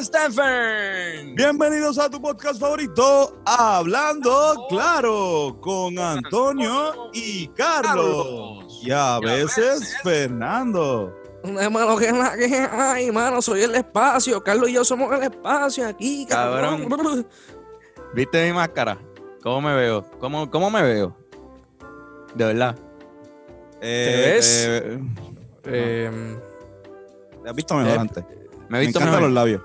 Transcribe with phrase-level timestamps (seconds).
[0.00, 1.34] Stephen.
[1.34, 8.80] Bienvenidos a tu podcast favorito, Hablando Claro, con Antonio y Carlos.
[8.82, 11.14] Y a veces Fernando.
[11.42, 14.42] Hermano, que la que hay, mano, soy el espacio.
[14.42, 16.88] Carlos y yo somos el espacio aquí, cabrón.
[18.14, 18.98] ¿Viste mi máscara?
[19.42, 20.04] ¿Cómo me veo?
[20.20, 21.16] ¿Cómo, cómo me veo?
[22.34, 22.76] De verdad.
[23.80, 24.64] Eh, ves?
[24.68, 25.00] eh,
[25.64, 26.36] Eh,
[27.42, 28.24] ¿Te has visto mejor Eh, antes?
[28.24, 29.22] Me he Me visto encantan mejor.
[29.30, 29.62] los labios.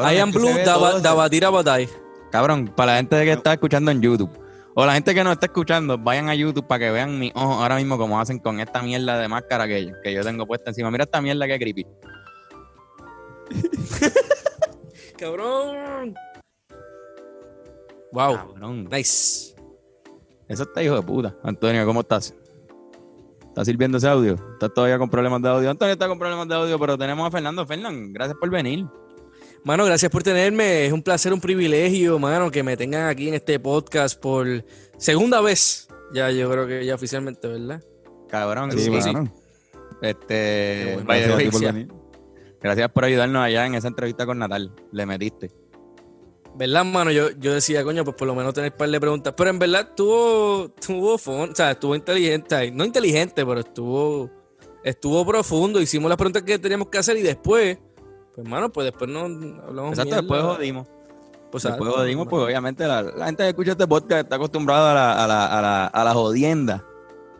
[0.00, 1.88] Cabrón, I am blue, daba- dabatira batay.
[2.30, 4.30] Cabrón, para la gente que está escuchando en YouTube.
[4.74, 7.52] O la gente que no está escuchando, vayan a YouTube para que vean mi ojo
[7.60, 10.90] ahora mismo como hacen con esta mierda de máscara que, que yo tengo puesta encima.
[10.90, 11.86] Mira esta mierda que creepy.
[15.18, 16.14] Cabrón.
[18.12, 18.88] Wow, Cabrón.
[18.90, 19.54] nice.
[20.48, 21.34] Eso está hijo de puta.
[21.42, 22.34] Antonio, ¿cómo estás?
[23.48, 24.36] ¿Estás sirviendo ese audio?
[24.54, 25.70] ¿Estás todavía con problemas de audio?
[25.70, 27.66] Antonio está con problemas de audio, pero tenemos a Fernando.
[27.66, 28.86] Fernando, gracias por venir.
[29.64, 30.86] Mano, gracias por tenerme.
[30.86, 34.64] Es un placer, un privilegio, mano, que me tengan aquí en este podcast por
[34.98, 35.88] segunda vez.
[36.12, 37.82] Ya, yo creo que ya oficialmente, ¿verdad?
[38.28, 39.12] Cabrón, Sí, sí.
[40.02, 41.06] Este, bueno.
[41.06, 41.88] Gracias por sí, venir.
[42.60, 44.72] gracias por ayudarnos allá en esa entrevista con Natal.
[44.90, 45.52] Le metiste.
[46.56, 47.12] ¿Verdad, mano?
[47.12, 49.32] Yo, yo decía, coño, pues por lo menos tener un par de preguntas.
[49.36, 52.70] Pero en verdad estuvo, estuvo, fun- o sea, estuvo inteligente.
[52.72, 54.28] No inteligente, pero estuvo,
[54.82, 55.80] estuvo profundo.
[55.80, 57.78] Hicimos las preguntas que teníamos que hacer y después,
[58.34, 60.86] pues, mano, pues después no hablamos Exacto, después jodimos.
[61.50, 64.94] Pues, Después jodimos, pues obviamente la, la gente que escucha este podcast está acostumbrada a
[64.94, 66.82] la, a la, a la, a la jodienda.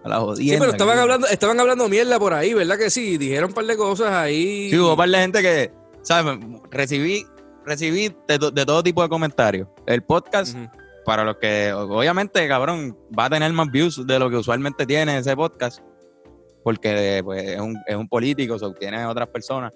[0.05, 0.53] A la jodienda.
[0.55, 3.17] Sí, pero estaban que- hablando, estaban hablando mierda por ahí, ¿verdad que sí?
[3.17, 4.69] Dijeron un par de cosas ahí.
[4.69, 6.39] Sí, hubo un par de gente que, ¿sabes?
[6.71, 7.25] Recibí,
[7.65, 9.67] recibí de, de todo tipo de comentarios.
[9.87, 10.59] El podcast,
[11.07, 15.17] para los que, obviamente, cabrón, va a tener más views de lo que usualmente tiene
[15.17, 15.81] ese podcast,
[16.63, 19.73] porque pues, es, un, es un político, o tiene otras personas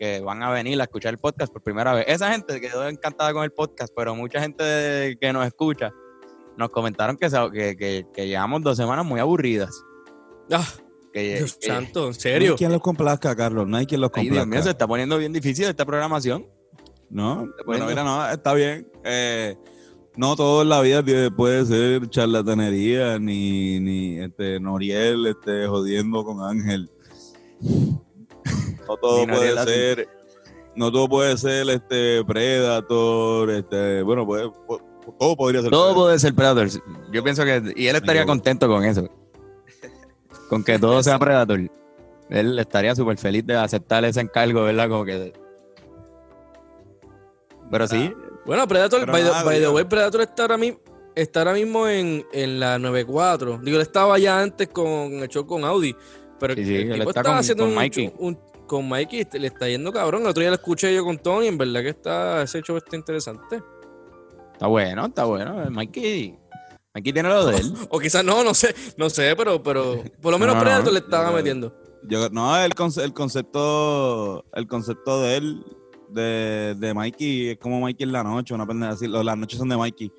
[0.00, 2.06] que van a venir a escuchar el podcast por primera vez.
[2.08, 5.92] Esa gente quedó encantada con el podcast, pero mucha gente que nos escucha
[6.56, 9.70] nos comentaron que, que, que, que llevamos dos semanas muy aburridas.
[10.50, 10.66] Ah,
[11.12, 12.50] Que, Dios que- santo, ¿en No serio?
[12.52, 13.66] hay quien los complazca, Carlos.
[13.68, 14.70] No hay quien los ay, Dios mío, se complazca.
[14.70, 16.46] está poniendo bien difícil esta programación.
[17.10, 18.90] No, bueno, mira, no, está bien.
[19.04, 19.56] Eh,
[20.16, 21.02] no todo en la vida
[21.36, 26.90] puede ser charlatanería, ni, ni este, Noriel este, jodiendo con Ángel.
[28.90, 30.08] No todo puede ser,
[30.76, 34.80] no todo puede ser este Predator, este, bueno, pues, pues,
[35.18, 35.70] todo podría ser.
[35.70, 36.04] Todo Predator.
[36.04, 36.68] puede ser Predator.
[37.12, 37.72] Yo pienso que.
[37.76, 39.08] Y él estaría contento con eso.
[40.48, 41.60] Con que todo sea Predator.
[42.28, 44.88] Él estaría súper feliz de aceptar ese encargo, ¿verdad?
[44.88, 45.32] Como que.
[47.70, 48.12] Pero sí,
[48.46, 50.80] Bueno, Predator, Pero by, the- nada, by the way, Predator está ahora, mismo,
[51.14, 53.60] está ahora mismo en, en la 94.
[53.62, 55.94] Digo, él estaba ya antes con el show con Audi.
[56.40, 57.72] Pero Sí, sí, el él tipo está estaba con- haciendo con
[58.18, 58.38] un-
[58.70, 60.22] con Mikey, este, le está yendo cabrón.
[60.22, 62.94] El otro día lo escuché yo con Tony, en verdad que está, ese show está
[62.94, 63.60] interesante.
[64.52, 65.68] está bueno, está bueno.
[65.70, 66.38] Mikey.
[66.94, 67.72] Mikey tiene lo de él.
[67.90, 70.86] O quizás no, no sé, no sé, pero, pero por lo menos No, no, Predator
[70.86, 70.92] no.
[70.92, 71.74] le estaba Yo- metiendo.
[72.08, 75.64] Yo- no, el, conce- el concepto, el concepto de él,
[76.10, 79.68] de, de Mikey, es como Mikey en la noche, una pendeja así, las noches son
[79.68, 80.12] de Mikey.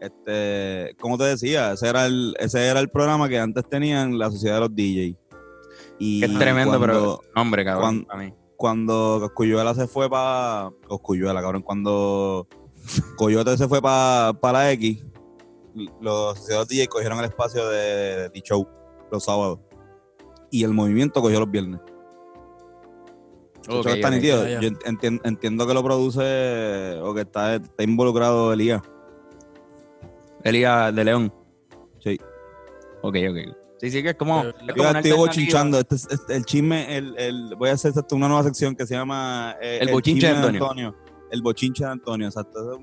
[0.00, 4.30] Este, como te decía, ese era el, ese era el programa que antes tenían la
[4.30, 5.16] sociedad de los DJs.
[5.98, 7.20] Y es tremendo, cuando, pero.
[7.40, 8.04] Hombre, cabrón.
[8.06, 8.34] cuando- a mí.
[8.56, 10.70] cuando Coscuyuela se fue para.
[10.88, 11.62] Coscuyuela, cabrón.
[11.62, 12.46] Cuando
[13.16, 15.04] Coyote se fue para la X,
[16.00, 18.66] los sociedades DJ cogieron el espacio de D-Show
[19.10, 19.60] los sábados.
[20.50, 21.80] Y el movimiento cogió los viernes.
[23.68, 24.14] Eso Ok, está ok.
[24.14, 24.44] nítido.
[24.44, 24.60] Ya, ya.
[24.60, 28.80] Yo entien- entiendo que lo produce o que está, está involucrado Elías.
[30.44, 31.34] Elías de León.
[31.98, 32.16] Sí.
[33.02, 33.56] Ok, ok.
[33.78, 34.42] Sí, sí, que es como.
[34.42, 35.78] Es Yo como una bochinchando.
[35.78, 38.86] Este, es- este- el chisme, el, el- voy a hacer esto, una nueva sección que
[38.86, 40.96] se llama eh, El bochinche de Antonio.
[41.30, 42.58] El bochinche de Antonio, exacto.
[42.60, 42.82] Eso-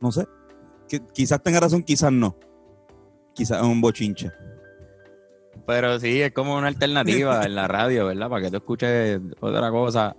[0.00, 0.26] No sé.
[0.88, 2.36] Que- quizás tenga razón, quizás no.
[3.34, 4.30] Quizás es un bochinche.
[5.66, 8.28] Pero sí, es como una alternativa en la radio, ¿verdad?
[8.30, 10.14] Para que tú escuches otra cosa.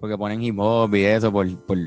[0.00, 1.78] Porque ponen hip hop y eso por, por,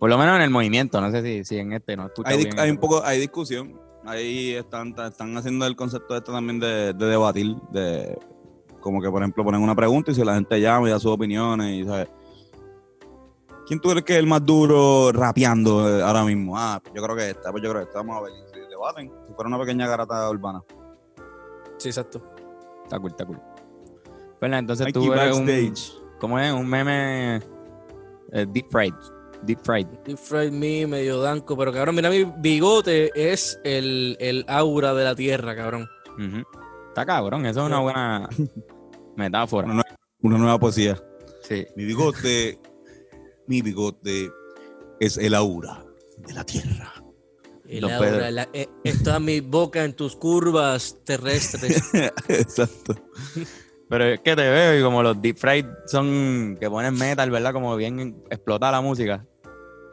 [0.00, 1.00] por lo menos en el movimiento.
[1.00, 2.58] No sé si, si en este no escucho Hay, bien.
[2.58, 3.78] hay un poco, hay discusión.
[4.06, 8.18] Ahí están, están haciendo el concepto este también de, de debatir, de
[8.80, 11.10] como que por ejemplo ponen una pregunta y si la gente llama y da sus
[11.10, 12.08] opiniones y ¿sabes?
[13.66, 16.56] ¿Quién tú crees que es el más duro rapeando eh, ahora mismo?
[16.56, 18.32] Ah, pues yo creo que esta, pues yo creo que esta, vamos a ver.
[18.54, 20.62] Si debaten, si fuera una pequeña garata urbana.
[21.76, 22.22] Sí, exacto.
[22.84, 23.40] Está cool, está cool.
[24.38, 25.46] Bueno, entonces Aquí tú eres un...
[25.46, 26.00] backstage.
[26.20, 26.52] ¿Cómo es?
[26.52, 27.40] Un meme
[28.30, 28.94] eh, deep fried.
[29.46, 29.86] Deep fried.
[30.04, 35.04] Deep fried me, medio danco, pero cabrón, mira mi bigote es el, el aura de
[35.04, 35.88] la tierra, cabrón.
[36.88, 38.28] Está cabrón, eso es una buena
[39.16, 39.68] metáfora.
[39.70, 39.82] Una,
[40.22, 41.00] una nueva poesía.
[41.42, 41.66] Sí.
[41.76, 42.58] Mi bigote,
[43.46, 44.30] mi bigote
[44.98, 45.84] es el aura
[46.18, 46.92] de la tierra.
[47.68, 48.30] Laura, Pedro.
[48.30, 51.82] la- eh, está mi boca en tus curvas terrestres.
[52.28, 52.94] Exacto.
[53.88, 57.52] Pero es que te veo y como los deep fried son que ponen metal, ¿verdad?
[57.52, 59.24] Como bien explota la música.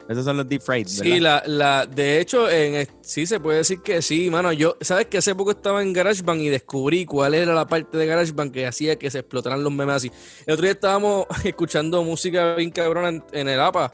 [0.08, 1.02] Esos son los deep fried, ¿verdad?
[1.02, 4.52] Sí, la, la, de hecho, en, sí se puede decir que sí, mano.
[4.52, 8.04] Yo, ¿sabes que hace poco estaba en GarageBand y descubrí cuál era la parte de
[8.06, 10.10] GarageBand que hacía que se explotaran los memes así?
[10.46, 13.92] El otro día estábamos escuchando música bien cabrona en, en el APA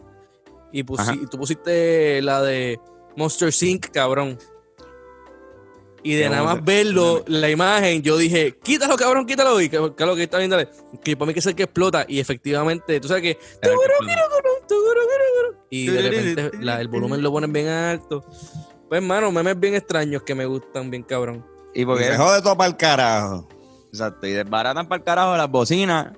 [0.73, 2.81] y, pusi- y tú pusiste la de
[3.17, 4.37] Monster Sync, cabrón.
[6.03, 9.61] Y de nada más verlo, la imagen, yo dije, quítalo, cabrón, quítalo.
[9.61, 10.57] Y que- Carlos, que está viendo,
[11.03, 12.07] que para mí que es el que explota.
[12.09, 13.39] Y efectivamente, tú sabes que
[15.71, 18.25] y de repente la- el volumen lo ponen bien alto.
[18.89, 21.47] Pues, hermano, memes bien extraños que me gustan bien cabrón.
[21.75, 23.49] Y porque Se jode todo para el carajo.
[23.93, 26.13] Exacto, y desbaratan para el carajo las bocinas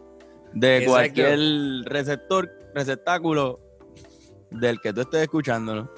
[0.52, 0.90] de Exacto.
[0.92, 1.38] cualquier
[1.86, 3.60] receptor, receptáculo
[4.50, 5.90] del que tú estés escuchándolo.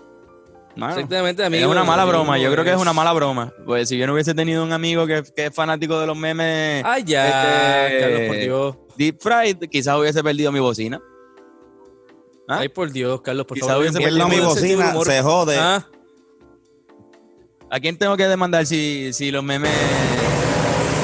[0.76, 1.70] Mano, Exactamente, es amigo.
[1.70, 3.52] una mala amigo, broma, yo creo que es una mala broma.
[3.64, 6.82] Pues si yo no hubiese tenido un amigo que, que es fanático de los memes
[6.84, 8.76] Ay, ya, Este- Carlos, por Dios.
[8.96, 11.00] deep fried, quizás hubiese perdido mi bocina.
[12.48, 12.58] ¿Ah?
[12.58, 13.82] Ay, por Dios, Carlos, por Quizá favor.
[13.82, 15.56] hubiese Pierdo mi bocina, se jode.
[15.58, 15.86] Ah,
[17.70, 19.70] ¿A quién tengo que demandar si, si los memes...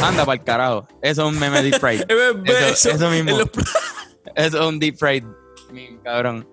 [0.02, 0.88] Anda para el carajo.
[1.02, 2.02] Eso es un meme deep fried.
[2.44, 3.38] eso, eso mismo.
[4.34, 5.24] Eso es un deep fried,
[6.02, 6.48] cabrón.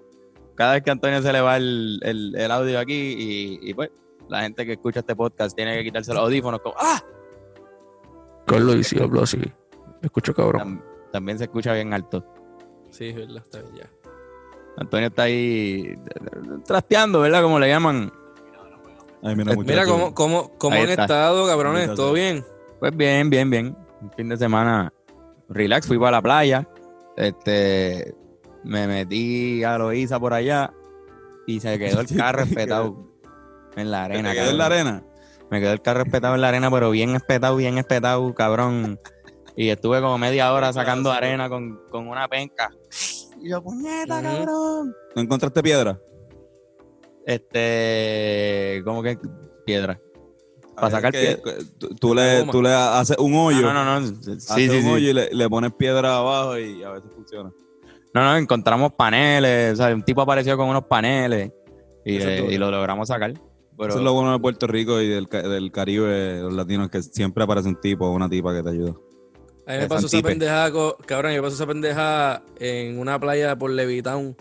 [0.58, 3.90] Cada vez que Antonio se le va el, el- el audio aquí y, y, pues
[4.28, 7.02] la gente que escucha este podcast tiene que quitarse los audífonos como ¡Ah!
[8.46, 9.54] Carlos, y si hablo así, me
[10.02, 10.62] escucho cabrón.
[10.80, 12.26] Tam- también se escucha bien alto.
[12.90, 13.90] Sí, es verdad, está bien, ya.
[14.78, 15.98] Antonio está ahí eh,
[16.66, 17.42] trasteando, ¿verdad?
[17.42, 18.12] Como le llaman.
[19.24, 21.04] Ay, mira, cómo, cómo, cómo han está.
[21.04, 21.94] estado, cabrones.
[21.96, 22.46] ¿todo bien?
[22.80, 23.78] Pues bien, bien, bien.
[24.02, 24.94] Un fin de semana
[25.50, 26.68] relax, fui para la playa.
[27.16, 28.14] Este,
[28.68, 30.74] me metí a Loíza por allá
[31.46, 33.08] y se quedó el carro espetado
[33.76, 34.34] en la ¿Te arena.
[34.34, 35.04] quedó en la arena?
[35.50, 39.00] Me quedó el carro espetado en la arena, pero bien espetado, bien espetado, cabrón.
[39.56, 42.70] Y estuve como media hora sacando arena con, con una penca.
[43.42, 44.94] Y yo, puñeta, cabrón.
[45.16, 46.00] ¿No encontraste piedra?
[47.26, 49.18] Este, como que
[49.66, 50.00] piedra.
[50.76, 51.42] Para sacar piedra.
[51.80, 53.62] tú- Tú le, tú le haces un hoyo.
[53.62, 54.00] No, no, no.
[54.02, 54.08] no.
[54.22, 54.90] Sí, haces sí, un sí.
[54.90, 57.52] hoyo y le, le pones piedra abajo y a veces funciona.
[58.18, 59.74] No, no, encontramos paneles.
[59.74, 61.52] O sea, un tipo apareció con unos paneles
[62.06, 63.34] y, eh, lo logramos sacar.
[63.78, 66.90] Pero, Eso es lo bueno de Puerto Rico y del, ca- del Caribe, los latinos,
[66.90, 68.94] que siempre aparece un tipo o una tipa que te ayuda.
[69.68, 70.72] A mí me pasó esa pendeja,
[71.06, 74.36] cabrón, me pasó esa pendeja en una playa por Levitown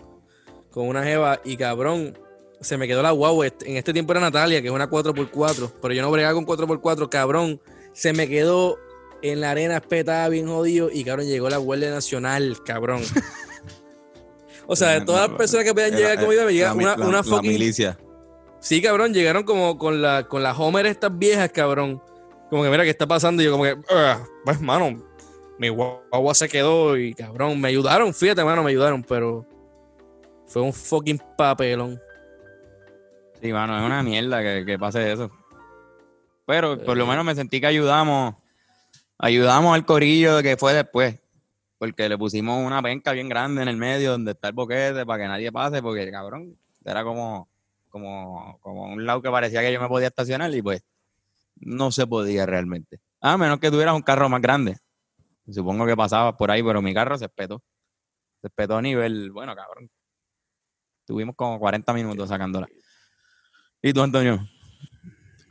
[0.71, 2.17] con una jeva y cabrón,
[2.61, 3.45] se me quedó la guagua.
[3.65, 7.09] En este tiempo era Natalia, que es una 4x4, pero yo no bregaba con 4x4,
[7.09, 7.59] cabrón.
[7.93, 8.77] Se me quedó
[9.21, 13.01] en la arena espetada, bien jodido, y cabrón, llegó la Guardia Nacional, cabrón.
[14.67, 17.07] O sea, de todas las personas que podían Era- llegar conmigo, me llega una, la-
[17.07, 17.97] una la fucking milicia.
[18.59, 22.01] Sí, cabrón, llegaron como con la con las Homer estas viejas, cabrón.
[22.49, 25.01] Como que mira qué está pasando y yo como que, "Ah, pues mano,
[25.57, 29.45] mi guagua se quedó y cabrón, me ayudaron, fíjate, mano, me ayudaron, pero
[30.47, 31.99] fue un fucking papelón.
[33.41, 35.29] Sí, mano, es una mierda que, que pase eso.
[36.45, 38.35] Pero por lo menos me sentí que ayudamos.
[39.19, 41.15] Ayudamos al corillo que fue después.
[41.77, 45.23] Porque le pusimos una penca bien grande en el medio donde está el boquete para
[45.23, 45.81] que nadie pase.
[45.81, 47.47] Porque, cabrón, era como,
[47.89, 50.83] como, como un lado que parecía que yo me podía estacionar y pues
[51.55, 52.99] no se podía realmente.
[53.21, 54.77] A menos que tuvieras un carro más grande.
[55.49, 57.61] Supongo que pasabas por ahí, pero mi carro se espetó.
[58.41, 59.89] Se espetó a nivel, bueno, cabrón.
[61.05, 62.67] Tuvimos como 40 minutos sacándola.
[63.81, 64.45] ¿Y tú, Antonio?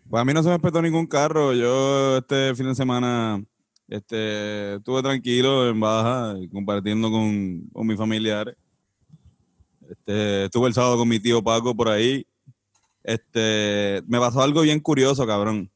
[0.09, 1.52] Pues a mí no se me respetó ningún carro.
[1.54, 3.42] Yo este fin de semana
[3.88, 8.57] este, estuve tranquilo en baja, compartiendo con, con mis familiares.
[9.88, 12.26] Este, estuve el sábado con mi tío Paco por ahí.
[13.05, 15.71] Este, me pasó algo bien curioso, cabrón.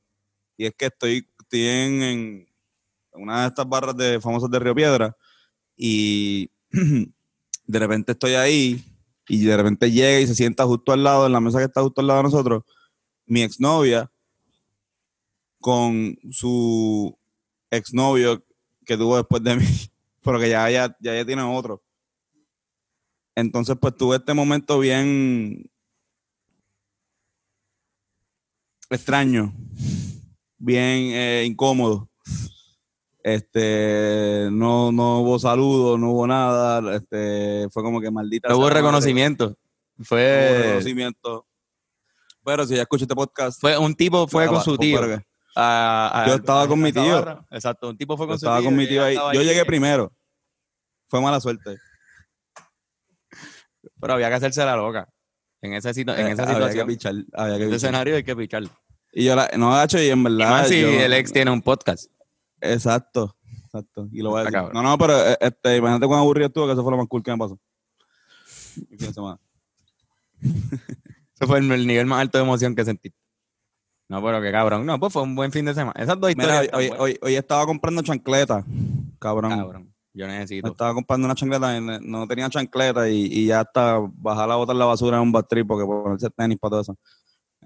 [0.56, 2.46] Y es que estoy, estoy en, en
[3.12, 5.16] una de estas barras de famosas de Río Piedra
[5.76, 6.50] y
[7.66, 8.84] de repente estoy ahí
[9.28, 11.82] y de repente llega y se sienta justo al lado, en la mesa que está
[11.82, 12.64] justo al lado de nosotros,
[13.26, 14.10] mi exnovia
[15.60, 17.16] con su
[17.70, 18.44] exnovio
[18.84, 19.64] que tuvo después de mí,
[20.22, 21.82] pero que ya, ya, ya, ya tiene otro.
[23.34, 25.70] Entonces, pues tuve este momento bien
[28.90, 29.54] extraño,
[30.58, 32.08] bien eh, incómodo.
[33.22, 36.96] Este, no, no hubo saludo, no hubo nada.
[36.96, 38.48] Este, fue como que maldita.
[38.48, 39.48] No hubo reconocimiento.
[39.48, 39.56] no
[39.98, 41.46] hubo Fue, reconocimiento.
[42.44, 45.00] Pero si ya escucho este podcast, fue un tipo fue con su tío.
[45.56, 47.12] A- a- Yo estaba con mi esa tío.
[47.14, 47.46] barra.
[47.50, 49.14] Exacto, un tipo fue Yo con su estaba tío con mi y tío ahí.
[49.16, 50.12] Yo llegué primero.
[51.08, 51.76] Fue mala suerte.
[54.00, 55.08] Pero había que hacerse la loca.
[55.62, 57.14] En esa, en esa Eh, Había que situación, pichar.
[57.34, 57.76] Había que en ese pichar.
[57.76, 58.62] escenario hay que pichar.
[59.12, 60.50] Y yo la, no gacho y en Y verdad.
[60.50, 62.10] más si yo- el ex tiene un podcast.
[62.60, 63.36] Exacto.
[63.64, 64.08] Exacto.
[64.12, 64.58] Y lo voy a decir.
[64.72, 67.22] No, no, pero eh, este, imagínate cuán aburrido estuvo, que eso fue lo más cool
[67.22, 67.58] que me pasó.
[70.40, 73.12] Ese fue el, el nivel más alto de emoción que sentí.
[74.10, 74.84] No, pero qué cabrón.
[74.84, 75.94] No, pues fue un buen fin de semana.
[76.02, 76.60] Esas dos Mira, historias.
[76.60, 77.00] hoy, están hoy, buenas.
[77.04, 78.64] hoy- hoy estaba comprando chancleta.
[79.20, 79.50] Cabrón.
[79.56, 79.94] cabrón.
[80.12, 80.68] Yo necesito.
[80.72, 84.56] estaba comprando una chancleta y no- no tenía chancleta y, y ya hasta bajar a
[84.56, 86.96] botar la basura en un batrip porque ponerse tenis para todo eso.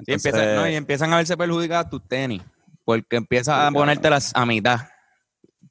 [0.06, 2.42] Sí, no, y empiezan a verse perjudicadas tus tenis.
[2.84, 4.80] Porque empiezas a ponértelas a mitad.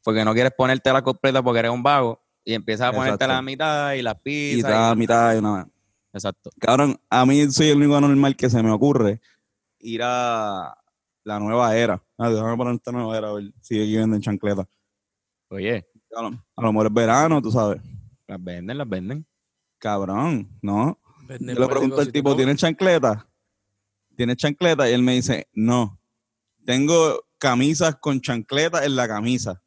[0.04, 2.20] Porque no quieres ponértelas completa porque eres un vago.
[2.44, 4.72] Y empiezas a ponértelas a mitad y las y pizzas.
[4.72, 5.68] está a y- mitad y una
[6.12, 6.50] Exacto.
[6.60, 9.20] Cabrón, a mí soy el único anormal que se me ocurre
[9.84, 10.76] ir a
[11.24, 12.02] la nueva era.
[12.18, 14.68] Ah, déjame poner esta nueva era a ver si aquí venden chancleta.
[15.50, 15.86] Oye,
[16.16, 16.22] a
[16.62, 17.82] lo mejor es verano, tú sabes.
[18.28, 19.26] las venden, las venden.
[19.78, 21.00] Cabrón, ¿no?
[21.30, 22.36] Yo le pregunto al tipo.
[22.36, 23.28] ¿tienes chancleta?
[24.16, 24.90] ¿Tienes chancleta?
[24.90, 26.00] Y él me dice, no.
[26.66, 29.62] Tengo camisas con chancleta en la camisa.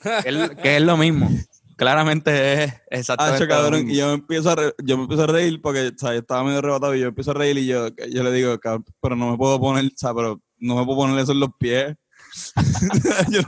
[0.22, 1.28] Que es, que es lo mismo.
[1.78, 5.22] Claramente es Ah, exactamente lo cabrón, y yo me empiezo a re- yo me empiezo
[5.24, 7.56] a reír porque o sea, yo estaba medio arrebatado y yo me empiezo a reír
[7.56, 10.74] y yo, yo le digo, cabrón, pero no me puedo poner, o sea, pero no
[10.76, 11.94] me puedo poner eso en los pies.
[13.30, 13.40] yo,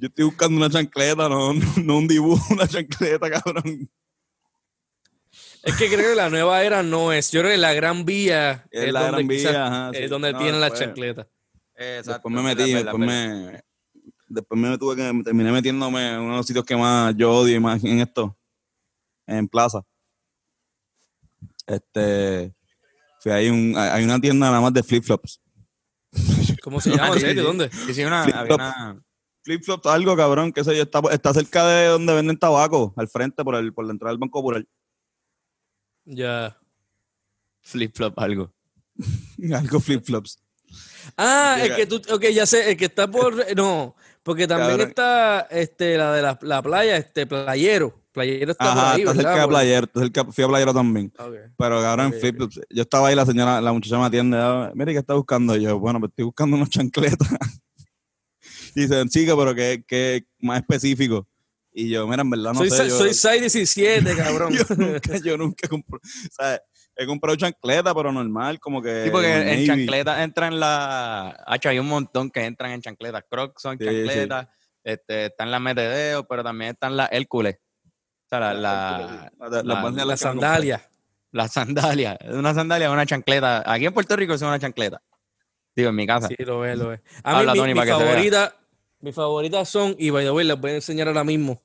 [0.00, 3.88] estoy buscando una chancleta, no, no, no un dibujo, una chancleta, cabrón.
[5.62, 7.30] Es que creo que la nueva era no es.
[7.32, 10.02] Yo creo que la gran vía Es la donde gran quizás- vía, ajá, sí.
[10.02, 11.28] es donde No, tienen la chancleta.
[11.74, 13.60] Exacto, Después me metí, verdad, después me,
[14.28, 17.56] después me tuve que, terminé metiéndome en uno de los sitios que más yo odio
[17.56, 18.36] y más en esto,
[19.26, 19.82] en Plaza.
[21.66, 22.54] Este,
[23.20, 25.40] fui ahí un, hay una tienda nada más de flip-flops.
[26.62, 27.08] ¿Cómo se llama?
[27.14, 27.42] ¿En serio?
[27.42, 27.70] ¿Dónde?
[27.70, 28.60] Sí, sí, una, Flip había flop.
[28.60, 29.02] una-
[29.42, 33.44] Flip-flops, algo cabrón, qué sé yo, está, está cerca de donde venden tabaco, al frente,
[33.44, 34.64] por, el, por la entrada del Banco Popular.
[36.04, 36.58] Ya.
[37.62, 38.52] flip-flop, algo.
[39.54, 40.38] algo flip-flops.
[41.16, 43.94] Ah, Llega- el que tú, ok, ya sé, el que está por, no,
[44.26, 44.88] porque también Cabrón.
[44.88, 49.12] está, este, la de la, la playa, este, playero, playero está por Ajá, ahí, está
[49.12, 49.22] ¿verdad?
[49.22, 51.12] cerca de Por- Playero, cerca- fui a Playero también.
[51.18, 51.34] Ok.
[51.56, 52.20] Pero cabrón, Ok, ok.
[52.20, 52.60] flip-flops.
[52.70, 54.36] Yo estaba ahí, la señora, la muchacha me atiende.
[54.40, 55.56] ah, Mira, ¿qué está buscando?
[55.56, 57.28] Y yo, bueno, pues estoy buscando unos chancletas.
[58.74, 61.26] y dice, chica, pero que, que más específico.
[61.72, 62.88] Y yo, mira, en verdad no soy, sé.
[62.88, 64.52] yo, soy 617, cabrón.
[64.54, 65.98] yo nunca, yo nunca compro.
[65.98, 66.60] O sea,
[66.96, 69.04] he comprado chancleta, pero normal, como que.
[69.04, 69.66] Sí, porque en Navy.
[69.66, 71.42] chancletas entran la.
[71.46, 73.22] Hacho, hay un montón que entran en chancletas.
[73.30, 74.48] Crocs son Sí, chancletas.
[74.82, 77.56] Este, están las metedeos, pero también están las Hércules.
[78.24, 80.88] O sea, la, la, La- la- la- las la las que me sandalia.
[81.32, 82.16] las sandalias.
[82.30, 83.62] Una sandalia es una chancleta.
[83.66, 85.02] Aquí en Puerto Rico es una chancleta.
[85.74, 86.28] Digo, en mi casa.
[86.28, 87.00] Sí, lo es, lo es.
[87.22, 88.12] A mí, Habla, mi, Tony, mi para que se vea.
[88.12, 88.56] favorita,
[89.00, 91.62] mis favoritas son, y by the way, las voy a enseñar ahora mismo.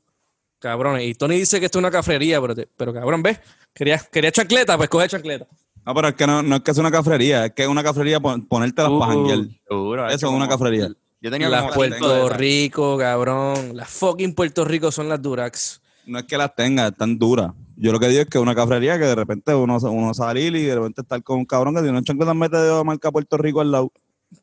[0.61, 1.03] Cabrones.
[1.07, 3.39] Y Tony dice que esto es una cafrería, pero, te- pero cabrón, ¿ves?
[3.73, 5.47] Quería, quería chancleta, pues coge chancleta.
[5.83, 7.83] No, pero es que no, no es que es una cafrería, es que es una
[7.83, 9.39] cafrería pon- ponértelas para janguear.
[9.69, 10.89] Uh, Eso es una cafrería.
[11.19, 12.29] Yo tenía Las como Puerto.
[12.29, 13.75] Rico, cabrón.
[13.75, 15.81] Las fucking Puerto Rico son las Durax.
[16.05, 17.51] No es que las tenga, están duras.
[17.75, 20.55] Yo lo que digo es que es una cafrería que de repente uno, uno salir
[20.55, 23.37] y de repente estar con un cabrón que tiene una chancleta mete de marca Puerto
[23.37, 23.91] Rico al lado.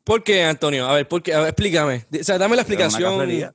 [0.03, 0.87] ¿Por qué, Antonio?
[0.87, 1.33] A ver, ¿por qué?
[1.33, 2.05] A ver, explícame.
[2.19, 3.53] O sea, dame la Es una explicación.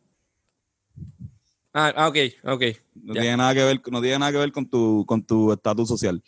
[1.76, 2.62] Ah, ah, ok, ok.
[2.95, 3.21] No Ya.
[3.23, 6.23] tiene nada que ver, no tiene nada que ver con tu, con tu estatus social.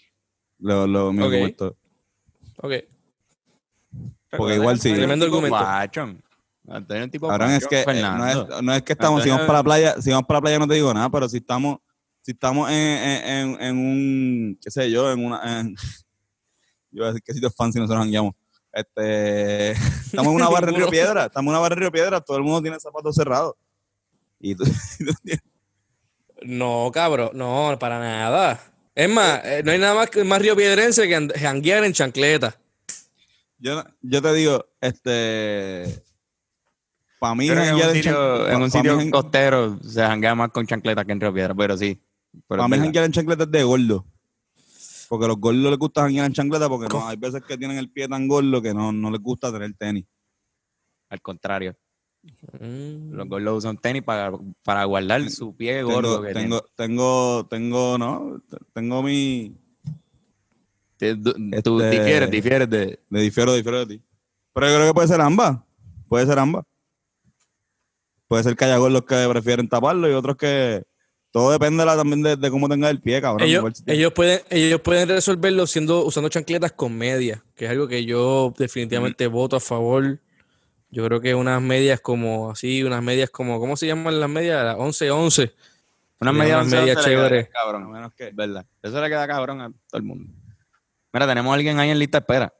[0.58, 1.24] Lo, lo, mi Ok.
[1.32, 1.76] argumento.
[2.56, 2.72] Ok.
[4.36, 4.92] Porque igual sí.
[4.92, 5.56] Tremendo argumento.
[5.56, 6.22] guachón.
[6.68, 9.64] Antonio es tipo que eh, no es, no es que estamos, si vamos para la
[9.64, 11.78] playa, si vamos para la playa no te digo nada, pero si estamos,
[12.22, 15.76] si estamos en, en, en, en un, qué sé yo, en una, en,
[16.90, 18.34] yo iba a decir que sitio fancy nosotros jangueamos.
[18.72, 19.70] Este,
[20.06, 20.88] estamos en una barra en Río.
[20.90, 23.54] Piedra, estamos en una barra en Río Piedra, todo el mundo tiene zapatos cerrados.
[24.40, 24.64] Y tú,
[26.42, 27.30] No, cabrón.
[27.34, 28.60] No, para nada.
[28.94, 32.56] Es más, eh, no hay nada más, que- más río piedrense que janguear en chancleta.
[33.58, 36.02] yo, yo te digo, este,
[37.18, 40.66] para mí, en un sitio, pa- en un sitio mí costero se janguea más con
[40.66, 42.00] chancletas que en Río Piedra, pero sí.
[42.48, 44.06] Pero Para mí janguear en chancleta es de gordo.
[45.08, 47.78] Porque a los gordos les gusta janguear en chancleta porque no, hay veces que tienen
[47.78, 50.04] el pie tan gordo que no, no les gusta tener tenis.
[51.08, 51.76] Al contrario.
[52.60, 53.12] Mm.
[53.12, 57.98] Los gordos usan tenis para, para guardar su pie gordo Tengo, que tengo, tengo, tengo,
[57.98, 58.42] no,
[58.72, 59.54] tengo mi...
[60.96, 61.22] tiene.
[61.22, 63.00] Tú- Tú Este- difieres, difieres de...
[63.08, 64.02] Me difiero, difiero de ti.
[64.54, 65.58] Pero yo creo que puede ser ambas.
[66.08, 66.64] Puede ser ambas.
[68.28, 70.82] Puede ser que haya gordos que prefieren taparlo y otros que...
[71.30, 73.46] todo depende de la- también de, de cómo tengas el pie, cabrón.
[73.46, 78.04] Ellos, te- pueden, ellos pueden resolverlo siendo, usando chancletas con medias, que es algo que
[78.04, 80.18] yo definitivamente voto a favor.
[80.90, 84.64] Yo creo que unas medias como así, unas medias como, ¿cómo se llaman las medias?
[84.64, 85.52] Las 11-11.
[86.20, 87.48] Una Sí, media unas medias chéveres.
[87.48, 88.64] a Cabrón, menos que, ¿verdad?
[88.82, 90.32] Eso le queda cabrón a todo el mundo.
[91.12, 92.54] Mira, tenemos a alguien ahí en lista de espera.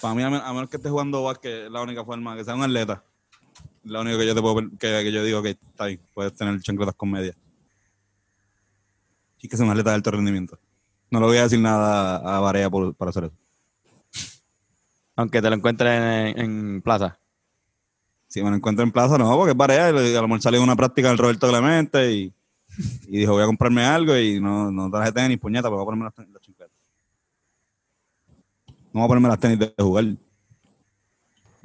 [0.00, 2.44] para mí, a men- a menos que estés jugando básquet, es la única forma, que
[2.44, 3.02] sea un atleta.
[3.84, 6.34] Es la única que yo te puedo, que, que yo digo que está ahí, puedes
[6.34, 7.34] tener chancletas con media.
[9.40, 10.58] Y que sea un atleta de alto rendimiento.
[11.10, 13.34] No le voy a decir nada a Varea por, para hacer eso.
[15.16, 15.90] Aunque te lo encuentres
[16.36, 17.18] en, en plaza.
[18.28, 19.90] Si me lo encuentro en plaza, no, porque es Varea.
[19.90, 22.32] y A lo mejor salió una práctica del Roberto Clemente y,
[23.08, 25.86] y dijo, voy a comprarme algo y no, no traje tenis, puñeta, pero voy a
[25.86, 26.68] ponerme las, tenis- las.
[28.92, 30.16] No voy a ponerme las tenis de jugar No,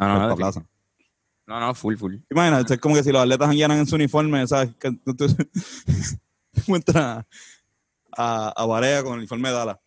[0.08, 0.65] no, no, plaza.
[1.48, 2.15] no, no, full, full.
[2.29, 4.74] Imagínate, es como que si los atletas anguiaran en su uniforme, ¿sabes?
[4.79, 5.25] Que tú, tú
[6.55, 7.25] encuentras
[8.17, 9.77] a, a Varea con el uniforme de Dallas.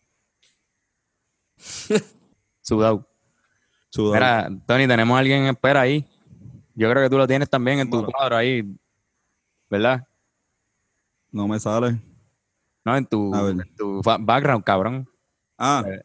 [2.61, 3.09] Sudado.
[3.91, 4.15] Sudado.
[4.15, 6.07] Mira, Tony, tenemos a alguien en espera ahí.
[6.77, 8.13] Yo creo que tú lo tienes también en tu Bueno.
[8.13, 8.63] cuadro ahí.
[9.71, 10.07] ¿Verdad?
[11.33, 11.99] No me sale.
[12.85, 15.09] No, en tu, en tu background, cabrón.
[15.59, 15.83] Ah.
[15.87, 16.03] Eh.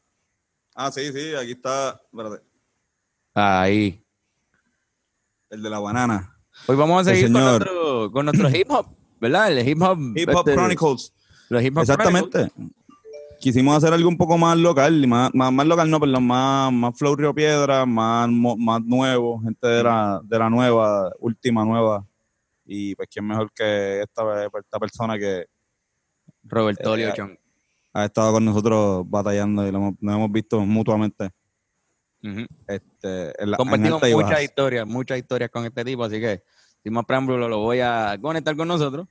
[0.73, 2.01] Ah, sí, sí, aquí está.
[2.11, 2.43] Espérate.
[3.33, 4.01] Ahí.
[5.49, 6.37] El de la banana.
[6.67, 7.65] Hoy vamos a seguir con señor.
[7.65, 8.87] nuestro, con nuestro hip hop,
[9.19, 9.51] ¿verdad?
[9.51, 9.99] El hip hop.
[10.15, 11.13] Hip Hop este, Chronicles.
[11.49, 12.51] Los hip hop Exactamente.
[13.41, 16.95] Quisimos hacer algo un poco más local, más, más, más local no, perdón, más, más
[16.95, 22.05] Flow Río Piedra, más, más nuevo, gente de la, de la nueva, última nueva.
[22.65, 25.45] Y pues quién mejor que esta, esta persona que.
[26.43, 27.39] Roberto Eh, Liochón.
[27.93, 31.31] ha estado con nosotros batallando y lo hemos, nos hemos visto mutuamente
[32.23, 32.45] Ujú.
[32.67, 36.43] este, en la, Compartimos muchas historias, muchas historias con este tipo, así que
[36.83, 39.07] sin más preámbulo lo voy a conectar con nosotros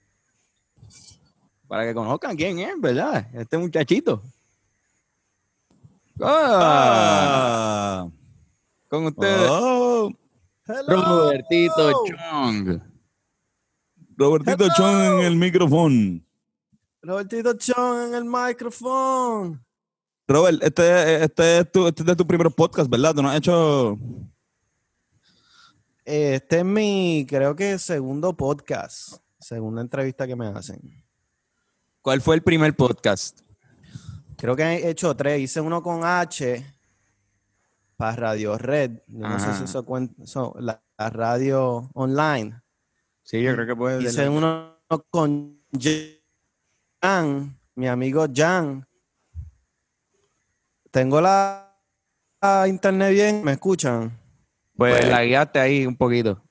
[1.71, 3.28] para que conozcan quién es, ¿verdad?
[3.33, 4.21] Este muchachito.
[6.21, 8.09] Ah, Ah.
[8.89, 10.11] con ustedes, Oh.
[10.67, 12.80] Robertito Chong.
[14.17, 14.75] Robertito Hello.
[14.76, 16.21] Chon en el micrófono.
[17.02, 19.61] Robertito Chon en el micrófono.
[20.26, 23.15] Robert, este, este, es tu, este es de tu primer podcast, ¿verdad?
[23.15, 23.97] Tú no has hecho.
[26.04, 31.00] Este es mi, creo que segundo podcast, segunda entrevista que me hacen.
[32.02, 33.41] ¿Cuál fue el primer podcast?
[34.36, 35.39] Creo que he hecho tres.
[35.39, 36.65] Hice uno con H
[37.97, 39.02] para Radio Red.
[39.06, 40.15] Yo no sé si eso cuenta,
[40.58, 42.58] la, la radio online.
[43.23, 44.78] Sí, yo creo que puede Hice uno
[45.10, 45.63] con
[47.02, 48.89] Jan, mi amigo Jan.
[50.91, 51.78] Tengo la,
[52.41, 54.19] la internet bien, ¿me escuchan?
[54.75, 56.43] Pues la guiaste ahí un poquito.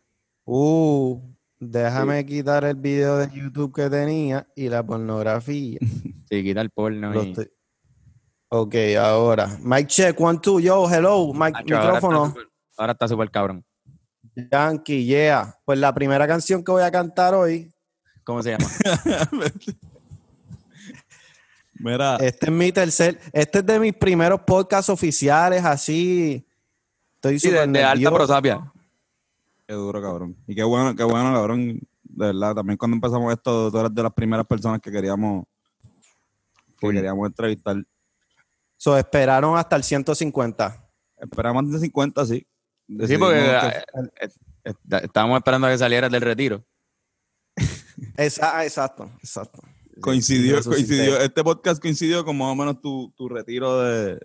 [0.46, 1.20] Uh,
[1.60, 5.80] déjame quitar el video de YouTube que tenía y la pornografía.
[6.30, 7.12] Sí, quita el porno.
[7.24, 7.36] Y-
[8.50, 9.48] Ok, ahora.
[9.63, 12.36] Mic check, one, two, yo, hello, Nacho, ahora micrófono.
[12.78, 13.65] Ahora está súper cabrón.
[14.52, 15.56] Yankee, yeah.
[15.65, 17.72] Pues la primera canción que voy a cantar hoy,
[18.24, 18.67] ¿Cómo se llama?
[21.80, 26.45] Mira, este es mi tercer, este es de mis primeros podcasts oficiales, así.
[27.15, 28.72] Estoy Sí, de, de alta prosapia.
[29.70, 30.36] Qué duro, cabrón.
[30.48, 31.80] Y qué bueno, qué bueno, cabrón.
[32.04, 35.46] De verdad, también cuando empezamos esto, tú eras de las primeras personas que queríamos,
[36.80, 37.76] que queríamos entrevistar.
[38.78, 40.90] So, esperaron hasta el 150.
[41.18, 42.48] Esperamos de 50, sí.
[43.06, 43.84] Sí, porque que- eh,
[44.22, 44.30] eh,
[44.66, 46.64] eh, estábamos esperando a que salieras del retiro.
[48.42, 49.62] Ah, exacto, exacto.
[50.02, 54.20] coincidió, coincidió, este podcast coincidió con más o menos tu, tu retiro de,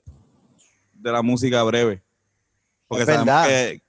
[0.95, 2.03] de la música breve.
[2.87, 3.47] Porque Es sabemos verdad.
[3.49, 3.83] que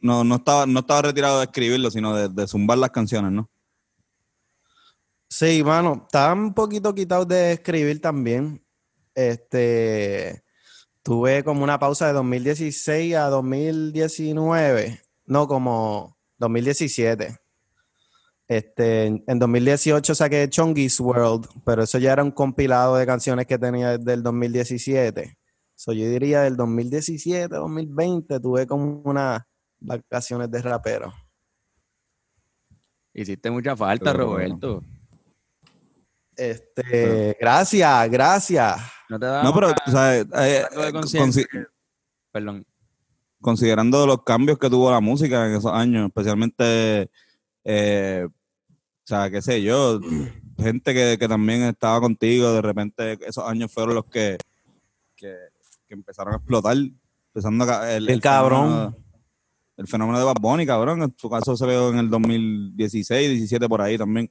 [0.00, 3.50] no, no, estaba, no estaba retirado de escribirlo, sino de, de zumbar las canciones, ¿no?
[5.28, 8.64] Sí, mano, estaba un poquito quitado de escribir también.
[9.14, 10.44] Este,
[11.02, 17.36] tuve como una pausa de 2016 a 2019, no, como 2017.
[18.46, 23.46] Este, en en 2018 saqué Chongi's World, pero eso ya era un compilado de canciones
[23.46, 25.36] que tenía desde el 2017.
[25.74, 29.42] So, yo diría del 2017, 2020 tuve como unas
[29.80, 31.12] vacaciones de rapero.
[33.12, 34.82] Hiciste mucha falta, Pero, Roberto.
[36.36, 38.76] Este, gracias, gracias.
[39.08, 41.44] No te da No, pero, o sea, eh, eh, conciencia.
[41.44, 41.68] consi-
[42.32, 42.66] Perdón.
[43.40, 47.10] considerando los cambios que tuvo la música en esos años, especialmente,
[47.62, 50.00] eh, o sea, qué sé yo,
[50.58, 54.38] gente que, que también estaba contigo, de repente esos años fueron los que,
[55.14, 55.36] que,
[55.86, 56.76] que empezaron a explotar,
[57.28, 58.68] empezando a el, Bien cabrón.
[58.70, 59.03] fenómeno-
[59.76, 63.68] el fenómeno de Bad Bunny, cabrón, en su caso se veo en el 2016, 17
[63.68, 64.30] por ahí también.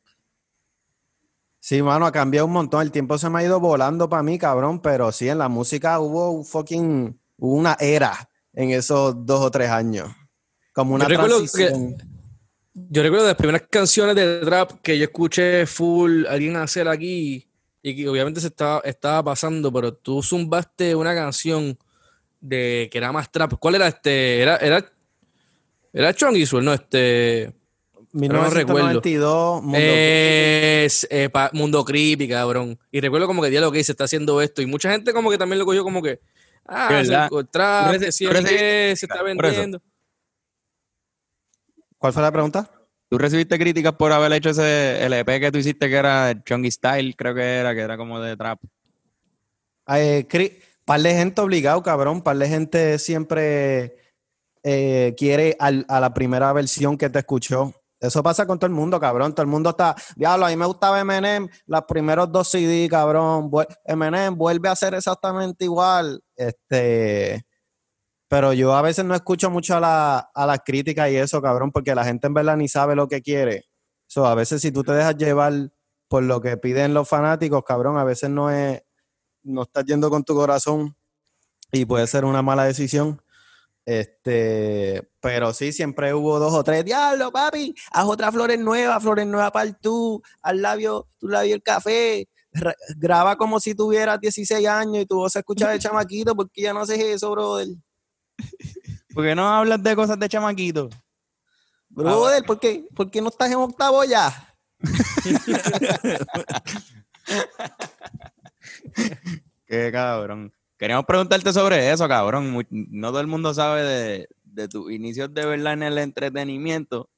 [1.60, 2.82] Sí, mano, ha cambiado un montón.
[2.82, 4.82] El tiempo se me ha ido volando para mí, cabrón.
[4.82, 7.18] Pero sí, en la música hubo un fucking.
[7.38, 10.10] Hubo una era en esos dos o tres años.
[10.74, 11.96] Como una Yo recuerdo que-.
[12.74, 17.48] Yo recuerdo de las primeras canciones de trap que yo escuché full alguien hacer aquí
[17.82, 21.78] y que obviamente se estaba, estaba pasando, pero tú zumbaste una canción
[22.42, 23.54] de que era más trap.
[23.60, 24.42] ¿Cuál era este?
[24.42, 24.84] Era, era,
[25.94, 27.54] era Chongy Swell, no, este.
[28.12, 28.88] pero no recuerdo.
[28.90, 32.78] 1992, Mundo Es eh, pa- Mundo Creepy, cabrón.
[32.92, 34.62] Y recuerdo como que día lo que se está haciendo esto.
[34.62, 36.20] Y mucha gente como que también lo cogió como que.
[36.66, 37.30] Ah, ¿Verdad?
[37.30, 37.48] se- tú
[38.32, 38.34] ¿qué?
[38.34, 39.82] recibiste se está vendiendo.
[41.98, 42.70] ¿Cuál fue la pregunta?
[43.10, 47.16] ¿Tú recibiste críticas por haber hecho ese LP que tú hiciste que era Chungy Style,
[47.16, 48.60] creo que era, que era como de trap?
[49.88, 50.26] Eh,
[50.86, 52.22] par de gente obligado, cabrón.
[52.24, 53.98] Par de gente siempre
[54.64, 57.74] eh, quiere a la primera versión que te escuchó.
[58.00, 59.34] Eso pasa con todo el mundo, cabrón.
[59.34, 59.96] Todo el mundo está.
[60.18, 63.50] Diablo, a mí me gustaba Eminem, los primeros dos CD, cabrón.
[63.86, 66.22] Eminem vuelve a ser exactamente igual.
[66.36, 67.46] Este.
[68.28, 71.72] Pero yo a veces no escucho mucho a la, a las críticas y eso, cabrón,
[71.72, 73.66] porque la gente en verdad ni sabe lo que quiere.
[74.08, 75.72] So, a veces si tú te dejas llevar
[76.10, 78.84] por lo que piden los fanáticos, cabrón, a veces no es,
[79.44, 80.96] no estás yendo con tu corazón
[81.72, 83.23] y puede ser una mala decisión.
[83.86, 86.86] Este, pero sí, siempre hubo dos o tres.
[86.86, 91.56] Diablo, papi, haz otra flores nueva, flores nueva para el tú, al labio, tu labio
[91.56, 92.28] el café.
[92.54, 96.62] Ra- graba como si tuvieras 16 años y tu voz se escucha de chamaquito, porque
[96.62, 97.68] ya no haces eso, brother.
[99.14, 100.90] ¿Por qué no hablas de cosas de chamaquito?
[101.90, 104.56] Brother, ¿por qué, ¿por qué no estás en octavo ya?
[109.66, 110.54] Qué cabrón.
[110.84, 112.62] Queríamos preguntarte sobre eso, cabrón.
[112.70, 117.10] No todo el mundo sabe de, de tus inicios de verdad en el entretenimiento,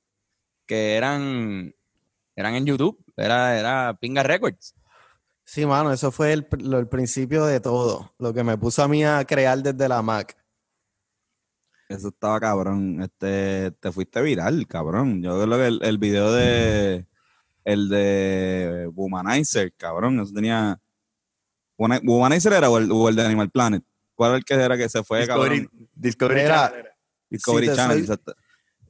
[0.67, 1.73] que eran,
[2.35, 3.03] eran en YouTube.
[3.17, 4.75] Era, era Pinga Records.
[5.45, 8.87] Sí, mano, eso fue el, lo- el principio de todo, lo que me puso a
[8.87, 10.37] mí a crear desde la Mac.
[11.89, 13.01] Eso estaba cabrón.
[13.01, 15.23] Este, te fuiste viral, cabrón.
[15.23, 17.07] Yo creo que el, el video de
[17.63, 20.79] el de Womanizer, cabrón, eso tenía.
[21.77, 23.83] Womani- Womanizer era o el, o el de Animal Planet.
[24.15, 25.69] ¿Cuál era el que era que se fue, cabrón?
[25.93, 26.85] Discovery Mira, Channel.
[27.29, 28.07] Discovery si Channel.
[28.07, 28.17] soy-.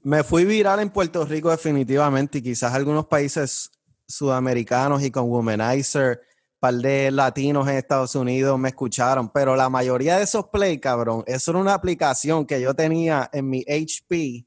[0.03, 3.71] Me fui viral en Puerto Rico definitivamente y quizás algunos países
[4.07, 6.21] sudamericanos y con Womanizer,
[6.59, 11.23] par de latinos en Estados Unidos me escucharon, pero la mayoría de esos play, cabrón,
[11.25, 14.45] eso era una aplicación que yo tenía en mi HP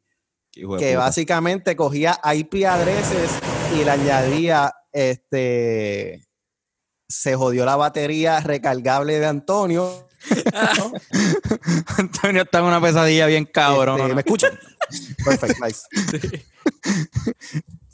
[0.52, 0.98] que puta.
[0.98, 3.30] básicamente cogía IP addresses
[3.78, 6.24] y le añadía este
[7.08, 10.08] se jodió la batería recargable de Antonio.
[11.98, 14.00] Antonio está en una pesadilla bien cabrón.
[14.00, 14.52] Este, ¿Me escuchan?
[15.24, 15.82] Perfect, nice.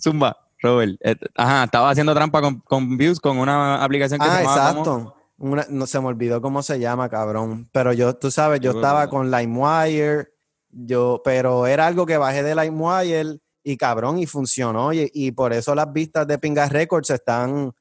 [0.00, 0.96] Zumba, Robert.
[1.00, 4.74] Eh, Ajá, estaba haciendo trampa con, con Views con una aplicación que Ah, se llamaba
[4.74, 5.16] como- exacto.
[5.36, 7.68] Una- no se me olvidó cómo se llama, cabrón.
[7.72, 10.28] Pero yo, tú sabes, yo estaba con LimeWire,
[10.70, 14.92] yo, pero era algo que bajé de LimeWire y cabrón, y funcionó.
[14.92, 17.72] Y, y por eso las vistas de Pingas Records están,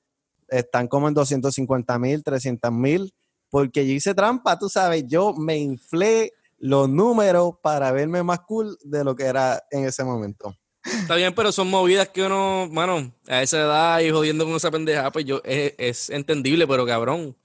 [0.54, 3.14] están como en 250 mil, 300 mil,
[3.50, 8.78] porque yo hice trampa, tú sabes, yo me inflé los números para verme más cool
[8.84, 10.56] de lo que era en ese momento.
[10.86, 14.72] Está bien, pero son movidas que uno, mano, a esa edad y jodiendo con esa
[14.72, 17.36] pendeja, pues yo, es, es entendible, pero cabrón.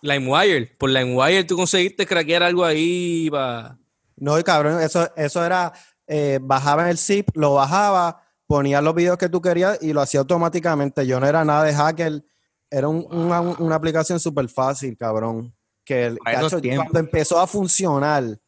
[0.00, 3.78] LimeWire, por LimeWire tú conseguiste craquear algo ahí para...
[4.16, 5.72] No, y cabrón, eso, eso era,
[6.06, 10.00] eh, bajaba en el zip, lo bajaba, ponía los videos que tú querías y lo
[10.00, 11.06] hacía automáticamente.
[11.06, 12.24] Yo no era nada de hacker,
[12.70, 15.54] era un- una, una aplicación súper fácil, cabrón.
[15.84, 18.38] Que el, cacho, cuando empezó a funcionar,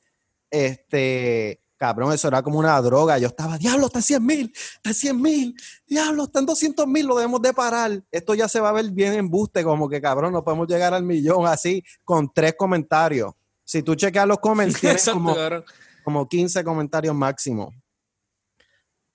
[0.51, 3.19] este, cabrón, eso era como una droga.
[3.19, 5.55] Yo estaba, diablo, está en 100 mil, está en 100 mil,
[5.87, 8.03] diablo, está en 200 mil, lo debemos de parar.
[8.11, 11.03] Esto ya se va a ver bien embuste, como que cabrón, no podemos llegar al
[11.03, 13.33] millón así con tres comentarios.
[13.65, 14.39] Si tú chequeas los
[14.83, 15.35] Exacto, como
[16.05, 17.75] como 15 comentarios máximo.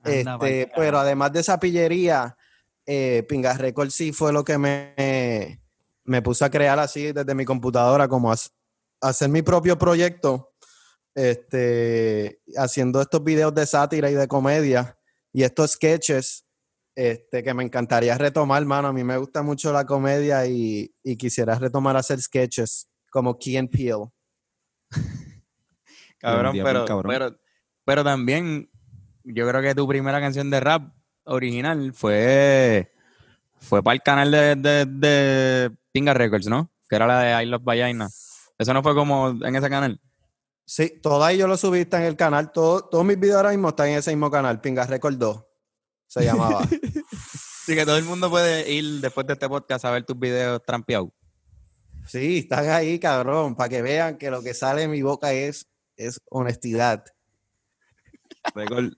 [0.03, 2.35] Anda Este, pero además de esa pillería,
[2.85, 5.61] eh, Pingas Record sí fue lo que me,
[6.03, 8.51] me puso a crear así desde mi computadora, como as-
[9.01, 10.53] hacer mi propio proyecto,
[11.15, 14.97] este, haciendo estos videos de sátira y de comedia
[15.33, 16.45] y estos sketches
[16.95, 18.87] este, que me encantaría retomar, mano.
[18.89, 23.57] A mí me gusta mucho la comedia y, y quisiera retomar hacer sketches como Key
[23.57, 24.05] and Peele.
[26.19, 27.11] Cabrón, pero, cabrón.
[27.11, 27.39] pero,
[27.83, 28.69] pero también
[29.33, 30.93] yo creo que tu primera canción de rap
[31.25, 32.91] original fue,
[33.59, 36.69] fue para el canal de, de, de Pinga Records, ¿no?
[36.89, 38.09] Que era la de I Love Vallaina.
[38.57, 39.99] Eso no fue como en ese canal.
[40.65, 42.51] Sí, todo ahí yo lo subí, está en el canal.
[42.51, 45.43] Todo, todos mis videos ahora mismo están en ese mismo canal, Pingas Record 2.
[46.07, 46.61] Se llamaba.
[47.63, 50.61] Así que todo el mundo puede ir después de este podcast a ver tus videos
[50.65, 51.09] trampeados.
[52.07, 55.67] Sí, están ahí, cabrón, para que vean que lo que sale de mi boca es,
[55.95, 57.05] es honestidad.
[58.55, 58.93] Record.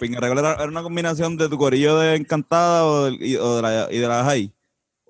[0.00, 3.62] Record era, era una combinación de tu corillo de Encantada o, del- y, o de
[3.62, 4.52] la, y de la High.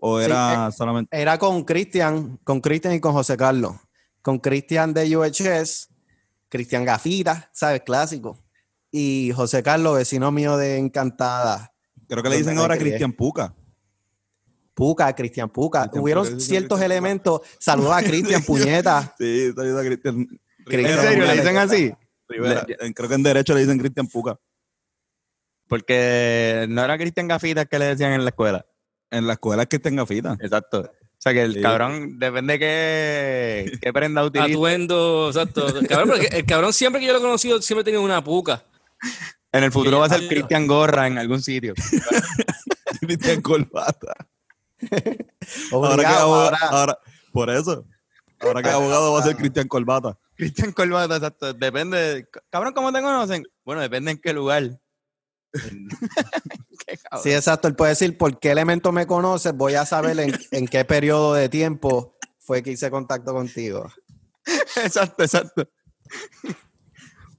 [0.01, 1.19] O Sí, era solamente.
[1.19, 3.75] Era con Cristian, con Cristian y con José Carlos.
[4.23, 5.89] Con Cristian de UHS,
[6.49, 7.83] Cristian Gafita, ¿sabes?
[7.83, 8.39] Clásico.
[8.91, 11.73] Y José Carlos, vecino mío de Encantada.
[12.09, 12.77] Creo que le dicen ahora.
[12.79, 13.55] Cristian Puca.
[14.75, 15.83] Puca, Cristian Puca.
[15.83, 17.41] Cristian Hubieron ciertos elementos.
[17.59, 19.15] Saludos a Cristian, puñeta.
[19.19, 20.27] Sí, está diciendo Cristian.
[20.67, 21.25] ¿En serio?
[21.27, 21.93] ¿Le dicen así?
[22.27, 24.39] Creo que en derecho le dicen Cristian Puca.
[25.69, 28.67] Porque no era Cristian Gafitas que le decían en la escuela.
[29.11, 30.37] En la escuela es que tenga fita.
[30.41, 30.81] Exacto.
[30.81, 31.63] O sea que el Sí.
[31.63, 34.51] cabrón depende qué, qué prenda utiliza.
[34.51, 35.67] Atuendo, exacto.
[35.89, 38.65] Cabrón, porque el cabrón siempre que yo lo he conocido, siempre ha tenido una puca.
[39.53, 40.27] En el futuro va a ser.
[40.29, 41.75] Cristian Gorra en algún sitio.
[43.01, 44.15] Cristian Corbata.
[45.73, 46.99] Ahora que ahora- ahora,
[47.33, 47.87] por eso.
[48.41, 50.19] Ahora que abogado va a ser Cristian Corbata.
[50.37, 51.53] Cristian Corbata, exacto.
[51.55, 52.27] Depende.
[52.51, 53.45] Cabrón, ¿cómo te conocen?
[53.65, 54.79] Bueno, depende en qué lugar.
[57.23, 57.69] Sí, exacto.
[57.69, 61.33] Él puede decir por qué elemento me conoces, voy a saber en, en qué periodo
[61.35, 63.91] de tiempo fue que hice contacto contigo.
[64.77, 65.69] Exacto, exacto.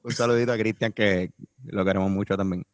[0.03, 1.31] Un saludito a Cristian que
[1.65, 2.65] lo queremos mucho también.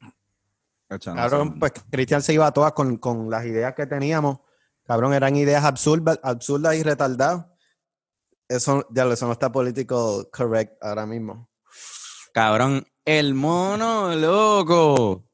[1.15, 4.39] Cabrón, pues Cristian se iba a todas con, con las ideas que teníamos.
[4.85, 7.45] Cabrón, eran ideas absurdas, absurdas y retardadas.
[8.47, 11.49] Eso, ya lo- eso no está político correct ahora mismo.
[12.33, 15.25] Cabrón, el mono loco.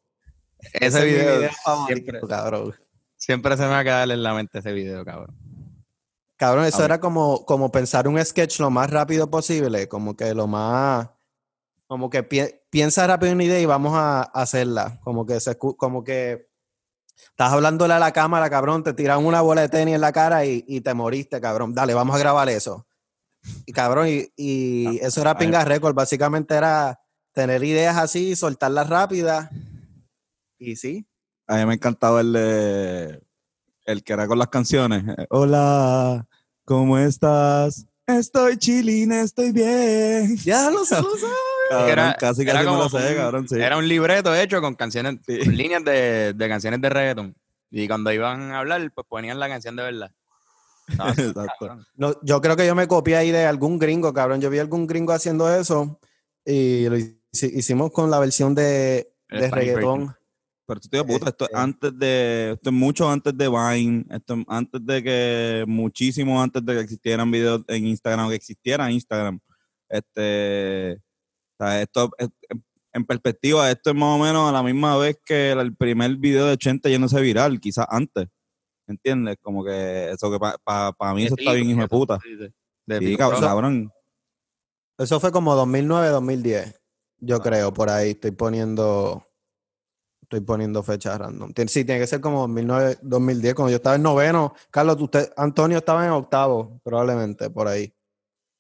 [0.74, 1.50] Ese, video,
[1.88, 2.76] siempre, cabrón.
[3.16, 5.36] siempre se me va a quedar en la mente ese video, cabrón.
[6.38, 10.46] Cabrón, eso era como, como pensar un sketch lo más rápido posible, como que lo
[10.46, 11.10] más,
[11.88, 15.58] como que pi- piensa rápido una idea y vamos a, a hacerla, como que se,
[15.58, 16.48] como que
[17.18, 20.46] estás hablándole a la cámara, cabrón, te tiran una bola de tenis en la cara
[20.46, 22.86] y, y te moriste, cabrón, dale, vamos a grabar eso.
[23.66, 27.00] Y cabrón, y, y eso era pinga récord, básicamente era
[27.32, 29.50] tener ideas así, soltarlas rápidas,
[30.60, 31.06] y sí,
[31.48, 33.22] A mí me encantaba el de.
[33.86, 35.04] El que era con las canciones.
[35.30, 36.28] Hola,
[36.66, 37.86] ¿cómo estás?
[38.06, 40.36] Estoy chilling, estoy bien.
[40.38, 40.84] ya lo.
[41.70, 43.48] Cabrón, Era- casi era casi me lo sé, un- cabrón.
[43.50, 43.56] Sí.
[43.56, 45.40] Era un libreto hecho con canciones, Sí.
[45.40, 47.36] con líneas de, de canciones de reggaeton.
[47.72, 50.12] Y cuando iban a hablar, pues ponían la canción de verdad.
[50.90, 51.80] Súper Exacto.
[51.96, 54.40] No, yo creo que yo me copié ahí de algún gringo, cabrón.
[54.40, 56.00] Yo vi algún gringo haciendo eso
[56.46, 60.16] y lo hici- hicimos con la versión de, de reggaetón.
[60.68, 64.06] Pero tú te puta, esto es Este- antes de, esto es mucho antes de Vine,
[64.10, 68.36] esto es antes de que, muchísimo antes de que existieran videos en Instagram, o que
[68.36, 69.40] existiera Instagram.
[69.90, 70.94] Este,
[71.60, 72.30] o sea, esto, es-
[72.94, 76.46] en perspectiva, esto es más o menos a la misma vez que el primer video
[76.48, 78.28] de 80 yéndose viral, quizás antes.
[78.88, 79.38] ¿Entiendes?
[79.42, 82.20] Como que eso que para mí eso está bien, hijo de puta.
[82.86, 83.92] De Sí, cabrón.
[84.98, 86.82] Eso fue como 2009, 2010.
[87.20, 89.28] Yo creo, por ahí estoy poniendo
[90.30, 91.54] estoy poniendo fechas random.
[91.54, 94.54] Tien- Sí, tiene que ser como 2009, 2010, cuando yo estaba en noveno.
[94.70, 97.94] Carlos, usted, Antonio estaba en octavo, probablemente, por ahí.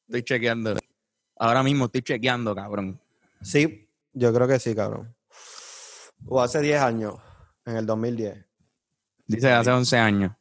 [0.08, 0.75] Estoy chequeando.
[1.36, 2.99] Ahora mismo estoy chequeando, cabrón.
[3.41, 5.13] Sí, yo creo que sí, cabrón.
[6.25, 7.15] O hace 10 años,
[7.65, 8.45] en el 2010.
[9.27, 10.32] Dice hace 11 años.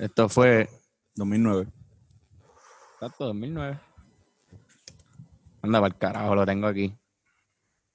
[0.00, 0.68] Esto fue
[1.16, 1.68] 2009.
[2.94, 3.78] Exacto, 2009.
[5.60, 6.96] Anda para el carajo, lo tengo aquí.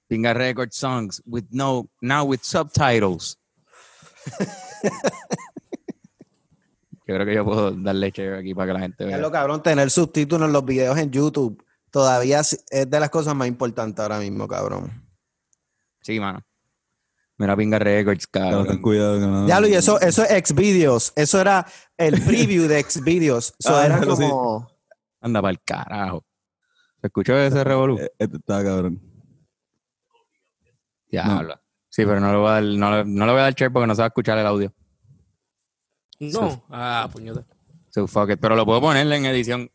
[0.08, 3.38] Pinga Record Songs with no, now with subtitles.
[7.08, 9.18] yo creo que yo puedo darle share aquí para que la gente Es vea.
[9.18, 13.34] lo cabrón, tener subtítulos en los videos en YouTube todavía es es de las cosas
[13.36, 15.04] más importantes ahora mismo, cabrón.
[16.02, 16.42] Sí, mano.
[17.40, 18.82] Mira Pinga Records, Cabrón, ten cabrón.
[18.82, 19.20] cuidado.
[19.20, 21.14] no- Ya lo y eso, eso es Xvideos.
[21.16, 21.66] Eso era
[21.98, 23.54] el preview de Xvideos.
[23.60, 24.08] Eso Ah, era sí.
[24.08, 24.68] como.
[25.22, 26.26] Anda para el carajo.
[27.00, 28.00] ¿Se escuchó ese revolú?
[28.18, 29.00] Este está cabrón.
[31.26, 31.60] Diablo.
[31.90, 33.72] Sí, pero no le voy a dar, no le, no le voy a dar share
[33.72, 34.74] porque no se va a escuchar el audio.
[36.20, 36.64] No.
[36.70, 37.46] Ah, puñeta.
[37.90, 38.40] So fuck it.
[38.40, 39.72] Pero lo puedo ponerle en edición.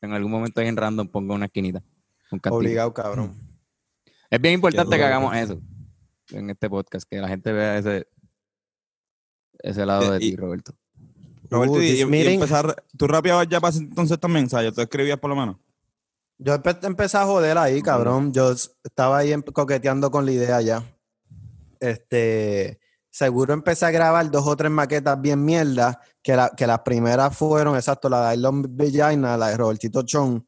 [0.00, 1.82] En algún momento ahí en random pongo una esquinita.
[2.30, 2.40] Un.
[2.50, 3.34] Obligado, cabrón.
[4.30, 5.60] Es bien importante que hagamos eso
[6.30, 8.08] en este podcast, que la gente vea ese,
[9.60, 10.74] ese lado de Eh, y- ti, Roberto.
[11.50, 15.18] Roberto, Uh, y, y- empezar, tú rapeabas ya para entonces también, o sea, tú escribías
[15.20, 15.56] por lo menos.
[16.38, 18.32] Yo empe- empecé a joder ahí, cabrón.
[18.32, 18.50] Yo
[18.82, 20.82] estaba ahí em- coqueteando con la idea ya.
[21.80, 22.80] Este.
[23.10, 27.36] Seguro empecé a grabar dos o tres maquetas bien mierda, que, la- que las primeras
[27.36, 30.44] fueron, exacto, la de I Love Vagina, la de Robertito Chon,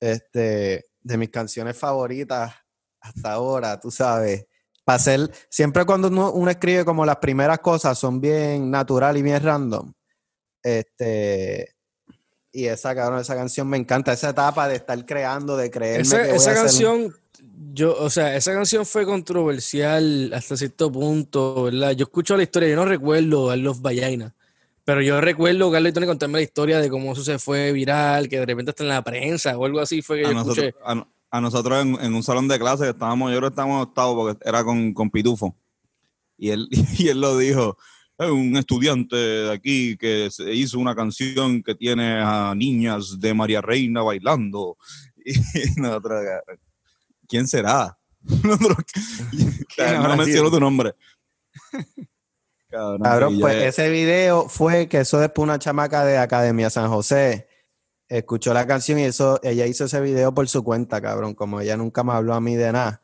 [0.00, 2.52] este, de mis canciones favoritas
[3.00, 4.44] hasta ahora, tú sabes.
[4.84, 9.22] para hacer, siempre cuando uno, uno escribe como las primeras cosas son bien natural y
[9.22, 9.92] bien random.
[10.64, 11.76] Este,
[12.52, 16.22] y esa cabrón, esa canción me encanta, esa etapa de estar creando, de creerme Esa,
[16.22, 17.14] que voy esa a hacer- canción,
[17.72, 21.92] yo, o sea, esa canción fue controversial hasta cierto punto, ¿verdad?
[21.92, 24.34] Yo escucho la historia, yo no recuerdo Carlos Vallaina,
[24.84, 28.28] pero yo recuerdo Carlos y Tony contarme la historia de cómo eso se fue viral,
[28.28, 30.66] que de repente está en la prensa o algo así fue que A yo nosotros,
[30.66, 30.84] escuché.
[30.84, 33.76] a, a nosotros en, en un salón de clase que estábamos, yo creo que estábamos
[33.76, 35.54] en octavo porque era con, con Pitufo.
[36.36, 40.94] Y él, y él lo dijo, "Es un estudiante de aquí que se hizo una
[40.94, 44.76] canción que tiene a niñas de María Reina bailando.
[45.22, 46.24] Y nosotros,
[47.28, 47.98] ¿quién será?
[48.22, 48.78] Nosotros,
[50.02, 50.94] no menciono tu nombre.
[52.70, 57.48] Cabrón, pues ese video fue que eso después una chamaca de Academia San José
[58.10, 61.76] escuchó la canción y eso, ella hizo ese video por su cuenta, cabrón, como ella
[61.76, 63.00] nunca me habló a mí de nada.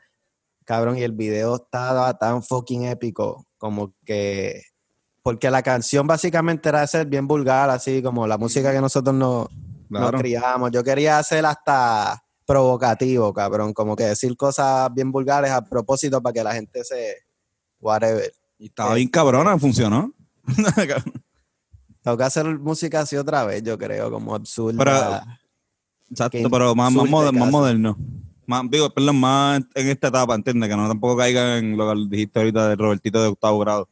[0.65, 4.63] Cabrón, y el video estaba tan fucking épico, como que,
[5.27, 9.49] porque la canción básicamente era ser bien vulgar, así como la música que nosotros no,
[9.89, 10.19] nos claro.
[10.19, 10.71] criamos.
[10.71, 16.33] Yo quería hacer hasta provocativo, cabrón, como que decir cosas bien vulgares a propósito para
[16.33, 17.25] que la gente se,
[17.81, 18.33] whatever.
[18.57, 20.13] Y estaba bien cabrona, funcionó.
[22.05, 24.79] Tengo que hacer música así otra vez, yo creo, como absurda.
[24.79, 25.33] Pero-
[26.09, 27.99] Exacto, pero más, más, insulte moder- más moderno.
[28.47, 30.71] Más, digo, perdón, más en esta etapa, ¿entiendes?
[30.71, 33.89] Que no tampoco caiga en lo que dijiste ahorita de Robertito de octavo grado.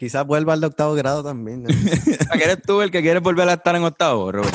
[0.00, 1.62] Quizás vuelva al de octavo grado también.
[1.62, 1.68] ¿no?
[2.30, 4.54] ¿A qué eres tú el que quieres volver a estar en octavo, Robert?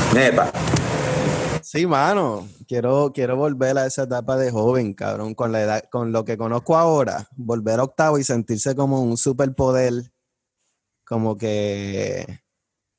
[1.62, 2.48] sí, mano.
[2.68, 6.36] Quiero, quiero volver a esa etapa de joven, cabrón, con la edad, con lo que
[6.36, 9.94] conozco ahora, volver a octavo y sentirse como un superpoder,
[11.06, 12.26] como que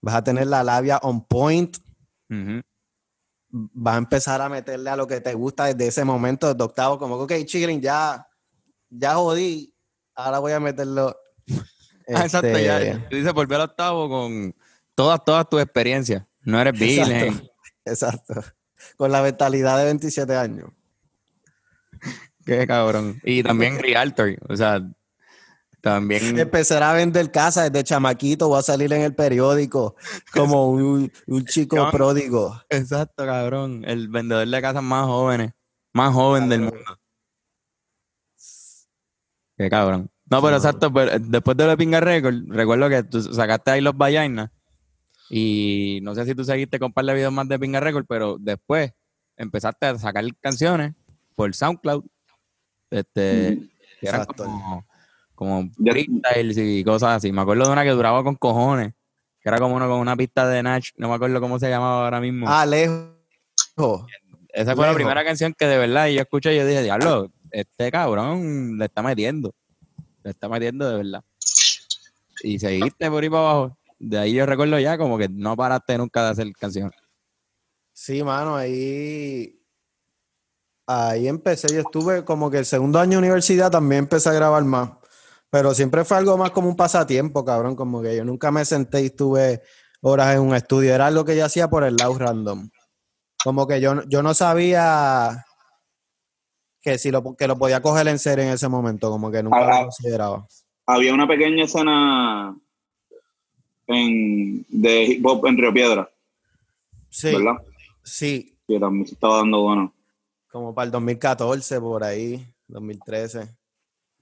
[0.01, 1.77] vas a tener la labia on point,
[2.31, 2.61] Ujú.
[3.51, 6.97] vas a empezar a meterle a lo que te gusta desde ese momento de octavo,
[6.97, 8.25] como que, ok, chilling, ya,
[8.89, 9.75] ya jodí,
[10.15, 11.17] ahora voy a meterlo.
[12.09, 12.81] Ah, exacto, ya.
[12.81, 14.55] Este, Tú dices volver al octavo con
[14.95, 16.25] todas, todas tus experiencias.
[16.43, 17.27] No eres virgen.
[17.85, 18.35] Exacto.
[18.35, 18.35] Exacto.
[18.97, 20.71] Con la mentalidad de 27 años.
[22.45, 23.21] Qué cabrón.
[23.25, 24.37] Y también Realtor.
[24.49, 24.81] O sea,
[25.81, 26.39] también.
[26.39, 29.97] Empezar a vender casas desde chamaquito, voy a salir en el periódico
[30.33, 31.93] como un, un chico Cabrón.
[31.93, 32.63] pródigo.
[32.71, 33.85] Exacto, cabrón.
[33.87, 35.53] El vendedor de casas más jóvenes.
[35.93, 36.99] Más joven del mundo.
[39.57, 40.11] Qué cabrón.
[40.29, 43.97] No, pero exacto, pero después de de Pinga Record, recuerdo que tú sacaste ahí los
[43.97, 44.51] Vallainas.
[45.31, 48.07] Y no sé si tú seguiste con un par de videos más de Pinga Record,
[48.09, 48.93] pero después
[49.37, 50.95] empezaste a sacar canciones
[51.35, 52.05] por SoundCloud.
[52.91, 53.59] Este,
[54.01, 54.87] que eran como,
[55.35, 57.33] como freestyles y cosas así.
[57.33, 58.95] Me acuerdo de una que duraba con cojones,
[59.41, 62.05] que era como uno con una pista de Nach, no me acuerdo cómo se llamaba
[62.05, 62.47] ahora mismo.
[62.49, 63.11] Ah, lejos.
[64.49, 67.91] Esa fue la primera canción que de verdad yo escuché y yo dije, diablo, este
[67.91, 69.55] cabrón le está metiendo.
[70.27, 71.25] Le está metiendo de verdad.
[72.43, 73.79] Y seguiste por ahí para abajo.
[73.97, 76.99] De ahí yo recuerdo ya como que no paraste nunca de hacer canciones.
[77.93, 79.57] Sí, mano, ahí,
[80.85, 81.73] ahí empecé.
[81.73, 84.91] Yo estuve como que el segundo año de universidad también empecé a grabar más.
[85.49, 87.77] Pero siempre fue algo más como un pasatiempo, cabrón.
[87.77, 89.63] Como que yo nunca me senté y estuve
[90.01, 90.93] horas en un estudio.
[90.93, 92.69] Era algo que yo hacía por el lado random.
[93.45, 95.46] Como que yo, yo no sabía
[96.87, 99.11] que si lo, que lo podía coger en serio en ese momento.
[99.11, 99.79] Como que nunca Ah, ah.
[99.79, 100.47] lo consideraba.
[100.87, 102.57] Había una pequeña escena
[103.89, 106.09] en, de hip hop en Río Piedra,
[107.11, 107.57] Sí, ¿verdad?
[108.05, 108.57] sí.
[108.69, 109.93] Que también se estaba dando bueno.
[110.49, 113.49] Como para el 2014, por ahí, 2013.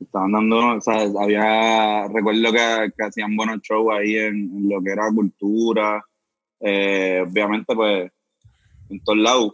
[0.01, 4.83] Estaban dando, o sea, había, recuerdo que, que hacían buenos shows ahí en, en lo
[4.83, 6.03] que era cultura,
[6.61, 8.11] eh, obviamente pues
[8.89, 9.53] en todos lados.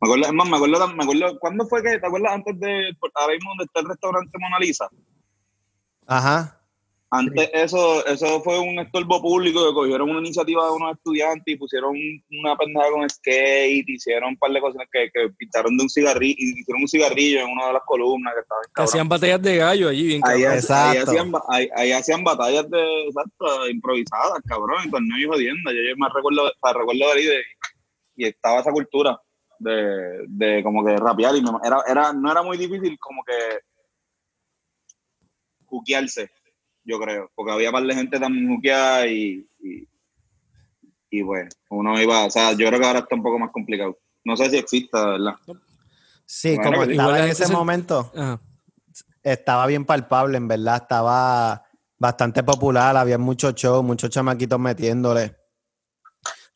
[0.00, 2.92] Me acuerdo, es más, me acuerdo, me acuerdo, ¿cuándo fue que, te acuerdas antes de,
[3.14, 4.88] ahora mismo donde está el restaurante Mona Lisa?
[6.06, 6.54] Ajá.
[7.10, 11.56] Antes eso, eso fue un estorbo público que cogieron una iniciativa de unos estudiantes y
[11.56, 11.96] pusieron
[12.42, 16.36] una pendeja con skate, hicieron un par de cosas que, que pintaron de un cigarrillo,
[16.38, 18.88] hicieron un cigarrillo en una de las columnas que estaba bien Que cabrón.
[18.90, 21.10] hacían batallas de gallo allí, bien Ahí, Exacto.
[21.10, 25.72] hacían, ahí, ahí hacían batallas de, exacto, improvisadas, cabrón, y torneo y jodienda.
[25.72, 27.42] Yo, yo me recuerdo, o sea, recuerdo de ahí de-
[28.16, 29.18] y estaba esa cultura
[29.58, 33.32] de, de como que rapear y me- era, era, no era muy difícil como que
[35.66, 36.30] juquearse,
[36.84, 39.88] yo creo, porque había par de gente tan juqueada y, y,
[41.10, 43.98] y pues uno iba, o sea, yo creo que ahora está un poco más complicado.
[44.24, 45.34] No sé si exista, ¿verdad?
[46.26, 48.40] Sí, Bueno, como estaba en ese se- momento, Ajá.
[49.22, 51.64] estaba bien palpable, en verdad, estaba
[51.98, 55.36] bastante popular, había muchos shows, muchos chamaquitos metiéndole.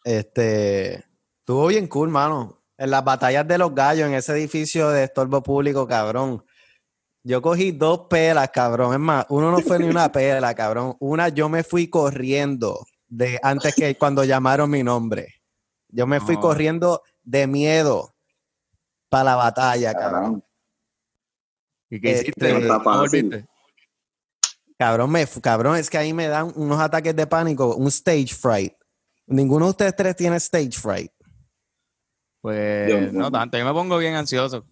[0.04, 1.04] Este,
[1.38, 2.61] estuvo bien cool, mano.
[2.82, 6.44] En las batallas de los gallos, en ese edificio de estorbo público, cabrón.
[7.22, 8.92] Yo cogí dos pelas, cabrón.
[8.92, 10.96] Es más, uno no fue ni una pela, cabrón.
[10.98, 15.32] Una yo me fui corriendo de antes que cuando llamaron mi nombre.
[15.90, 16.40] Yo me fui No.
[16.40, 18.16] corriendo de miedo
[19.08, 20.44] para la batalla, cabrón.
[21.88, 23.44] ¿Y qué hiciste?
[24.76, 28.74] Cabrón, me, cabrón, es que ahí me dan unos ataques de pánico, un stage fright.
[29.28, 31.11] Ninguno de ustedes tres tiene stage fright.
[32.42, 33.56] Pues Yo- no tanto.
[33.56, 34.64] Yo me pongo bien ansioso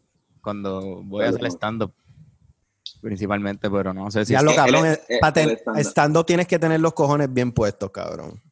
[0.43, 1.95] cuando voy a hacer stand-up.
[3.01, 4.33] Principalmente, pero no sé si.
[4.35, 5.81] ya lo el- cabrón, el- es- el- pa' ten- el stand-up.
[5.81, 8.43] estando tienes que tener los cojones bien puestos, cabrón.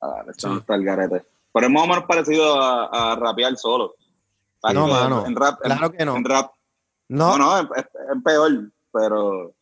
[0.00, 1.24] Ah, está el garete.
[1.52, 3.94] Pero es más o menos parecido a, a rapear solo.
[4.72, 5.26] No, mano.
[5.26, 6.16] En rap, en- Claro que no.
[6.16, 6.50] En rap,
[7.08, 7.84] No, no, no, es, es-
[8.16, 8.50] es peor,
[8.92, 9.54] pero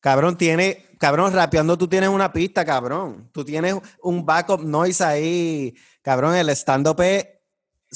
[0.00, 3.28] Cabrón, tiene, cabrón, rapeando tú tienes una pista, cabrón.
[3.32, 5.74] Tú tienes un backup noise ahí.
[6.02, 7.26] Cabrón, el stand-up es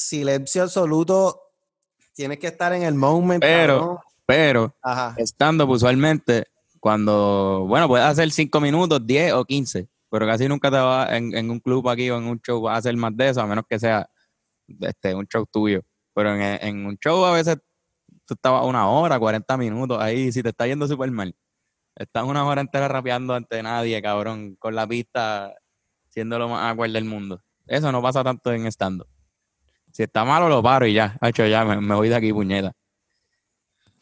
[0.01, 1.40] silencio absoluto.
[2.14, 3.42] Tienes que estar en el moment.
[3.42, 4.01] Pero-.
[4.26, 5.16] Pero Ajá.
[5.18, 6.46] stand-up usualmente,
[6.78, 7.64] cuando.
[7.66, 9.88] Bueno, puedes hacer 5 minutos, 10 o 15.
[10.09, 12.74] Pero casi nunca te va en, en un club aquí o en un show vas
[12.74, 14.09] a hacer más de eso, a menos que sea
[14.80, 15.82] este, un show tuyo.
[16.14, 17.59] Pero en, en un show a veces
[18.24, 21.34] tú estabas una hora, 40 minutos ahí, si te está yendo súper mal.
[21.96, 25.55] Estás una hora entera rapeando ante nadie, cabrón, con la pista
[26.09, 27.42] siendo lo más awkward del mundo.
[27.66, 29.09] Eso no pasa tanto en stand-up.
[29.93, 31.16] Si está malo, lo paro y ya.
[31.20, 32.72] Hacho, ya, me, me voy de aquí, puñeta.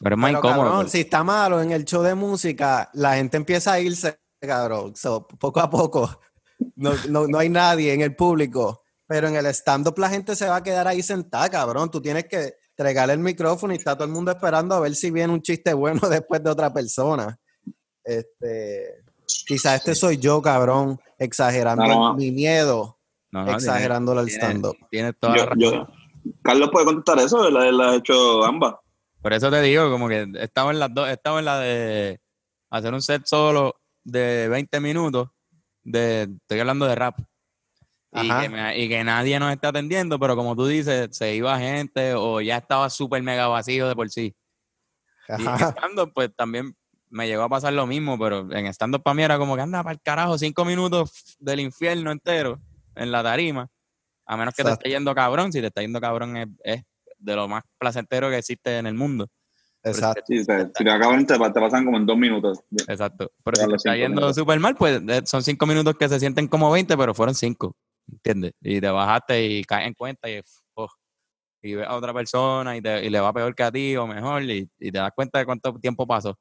[0.01, 0.57] Pero es más Pero, incómodo.
[0.61, 4.19] cabrón, porque- si está malo en el show de música, la gente empieza a irse,
[4.39, 4.95] cabrón.
[4.95, 6.19] So, poco a poco.
[6.75, 8.83] No, no, no hay nadie en el público.
[9.07, 11.89] Pero en el stand-up la gente se va a quedar ahí sentada, cabrón.
[11.89, 15.09] Tú tienes que entregarle el micrófono y está todo el mundo esperando a ver si
[15.09, 17.35] viene un chiste bueno después de otra persona.
[18.03, 19.03] Este,
[19.47, 22.13] quizás este soy yo, cabrón, exagerando No, no.
[22.13, 22.98] mi miedo,
[23.31, 24.77] No, no, exagerándolo al tiene- stand-up.
[24.89, 25.59] Tienes toda la razón.
[25.59, 25.87] yo-
[26.43, 28.75] Carlos puede contestar eso, él, él ha hecho ambas.
[29.21, 31.59] Por eso te digo, como que he estado en las dos, he estado en la
[31.59, 32.19] de
[32.69, 35.29] hacer un set solo de 20 minutos,
[35.83, 37.19] de, estoy hablando de rap.
[38.11, 38.41] Y Ajá.
[38.41, 42.13] que, me- y que nadie nos está atendiendo, pero como tú dices, se iba gente
[42.15, 44.35] o ya estaba súper mega vacío de por sí.
[45.37, 45.75] Y en Ajá.
[46.13, 46.75] pues también
[47.09, 49.83] me llegó a pasar lo mismo, pero en stand para mí era como que anda
[49.83, 52.59] para el carajo, cinco minutos del infierno entero
[52.99, 53.67] en la tarima.
[54.25, 56.83] A menos que te esté yendo cabrón, si te está yendo cabrón es, es
[57.17, 59.27] de lo más placentero que existe en el mundo.
[59.83, 60.21] Si Exacto.
[60.27, 62.59] si te acaban, te, te pasan como en dos minutos.
[62.87, 63.31] Exacto.
[63.43, 66.19] Pero Ya si te está yendo súper mal, pues eh, son cinco minutos que se
[66.19, 67.75] sienten como 20, pero fueron cinco.
[68.11, 68.53] ¿Entiendes?
[68.61, 70.41] Y te bajaste y caes en cuenta y,
[70.73, 70.87] oh,
[71.61, 74.05] y ves a otra persona y, te- y le va peor que a ti o
[74.05, 76.37] mejor y, y te das cuenta de cuánto tiempo pasó.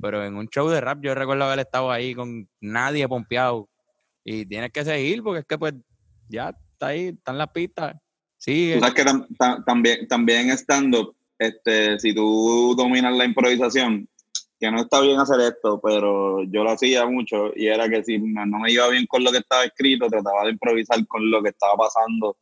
[0.00, 3.68] Pero en un show de rap yo recuerdo haber estado ahí con nadie pompeado
[4.24, 5.74] y tienes que seguir porque es que pues
[6.28, 7.96] ya está ahí, están las pistas.
[8.80, 14.08] Sabes que tam- tam- también, también stand-up, este, si tú dominas la improvisación,
[14.58, 18.18] que no está bien hacer esto, pero yo lo hacía mucho y era que si
[18.18, 21.50] no me iba bien con lo que estaba escrito, trataba de improvisar con lo que
[21.50, 22.36] estaba pasando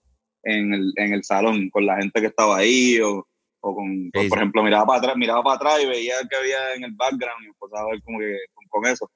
[0.45, 3.27] en el, en el salón, con la gente que estaba ahí o,
[3.61, 4.35] o con, Sí, por sí.
[4.35, 7.47] ejemplo, miraba para atrás, miraba para atrás y veía que había en el background y
[7.47, 9.11] empezaba a ver como que con, con eso.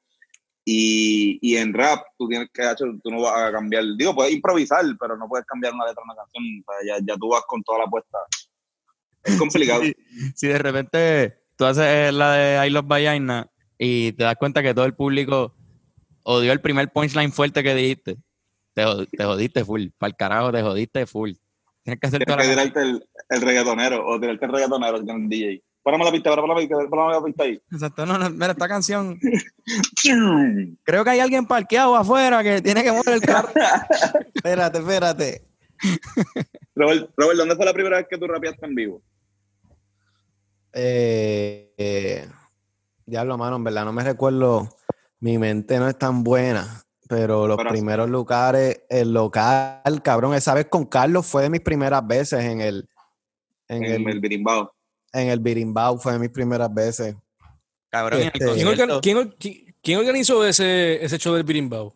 [0.69, 4.85] Y, y en rap, tú tienes que, tú no vas a cambiar, digo, puedes improvisar,
[4.99, 7.45] pero no puedes cambiar una letra de una canción, o sea, ya, ya tú vas
[7.47, 8.19] con toda la apuesta.
[9.23, 9.83] Es complicado.
[10.35, 13.49] Si de repente tú haces la de I Love Vagina
[13.79, 15.55] y te das cuenta que todo el público
[16.25, 18.17] odió el primer punchline fuerte que dijiste,
[18.75, 18.85] te,
[19.17, 19.87] te jodiste full.
[19.97, 21.33] Para el carajo, te jodiste full.
[21.85, 25.07] Tienes que hacer Tienes toda que la tirarte el, el reggaetonero o tirarte el reggaetonero
[25.07, 25.63] con el DJ.
[25.87, 27.63] Párame la pista, párame la pista, párame la pista ahí.
[27.71, 29.21] Exacto, no, no, mira, esta canción.
[30.83, 33.51] Creo que hay alguien parqueado afuera que tiene que mover el carro.
[34.35, 35.47] Espérate, espérate.
[36.75, 39.01] Robert, Robert, ¿dónde fue la primera vez que tú rapeaste en vivo?
[40.73, 42.29] Eh, eh,
[43.05, 44.69] diablo, mano, en verdad no me recuerdo.
[45.21, 50.53] Mi mente no es tan buena, pero los Pero- primeros lugares, el local, cabrón, esa
[50.53, 52.89] vez con Carlos fue de mis primeras veces en el,
[53.69, 54.73] en En el el, birimbao.
[55.13, 57.15] En el Birimbau, fue de mis primeras veces.
[57.91, 59.01] Cabrón, Este, ¿Quién, organ-
[59.99, 61.95] organizó ese, ese show del Birimbao?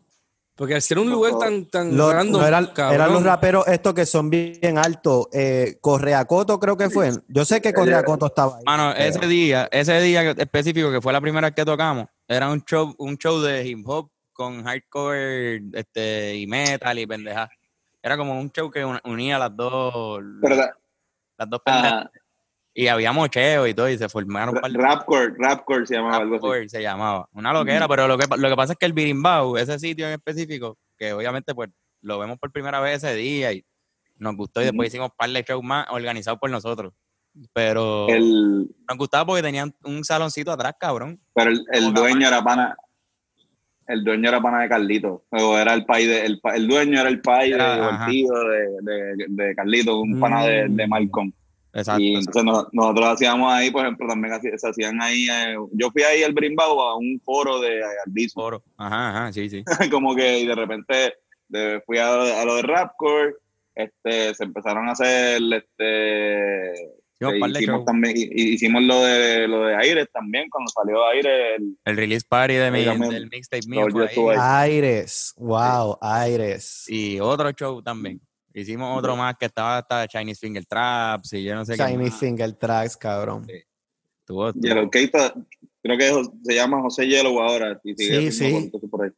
[0.55, 4.05] Porque al ser un lugar tan, tan Los- random, no eran, los raperos estos que
[4.05, 5.29] son bien altos.
[5.33, 7.13] Eh, Correa Coto creo que fue.
[7.29, 8.63] Yo sé que Correa Coto estaba ahí.
[8.67, 12.51] Mano, pero- ese día, ese día específico que fue la primera vez que tocamos, era
[12.51, 17.49] un show, un show de hip hop con hardcore este, y metal y pendeja.
[18.03, 20.75] Era como un show que un- unía las dos, la-
[21.39, 22.11] las dos pendejas.
[22.73, 26.18] Y había mocheo y todo, y se formaron un par de Rapcore, Rapcore se llamaba
[26.18, 26.68] algo así.
[26.68, 27.29] Se llamaba.
[27.33, 30.12] Una loquera, pero lo que, lo que pasa es que el Birimbau, ese sitio en
[30.12, 31.71] específico, que obviamente pues
[32.03, 33.64] lo vemos por primera vez ese día y
[34.18, 36.93] nos gustó y después hicimos un par de shows más organizados por nosotros.
[37.53, 41.21] pero El, nos gustaba porque tenían un saloncito atrás, cabrón.
[41.35, 42.77] pero el, el dueño era pana.
[43.89, 45.25] El dueño era pana de Carlito.
[45.31, 46.25] O era el país de.
[46.25, 50.66] El, el dueño era el país de, tío de, de, de Carlito, un pana de,
[50.68, 51.33] de Malcolm.
[51.73, 52.01] Exacto.
[52.03, 55.27] Y entonces nos- nosotros hacíamos ahí, por ejemplo, también se hacían ahí.
[55.31, 58.35] eh, yo fui ahí al Brimbao a un foro de Albizu.
[58.41, 58.62] Foro.
[58.77, 59.62] Ajá, ajá, sí, sí.
[59.93, 61.14] como que y de repente
[61.49, 63.35] de- fui a, a lo de Rapcore,
[63.75, 69.47] este, se empezaron a hacer, este, eh, de hicimos también, y- y hicimos lo de
[69.47, 73.11] lo de Aires también, cuando salió Aires, el, El release party de mi, también.
[73.12, 74.39] del mixtape mío fue ahí.
[74.41, 76.85] Aires, wow, Aires.
[76.89, 78.21] Y otro show también.
[78.53, 81.96] Hicimos otro más que estaba hasta Chinese Finger Traps y yo no sé qué.
[81.96, 82.18] Más.
[82.18, 83.46] Finger Tracks, cabrón.
[83.48, 85.34] Estuvo- estuvo- Yellow Keita,
[85.82, 88.53] creo que se llama José Yellow ahora, y sigue Sí, sí.
[88.70, 89.11] cositas por ahí.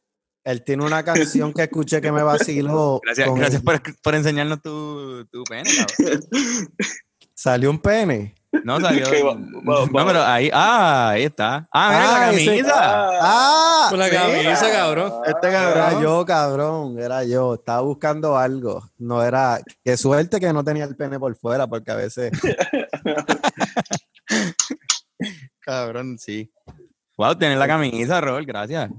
[0.43, 2.99] Él tiene una canción que escuché que me vaciló.
[3.03, 6.21] Gracias, gracias por, por enseñarnos tu, tu pene, cabrón.
[7.33, 8.35] Salió un pene.
[8.63, 9.05] No salió.
[9.09, 11.67] Que va- va- no, pero ahí, ah, ahí está.
[11.71, 12.73] Ah, mira Ah, la ese- camisa.
[13.21, 13.87] ¡Ah!
[13.89, 14.11] Con la sí.
[14.15, 15.13] camisa, cabrón.
[15.25, 16.99] Este era yo, cabrón.
[16.99, 17.55] Era yo.
[17.55, 18.83] Estaba buscando algo.
[18.97, 19.59] No era.
[19.83, 22.31] Qué suerte que no tenía el pene por fuera, porque a veces.
[25.59, 26.51] Cabrón, sí.
[27.17, 28.89] Wow, tienes la camisa, Robert, gracias.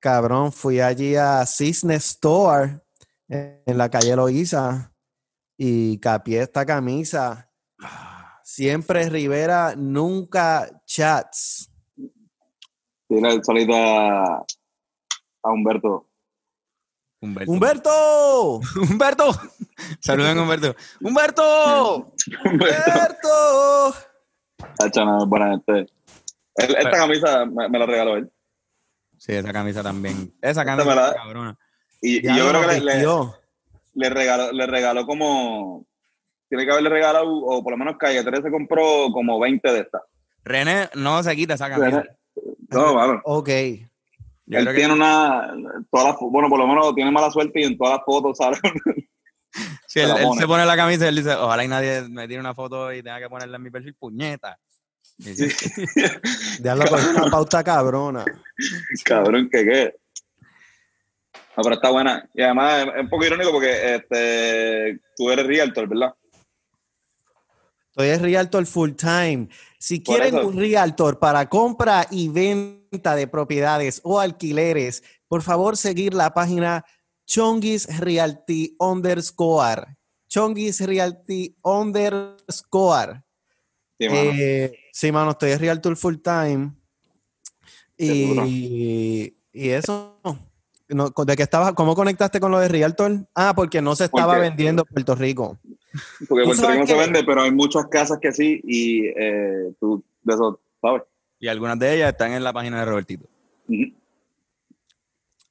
[0.00, 2.80] Cabrón, fui allí a Cisne Store
[3.28, 4.92] en la calle Loíza
[5.56, 7.48] y capié esta camisa.
[8.46, 11.70] Siempre Rivera, nunca chats.
[13.08, 14.44] Dile el solito a,
[15.42, 16.06] a Humberto.
[17.22, 17.50] Humberto.
[17.52, 18.60] ¡Humberto!
[18.90, 19.30] Humberto.
[20.00, 20.76] Saluden, Humberto.
[21.00, 22.12] ¡Humberto!
[22.44, 23.94] ¡Humberto!
[24.76, 25.78] Tacho, no, buena gente.
[26.56, 28.30] Él- esta camisa me, me la regaló él.
[29.16, 30.34] Sí, esa camisa también.
[30.42, 31.58] Esa camisa, me la- cabrona.
[32.02, 33.06] Y, yo creo que le,
[33.94, 35.86] le regaló, le regaló como.
[36.48, 39.80] Tiene que haberle regalado, o por lo menos Calle 13 se compró como 20 de
[39.80, 40.02] estas.
[40.44, 42.04] René no se quita esa camisa.
[42.70, 43.20] No, mano.
[43.24, 43.48] Ok.
[44.46, 45.54] Yo Él que- tiene una.
[45.90, 48.58] Todas las, bueno, por lo menos tiene mala suerte y en todas las fotos sale.
[49.86, 50.40] Sí, él, se él pone.
[50.40, 53.00] se pone la camisa y él dice, ojalá y nadie me tire una foto y
[53.00, 54.58] tenga que ponerla en mi perfil, puñeta.
[55.20, 55.46] Sí,
[56.58, 58.24] Déjalo con una pauta cabrona.
[59.04, 59.94] Cabrón, que qué.
[61.56, 62.28] No, pero está buena.
[62.34, 66.12] Y además es, es un poco irónico porque este, tú eres realtor, ¿verdad?
[67.96, 69.48] Estoy en Realtor Full Time.
[69.78, 70.48] Si Por quieren eso.
[70.48, 76.84] un Realtor para compra y venta de propiedades o alquileres, por favor seguir la página
[77.24, 79.96] Chongis Realty underscore.
[80.28, 83.22] Chongis Realty underscore.
[84.00, 84.30] Sí, mano.
[84.34, 86.72] Eh, sí, mano, estoy en Realtor Full Time.
[87.96, 90.20] Y, y eso.
[90.88, 91.72] No, ¿De qué estabas?
[91.74, 93.28] ¿Cómo conectaste con lo de Realtor?
[93.36, 95.58] Ah, porque no se estaba Porque- vendiendo en Puerto Rico.
[96.28, 99.72] Porque ¿tú Puerto Rico no se vende, pero hay muchas casas que sí y eh,
[99.78, 101.02] tú de eso sabes.
[101.38, 103.28] Y algunas de ellas están en la página de Robertito.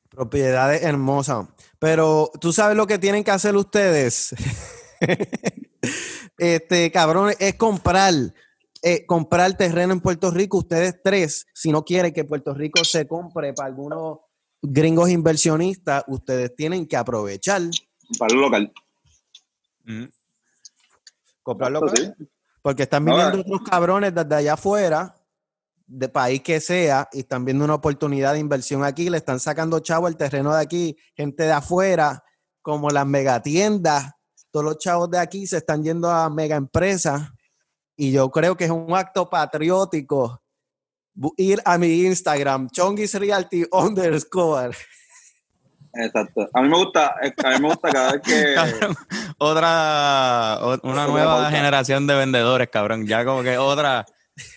[0.09, 1.47] Propiedades hermosas.
[1.79, 4.33] Pero tú sabes lo que tienen que hacer ustedes.
[6.37, 8.13] este, cabrón, es comprar.
[8.81, 13.07] eh, comprar terreno en Puerto Rico, ustedes tres, si no quieren que Puerto Rico se
[13.07, 14.19] compre para algunos
[14.61, 17.61] gringos inversionistas, ustedes tienen que aprovechar,
[18.17, 18.73] Para el local.
[21.43, 22.11] Comprarlo, sí.
[22.61, 23.41] porque están viniendo eh.
[23.41, 25.15] otros cabrones desde allá afuera,
[25.85, 29.79] de país que sea, y están viendo una oportunidad de inversión aquí, le están sacando
[29.79, 32.23] chavo el terreno de aquí, gente de afuera,
[32.61, 34.11] como las megatiendas,
[34.49, 37.29] todos los chavos de aquí se están yendo a mega empresas,
[37.95, 40.43] y yo creo que es un acto patriótico
[41.37, 44.75] ir a mi Instagram, Chongis Realty underscore.
[45.95, 46.49] Exacto.
[46.53, 48.53] A mí me gusta, eh, a mí me gusta cada vez que.
[48.55, 48.95] Cabrón,
[49.37, 53.05] otra, o- una nueva generación de vendedores, cabrón.
[53.05, 54.05] Ya como que otra,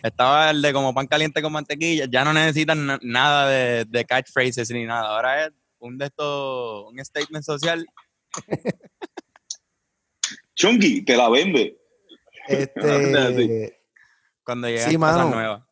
[0.03, 4.05] estaba el de como pan caliente con mantequilla, ya no necesitan na- nada de, de
[4.07, 5.09] catchphrases ni nada.
[5.15, 7.85] Ahora es un de estos, un statement social.
[10.55, 11.77] Chunky, que la vende.
[12.49, 13.79] Este,
[14.45, 15.31] cuando llegan Sí, cosas mano.
[15.31, 15.63] nuevas.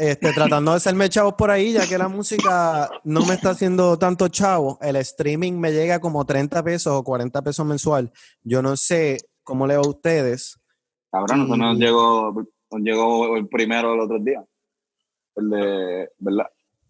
[0.00, 3.98] Este, tratando de hacerme chavos por ahí, ya que la música no me está haciendo
[3.98, 8.10] tanto chavo, el streaming me llega como 30 pesos o 40 pesos mensual.
[8.42, 10.58] Yo no sé cómo le va a ustedes.
[11.12, 12.32] Cabrón, eso nos Y- llegó,
[12.70, 14.44] nos llegó el primero el otro día.
[15.36, 16.46] El de, ¿verdad?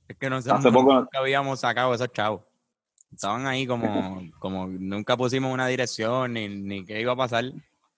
[0.08, 2.42] Es que nosotros Hace poco- nunca habíamos sacado esos chavos.
[3.12, 3.86] Estaban ahí como,
[4.40, 7.44] como nunca pusimos una dirección ni, ni qué iba a pasar.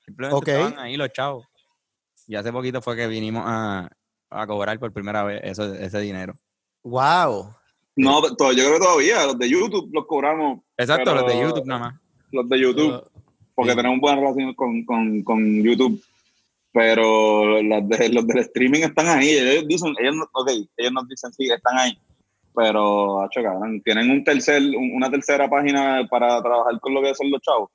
[0.05, 1.47] Simplemente estaban ahí los chavos.
[2.27, 3.91] Y hace poquito fue que vinimos a,
[4.33, 6.35] a cobrar por primera vez eso, ese dinero.
[6.83, 7.55] ¡Wow!
[7.97, 11.67] No, to- yo creo que todavía, los de YouTube los cobramos, Exacto, los de YouTube
[11.67, 12.01] nada más.
[12.33, 13.05] los de YouTube,
[13.55, 13.77] porque Sí.
[13.77, 16.03] tenemos buena relación con, con, con YouTube.
[16.75, 19.29] pero los, de, los del streaming están ahí.
[19.29, 21.99] Ellos dicen, ellos, no- ok, ellos nos dicen sí, están ahí.
[22.55, 27.15] Pero, hacho, cabrón, tienen un tercer, un- una tercera página para trabajar con lo que
[27.15, 27.69] son los chavos.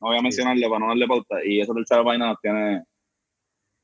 [0.00, 1.44] No voy a mencionarle para no darle pauta.
[1.44, 2.84] Y esa tercera página nos tiene,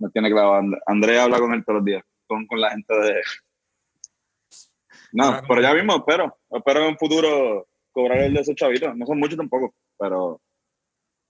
[0.04, 0.54] nos tiene clavado.
[0.56, 3.14] And- Andrés habla con él todos los días, con, con la gente de.
[5.12, 6.38] No, pero ya mismo espero.
[6.50, 8.94] Espero en un futuro cobrar el de esos chavitos.
[8.96, 10.40] No son muchos tampoco, pero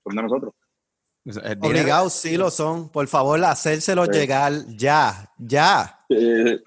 [0.02, 0.54] son de nosotros.
[1.60, 2.90] Obligados sí lo son.
[2.90, 4.12] Por favor, hacérselo Sí.
[4.12, 6.00] llegar ya, ya.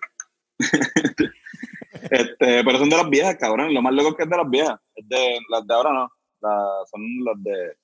[2.09, 3.73] Este, pero son de las viejas, cabrón.
[3.73, 4.79] Lo más loco es que es de las viejas.
[4.95, 6.09] Es de, las de ahora no.
[6.39, 7.77] Las- son las de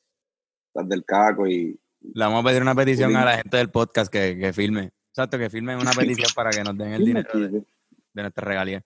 [0.75, 3.15] las del caco y Le vamos a pedir una petición Sí.
[3.17, 4.91] a la gente del podcast que, que filme.
[5.09, 8.83] Exacto, que filmen una petición para que nos den el dinero de, de nuestra regalía.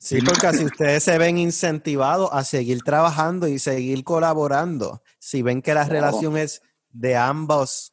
[0.00, 5.02] Sí, porque así ustedes se ven incentivados a seguir trabajando y seguir colaborando.
[5.18, 6.06] Si ven que la Claro.
[6.06, 7.92] relación es de ambos.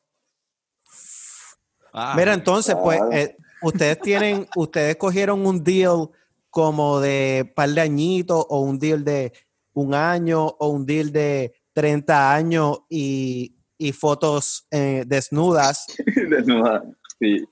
[1.94, 6.10] Ah, Mira, entonces, pues, eh, ustedes tienen, ustedes cogieron un deal
[6.50, 9.34] como de par de añitos o un deal de
[9.74, 15.86] un año o un deal de 30 años y, y fotos eh, desnudas.
[16.30, 16.84] desnuda.
[17.20, 17.44] Sí.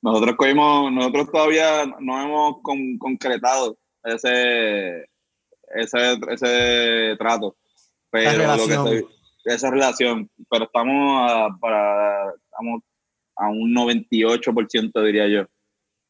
[0.00, 5.08] Nosotros cogimos, nosotros todavía no hemos con- concretado ese,
[5.74, 7.56] ese, ese trato.
[8.10, 8.86] Pero lo que relación.
[8.86, 9.06] estoy-
[9.44, 10.30] esa relación.
[10.50, 12.82] Pero estamos a, para, estamos
[13.36, 15.46] a un 98% diría yo.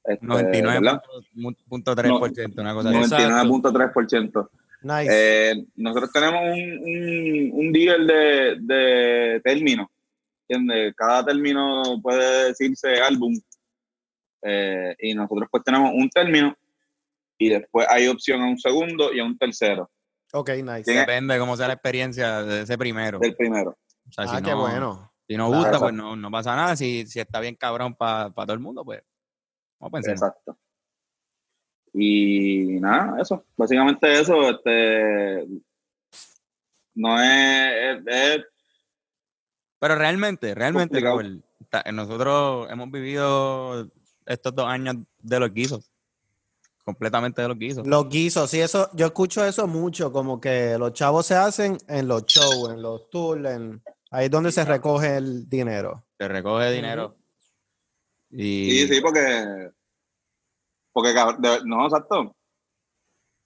[0.04, 1.00] Este, ¿verdad?
[1.36, 2.98] 99.3%, una cosa así.
[2.98, 3.44] Exacto.
[3.46, 4.48] 99.3%.
[4.82, 5.08] Nice.
[5.50, 9.90] Eh, nosotros tenemos un, un, un deal de, de término.
[10.48, 10.94] ¿entiendes?
[10.96, 13.34] Cada término puede decirse álbum.
[14.42, 16.56] Eh, y nosotros pues tenemos un término
[17.38, 19.88] y después hay opción a un segundo y a un tercero
[20.32, 20.90] ok, nice.
[20.92, 23.18] Depende de cómo sea la experiencia de ese primero.
[23.18, 23.76] del primero.
[24.08, 25.12] O sea, Ah, si qué no, bueno.
[25.28, 25.62] Si no Claro.
[25.62, 26.74] gusta, pues no, no pasa nada.
[26.74, 29.02] Si, si está bien cabrón para todo el mundo, pues
[29.78, 30.12] vamos a pensar.
[30.14, 30.58] Exacto.
[31.94, 33.44] Y nada, eso.
[33.56, 34.48] Básicamente eso.
[34.50, 35.46] Este,
[36.94, 38.44] no es, es- es
[39.78, 41.02] Pero realmente, realmente,
[41.68, 43.90] ta- nosotros hemos vivido
[44.26, 45.88] estos dos años de los guisos.
[46.84, 47.86] Completamente de los guisos.
[47.86, 52.08] Los guisos, sí, eso, yo escucho eso mucho, como que los chavos se hacen en
[52.08, 53.80] los shows, en los tours, en,
[54.10, 56.04] ahí es donde se recoge el dinero.
[56.18, 57.16] Se recoge dinero.
[58.30, 59.70] Y Sí, sí, porque.
[60.92, 61.14] Porque,
[61.64, 62.34] no, exacto.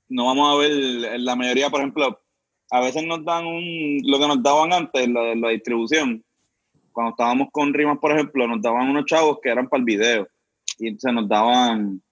[0.08, 2.20] No vamos a ver, la mayoría, por ejemplo,
[2.70, 6.24] a veces nos dan un, lo que nos daban antes, la, la distribución.
[6.92, 10.28] Cuando estábamos con Rimas, por ejemplo, nos daban unos chavos que eran para el video.
[10.78, 12.02] Y entonces nos daban,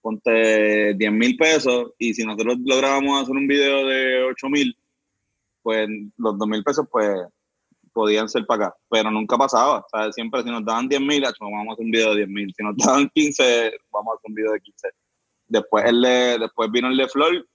[0.00, 1.92] ponte 10 mil pesos.
[1.98, 4.76] Y si nosotros lográbamos hacer un video de 8 mil,
[5.62, 7.10] pues los 2 mil pesos, pues
[7.94, 9.84] podían ser para acá, pero nunca pasaba.
[9.90, 12.52] Sea, siempre si nos daban 10 mil, vamos a hacer un video de 10 mil.
[12.54, 14.88] Si nos daban 15, vamos a hacer un video de 15.
[15.46, 17.48] Después, el de- después vino el de Flor,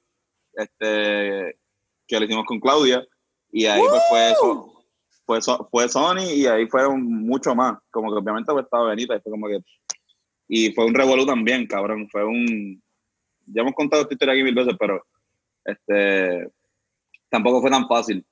[0.53, 1.59] este,
[2.07, 3.05] que lo hicimos con Claudia,
[3.51, 4.73] y ahí pues fue eso.
[5.25, 7.77] Fue, So- fue Sony y ahí fueron mucho más.
[7.91, 9.59] Como que obviamente pues estaba Benita y fue como que.
[10.47, 12.07] Y fue un revolú también, cabrón.
[12.09, 12.81] Fue un.
[13.45, 15.03] Ya hemos contado esta historia aquí mil veces, pero
[15.65, 16.49] este
[17.29, 18.25] tampoco fue tan fácil.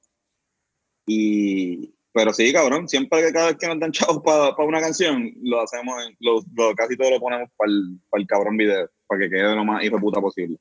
[1.06, 5.32] Y, pero sí, cabrón, siempre que cada vez que nos dan chavos para una canción,
[5.44, 9.30] lo hacemos, en- lo, lo- casi todo lo ponemos para el, cabrón video, para que
[9.30, 10.58] quede lo más hijo de puta posible.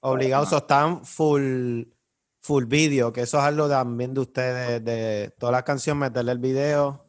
[0.00, 1.82] Obligados, están full,
[2.40, 6.38] full video, que eso es algo también de ustedes, de todas las canciones, meterle el
[6.38, 7.04] video.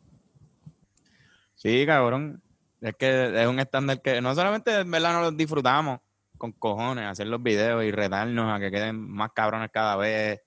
[1.55, 2.41] Sí, cabrón.
[2.81, 5.99] Es que es un estándar que no solamente en verdad no los disfrutamos
[6.37, 10.39] con cojones, hacer los videos y retarnos a que queden más cabrones cada vez,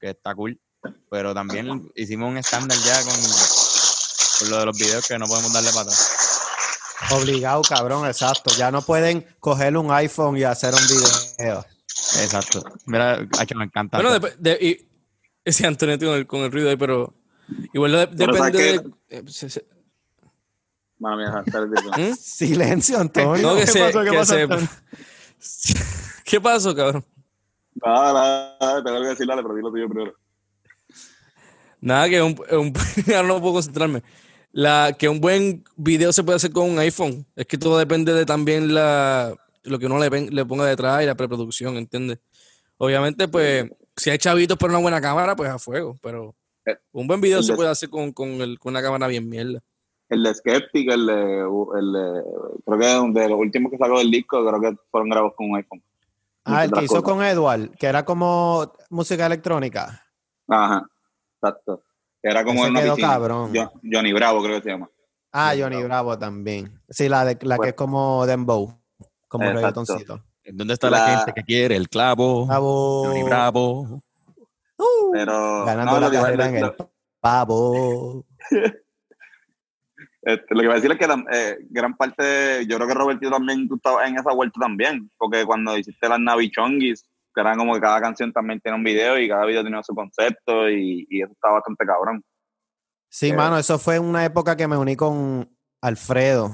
[0.00, 0.58] que está cool.
[1.10, 3.14] Pero también hicimos un estándar ya con,
[4.40, 6.10] con lo de los videos que no podemos darle para atrás.
[7.10, 8.54] Obligado, cabrón, exacto.
[8.56, 10.80] Ya no pueden coger un iPhone y hacer un
[11.38, 11.64] video.
[12.22, 12.62] Exacto.
[12.86, 13.98] Mira, Hacho, me encanta.
[14.00, 14.88] Bueno, dep- de- y,
[15.44, 17.14] ese Antonio con el, con el ruido ahí, pero
[17.72, 19.16] igual de- Pero depende ¿sabes de.
[19.16, 19.66] eh, se- se-
[20.98, 21.44] mía.
[21.96, 22.14] ¿Mm?
[22.20, 23.42] Silencio, Antonio.
[23.48, 24.00] No, que ¿Qué se- pasó?
[24.04, 24.68] ¿Qué que pasó, se- Antonio?
[26.24, 27.04] ¿Qué pasó, cabrón?
[27.74, 28.12] Nada,
[28.60, 30.14] nada, tengo que decirle, pero dilo tuyo primero.
[31.80, 32.72] Nada, que un, un
[33.14, 34.02] ahora no puedo concentrarme.
[34.52, 37.26] La, que un buen video se puede hacer con un iPhone.
[37.36, 41.06] Es que todo depende de también la, lo que uno le, le ponga detrás y
[41.06, 42.18] la preproducción, ¿entiendes?
[42.78, 45.96] Obviamente, pues, si hay chavitos para una buena cámara, pues a fuego.
[46.02, 46.34] Pero
[46.66, 49.06] Eh, un buen video el se de- puede hacer con, con, el, con una cámara
[49.06, 49.60] bien mierda.
[50.08, 52.22] El de Skeptic, el de, el de-
[52.64, 52.78] creo
[53.12, 55.82] que de los últimos que sacó del disco, creo que fueron grabados con un iPhone.
[56.44, 57.02] Ah, el que hizo cosas.
[57.02, 60.02] con Edward, que era como música electrónica.
[60.48, 60.88] Ajá,
[61.40, 61.82] exacto.
[62.22, 63.12] Era como en una quedó piscina.
[63.14, 63.52] cabrón.
[63.54, 64.90] Jo- Johnny Bravo creo que se llama.
[65.32, 65.88] Ah, Johnny Johnny Bravo.
[66.10, 66.80] Bravo también.
[66.88, 68.78] Sí, la, de, la Pues- que es como Dembow,
[69.28, 69.58] como Exacto.
[69.60, 70.24] reggaetoncito.
[70.52, 72.46] ¿Dónde está la, La- gente que quiere el clavo?
[72.46, 73.04] Bravo.
[73.06, 74.02] Johnny Bravo.
[74.78, 76.86] Uh, Pero ganando no, la carrera en lo- el
[77.20, 78.24] pavo.
[80.22, 83.30] Este, lo que voy a decir es que eh, gran parte, yo creo que Robertito
[83.30, 87.08] también tú estabas en esa vuelta también, porque cuando hiciste las Navichonguis,
[87.42, 89.94] que eran como que cada canción también tiene un video y cada video tenía su
[89.94, 92.22] concepto y, y eso está bastante cabrón.
[93.10, 93.32] Sí, Eh.
[93.34, 95.48] mano, eso fue una época que me uní con
[95.80, 96.52] Alfredo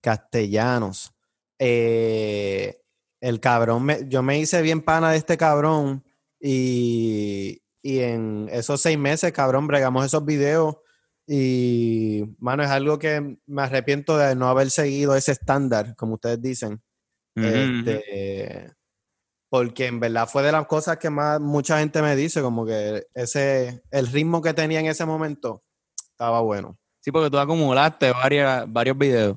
[0.00, 1.12] Castellanos.
[1.58, 2.80] Eh,
[3.20, 6.04] el cabrón, me- yo me hice bien pana de este cabrón
[6.40, 10.76] y, y en esos seis meses, cabrón, bregamos esos videos
[11.26, 16.40] y, mano, es algo que me arrepiento de no haber seguido ese estándar, como ustedes
[16.42, 16.82] dicen.
[17.36, 18.72] Este,
[19.52, 23.06] porque en verdad fue de las cosas que más mucha gente me dice, como que
[23.12, 25.62] ese, el ritmo que tenía en ese momento
[26.10, 26.78] estaba bueno.
[27.00, 29.36] Sí, porque tú acumulaste varias, varios videos,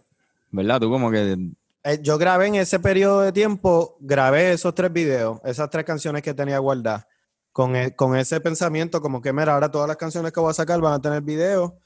[0.51, 0.79] ¿verdad?
[0.79, 1.35] Tú como que...
[1.83, 6.21] Eh, yo grabé en ese periodo de tiempo, grabé esos tres videos, esas tres canciones
[6.21, 7.05] que tenía guardadas,
[7.51, 10.53] con, e- con ese pensamiento como que, mira, ahora todas las canciones que voy a
[10.53, 11.77] sacar van a tener video.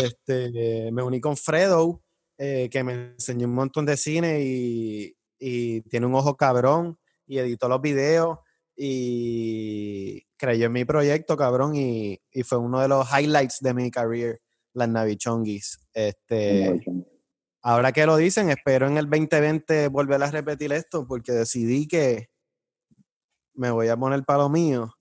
[0.00, 2.04] Este, me uní con Fredo,
[2.38, 6.96] eh, que me enseñó un montón de cine y, y tiene un ojo cabrón
[7.28, 8.38] y editó los videos
[8.74, 13.90] y creyó en mi proyecto, cabrón, y, y fue uno de los highlights de mi
[13.90, 14.40] career,
[14.72, 15.78] las Navichonguis.
[15.92, 16.80] Este,
[17.62, 22.30] ahora que lo dicen, espero en el 2020 volver a repetir esto porque decidí que
[23.54, 24.94] me voy a poner para lo mío.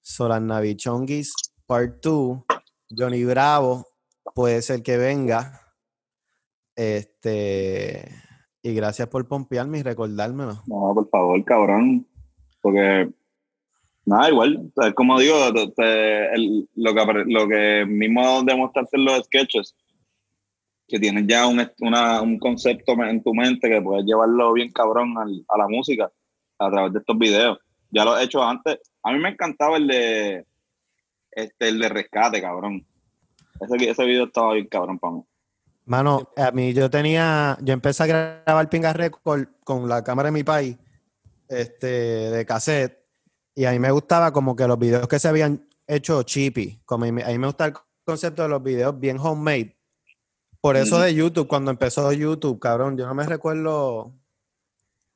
[0.00, 1.32] Solas Navichonguis
[1.66, 2.44] Part 2,
[2.90, 3.86] Johnny Bravo
[4.34, 5.74] puede ser que venga.
[6.76, 8.08] Este,
[8.62, 10.62] y gracias por pompearme y recordármelo.
[10.66, 12.06] No, por favor, cabrón.
[12.60, 13.10] Porque,
[14.06, 14.72] nada, igual.
[14.94, 19.74] como digo, lo, que, lo que mismo demostraste en los sketches,
[20.86, 25.44] que tienes ya un, un concepto en tu mente que puedes llevarlo bien cabrón al-
[25.48, 26.12] a la música
[26.58, 27.58] a través de estos videos.
[27.90, 28.78] Ya lo he hecho antes.
[29.02, 30.46] A mí me encantaba el de
[31.30, 32.86] este el de rescate, cabrón.
[33.60, 35.22] Ese, ese video estaba bien cabrón para mí.
[35.84, 40.32] Mano, a mí yo tenía, yo empecé a grabar Pinga Record con la cámara de
[40.32, 40.76] mi país,
[41.48, 42.98] este, de cassette,
[43.54, 47.04] y a mí me gustaba como que los videos que se habían hecho chippy, como
[47.04, 47.74] a mí, a mí me gusta el
[48.04, 49.76] concepto de los videos bien homemade.
[50.60, 54.12] Por eso de YouTube, cuando empezó YouTube, cabrón, yo no me recuerdo,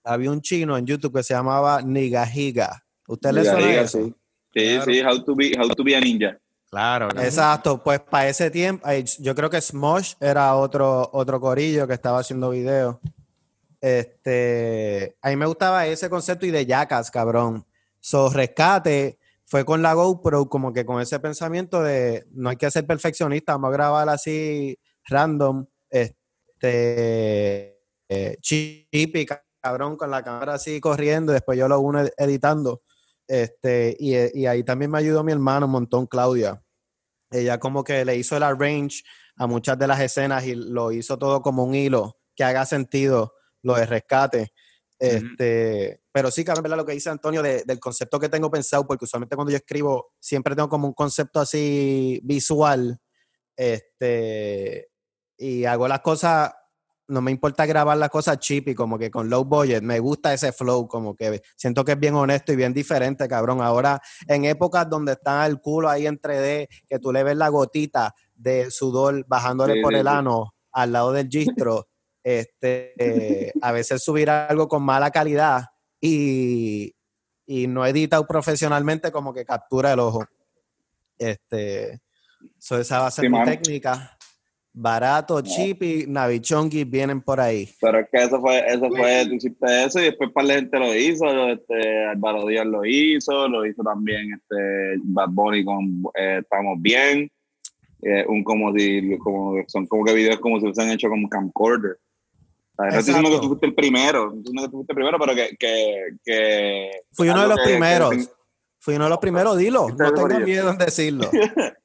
[0.02, 2.84] había un chino en YouTube que se llamaba Nigajiga.
[3.06, 3.98] ¿Usted le suena eso?
[3.98, 4.14] sí.
[4.52, 6.38] Sí, sí, how to be, how to be a ninja.
[6.76, 7.26] Claro, claro.
[7.26, 8.86] Exacto, pues para ese tiempo,
[9.18, 12.98] yo creo que Smosh era otro, otro corillo que estaba haciendo videos.
[13.80, 17.64] Este, a mí me gustaba ese concepto y de Jackass, cabrón.
[17.98, 22.70] So, rescate fue con la GoPro, como que con ese pensamiento de no hay que
[22.70, 29.24] ser perfeccionista, vamos a grabar así random, este, eh, chippy,
[29.62, 32.82] cabrón, con la cámara así corriendo, después yo lo uno ed- editando.
[33.26, 36.62] Este, y ahí también me ayudó mi hermano un montón, Claudia.
[37.40, 39.02] Ella como que le hizo el arrange
[39.36, 43.34] a muchas de las escenas y lo hizo todo como un hilo que haga sentido
[43.62, 44.52] lo de rescate.
[44.98, 46.78] Este, pero sí, cabrón, ¿verdad?
[46.78, 50.12] Lo que dice Antonio de- del concepto que tengo pensado, porque usualmente cuando yo escribo
[50.18, 52.98] siempre tengo como un concepto así visual,
[53.56, 54.88] este,
[55.36, 56.52] y hago las cosas,
[57.08, 60.34] no me importa grabar las cosas cheap y como que con low budget, me gusta
[60.34, 63.60] ese flow, como que siento que es bien honesto y bien diferente, cabrón.
[63.60, 67.48] Ahora, en épocas donde está el culo ahí en 3D, que tú le ves la
[67.48, 71.88] gotita de sudor bajándole Sí, por sí, el ano al lado del gistro,
[72.24, 75.66] este, eh, a veces subir algo con mala calidad
[76.00, 76.94] y,
[77.46, 80.26] y no editado profesionalmente como que captura el ojo.
[81.18, 82.00] Este,
[82.58, 83.50] so esa va a ser Sí, mi mano.
[83.50, 84.15] técnica.
[84.78, 87.66] Barato, cheap y Navichongi vienen por ahí.
[87.80, 90.78] Pero es que eso fue, eso fue, tú hiciste eso y después para la gente
[90.78, 96.40] lo hizo, este, Álvaro Díaz lo hizo, lo hizo también este Bad Bunny con eh,
[96.42, 97.30] Estamos Bien,
[98.02, 101.96] eh, un como si, como, son como que videos como si hubiesen hecho como camcorder.
[102.78, 104.92] O sea, no estoy diciendo que tú fuiste el primero, no diciendo que tú fuiste
[104.92, 108.30] el primero, pero que, que, que Fui uno de los que- que- primeros.
[108.78, 109.88] Fui uno de los primeros, dilo.
[109.88, 111.30] No tengo miedo en decirlo.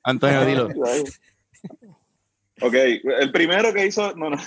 [0.03, 0.67] Antonio, dilo.
[2.61, 4.37] Ok, el primero que hizo, no, no.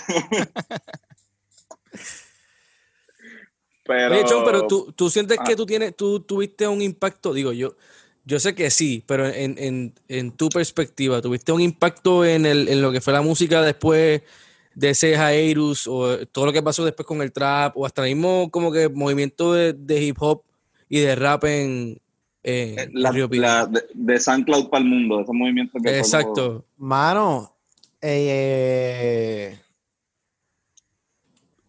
[3.83, 5.43] pero, Oye, Chon, pero tú, tú sientes Ah.
[5.45, 7.75] que tú tienes, tú tuviste un impacto, digo, yo,
[8.23, 12.67] yo sé que sí, pero en, en, en tu perspectiva, ¿tuviste un impacto en, el,
[12.69, 14.21] en lo que fue la música después
[14.73, 18.49] de ese hiatus o todo lo que pasó después con el trap o hasta mismo
[18.51, 20.41] como que movimiento de, de hip hop
[20.89, 21.99] y de rap en,
[22.47, 23.71] Eh, La, Río Piedras.
[23.71, 26.63] la- de, de SoundCloud para el mundo, ese movimiento que Exacto.
[26.77, 27.54] Mano,
[28.07, 29.59] eh,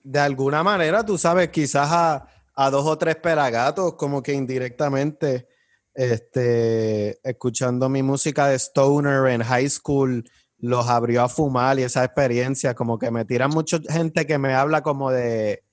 [0.02, 5.48] de alguna manera, tú sabes, quizás a, a dos o tres pelagatos, como que indirectamente,
[5.94, 10.28] este, escuchando mi música de Stoner en high school,
[10.58, 14.54] los abrió a fumar y esa experiencia, como que me tiran mucha gente que me
[14.54, 15.64] habla como de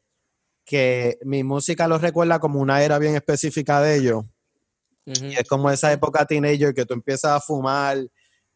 [0.66, 4.24] que mi música los recuerda como una era bien específica de ellos.
[5.06, 7.98] Y es como esa época teenager que tú empiezas a fumar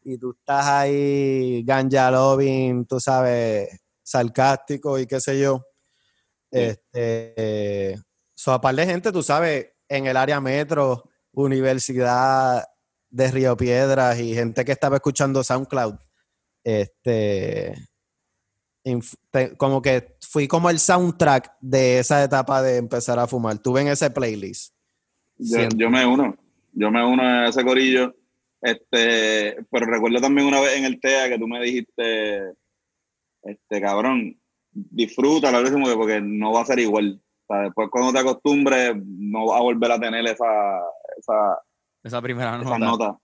[0.08, 3.68] y tú estás ahí ganja loving, tú sabes,
[4.02, 5.64] sarcástico y qué sé yo.
[6.50, 6.60] Sí.
[6.60, 7.96] Este,
[8.34, 12.64] so, a par de gente, tú sabes, en el área metro, Universidad
[13.10, 15.96] de Río Piedras y gente que estaba escuchando SoundCloud.
[16.64, 17.74] Este,
[19.30, 23.58] te- como que fui como el soundtrack de esa etapa de empezar a fumar.
[23.58, 24.74] Tuve en ese playlist.
[25.36, 26.36] Yo, yo me uno,
[26.72, 28.14] yo me uno a ese corillo.
[28.60, 32.54] Este, pero recuerdo también una vez en el TEA que tú me dijiste,
[33.42, 34.40] este cabrón,
[34.70, 37.20] disfruta la próxima porque no va a ser igual.
[37.48, 40.80] O sea, después cuando te acostumbres, no vas a volver a tener esa,
[41.16, 41.58] esa,
[42.02, 43.18] Esa primera esa nota.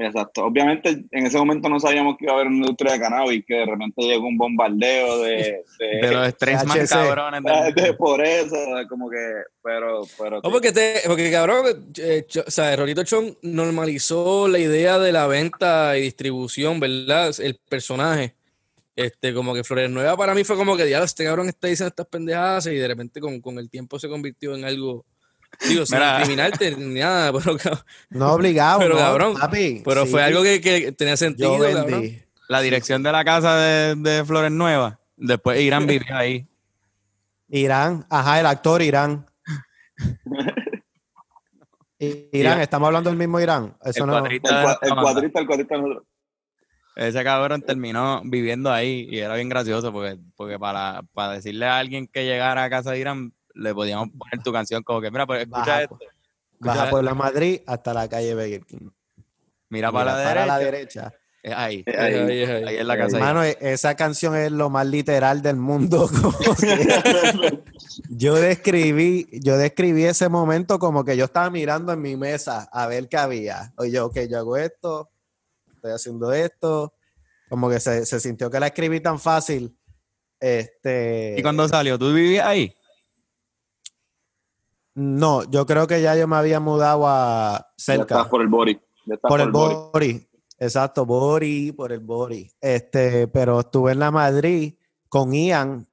[0.00, 0.44] Exacto.
[0.44, 3.54] Obviamente en ese momento no sabíamos que iba a haber una industria de cannabis, que
[3.54, 8.24] de repente llegó un bombardeo de, de, De los strains más cabrones del de por
[8.24, 8.56] eso,
[8.88, 9.16] como que,
[9.60, 15.00] pero, pero No, porque, te, porque cabrón, eh, o sea, Rolito Chon normalizó la idea
[15.00, 17.34] de la venta y distribución, ¿verdad?
[17.40, 18.34] El personaje.
[18.94, 21.88] Este, como que Flores Nueva para mí fue como que, diablo, este cabrón está diciendo
[21.88, 25.04] estas pendejadas y de repente con, con el tiempo se convirtió en algo,
[25.68, 26.20] digo, sin Mira.
[26.22, 27.56] criminarte ni nada, pero,
[28.10, 29.82] No obligado, Pero, ¿no, cabrón, papi?
[29.84, 32.00] pero Sí, fue algo que, que tenía sentido, yo cabrón.
[32.02, 32.22] vendí.
[32.48, 34.98] La dirección de la casa de, de Flores Nueva.
[35.16, 36.46] Después Irán vivió ahí.
[37.48, 39.26] Irán, ajá, el actor Irán.
[41.98, 42.60] Irán, Irán.
[42.60, 43.76] estamos hablando del mismo Irán.
[43.84, 44.14] Eso El no.
[44.16, 46.04] el, cuadrista cua- el cuadrista, el nosotros.
[46.96, 51.78] Ese cabrón terminó viviendo ahí y era bien gracioso porque, porque para, para decirle a
[51.78, 55.26] alguien que llegara a casa de Irán, le podíamos poner tu canción como que, mira,
[55.26, 55.98] pues escucha Baja, esto.
[56.60, 58.90] Baja escucha Puebla Madrid hasta la calle Burger King.
[59.70, 61.14] Mira, Mira, para, la, derecha, la derecha.
[61.42, 61.84] Es ahí.
[61.86, 62.14] Ahí, ahí.
[62.14, 62.64] ahí, ahí.
[62.64, 63.16] Ahí es la casa.
[63.16, 63.34] de Irán.
[63.34, 66.08] Mano, e- esa canción es lo más literal del mundo.
[68.08, 72.86] yo describí, yo describí ese momento como que yo estaba mirando en mi mesa a
[72.86, 73.72] ver qué había.
[73.76, 75.10] Oye, yo, ok, yo hago esto,
[75.74, 76.94] estoy haciendo esto.
[77.48, 79.74] Como que se, se sintió que la escribí tan fácil.
[80.40, 81.34] Este.
[81.36, 81.98] ¿Y cuando salió?
[81.98, 82.74] ¿Tú vivías ahí?
[85.00, 88.16] No, yo creo que ya yo me había mudado a Ya cerca.
[88.16, 89.74] estás por el estás por el body.
[89.92, 90.28] Bori.
[90.58, 92.50] Exacto, Bori, por el Bori.
[92.60, 94.74] Este, pero estuve en la Madrid
[95.08, 95.86] con Ian,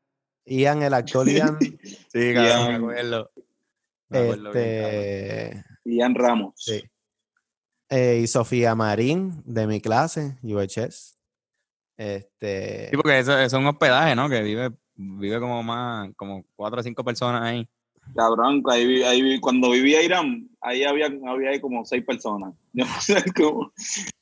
[0.46, 1.60] Ian, el actor Ian,
[2.12, 3.32] Sí, cabrón, me acuerdo.
[4.10, 6.54] Me acuerdo bien, este, Ian Ramos.
[6.58, 6.82] sí.
[7.88, 11.16] Eh, y Sofía Marín, de mi clase, UHS.
[11.96, 14.28] Este, Sí, porque eso, eso es un hospedaje, ¿no?
[14.28, 17.70] Que vive, vive como más, como cuatro o cinco personas ahí.
[18.14, 22.54] Cabrón, ahí, ahí cuando vivía Irán, ahí había, había ahí como seis personas.
[22.74, 23.72] Yo no sé cómo.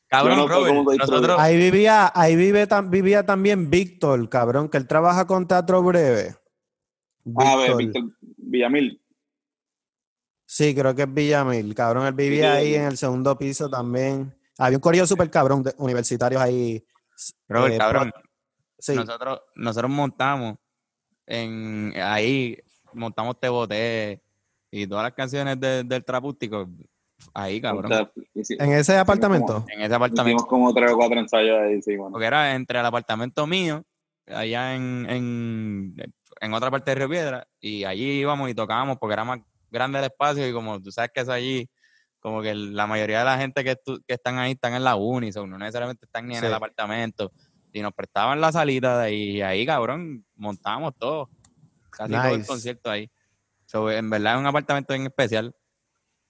[0.07, 4.29] Cabrón, no sé Robert, cómo te nosotros, ahí vivía, ahí vive tam- vivía también Víctor,
[4.29, 6.35] cabrón, que él trabaja con Teatro Breve.
[7.37, 8.03] A ver, Víctor.
[8.03, 9.01] Víctor Villamil.
[10.45, 12.05] Sí, creo que es Villamil, cabrón.
[12.05, 14.35] Él vivía ahí en el segundo piso también.
[14.59, 16.85] Había un corillo súper cabrón de universitarios ahí.
[17.47, 18.11] Robert, eh, cabrón,
[18.77, 20.57] Sí, nosotros, nosotros montamos
[21.25, 22.57] en ahí,
[22.93, 24.21] montamos Te Boté
[24.71, 26.67] y todas las canciones de- del trapústico
[27.33, 27.91] ahí, cabrón.
[27.91, 29.65] O sea, hici- en ese apartamento.
[29.69, 30.29] en ese apartamento.
[30.37, 32.11] Hicimos como tres o cuatro ensayos ahí, sí, bueno.
[32.11, 33.83] Porque era entre el apartamento mío,
[34.27, 35.95] allá en, en,
[36.41, 39.39] en otra parte de Río Piedra, y allí íbamos y tocábamos porque era más
[39.69, 41.69] grande el espacio y como tú sabes que es allí,
[42.19, 44.95] como que la mayoría de la gente que, estu- que están ahí están en la
[44.95, 46.45] uni, so, no necesariamente están ni en Sí.
[46.47, 47.31] el apartamento,
[47.73, 51.29] y nos prestaban la salita de ahí, y ahí, cabrón, montábamos todo,
[51.97, 53.09] casi todo el concierto ahí.
[53.65, 55.55] So, en verdad es un apartamento bien especial.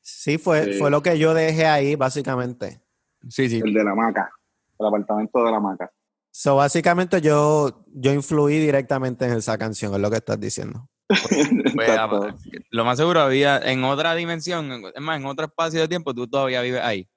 [0.01, 0.79] Sí, fue, Sí.
[0.79, 2.81] fue lo que yo dejé ahí, básicamente.
[3.29, 3.61] Sí, sí.
[3.63, 4.31] El de la maca.
[4.79, 5.91] El apartamento de la maca.
[6.31, 10.89] So, básicamente yo, yo influí directamente en esa canción, es lo que estás diciendo.
[11.75, 12.35] Pues, ah,
[12.71, 16.13] lo más seguro había en otra dimensión, en- es más, en otro espacio de tiempo,
[16.13, 17.07] tú todavía vives ahí.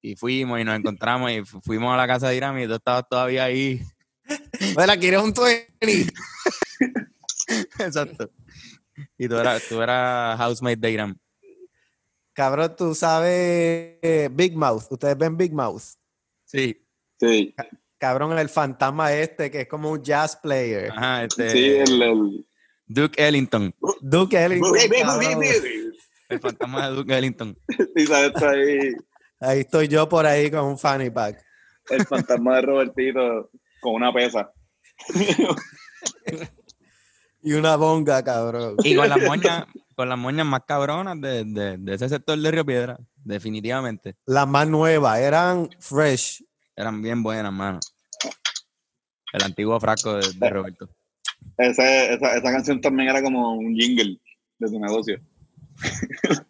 [0.00, 2.74] Y fuimos y nos encontramos y fu- fuimos a la casa de Irán y tú
[2.74, 3.82] estabas todavía ahí.
[4.74, 6.12] Bueno, ¿quieres un 20?
[7.78, 8.30] Exacto.
[9.16, 11.20] Y tú eras, tú eras housemate de Irán.
[12.32, 13.98] Cabrón, tú sabes
[14.32, 14.84] Big Mouth.
[14.90, 15.82] Ustedes ven Big Mouth.
[16.44, 16.84] Sí.
[17.20, 17.54] Sí,
[17.98, 20.90] Cabrón, el fantasma este que es como un jazz player.
[20.92, 21.50] Ajá, este.
[21.50, 22.46] sí, el, el-
[22.86, 23.74] Duke Ellington.
[24.00, 24.72] Duke Ellington.
[26.28, 27.58] El fantasma de Duke Ellington.
[27.96, 28.92] Y sabes, está ahí
[29.40, 31.44] Ahí estoy yo por ahí con un fanny pack.
[31.90, 34.52] el fantasma de Robertito con una pesa.
[37.48, 38.76] Y una bonga, cabrón.
[38.84, 39.64] Y con las moñas,
[39.96, 44.16] con las moñas más cabronas de, de, de ese sector de Río Piedra, definitivamente.
[44.26, 46.44] Las más nuevas, eran fresh.
[46.76, 47.80] Eran bien buenas, mano.
[49.32, 50.90] El antiguo frasco de, de Roberto.
[51.56, 54.20] Ese- esa, esa canción también era como un jingle
[54.58, 55.18] de su negocio.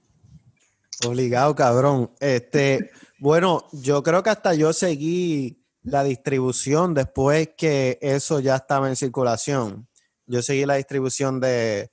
[1.06, 2.10] Obligado, cabrón.
[2.20, 8.88] Este, bueno, yo creo que hasta yo seguí la distribución después que eso ya estaba
[8.88, 9.87] en circulación.
[10.28, 11.90] Yo seguí la distribución de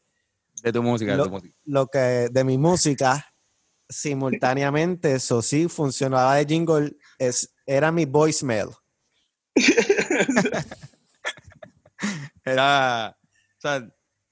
[0.61, 1.55] De tu música, de Lo- tu música.
[1.65, 3.25] lo que de mi música
[3.89, 5.15] simultáneamente.
[5.15, 6.95] Eso sí funcionaba de jingle.
[7.17, 8.67] Es, era mi voicemail.
[12.43, 13.87] Era, o sea,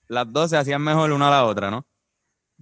[0.07, 1.87] las dos se hacían mejor una a la otra, ¿no?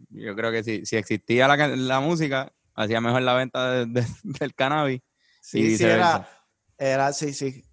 [0.09, 4.05] Yo creo que si, si existía la, la música, hacía mejor la venta de- de-
[4.23, 5.01] del cannabis.
[5.01, 5.03] Y
[5.41, 6.29] Sí, sí, era,
[6.77, 7.65] era, sí, sí.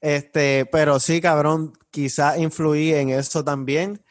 [0.00, 4.02] Este, pero sí, cabrón, quizás influí en eso también.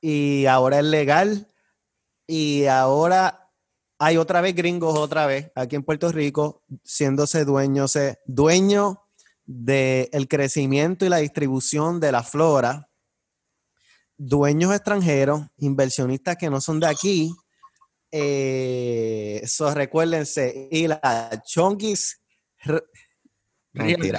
[0.00, 1.48] Y ahora es legal.
[2.26, 3.50] Y ahora
[3.98, 9.02] hay otra vez gringos, otra vez, aquí en Puerto Rico, siéndose dueños, eh, dueño
[9.44, 12.88] del crecimiento y la distribución de la flora.
[14.16, 17.32] Dueños extranjeros, inversionistas que no son de aquí,
[18.10, 19.42] eh,
[19.74, 22.20] recuérdense, y la Chonguis.
[23.72, 24.18] Mentira.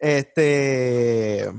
[0.00, 1.50] Este,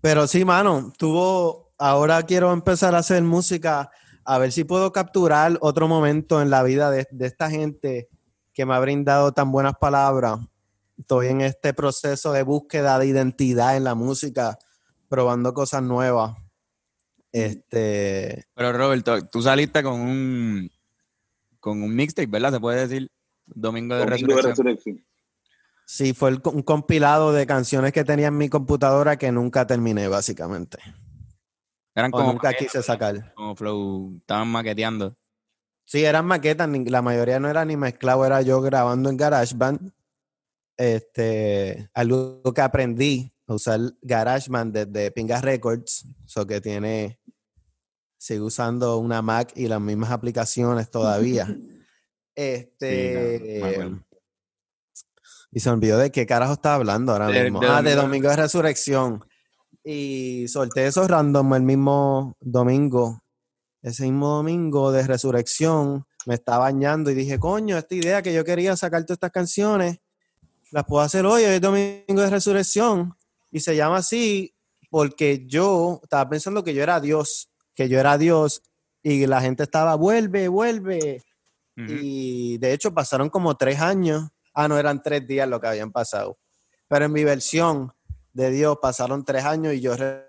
[0.00, 3.90] pero sí, mano, tuvo, ahora quiero empezar a hacer música,
[4.24, 8.08] a ver si puedo capturar otro momento en la vida de, de esta gente
[8.54, 10.40] que me ha brindado tan buenas palabras.
[10.96, 14.58] Estoy en este proceso de búsqueda de identidad en la música,
[15.08, 16.36] probando cosas nuevas.
[17.32, 20.70] Este, Pero Roberto, tú saliste con un
[21.58, 22.52] con un mixtape, ¿verdad?
[22.52, 23.10] Se puede decir
[23.46, 25.04] Domingo de Domingo de Resurrección.
[25.86, 30.08] Sí, fue el un compilado de canciones que tenía en mi computadora que nunca terminé,
[30.08, 30.78] básicamente.
[31.94, 33.34] Eran O como, nunca maquetas, quise sacar.
[33.34, 35.16] como flow, estaban maqueteando.
[35.84, 39.92] Sí, eran maquetas, ni- la mayoría no era ni mezclado, era yo grabando en GarageBand.
[40.76, 47.20] Este, algo que aprendí a usar GarageBand desde Pingas Records, so que tiene,
[48.18, 51.46] sigo usando una Mac y las mismas aplicaciones todavía.
[52.34, 54.00] Este, Sí, acuerdo.
[55.52, 57.60] y se olvidó de qué carajo estaba hablando ahora De- mismo.
[57.60, 59.24] de ah, de Domingo de Domingo de Resurrección.
[59.84, 63.22] Y solté esos random el mismo domingo.
[63.82, 68.44] Ese mismo domingo de Resurrección me estaba bañando y dije, coño, esta idea que yo
[68.44, 69.98] quería sacar todas estas canciones,
[70.70, 73.14] las puedo hacer hoy, hoy es Domingo de Resurrección.
[73.50, 74.54] Y se llama así
[74.90, 78.62] porque yo estaba pensando que yo era Dios, que yo era Dios
[79.02, 81.22] y la gente estaba, vuelve, vuelve.
[81.76, 84.28] Y de hecho pasaron como tres años.
[84.54, 86.38] Ah, no, eran tres días lo que habían pasado.
[86.86, 87.92] Pero en mi versión
[88.32, 90.24] de Dios pasaron tres años y yo re-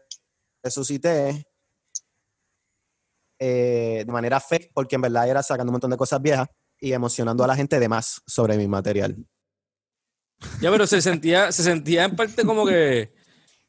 [0.64, 1.48] resucité
[3.40, 6.48] eh, de manera fake, porque en verdad era sacando un montón de cosas viejas
[6.80, 9.16] y emocionando a la gente de más sobre mi material.
[10.62, 13.14] Ya, pero se sentía, se sentía en parte como que,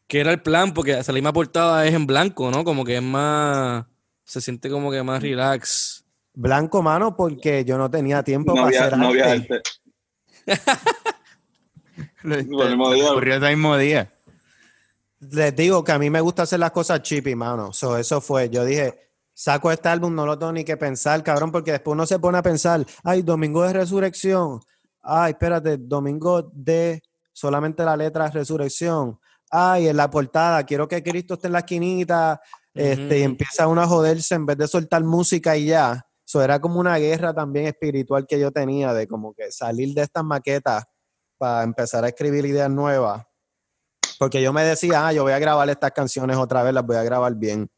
[0.06, 2.64] que era el plan, porque hasta la misma portada es en blanco, ¿no?
[2.64, 3.84] Como que es más.
[4.24, 6.05] Se siente como que más relax.
[6.38, 9.62] Blanco mano porque yo no tenía tiempo No para había, hacer no había arte.
[12.22, 13.10] Lo- el mismo te- día.
[13.10, 14.12] ocurrió ese mismo día.
[15.20, 17.72] Les digo que a mí me gusta hacer las cosas chippy, mano.
[17.72, 18.50] So, eso fue.
[18.50, 22.04] Yo dije, saco este álbum, no lo tengo ni que pensar, cabrón, porque después uno
[22.06, 24.60] se pone a pensar, ay, Domingo de Resurrección.
[25.02, 29.18] Ay, espérate, Domingo de solamente la letra Resurrección.
[29.50, 32.40] Ay, en la portada, quiero que Cristo esté en la esquinita.
[32.74, 36.05] Este, y empieza uno a joderse en vez de soltar música y ya.
[36.26, 40.02] Eso era como una guerra también espiritual que yo tenía de como que salir de
[40.02, 40.84] estas maquetas
[41.38, 43.24] para empezar a escribir ideas nuevas.
[44.18, 46.96] Porque yo me decía, ah, yo voy a grabar estas canciones otra vez, las voy
[46.96, 47.70] a grabar bien.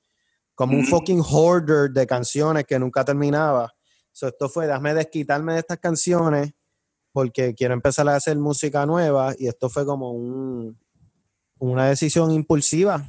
[0.54, 3.72] Como un fucking hoarder de canciones que nunca terminaba.
[4.12, 6.52] So, esto fue, déjame desquitarme de estas canciones
[7.12, 10.78] porque quiero empezar a hacer música nueva y esto fue como un,
[11.58, 13.06] una decisión impulsiva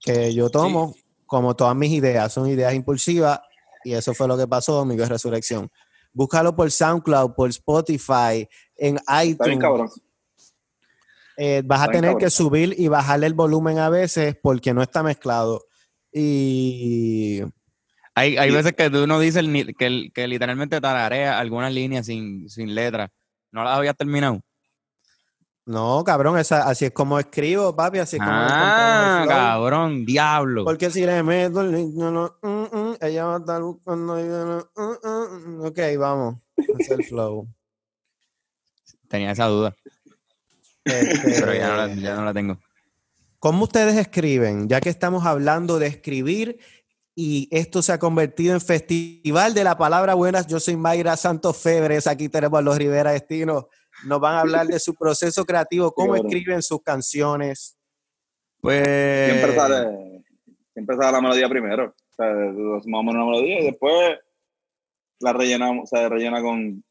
[0.00, 0.94] que yo tomo,
[1.26, 3.40] como todas mis ideas, son ideas impulsivas
[3.84, 5.70] y eso fue lo que pasó Domingo de Resurrección.
[6.12, 9.58] Búscalo por SoundCloud, por Spotify, en Está bien, iTunes.
[9.58, 9.90] cabrón.
[11.36, 14.82] Eh, vas a Está tener que subir y bajarle el volumen a veces porque no
[14.82, 15.64] está mezclado.
[16.12, 17.40] Y
[18.14, 22.48] Hay, hay veces que tú no dices ni- que, que literalmente tararea algunas líneas sin,
[22.50, 23.10] sin letra.
[23.50, 24.40] No las habías terminado.
[25.64, 30.64] no, cabrón, esa, así es como escribo, papi, así es como Ah, el cabrón, diablo.
[30.64, 34.16] Porque si le meto el no, no, mm, mm, ella va a estar buscando.
[34.16, 36.36] no- uh, uh, Ok, vamos.
[36.78, 37.48] Es el flow.
[39.08, 39.76] Tenía esa duda,
[40.84, 42.58] Este, pero ya no, la, ya no la tengo.
[43.38, 44.68] ¿Cómo ustedes escriben?
[44.68, 46.58] Ya que estamos hablando de escribir
[47.14, 50.46] y esto se ha convertido en Festival de la Palabra Buenas.
[50.46, 53.68] Yo soy Mayra Santos Febres, aquí tenemos a los Rivera Destino.
[54.06, 56.26] Nos van a hablar de su proceso creativo, cómo bueno.
[56.28, 57.76] escriben sus canciones.
[58.60, 59.30] Pues.
[59.30, 60.24] Siempre sale,
[60.72, 61.94] siempre sale la melodía primero.
[62.12, 62.28] O sea,
[62.84, 64.18] una melodía y después
[65.20, 66.84] la rellenamos, se rellena con.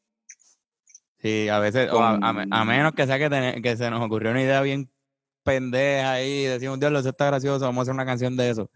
[1.18, 3.88] Sí, a veces, o a, a me- a menos que sea que, tene- que se
[3.90, 4.90] nos ocurrió una idea bien
[5.44, 8.70] pendeja ahí, decimos, Dios, eso está gracioso, vamos a hacer una canción de eso.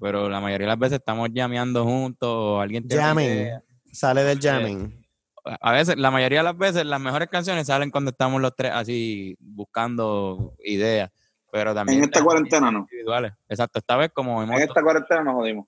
[0.00, 3.26] Pero la mayoría de las veces estamos llameando juntos o alguien tiene Jamming.
[3.26, 3.62] idea.
[3.92, 5.06] Sale del jamming.
[5.44, 8.72] A veces, la mayoría de las veces, las mejores canciones salen cuando estamos los tres
[8.74, 11.10] así buscando ideas.
[11.56, 12.00] Pero también.
[12.00, 12.80] En esta cuarentena no.
[12.80, 13.32] Individuales.
[13.48, 14.56] Exacto, esta vez como hemos.
[14.56, 15.66] En esta cuarentena nos jodimos.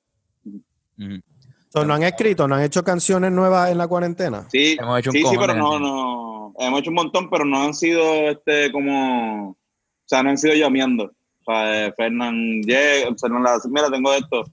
[1.70, 4.46] So, ¿No han escrito, no han hecho canciones nuevas en la cuarentena?
[4.50, 6.54] Sí, Hemos hecho un sí, sí, pero no, no.
[6.58, 9.50] Hemos hecho un montón, pero no han sido este como.
[9.52, 9.56] O
[10.04, 11.04] sea, no han sido llameando.
[11.04, 14.44] O sea, eh, Fernán llega, Fernán le dice, mira, tengo esto.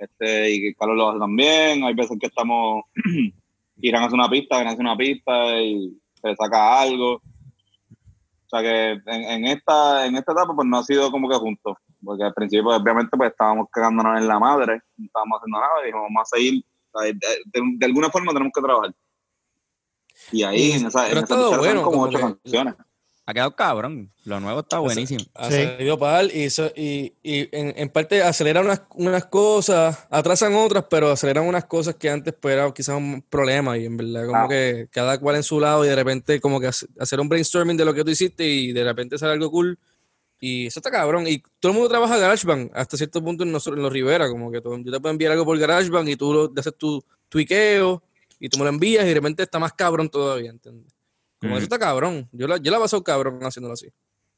[0.00, 1.84] Este, y que Carlos lo hace también.
[1.84, 2.86] Hay veces que estamos.
[3.80, 7.22] Irán hace una pista, Irán hace una pista y se saca algo.
[8.54, 11.36] O sea que en, en esta en esta etapa pues no ha sido como que
[11.36, 11.74] juntos.
[12.04, 15.86] Porque al principio obviamente pues estábamos cagándonos en la madre, no estábamos haciendo nada y
[15.86, 16.64] dijimos vamos a seguir.
[16.92, 18.92] o sea, de, de- de alguna forma tenemos que trabajar.
[20.30, 22.74] Y ahí Y- en esa, en esa bueno, como como ocho que- canciones.
[23.24, 24.12] Ha quedado cabrón.
[24.24, 25.20] Lo nuevo está buenísimo.
[25.34, 25.62] Ha Sí.
[25.62, 30.86] salido par y, eso- y, y en, en parte aceleran unas, unas cosas, atrasan otras,
[30.90, 34.38] pero aceleran unas cosas que antes pues, era quizás un problema y en verdad como
[34.44, 34.48] Ah.
[34.48, 37.76] que cada cual en su lado y de repente como que hace- hacer un brainstorming
[37.76, 39.78] de lo que tú hiciste y de repente sale algo cool
[40.40, 43.76] y eso está cabrón y todo el mundo trabaja GarageBand hasta cierto punto en, nosotros,
[43.78, 46.32] en los Rivera, como que todo- yo te puedo enviar algo por GarageBand y tú
[46.34, 48.02] lo, haces tu tweakeo
[48.40, 50.92] y tú me lo envías y de repente está más cabrón todavía, ¿entiendes?
[51.42, 53.88] Como eso está cabrón, yo la, yo la he pasado cabrón haciéndolo así.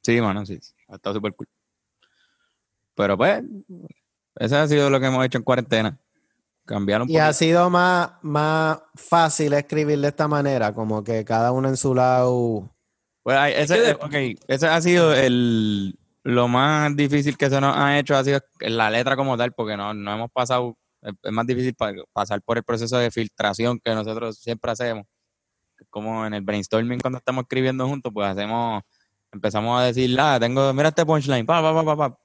[0.03, 0.59] Sí, mano, sí.
[0.89, 1.47] Ha estado súper cool.
[2.95, 3.43] Pero pues,
[4.37, 5.99] eso ha sido lo que hemos hecho en cuarentena.
[6.65, 11.53] Cambiar un Y ha sido más, más fácil escribir de esta manera, como que cada
[11.53, 12.71] uno en su lado.
[13.23, 17.77] Pues, ay, ese, eh, ok, ese ha sido el, lo más difícil que se nos
[17.77, 21.33] ha hecho, ha sido la letra como tal, porque no, no hemos pasado, es es
[21.33, 25.05] más difícil pa- pasar por el proceso de filtración que nosotros siempre hacemos.
[25.91, 28.83] Como en el brainstorming cuando estamos escribiendo juntos, pues hacemos,
[29.33, 32.19] empezamos a decir, ah, tengo, mira este punchline, pa, pa, pa, pa, pa.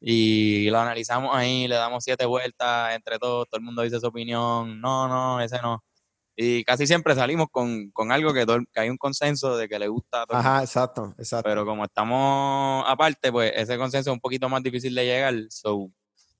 [0.00, 4.06] Y lo analizamos ahí, le damos siete vueltas entre todos, todo el mundo dice su
[4.06, 5.82] opinión, no, no, ese no.
[6.36, 9.68] Y casi siempre salimos con, con algo que, todo el- que hay un consenso de
[9.68, 11.48] que le gusta a todo el Ajá, exacto, exacto.
[11.48, 15.34] pero como estamos aparte, pues ese consenso es un poquito más difícil de llegar.
[15.50, 15.90] So,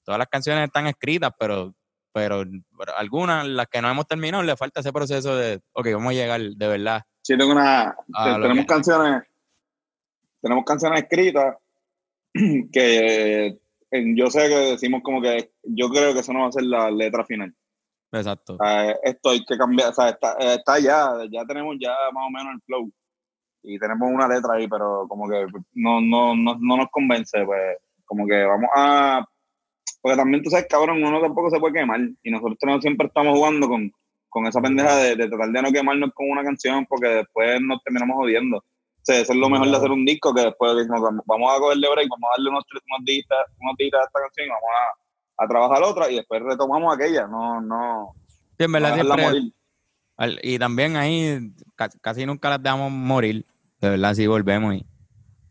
[0.04, 1.74] todas las canciones están escritas, pero,
[2.18, 2.42] pero,
[2.76, 6.14] pero algunas, las que no hemos terminado, le falta ese proceso de, ok, vamos a
[6.14, 7.02] llegar de verdad.
[7.22, 7.94] Sí, tengo una.
[8.24, 9.22] Te- tenemos que- canciones.
[10.40, 11.56] Tenemos canciones escritas
[12.72, 13.58] que
[13.90, 16.64] en- yo sé que decimos como que yo creo que eso no va a ser
[16.64, 17.54] la letra final.
[18.12, 18.54] Exacto.
[18.54, 22.24] O sea, esto hay que cambiar, o sea, está, está ya, ya tenemos ya más
[22.26, 22.90] o menos el flow.
[23.62, 27.76] Y tenemos una letra ahí, pero como que no, no, no, no nos convence, pues
[28.06, 29.26] como que vamos a...
[30.00, 32.00] Porque también tú sabes, cabrón, uno tampoco se puede quemar.
[32.22, 33.90] Y nosotros tenemos- siempre estamos jugando con,
[34.28, 37.82] con esa pendeja de, de tratar de no quemarnos con una canción porque después nos
[37.82, 38.58] terminamos jodiendo.
[38.58, 38.64] O
[39.02, 41.88] sea, eso es lo mejor de hacer un disco que después decimos, vamos- a cogerle
[41.90, 43.24] break, vamos a darle unos, unos días,
[43.60, 44.70] unos días a esta canción y vamos
[45.38, 47.26] a, a trabajar otra y después retomamos aquella.
[47.26, 48.12] No, no,
[48.58, 49.52] Sí, en no verdad dejarla siempre-
[50.18, 51.38] al- y también ahí
[51.76, 53.46] ca- casi nunca las dejamos morir.
[53.80, 54.84] De verdad, sí volvemos y,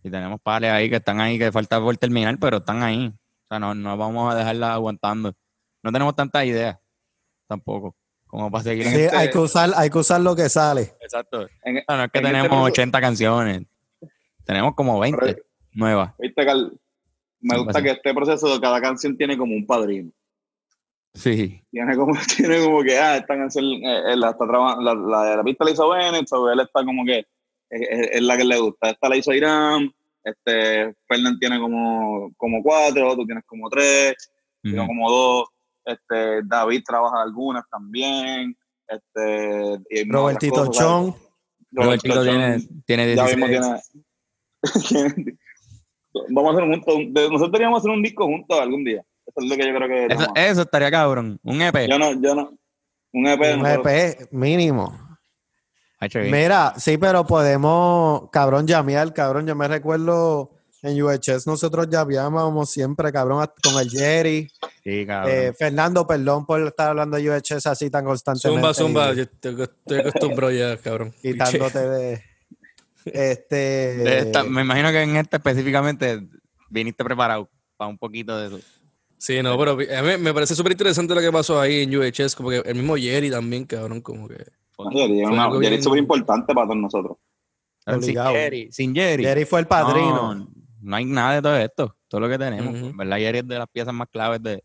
[0.04, 3.12] y tenemos pares ahí que están ahí, que falta por terminar, pero están ahí.
[3.50, 5.34] O sea, no, no vamos a dejarlas aguantando.
[5.84, 6.78] No tenemos tantas ideas
[7.48, 7.96] tampoco,
[8.26, 10.94] como para seguir en Sí, este- hay que usar, hay que usar lo que sale.
[11.02, 11.48] Exacto.
[11.64, 13.62] En- O sea, no es que este tenemos proceso- 80 canciones.
[14.46, 15.44] Tenemos como 20 Pero-
[15.74, 16.14] nuevas.
[16.20, 16.78] Viste, Carl,
[17.40, 17.84] me ¿Qué gusta pasa?
[17.84, 20.12] que este proceso de cada canción tiene como un padrino.
[21.14, 21.62] Sí.
[21.72, 25.24] Tiene como, tiene como que, ah, esta canción, eh, él la, está traba- la, la
[25.32, 27.20] de la pista la hizo Bennett, so él está como que,
[27.70, 28.90] es, es- es la que le gusta.
[28.90, 29.94] Esta la hizo Irán,
[30.28, 34.16] este, Fernan tiene como, como cuatro, tú tienes como tres,
[34.64, 34.88] yo Ujú.
[34.88, 35.48] como dos,
[35.86, 38.56] este, David trabaja algunas también,
[38.88, 41.14] este, y Robertito cosas, Chong.
[41.72, 43.38] Robertito Chong, tiene, tiene ya 16.
[43.38, 45.38] mismo tiene.
[46.30, 49.06] Vamos a hacer un junto, nosotros deberíamos hacer un disco juntos algún día.
[49.26, 50.08] Eso es lo que yo creo que
[50.50, 51.40] Eso, estaría cabrón.
[51.44, 51.88] Un EP.
[51.88, 52.58] Yo no, yo no.
[53.14, 53.58] Un EP.
[53.58, 53.66] Un.
[53.66, 55.07] EP mínimo.
[56.32, 59.48] Mira, sí, pero podemos, cabrón, llamear, cabrón.
[59.48, 60.52] Yo me recuerdo
[60.84, 64.48] en UHS nosotros llameábamos siempre, cabrón, hasta con el Jerry
[64.84, 65.32] Sí, cabrón.
[65.36, 68.62] Eh, Fernando, perdón por estar hablando de UHS así tan constantemente.
[68.62, 69.12] Zumba, zumba.
[69.14, 71.14] y Yo estoy, estoy acostumbrado ya, cabrón.
[71.22, 72.24] Quitándote de.
[73.06, 73.56] Este.
[73.56, 76.28] De esta- me imagino que en este específicamente
[76.70, 78.60] viniste preparado para un poquito de eso.
[79.18, 82.36] Sí, no, pero a mí me parece súper interesante lo que pasó ahí en UHS.
[82.36, 84.46] Como que el mismo Jerry también, cabrón, como que.
[84.92, 87.18] Jerry es, una- Jerry súper importante para todos nosotros.
[88.02, 88.16] Sin.
[88.16, 89.24] Jerry, sin Jerry.
[89.24, 90.36] Jerry fue el padrino.
[90.36, 90.48] No,
[90.82, 91.96] no hay nada de todo esto.
[92.08, 92.76] Todo lo que tenemos.
[92.76, 93.18] En ¿Verdad?
[93.18, 94.64] Jerry es de las piezas más claves de,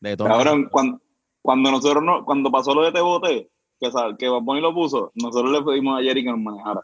[0.00, 0.28] de todo.
[0.28, 1.00] Cabrón, cuando,
[1.40, 3.50] cuando nosotros no, cuando pasó lo de Te Boté,
[3.80, 6.82] que, que lo puso, nosotros le pedimos a Jerry que nos manejara.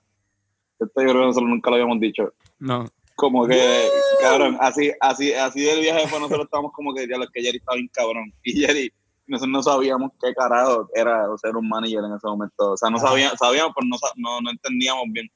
[0.79, 2.33] Esto yo creo que nosotros nunca lo habíamos dicho.
[2.59, 2.87] No.
[3.15, 3.89] Como que,
[4.21, 7.77] cabrón, así, así, así del viaje fue, nosotros estábamos como que, ya que Jerry estaba
[7.77, 8.33] bien cabrón.
[8.45, 8.93] Y Jerry,
[9.29, 12.73] nosotros no sabíamos qué carajo era ser un manager en ese momento.
[12.73, 15.31] O sea, no sabíamos, sabíamos, pero no, no, no entendíamos bien.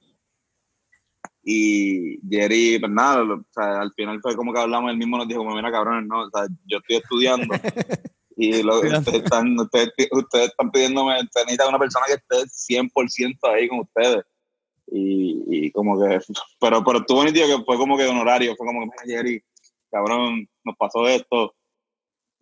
[1.44, 5.26] Y Jerry, pues nada, o sea, al final fue como que hablamos, él mismo nos
[5.26, 7.46] dijo, mira, cabrones, no, o sea, yo estoy estudiando.
[8.36, 13.38] y lo, ustedes, están, ustedes, ustedes están pidiéndome, ustedes necesitan una persona que esté 100%
[13.52, 14.24] ahí con ustedes.
[14.86, 16.20] Y, y como que,
[16.60, 19.42] pero, pero estuvo nítido que fue como que honorario, fue como que, Jerry,
[19.90, 21.54] cabrón, nos pasó esto.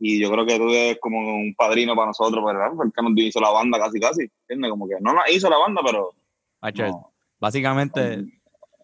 [0.03, 2.73] Y yo creo que tú eres como un padrino para nosotros, ¿verdad?
[2.75, 4.23] Fue el que nos hizo la banda casi, casi.
[4.49, 4.71] ¿Entiendes?
[4.71, 6.15] Como que no nos hizo la banda, pero.
[6.63, 8.25] No, Básicamente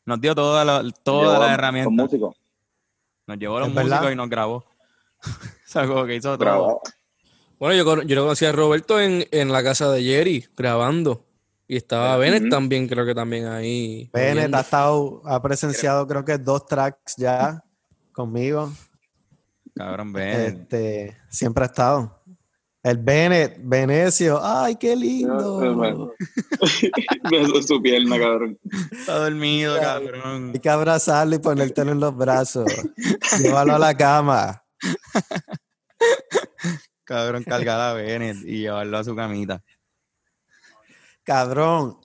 [0.04, 1.92] nos dio toda la, llevó todas las a herramientas.
[1.92, 2.36] Los músicos.
[3.26, 3.96] Nos llevó a los verdad.
[3.96, 4.56] músicos y nos grabó.
[5.24, 5.32] o
[5.64, 6.80] sea, como que hizo todo.
[7.58, 11.24] Bueno, yo, yo lo conocí a Roberto en, en la casa de Jerry, grabando.
[11.68, 14.08] Y estaba Bennett también, creo que también ahí.
[14.12, 17.64] Bennett ha estado, ha presenciado creo que dos tracks ya
[18.12, 18.70] conmigo.
[19.76, 20.40] Cabrón, ven.
[20.40, 22.22] Este, siempre ha estado.
[22.82, 26.14] El Bennett, Venecio, ay, qué lindo.
[27.30, 28.58] Besó su pierna, cabrón.
[28.92, 30.52] Está dormido, cabrón.
[30.54, 32.72] Hay que abrazarlo y ponértelo en los brazos.
[33.42, 34.64] Llévalo a la cama.
[37.04, 39.62] Cabrón, cargar a Bennett y llevarlo a su camita.
[41.24, 41.98] Cabrón.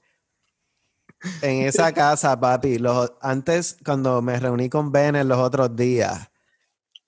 [1.43, 6.30] En esa casa, papi, los, antes cuando me reuní con Bennett los otros días,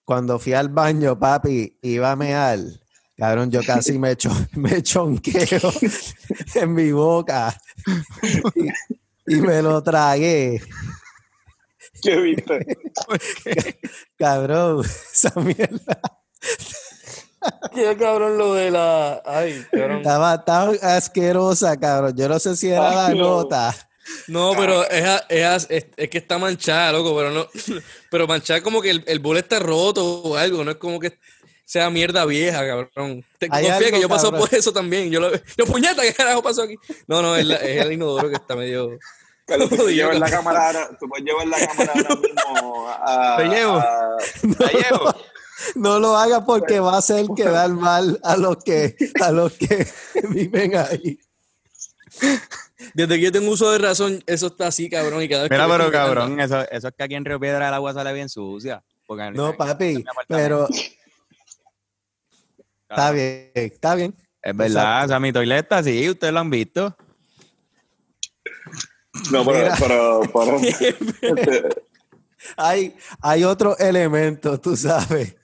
[0.05, 2.59] cuando fui al baño, papi, iba a mear.
[3.17, 5.71] Cabrón, yo casi me, cho- me chonqueo
[6.55, 7.55] en mi boca
[8.55, 10.61] y, y me lo tragué.
[12.01, 12.65] ¿Qué viste?
[14.17, 15.99] Cabrón, esa mierda
[17.73, 19.21] Qué cabrón lo de la.
[19.25, 19.97] Ay, cabrón.
[19.97, 22.15] estaba tan asquerosa, cabrón.
[22.15, 23.73] Yo no sé si era la Ay, nota.
[24.27, 27.47] No, pero es, es, es, es que está manchada, loco, pero no.
[28.11, 31.17] Pero manchada como que el, el bol está roto o algo, no es como que
[31.65, 33.25] sea mierda vieja, cabrón.
[33.39, 34.47] Te confía algo, que yo paso cabrón.
[34.49, 35.09] por eso también.
[35.09, 36.75] Yo lo yo, puñeta, ¿qué carajo pasó aquí?
[37.07, 38.99] No, no, es, la- es el inodoro que está medio.
[39.45, 43.35] Carlos, tú puedes llevar la cámara ahora, tú puedes llevar la cámara ahora mismo a...
[43.37, 43.73] Te llevo.
[43.77, 44.17] a-
[44.59, 45.15] ¿La llevo?
[45.75, 49.87] No lo haga porque va a hacer quedar mal a los que a los que
[50.29, 51.19] viven ahí.
[52.93, 55.21] Desde que yo tengo uso de razón, eso está así, cabrón.
[55.21, 57.73] Y cada vez Mira, pero cabrón, eso, eso es que aquí en Río Piedra el
[57.73, 58.83] agua sale bien sucia.
[59.05, 60.67] Porque No, en- papi, pero
[62.89, 64.15] está bien, está bien.
[64.41, 66.97] Es verdad, o sea, mi toileta, sí, ustedes lo han visto.
[69.31, 69.73] No, pero...
[69.79, 71.69] Pero, pero este,
[72.57, 75.35] Hay, hay otro elemento, tú sabes.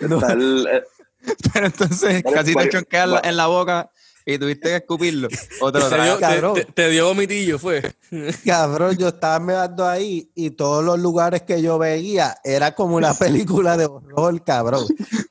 [0.00, 0.82] No, el- eh,
[1.52, 3.90] Pero entonces casi te vale, chonqueas en la boca
[4.26, 5.28] y tuviste que escupirlo.
[5.60, 6.14] Otro te, dio, trago.
[6.16, 6.54] te- cabrón.
[6.54, 7.82] te- te dio vomitillo, fue.
[8.44, 13.14] cabrón, yo estaba mirando ahí y todos los lugares que yo veía era como una
[13.14, 14.86] película de horror, cabrón.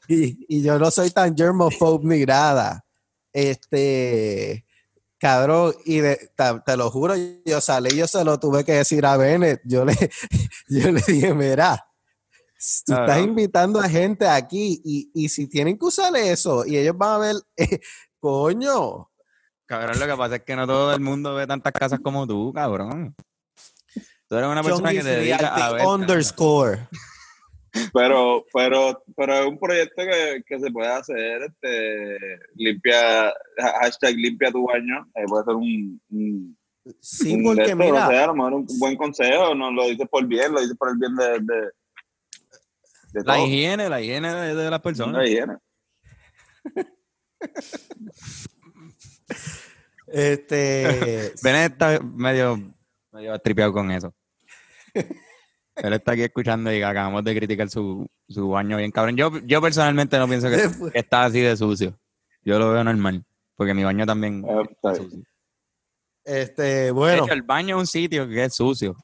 [0.07, 2.85] Y, y yo no soy tan germophobe ni nada.
[3.31, 4.65] Este,
[5.17, 7.13] cabrón, y de- te, te lo juro,
[7.45, 9.61] yo salí, yo se lo tuve que decir a Bennett.
[9.65, 9.93] Yo le,
[10.69, 11.85] yo le dije, mira,
[12.85, 16.97] tú estás invitando a gente aquí y, y si tienen que usar eso y ellos
[16.97, 17.79] van a ver, eh,
[18.19, 19.09] coño,
[19.65, 22.51] Cabrón, lo que pasa es que no todo el mundo ve tantas casas como tú,
[22.51, 23.13] cabrón.
[24.27, 25.85] Tú eres una persona que te dedica a ver.
[25.85, 26.87] underscore.
[27.93, 32.17] pero, pero, pero es un proyecto que, que se puede hacer, este,
[32.55, 36.57] limpia, hashtag limpia tu baño, eh, puede ser un, un,
[36.99, 39.71] Sí, un de porque esto, mira, no sé, a lo mejor un buen consejo, no
[39.71, 41.61] lo dices por bien, lo dices por el bien de, de,
[43.13, 43.45] de La todo.
[43.45, 45.13] higiene, la higiene de, de las personas.
[45.15, 45.57] La higiene.
[50.07, 52.73] Este, Benet está medio,
[53.11, 54.13] medio tripeado con eso.
[55.75, 59.15] Él está aquí escuchando y acabamos de criticar su, su baño bien cabrón.
[59.15, 61.97] Yo, yo personalmente no pienso que, Después- que está así de sucio.
[62.43, 63.23] Yo lo veo normal.
[63.55, 65.23] Porque mi baño también Eh, está está sucio.
[66.23, 68.95] este, De bueno, hecho, el baño es un sitio que es sucio.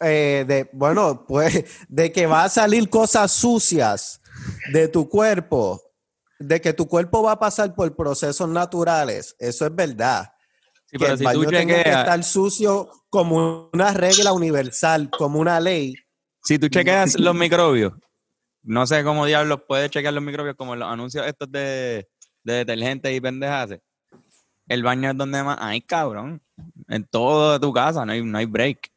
[0.00, 4.20] eh, de, bueno, pues, de que va a salir cosas sucias
[4.72, 5.80] de tu cuerpo,
[6.40, 10.32] de que tu cuerpo va a pasar por procesos naturales, eso es verdad.
[10.86, 14.32] Sí, que pero el si baño tú tenga que chequeas, estar sucio como una regla
[14.32, 15.94] universal, como una ley.
[16.42, 17.92] si tú chequeas los microbios,
[18.62, 22.08] no sé cómo diablos puedes chequear los microbios como los anuncios estos de,
[22.42, 23.78] de detergentes y pendejas.
[24.66, 26.42] El baño es donde más hay, cabrón.
[26.88, 28.90] En toda tu casa, no hay, no hay break.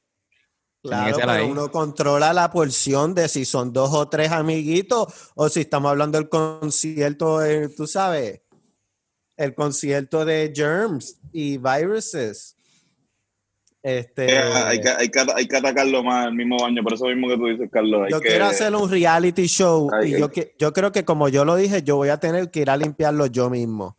[0.84, 1.46] Claro, pero ahí.
[1.50, 6.18] uno controla la porción de si son dos o tres amiguitos o si estamos hablando
[6.18, 8.42] del concierto, eh, tú sabes,
[9.38, 12.58] el concierto de germs y viruses.
[13.82, 17.06] Este, Eh, hay, que, hay, que, hay que atacarlo más el mismo baño, por eso
[17.06, 18.04] mismo que tú dices, Carlos.
[18.06, 21.30] Hay yo que, quiero hacer un reality show y yo, que- yo creo que como
[21.30, 23.98] yo lo dije, yo voy a tener que ir a limpiarlo yo mismo.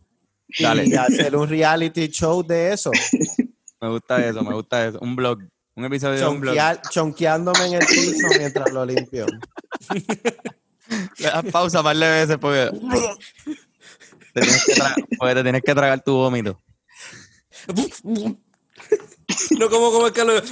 [0.59, 0.87] Dale.
[0.87, 2.91] Y hacer un reality show de eso.
[3.81, 4.99] Me gusta eso, me gusta eso.
[5.03, 5.41] Un blog,
[5.77, 6.41] un episodio de un
[6.91, 9.27] chonqueándome en el piso mientras lo limpio.
[11.19, 12.71] Le das pausa un par de veces porque
[14.33, 16.61] te tienes que, tra- porque te tienes que tragar tu vómito.
[19.59, 20.43] No como como el Carlos.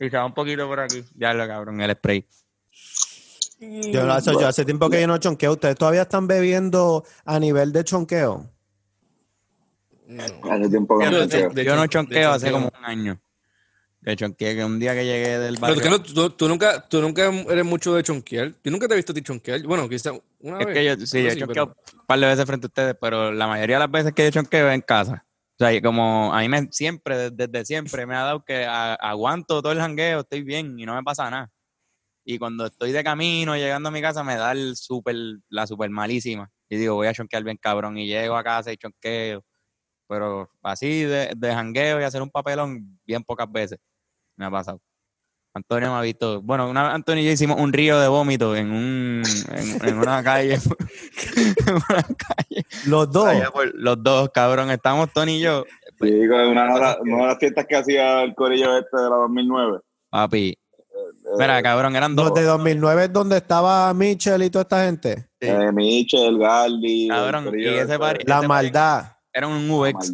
[0.00, 1.04] Y se va un poquito por aquí.
[1.14, 2.26] Ya lo cabrón, el spray.
[3.60, 5.52] Yo, no- eso- yo hace tiempo que yo no chonqueo.
[5.52, 8.50] ¿Ustedes todavía están bebiendo a nivel de chonqueo?
[10.50, 11.50] Hace tiempo que no Pero chonqueo.
[11.50, 12.70] de- Yo no chonqueo hace chonqueo.
[12.70, 13.20] como un año.
[14.00, 15.82] De chonqueo, que un día que llegué del Pero barrio.
[15.82, 18.52] Carlos, tú, tú nunca, tú nunca eres mucho de chonquear.
[18.62, 19.62] Yo nunca te he visto a ti chonquear.
[19.62, 20.74] Bueno, quizá una Es vez.
[20.74, 22.96] que yo, sí, yo he Sí, chonqueado pero- un par de veces frente a ustedes,
[23.00, 25.24] pero la mayoría de las veces que yo chonqueo es en casa.
[25.26, 28.66] O sea, y como a mí me, siempre, desde, desde siempre, me ha dado que
[28.66, 31.50] a- aguanto todo el jangueo, estoy bien y no me pasa nada.
[32.26, 35.14] Y cuando estoy de camino, llegando a mi casa, me da el super,
[35.48, 36.50] la super malísima.
[36.68, 37.96] Y digo, voy a chonquear bien cabrón.
[37.96, 39.42] Y llego a casa y chonqueo.
[40.14, 43.78] Pero así de, de jangueo y hacer un papelón, bien pocas veces
[44.36, 44.80] me ha pasado.
[45.56, 46.42] Antonio me ha visto.
[46.42, 49.22] Bueno, una, vez Antonio y yo hicimos un río de vómito en, un,
[49.52, 50.54] en, en una calle.
[51.36, 52.64] en una calle.
[52.86, 53.26] Los dos.
[53.28, 54.70] allá por- los dos, cabrón.
[54.72, 55.64] Estábamos Tony y yo.
[56.00, 59.02] Sí, con una, de las- una de las fiestas que hacía el corillo este de
[59.08, 59.78] la 2009.
[60.10, 60.58] Papi.
[61.38, 62.26] Mira, cabrón, eran dos.
[62.26, 65.28] Los de 2009 es donde estaba Mitchell y toda esta gente.
[65.40, 65.48] Sí.
[65.48, 67.08] Eh, Michel, Galdi.
[67.08, 69.13] Cabrón, el corillo y ese este, La Ese maldad.
[69.34, 70.12] Era un la UX.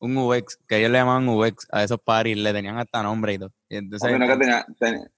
[0.00, 0.58] Un UX.
[0.66, 2.36] Que ellos le llamaban UX a esos parties.
[2.38, 3.52] Le tenían hasta nombre y todo.
[3.68, 5.10] Y entonces, Papi, no que tenía- tenía-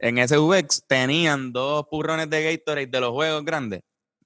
[0.00, 3.80] en ese UX tenían dos purrones de Gatorade de los juegos grandes.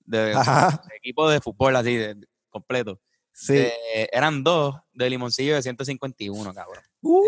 [0.05, 3.01] De, de equipo de fútbol así, de, de- completo.
[3.32, 3.55] Sí.
[3.55, 3.73] De-
[4.12, 6.85] eran dos de limoncillo de 151, cabrón.
[7.01, 7.23] Uh.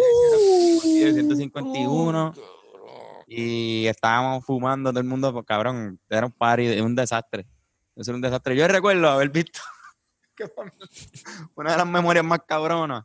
[0.59, 2.35] Limoncillo de 151.
[3.27, 7.47] Y estábamos fumando todo el mundo, pues, cabrón, era un party, un desastre.
[7.97, 8.55] Eso era un desastre.
[8.57, 9.61] Yo recuerdo haber visto
[10.37, 10.51] que
[11.55, 13.05] una de las memorias más cabronas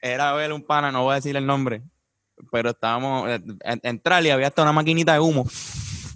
[0.00, 1.82] era ver un pana, no voy a decir el nombre,
[2.50, 5.46] pero estábamos eh, en, entrar y había hasta una maquinita de humo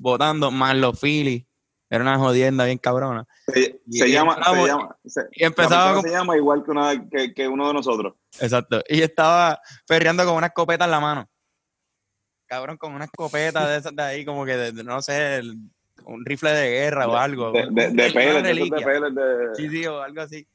[0.00, 1.44] botando más los Phillies.
[1.88, 3.24] Era una jodienda bien cabrona.
[3.46, 7.08] Se, Y se llama, se llama, se- Y empezaba con- se llama igual que, una,
[7.08, 8.14] que, que uno de nosotros.
[8.40, 8.82] Exacto.
[8.88, 11.30] Y estaba perreando con una escopeta en la mano.
[12.46, 15.56] Cabrón, con una escopeta de esas de ahí, como que, de- no sé, el-
[16.04, 17.52] un rifle de guerra o algo.
[17.52, 19.12] De, de, de peles, de peles.
[19.56, 20.46] Sí, sí, o algo así.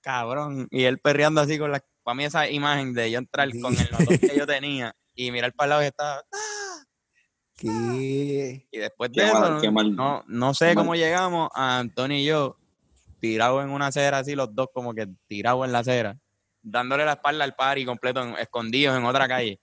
[0.00, 0.68] Cabrón.
[0.70, 1.82] Y él perreando así con la...
[2.02, 5.52] Para mí esa imagen de yo entrar con el notón que yo tenía y mirar
[5.52, 6.22] para el lado y estaba...
[7.56, 8.66] ¿Qué?
[8.70, 9.94] Y después Qué de eso, mal, qué mal.
[9.96, 10.98] no, no sé cómo mal.
[10.98, 12.56] llegamos a Antonio y yo
[13.18, 16.18] tirados en una acera así, los dos como que tirados en la acera,
[16.62, 19.58] dándole la espalda al party completo, en- escondidos en otra calle.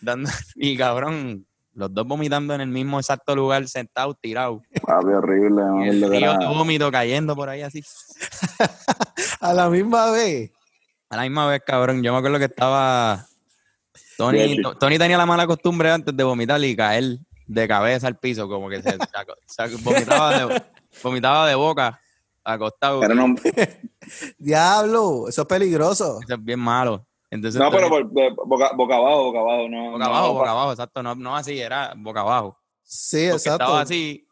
[0.00, 4.62] Dando, y cabrón, los dos vomitando en el mismo exacto lugar, sentados, tirados.
[4.86, 5.62] Papi, horrible.
[5.62, 7.82] no Y el río de vómito cayendo por ahí así.
[9.40, 10.50] A la misma vez.
[11.10, 13.26] A la misma vez, cabrón, yo me acuerdo que estaba...
[14.16, 18.48] Tony, Tony tenía la mala costumbre antes de vomitar y caer de cabeza al piso,
[18.48, 20.62] como que se, se aco- se vomitaba, de,
[21.02, 22.00] vomitaba de boca,
[22.44, 23.02] acostado.
[23.02, 23.38] Era un-
[24.38, 26.20] Diablo, eso es peligroso.
[26.22, 27.06] Eso es bien malo.
[27.34, 28.04] Entonces, no, pero por-
[28.46, 29.68] boca, boca abajo, boca abajo.
[29.68, 31.02] No, boca no, abajo, boca abajo, exacto.
[31.02, 32.56] No, no así, era boca abajo.
[32.84, 33.64] Sí, Porque exacto.
[33.64, 34.28] estaba así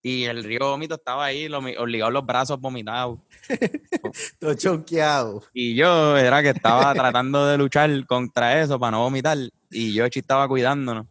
[0.00, 3.18] y el río vómito estaba ahí, lo, obligado los brazos vomitados.
[4.38, 5.42] Todo chonqueado.
[5.52, 9.36] Y yo era que estaba tratando de luchar contra eso para no vomitar.
[9.68, 11.06] Y Yoshi estaba cuidándonos.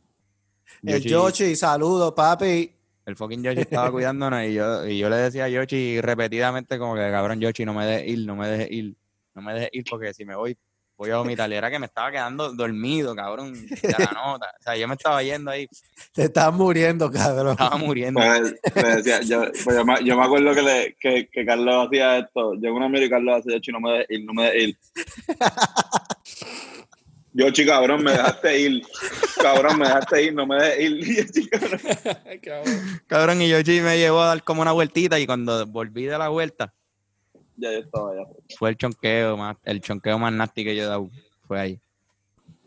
[0.83, 2.73] El Yoshi, saludos, papi.
[3.05, 6.95] El fucking Yoshi estaba cuidándonos y yo, y yo le decía a Yoshi repetidamente como
[6.95, 8.95] que cabrón Yoshi no me dejes ir, no me dejes ir,
[9.33, 10.57] no me dejes ir porque si me voy
[10.97, 11.49] voy a vomitar.
[11.49, 14.53] Y era que me estaba quedando dormido, cabrón, de la nota.
[14.59, 15.67] O sea, yo me estaba yendo ahí,
[16.13, 17.51] Te estás muriendo, cabrón.
[17.51, 18.19] estaba muriendo.
[18.73, 22.17] Pues, decía, yo, pues yo, me, yo me acuerdo que, le, que, que Carlos hacía
[22.19, 22.53] esto.
[22.55, 24.63] Yo en una miro y Carlos hacía, "Yoshi, no me dejes ir, no me dejes
[24.69, 24.77] ir.
[27.37, 28.81] Yoshi, cabrón, me dejaste ir.
[29.41, 31.05] Cabrón, me dejaste ir, no me dejes ir.
[31.25, 31.79] Yoshi, cabrón.
[32.41, 33.01] Cabrón.
[33.07, 36.29] Cabrón, y Yoshi me llevó a dar como una vueltita y cuando volví de la
[36.29, 36.73] vuelta,
[37.57, 38.23] Ya yo estaba allá.
[38.57, 41.09] fue el chonqueo más, el chonqueo más nasty que yo he dado.
[41.47, 41.79] Fue ahí.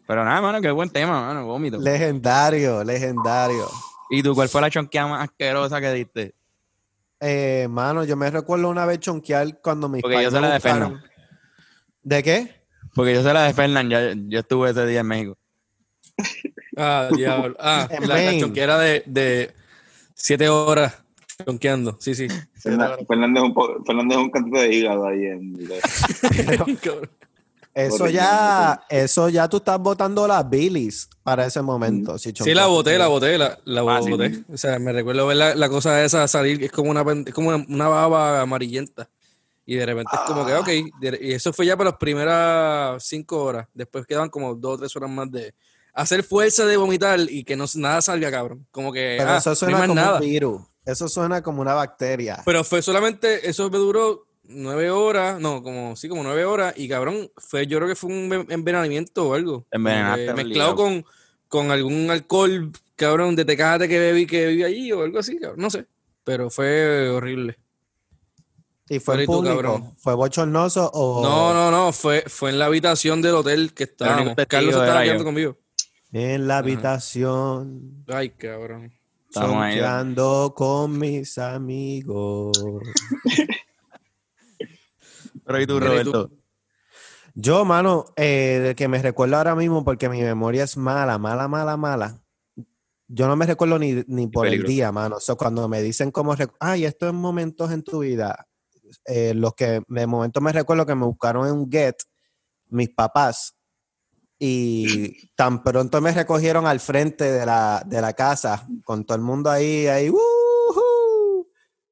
[0.07, 1.79] Pero nada, mano, qué buen tema, mano, vómito.
[1.79, 3.69] Legendario, legendario.
[4.11, 6.35] ¿Y tú cuál fue la chonqueada más asquerosa que diste?
[7.21, 10.55] Eh, mano, yo me recuerdo una vez chonquear cuando mis Porque yo se la de
[10.55, 10.81] buscaron.
[11.01, 11.11] Fernan.
[12.03, 12.65] ¿De qué?
[12.95, 15.37] Porque yo sé la de Fernán, ya- yo estuve ese día en México.
[16.77, 17.57] Ah, diablo.
[17.61, 19.53] Ah, la, la chonquera de, de
[20.15, 21.03] siete horas
[21.45, 21.97] chonqueando.
[22.01, 22.27] Sí, sí.
[22.63, 25.57] Fernan- Fernández es un, Fernández es un cantante de hígado ahí en.
[27.75, 32.19] Eso ya, eso ya tú estás botando las bilis para ese momento.
[32.19, 32.33] si.
[32.35, 34.11] Sí, la boté, la boté, la, la Ah, sí.
[34.11, 34.43] boté.
[34.53, 37.33] O sea, me recuerdo ver la, la cosa esa salir, que es como una, es
[37.33, 39.09] como una, una baba amarillenta.
[39.65, 40.61] Y de repente es como que, Ah.
[40.61, 40.69] ok,
[41.21, 43.69] y eso fue ya para las primeras cinco horas.
[43.75, 45.55] Después quedaban como dos o tres horas más de
[45.95, 48.67] hacer fuerza de vomitar y que no, nada salga, cabrón.
[48.73, 50.15] Como que, Pero ah, eso no hay suena más como nada.
[50.15, 50.63] un virus.
[50.89, 52.41] Eso suena como una bacteria.
[52.47, 56.73] Pero fue solamente, eso me duró nueve horas, no, como, sí, como nueve horas.
[56.79, 59.67] Y cabrón, fue, yo creo que fue un enven- envenenamiento o algo.
[59.71, 60.33] Envenenaste.
[60.33, 61.05] Mezclado con,
[61.47, 65.61] con algún alcohol, cabrón, de tecate que bebí, que bebí allí o algo así, cabrón.
[65.61, 65.85] No sé.
[66.25, 67.59] Pero fue horrible.
[68.89, 69.55] ¿Y fue pero en ¿y tú, público?
[69.57, 69.95] cabrón?
[69.99, 71.23] ¿Fue bochornoso o...?
[71.23, 74.35] No, no, no, fue, fue en la habitación del hotel que estábamos.
[74.49, 75.59] Carlos estaba quedando conmigo.
[76.13, 78.91] En la habitación, Ay, cabrón.
[80.55, 82.57] Con mis amigos.
[85.45, 85.81] Pero ¿y tú.
[85.81, 86.31] Roberto?
[87.35, 91.77] Yo, mano, eh, que me recuerdo ahora mismo, porque mi memoria es mala, mala, mala,
[91.77, 92.21] mala.
[93.07, 95.17] Yo no me recuerdo ni, ni por el día, mano.
[95.17, 98.47] O sea, cuando me dicen cómo, rec- ay, estos momentos en tu vida,
[99.07, 101.97] eh, los que de momento me recuerdo que me buscaron en un Get,
[102.67, 103.55] mis papás,
[104.39, 109.23] y tan pronto me recogieron al frente de la, de la casa, con todo el
[109.23, 110.11] mundo ahí, ahí,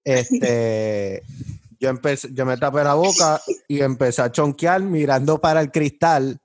[0.04, 1.22] este,
[1.80, 6.38] yo, empecé, yo me tapé la boca y empecé a chonquear mirando para el cristal,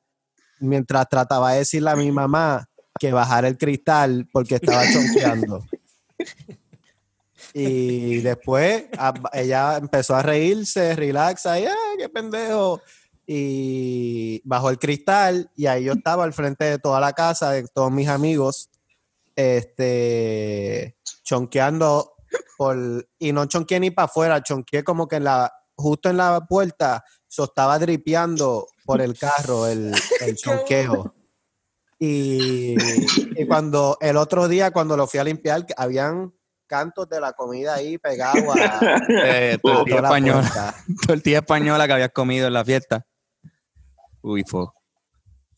[0.60, 2.68] mientras trataba de decirle a mi mamá
[3.00, 5.64] que bajara el cristal porque estaba chonqueando.
[7.54, 12.82] Y después a- ella empezó a reírse, relaxa, y ¡ah, qué pendejo!
[13.26, 17.68] Y bajó el cristal y ahí yo estaba al frente de toda la casa, de
[17.68, 18.70] todos mis amigos,
[19.36, 22.16] este, chonqueando
[22.58, 26.46] por, y no chonqueé ni para afuera, chonqueé como que en la, justo en la
[26.48, 31.16] puerta, so estaba dripeando por el carro el, el chonqueo.
[32.00, 32.76] Y,
[33.40, 36.34] y cuando el otro día, cuando lo fui a limpiar, habían
[36.72, 40.76] cantos de la comida ahí pegados a, Eh, tortilla española,
[41.08, 43.06] tortilla española que habías comido en la fiesta.
[44.22, 44.66] Uy, fue.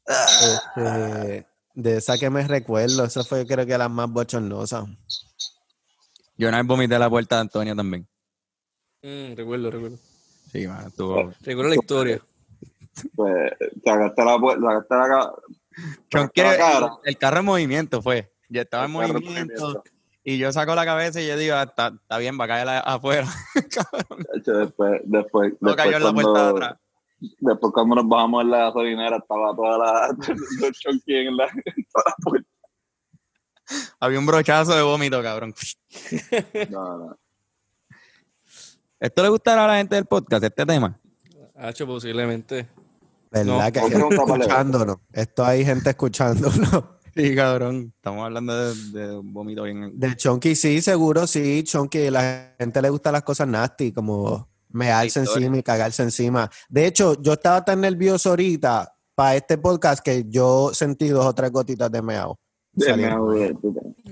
[0.06, 4.86] Este, de esa que me recuerdo, esa fue creo que la más bochornosa.
[6.38, 8.08] Yo una vez vomité a la puerta de Antonio también.
[9.02, 9.98] Mm, recuerdo, recuerdo.
[10.52, 11.34] Sí, mano, estuvo.
[11.42, 12.22] Recuerdo la historia.
[13.16, 13.54] Pues,
[13.84, 16.86] sacaste la puerta, sacaste la cara.
[17.04, 18.32] el, el carro en movimiento fue.
[18.50, 19.84] Yo estaba en El carro en movimiento movimiento.
[20.24, 23.28] y yo saco la cabeza y yo digo, ah, está, bien, va a caer afuera.
[24.46, 26.83] Después, después, No cayó en la puerta de atrás.
[27.40, 30.08] Después cuando nos bajamos en la gasolinera, estaba toda la,
[31.08, 32.50] en la, toda la puerta.
[34.00, 35.54] Había un brochazo de vómito, cabrón.
[36.70, 37.18] No, no.
[39.00, 41.00] ¿Esto le gustará a la gente del podcast, este tema?
[41.56, 42.68] Hacho, posiblemente.
[43.32, 44.98] ¿Verdad No, que hay gente escuchándonos?
[45.12, 46.84] Esto hay gente escuchándonos.
[47.16, 47.94] Sí, cabrón.
[47.96, 49.92] Estamos hablando de, de un vómito bien.
[50.00, 52.10] De Chonky sí, seguro sí, Chonky.
[52.10, 56.50] La gente le gustan las cosas nasty, como mearse encima y cagarse encima.
[56.68, 61.34] De hecho, yo estaba tan nervioso ahorita para este podcast que yo sentí dos o
[61.34, 62.40] tres gotitas de meao.
[62.74, 63.56] De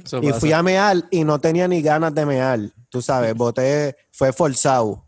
[0.04, 2.60] Eso Y fui a mear y no tenía ni ganas de mear.
[2.90, 5.08] Tú sabes, boté, fue forzado.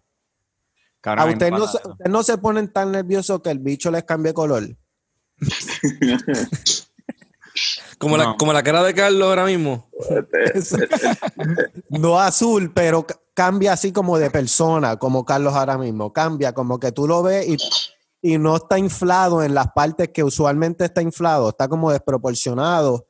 [1.01, 4.33] Cabrón, ¿A ustedes no, ustedes no se ponen tan nerviosos que el bicho les cambie
[4.33, 4.63] color?
[7.99, 8.37] Como, la, No.
[8.37, 9.89] como la cara de Carlos ahora mismo.
[11.89, 16.11] No azul, pero ca- cambia así como de persona, como Carlos ahora mismo.
[16.13, 17.57] Cambia, como que tú lo ves y,
[18.21, 23.05] y no está inflado en las partes que usualmente está inflado, está como desproporcionado.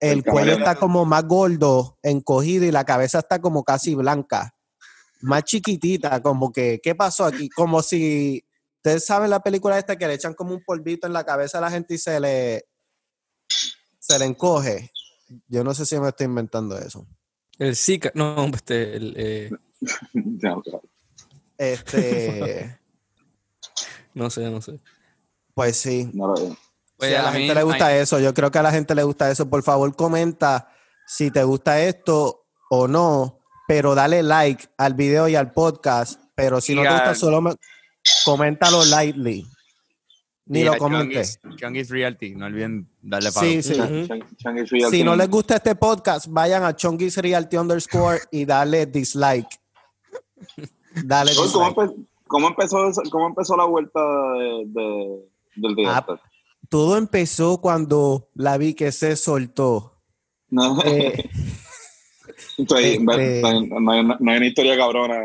[0.00, 0.58] El El cuello camaleón.
[0.62, 4.52] está como más gordo, encogido y la cabeza está como casi blanca,
[5.22, 7.48] más chiquitita, como que, ¿qué pasó aquí?
[7.48, 8.44] Como si,
[8.76, 11.62] ustedes saben la película esta que le echan como un polvito en la cabeza a
[11.62, 12.66] la gente y se le,
[13.98, 14.90] se le encoge.
[15.48, 17.06] Yo no sé si me estoy inventando eso.
[17.58, 18.10] El Zika.
[18.14, 19.50] No, este, el, eh.
[21.58, 22.78] Este,
[24.14, 24.78] no sé, no sé.
[25.54, 26.10] pues sí.
[26.12, 26.56] No lo veo.
[26.96, 28.18] Pues Sí, a la mí- gente le gusta eso.
[28.20, 29.48] Yo creo que a la gente le gusta eso.
[29.48, 30.72] Por favor, comenta
[31.06, 36.20] si te gusta esto o no, pero dale like al video y al podcast.
[36.34, 37.56] Pero si no te gusta, al- solo me-
[38.24, 39.46] coméntalo lightly.
[40.46, 40.74] Ni lo.
[40.74, 43.50] Chungy's- Chungy's Realty, no olviden darle follow.
[43.50, 43.72] Sí, sí.
[43.74, 44.96] Y Realty.
[44.98, 49.48] Si no les gusta este podcast, vayan a Chonguis Realty underscore y dale dislike.
[51.04, 51.76] Dale Oye, ¿Cómo, dislike.
[51.90, 55.24] empe- cómo empezó, eso- ¿Cómo empezó la vuelta de, de-
[55.56, 56.20] del Ah, director?
[56.68, 59.94] Todo empezó cuando la vi que se soltó.
[60.50, 61.28] No, Eh,
[62.58, 65.18] Estoy- este- no, hay- no hay, no hay una historia cabrona.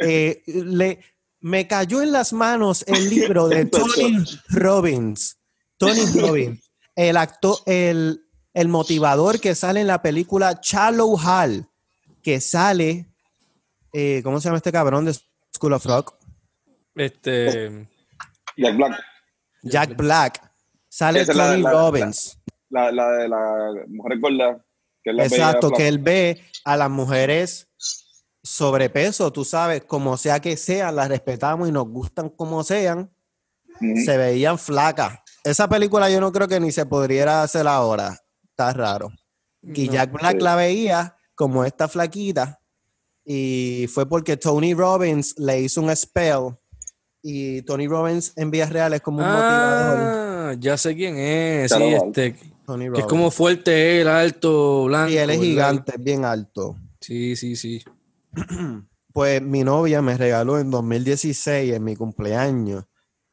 [0.00, 1.00] eh, le,
[1.44, 5.36] me cayó en las manos el libro de Tony Robbins.
[5.76, 8.22] Tony Robbins, el actor, el,
[8.54, 11.68] el motivador que sale en la película Shallow Hall,
[12.22, 13.06] que sale,
[13.92, 15.14] eh, ¿cómo se llama este cabrón de
[15.54, 16.14] School of Rock?
[16.94, 17.88] Este.
[18.56, 19.00] Jack Black.
[19.64, 20.50] Jack Black.
[20.88, 22.38] Sale Esa es la- Tony la- Robbins.
[22.70, 24.64] La, la de la mujer gorda.
[25.02, 27.68] Que es la Exacto, que él ve a las mujeres
[28.44, 33.10] sobrepeso, tú sabes, como sea que sean, las respetamos y nos gustan como sean,
[34.04, 35.18] se veían flacas.
[35.42, 38.20] Esa película yo no creo que ni se podría hacer ahora.
[38.44, 39.10] Está raro.
[39.62, 39.92] Y no.
[39.94, 40.42] Jack Black Sí.
[40.44, 42.60] la veía como esta flaquita
[43.24, 46.54] y fue porque Tony Robbins le hizo un spell
[47.22, 49.98] y Tony Robbins en vías reales como un motivador.
[49.98, 51.72] Ah, ya sé quién es.
[51.72, 52.36] Sí, este.
[52.66, 55.10] Tony Que es como fuerte él, alto, blanco.
[55.10, 56.76] y él es gigante, es bien alto.
[57.00, 57.82] Sí, sí, sí.
[59.14, 62.84] Pues mi novia me regaló en 2016, en mi cumpleaños,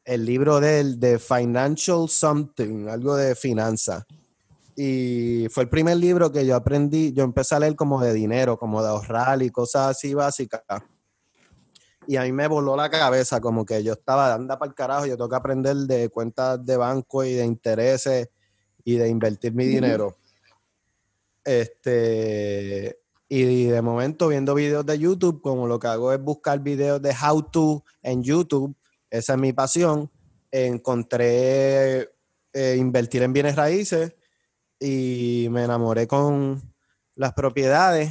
[0.04, 4.04] el libro de él de Financial Something, algo de finanzas.
[4.76, 8.56] Y fue el primer libro que yo aprendí, yo empecé a leer como de dinero,
[8.56, 10.62] como de ahorrar y cosas así básicas.
[12.06, 15.06] Y a mí me voló la cabeza, como que yo estaba, anda para el carajo,
[15.06, 18.28] yo tengo que aprender de cuentas de banco y de intereses
[18.84, 20.16] y de invertir mi dinero.
[21.44, 23.01] Este,
[23.40, 27.14] y de momento viendo videos de YouTube, como lo que hago es buscar videos de
[27.22, 28.76] how to en YouTube,
[29.10, 30.10] esa es mi pasión,
[30.50, 32.10] encontré
[32.52, 34.14] eh, invertir en bienes raíces
[34.80, 36.62] y me enamoré con
[37.14, 38.10] las propiedades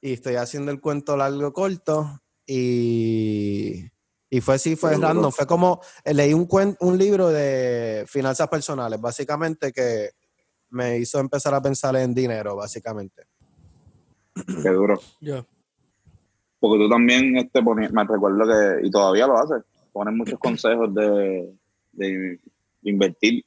[0.00, 3.86] y estoy haciendo el cuento largo corto y,
[4.30, 8.48] y fue así, fue random, fue como, eh, leí un, cuen- un libro de finanzas
[8.48, 10.10] personales, básicamente que
[10.70, 13.24] me hizo empezar a pensar en dinero, básicamente.
[14.62, 15.00] Qué duro.
[15.20, 15.44] Ya.
[16.58, 21.52] Porque tú también este, me recuerdo que, y todavía lo haces, pones muchos consejos de,
[21.92, 22.40] de
[22.82, 23.44] invertir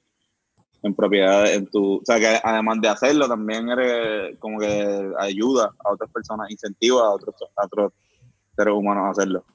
[0.81, 5.73] en propiedades, en tu, o sea que además de hacerlo, también eres como que ayuda
[5.83, 7.93] a otras personas, incentiva a otros, a otros
[8.55, 9.45] seres humanos a hacerlo.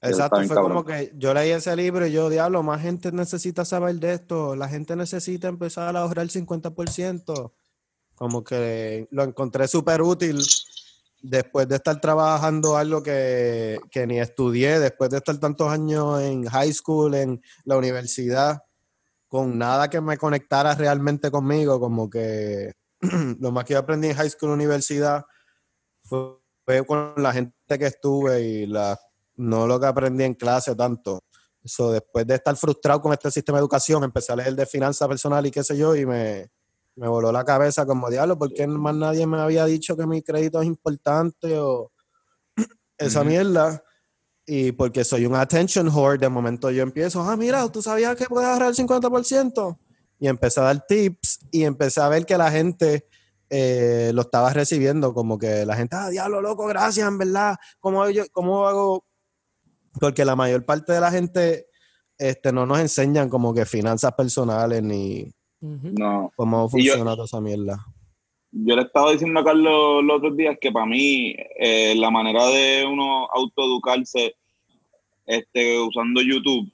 [0.00, 0.72] Exacto, fue cabrón.
[0.72, 4.54] como que yo leí ese libro y yo, diablo, más gente necesita saber de esto,
[4.54, 7.52] la gente necesita empezar a ahorrar el 50%.
[8.14, 10.40] Como que lo encontré súper útil
[11.24, 16.44] después de estar trabajando algo que, que ni estudié, después de estar tantos años en
[16.44, 18.62] high school, en la universidad,
[19.26, 22.72] con nada que me conectara realmente conmigo, como que
[23.40, 25.24] lo más que yo aprendí en high school, universidad,
[26.02, 28.98] fue, con la gente que estuve y la
[29.36, 31.24] no lo que aprendí en clase tanto.
[31.62, 35.08] Eso, después de estar frustrado con este sistema de educación, empecé a leer de finanzas
[35.08, 36.50] personal y qué sé yo, y me,
[36.96, 40.60] me voló la cabeza como diablo, porque más nadie me había dicho que mi crédito
[40.60, 41.90] es importante o
[42.98, 43.82] esa mierda.
[44.46, 48.26] Y porque soy un attention whore, de momento yo empiezo, ah, mira, ¿tú sabías que
[48.26, 49.78] puedes ahorrar el 50%?
[50.18, 53.08] Y empecé a dar tips y empecé a ver que la gente
[53.48, 57.56] eh, lo estaba recibiendo, como que la gente, ah, diablo, loco, gracias, en verdad.
[57.80, 59.06] ¿Cómo, yo, cómo hago?
[59.98, 61.68] Porque la mayor parte de la gente
[62.18, 65.32] este, no nos enseñan como que finanzas personales ni
[65.98, 66.32] No.
[66.36, 67.78] cómo yo- funciona toda esa mierda.
[68.52, 72.46] Yo le estaba diciendo a Carlos los otros días que para mí eh, la manera
[72.46, 74.36] de uno autoeducarse
[75.26, 76.70] este, usando YouTube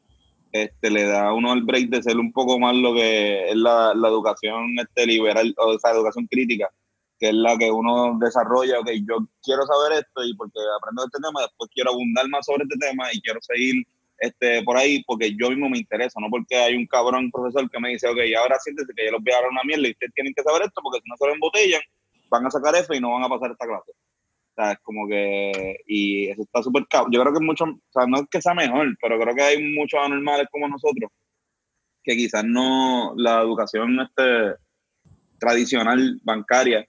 [0.53, 3.57] este, le da a uno el break de ser un poco más lo que es
[3.57, 6.69] la, la educación este, liberal, o esa educación crítica,
[7.19, 11.19] que es la que uno desarrolla, ok, yo quiero saber esto y porque aprendo este
[11.23, 13.87] tema, después quiero abundar más sobre este tema y quiero seguir
[14.21, 17.81] este, por ahí porque yo mismo me interesa, no porque hay un cabrón profesor que
[17.81, 20.13] me dice, ok, ahora siéntese que yo les voy a dar una mierda y ustedes
[20.15, 21.81] tienen que saber esto porque si no se lo embotellan,
[22.29, 23.91] van a sacar F y no van a pasar esta clase.
[23.91, 27.13] O sea, es como que, y eso está súper cabrón.
[27.13, 29.63] Yo creo que mucho, o sea, no es que sea mejor, pero creo que hay
[29.75, 31.11] muchos anormales como nosotros
[32.03, 34.57] que quizás no, la educación este,
[35.39, 36.87] tradicional bancaria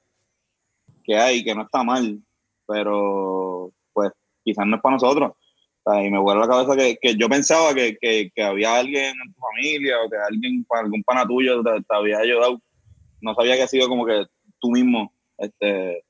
[1.03, 2.22] que hay, que no está mal,
[2.68, 4.12] pero pues
[4.44, 5.34] quizás no es para nosotros.
[5.86, 9.34] Y me vuelve la cabeza que, que yo pensaba que, que, que había alguien en
[9.34, 12.62] tu familia o que alguien, algún pana tuyo te, te había ayudado.
[13.20, 14.26] No sabía que ha sido como que
[14.60, 16.03] tú mismo, este,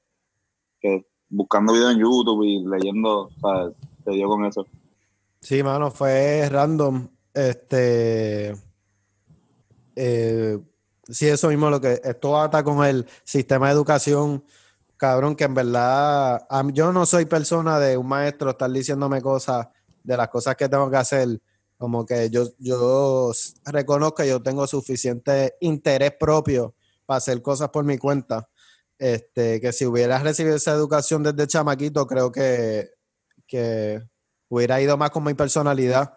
[0.79, 3.71] que buscando videos en YouTube y leyendo, o sea,
[4.03, 4.67] te dio con eso.
[5.39, 7.07] Sí, mano, fue random.
[7.33, 8.53] Este.
[9.95, 10.59] eh,
[11.07, 12.01] sí, eso mismo lo que.
[12.03, 14.43] Esto ata con el sistema de educación,
[15.01, 16.45] cabrón, que en verdad.
[16.63, 19.67] mí- yo no soy persona de un maestro estar diciéndome cosas
[20.03, 21.41] de las cosas que tengo que hacer.
[21.75, 23.31] Como que yo, yo
[23.65, 26.75] reconozco que yo tengo suficiente interés propio
[27.07, 28.47] para hacer cosas por mi cuenta.
[28.99, 32.91] Este, que si hubiera recibido esa educación desde chamaquito, creo que,
[33.47, 33.99] que
[34.49, 36.13] hubiera ido más con mi personalidad.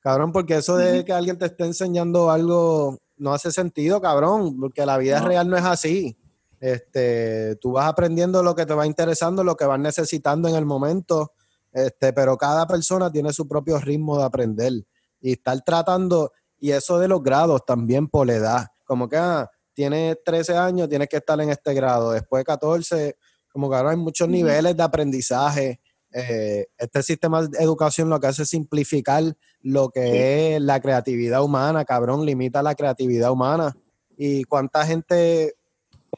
[0.00, 4.84] Cabrón, porque eso de que alguien te esté enseñando algo no hace sentido, cabrón, porque
[4.84, 5.28] la vida No.
[5.28, 6.18] real no es así.
[6.60, 10.66] Este, tú vas aprendiendo lo que te va interesando, lo que vas necesitando en el
[10.66, 11.32] momento,
[11.72, 14.72] este, pero cada persona tiene su propio ritmo de aprender
[15.20, 19.48] y estar tratando, y eso de los grados también por la edad, como que ah,
[19.72, 23.16] tienes 13 años, tienes que estar en este grado, después de 14,
[23.52, 25.80] como que ahora hay muchos niveles de aprendizaje.
[26.12, 29.22] Eh, este sistema de educación lo que hace es simplificar
[29.60, 33.76] lo que es la creatividad humana, cabrón, limita la creatividad humana.
[34.16, 35.57] ¿Y cuánta gente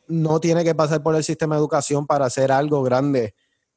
[0.08, 3.34] no tiene que pasar por el sistema de educación para hacer algo grande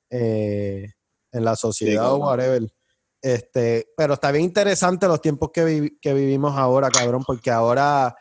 [0.10, 0.92] eh,
[1.32, 2.74] en la sociedad o whatever?
[3.22, 8.16] Este, pero está bien interesante los tiempos que, vi- que vivimos ahora, cabrón, porque ahora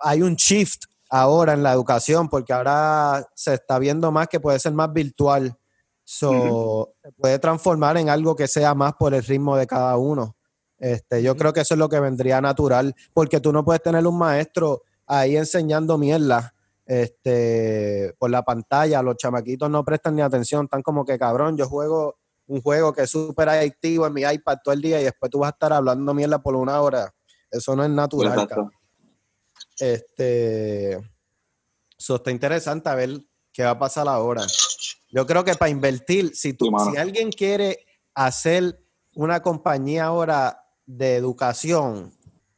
[0.00, 4.58] hay un shift ahora en la educación, porque ahora se está viendo más que puede
[4.58, 5.56] ser más virtual.
[6.04, 10.36] So, se puede transformar en algo que sea más por el ritmo de cada uno.
[10.78, 14.06] Este, yo creo que eso es lo que vendría natural, porque tú no puedes tener
[14.06, 16.54] un maestro ahí enseñando mierda
[16.86, 19.02] este, por la pantalla.
[19.02, 23.02] Los chamaquitos no prestan ni atención, están como que cabrón, yo juego un juego que
[23.02, 25.72] es súper adictivo en mi iPad todo el día y después tú vas a estar
[25.72, 27.14] hablando mierda por una hora.
[27.50, 28.48] Eso no es natural.
[29.78, 30.94] Este,
[31.98, 33.20] eso está interesante a ver
[33.52, 34.42] qué va a pasar ahora.
[35.10, 37.84] Yo creo que para invertir, si, tú, Sí, si alguien quiere
[38.14, 38.82] hacer
[39.14, 42.12] una compañía ahora de educación,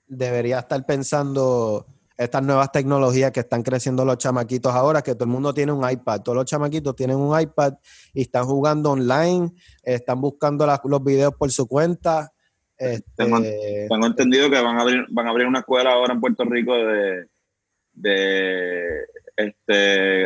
[0.07, 1.87] debería estar pensando
[2.17, 5.89] estas nuevas tecnologías que están creciendo los chamaquitos ahora, que todo el mundo tiene un
[5.89, 7.75] iPad, todos los chamaquitos tienen un iPad
[8.13, 9.51] y están jugando online,
[9.83, 12.33] están buscando los videos por su cuenta.
[12.77, 13.27] Este,
[13.89, 16.75] Tengo entendido que van a abrir, van a abrir una escuela ahora en Puerto Rico
[16.75, 17.27] de,
[17.93, 19.05] de,
[19.37, 19.73] este,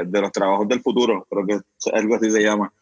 [0.05, 2.73] de los trabajos del futuro, creo que es algo así se llama.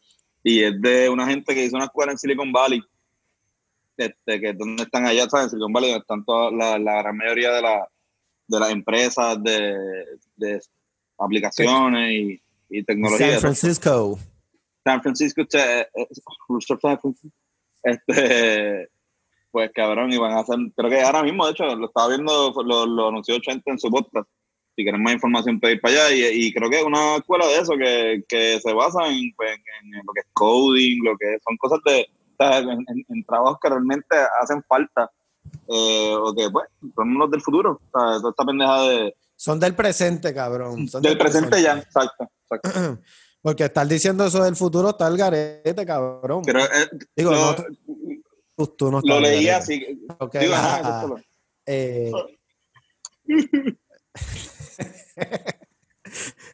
[0.42, 2.82] Y es de una gente que hizo una escuela en Silicon Valley,
[3.96, 5.46] este, que es donde están allá, ¿sabes?
[5.46, 7.88] En Silicon Valley, donde están toda la, la gran mayoría de, la,
[8.48, 9.76] de las empresas de,
[10.36, 10.60] de
[11.18, 13.32] aplicaciones y, y tecnología.
[13.32, 14.18] San Francisco.
[14.84, 15.88] San Francisco, este, eh,
[16.66, 17.14] San Francisco,
[17.82, 18.88] este,
[19.50, 22.52] pues cabrón, y van a hacer, creo que ahora mismo, de hecho, lo estaba viendo,
[22.64, 24.28] lo, lo anunció Chente en su podcast.
[24.76, 26.14] Si quieren más información, pedir para allá.
[26.14, 29.52] Y, y creo que es una escuela de eso que, que se basa en, pues,
[29.52, 32.06] en, lo que es coding, lo que son cosas de,
[33.08, 35.10] en trabajos que realmente hacen falta.
[35.68, 37.80] Eh, o que, pues, son los del futuro.
[37.92, 40.88] O sea, toda esta pendeja de, Son del presente, cabrón.
[40.88, 41.78] Son del presente ya.
[41.78, 43.00] Exacto, exacto.
[43.42, 46.42] Porque estar diciendo eso del futuro está el garete, cabrón.
[46.44, 47.54] Pero eh, Digo, lo, no,
[48.56, 50.04] tú, tú no lo leí así.
[50.18, 50.76] Ok, Digo, ajá.
[50.76, 51.16] ajá, eso es lo-
[51.66, 52.12] Eh,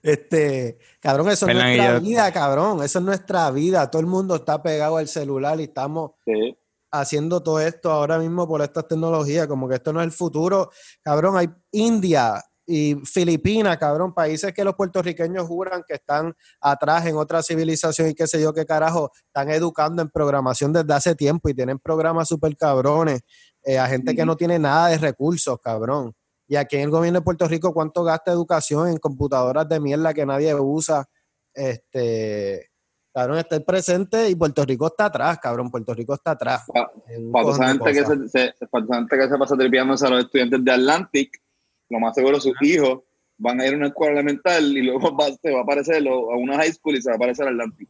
[0.03, 2.83] este, cabrón, eso es nuestra yo- vida, cabrón.
[2.83, 3.91] Eso es nuestra vida.
[3.91, 6.57] Todo el mundo está pegado al celular y estamos sí.
[6.93, 9.47] Haciendo todo esto ahora mismo por estas tecnologías.
[9.49, 10.71] Como que esto no es el futuro.
[11.03, 17.17] Cabrón, hay India y Filipinas, cabrón, países que los puertorriqueños juran que están atrás en
[17.17, 21.49] otra civilización y qué sé yo qué carajo, están educando en programación desde hace tiempo
[21.49, 23.23] y tienen programas súper cabrones
[23.65, 26.15] eh, a gente que no tiene nada de recursos, cabrón.
[26.47, 30.15] Y aquí en el gobierno de Puerto Rico, ¿cuánto gasta educación en computadoras de mierda
[30.15, 31.07] que nadie usa?
[31.55, 32.72] Este,
[33.15, 35.71] cabrón, está el presente y Puerto Rico está atrás, cabrón.
[35.71, 36.65] Puerto Rico está atrás.
[36.67, 38.55] Cojón esa gente, que se, se-
[38.93, 41.43] gente que se pasa tripeándose a los estudiantes de Atlantic,
[41.91, 43.01] lo más seguro sus hijos
[43.39, 46.31] van a ir a una escuela elemental y luego va, se va a aparecer lo-
[46.33, 47.89] a una high school y se va a aparecer Atlantic.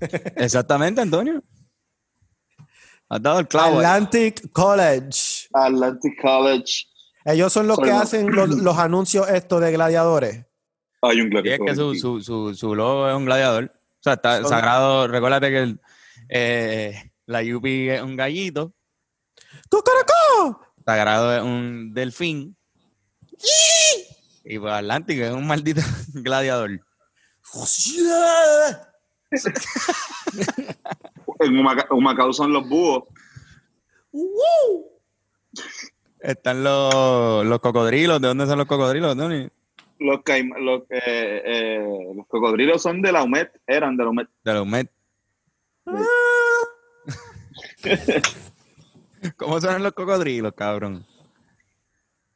[0.36, 1.42] Exactamente, Antonio.
[3.08, 3.78] Has dado el clavo.
[3.78, 3.84] ahí.
[3.84, 5.48] Atlantic College.
[5.52, 6.86] Atlantic College.
[7.26, 7.98] Ellos son los que no.
[8.00, 10.46] hacen los, los anuncios estos de gladiadores.
[11.02, 11.66] Hay un Y es gladiador.
[11.66, 13.70] que su, su, su, su logo es un gladiador.
[14.04, 15.08] O sea, está Son- sagrado.
[15.08, 15.80] Recuérdate que el,
[16.28, 18.74] eh, la Yupi es un gallito.
[19.70, 20.60] ¡Cucaracó!
[20.84, 22.54] Sagrado es un delfín.
[24.44, 25.80] Y pues Atlántico es un maldito
[26.12, 26.70] gladiador.
[31.40, 33.04] en Humaca- Humacao son los búhos.
[36.20, 38.20] Están los, los cocodrilos.
[38.20, 39.48] ¿De dónde son los cocodrilos, Tony?
[40.04, 44.26] Los, caim- los, eh, eh, los cocodrilos son de la UMED, eran de la UMED.
[44.44, 44.90] De los Met.
[49.36, 51.06] ¿Cómo suenan los cocodrilos, cabrón?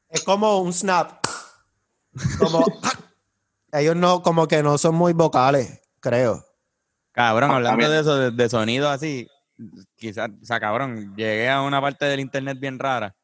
[0.09, 1.25] Es como un snap.
[2.39, 2.65] Como.
[3.73, 6.45] Ellos no, como que no son muy vocales, creo.
[7.13, 9.29] Cabrón, Ah, hablando de eso, de, de sonido así,
[9.97, 13.15] quizás, o sea, cabrón, llegué a una parte del internet bien rara,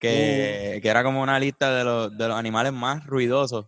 [0.00, 3.66] que, que era como una lista de los, de los animales más ruidosos,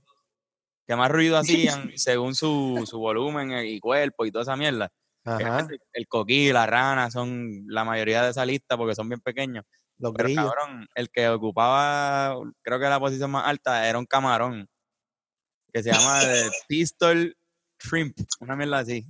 [0.89, 1.37] que más ruido
[1.77, 4.91] hacían según su, su volumen y cuerpo y toda esa mierda.
[5.25, 5.37] Ajá.
[5.37, 9.65] Obviamente, El coquí la rana son la mayoría de esa lista porque son bien pequeños.
[9.99, 10.53] Los Pero grillos.
[10.55, 14.67] cabrón, el que ocupaba, creo que la posición más alta era un camarón,
[15.73, 16.21] que se llama
[16.69, 17.37] Pistol
[17.81, 19.05] Shrimp, una mierda así.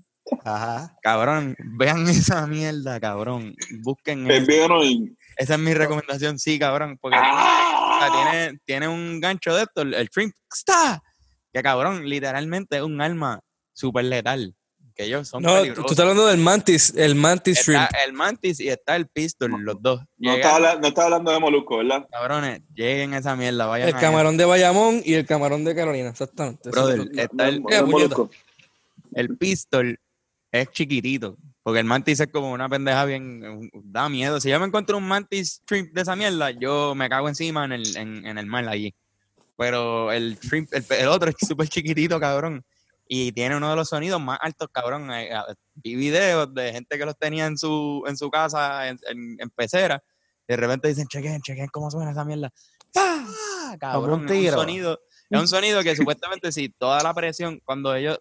[0.44, 0.96] Ajá.
[1.02, 3.54] Cabrón, vean esa mierda, cabrón.
[3.82, 4.28] Busquen.
[4.30, 6.98] Esa es mi recomendación, sí, cabrón.
[7.00, 8.30] Porque ¡Ah!
[8.32, 11.02] tiene, tiene un gancho de esto, el, el shrimp, ¡está!
[11.52, 13.40] Que cabrón, literalmente es un arma
[13.72, 14.54] súper letal.
[14.94, 17.90] Que ellos son No, tú estás hablando del mantis, el mantis Está shrimp.
[18.04, 20.00] el mantis y está el pistol, los dos.
[20.16, 22.08] No habla- no estaba hablando de Molusco, ¿verdad?
[22.10, 25.76] cabrones, lleguen a esa mierda, vayan El a camarón de Bayamón y el camarón de
[25.76, 26.70] Carolina, exactamente.
[26.70, 28.30] Brother, está el, No, Eh, no,
[29.14, 29.98] el pistol
[30.50, 31.36] es chiquitito.
[31.62, 33.70] Porque el mantis es como una pendeja bien.
[33.84, 34.40] Da miedo.
[34.40, 37.72] Si yo me encuentro un mantis shrimp de esa mierda, yo me cago encima en
[37.72, 38.94] el, en, en el mar allí.
[39.58, 42.64] Pero el shrimp, el, el otro es súper chiquitito, cabrón.
[43.08, 45.10] Y tiene uno de los sonidos más altos, cabrón.
[45.12, 48.98] Eh, eh, Vi videos de gente que los tenía en su, en su casa, en,
[49.08, 50.02] en, en pecera.
[50.46, 52.50] Y de repente dicen, chequen, chequen cómo suena esa mierda.
[52.92, 53.76] ¡Pah!
[53.78, 55.00] Cabrón, un es un sonido.
[55.28, 58.18] Es un sonido que supuestamente si toda la presión, cuando ellos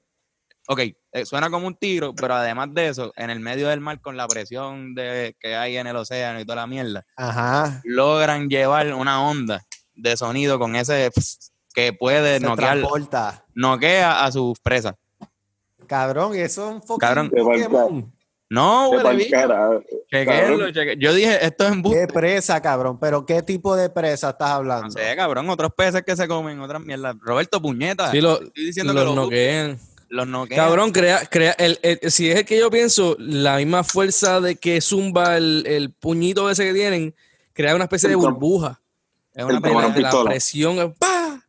[0.68, 4.02] ok, eh, suena como un tiro, pero además de eso, en el medio del mar
[4.02, 7.82] con la presión de, que hay en el océano y toda la mierda, Ajá.
[7.86, 9.66] logran llevar una onda
[9.98, 13.46] de sonido con ese pss, que puede Se noquear, transporta.
[13.54, 14.94] noquea a sus presas.
[15.88, 17.30] Cabrón, eso es un fucking Cabrón.
[17.30, 18.14] De Pokémon.
[18.50, 19.70] No, De huele pa'l bicho, cara.
[20.10, 20.74] chequéenlo, cabrón.
[20.74, 22.08] cheque- Yo dije, esto es ¿Qué embuste.
[22.08, 22.98] presa, cabrón?
[23.00, 24.86] ¿Pero qué tipo de presa estás hablando?
[24.86, 27.16] No sé, cabrón, otros peces que se comen, otras mierdas.
[27.20, 28.10] Roberto Puñeta.
[28.12, 29.78] Sí, lo- estoy diciendo que los los noquean.
[30.10, 30.66] Los noquean.
[30.66, 34.56] Cabrón, crea, crea el, el- si es el que yo pienso, la misma fuerza de
[34.56, 37.14] que zumba el, el puñito ese que tienen,
[37.52, 38.80] crea una especie de burbuja.
[39.38, 40.12] Es una pendeja.
[40.14, 41.40] la presión, ¡pah!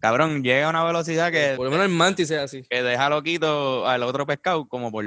[0.00, 2.62] Cabrón, llega a una velocidad que Por lo menos el mantis es así.
[2.68, 5.04] que deja loquito al otro pescado como por,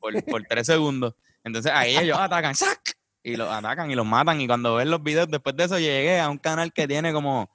[0.00, 1.14] por, por tres segundos.
[1.44, 2.80] Entonces ahí ellos atacan, ¡sac!
[3.22, 4.40] Y los atacan y los matan.
[4.40, 7.48] Y cuando ven los videos, después de eso llegué a un canal que tiene como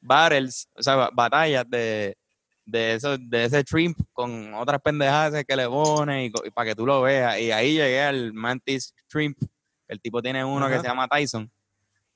[0.00, 2.16] battles, o sea, ba- batallas de,
[2.64, 6.84] de, eso, de ese shrimp con otras pendejadas que le pone y, para que tú
[6.86, 7.38] lo veas.
[7.40, 9.38] Y ahí llegué al Mantis Shrimp.
[9.88, 11.50] El tipo tiene uno que se llama Tyson.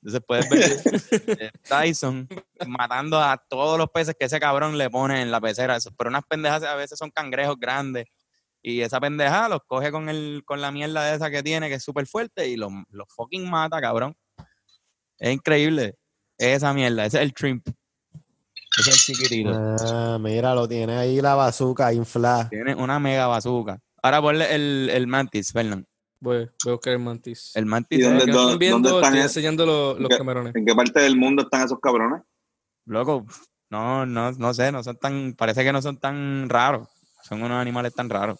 [0.01, 0.61] Entonces puedes ver
[1.39, 2.27] eh, Tyson
[2.67, 5.77] matando a todos los peces que ese cabrón le pone en la pecera.
[5.97, 8.05] Pero unas pendejas a veces son cangrejos grandes.
[8.63, 11.75] Y esa pendeja los coge con el con la mierda de esa que tiene, que
[11.75, 14.15] es súper fuerte, y los, los fucking mata, cabrón.
[15.17, 15.95] Es increíble.
[16.37, 17.67] Esa mierda, ese es el shrimp.
[18.77, 19.51] Ese es el chiquitito.
[19.53, 22.49] Ah, mira, lo tiene ahí la bazooka inflada.
[22.49, 23.79] Tiene una mega bazooka.
[24.01, 25.85] Ahora ponle el, el mantis, Fernand.
[26.23, 27.51] Voy, voy a buscar el mantis.
[27.55, 30.17] El mantis ¿Y dónde- dónde viendo, están estoy es- enseñando los, los ¿Qué?
[30.17, 30.55] camarones.
[30.55, 32.21] ¿En qué parte del mundo están esos cabrones?
[32.85, 33.25] Loco,
[33.71, 36.87] no, no, no sé, no son tan, parece que no son tan raros.
[37.23, 38.39] Son unos animales tan raros.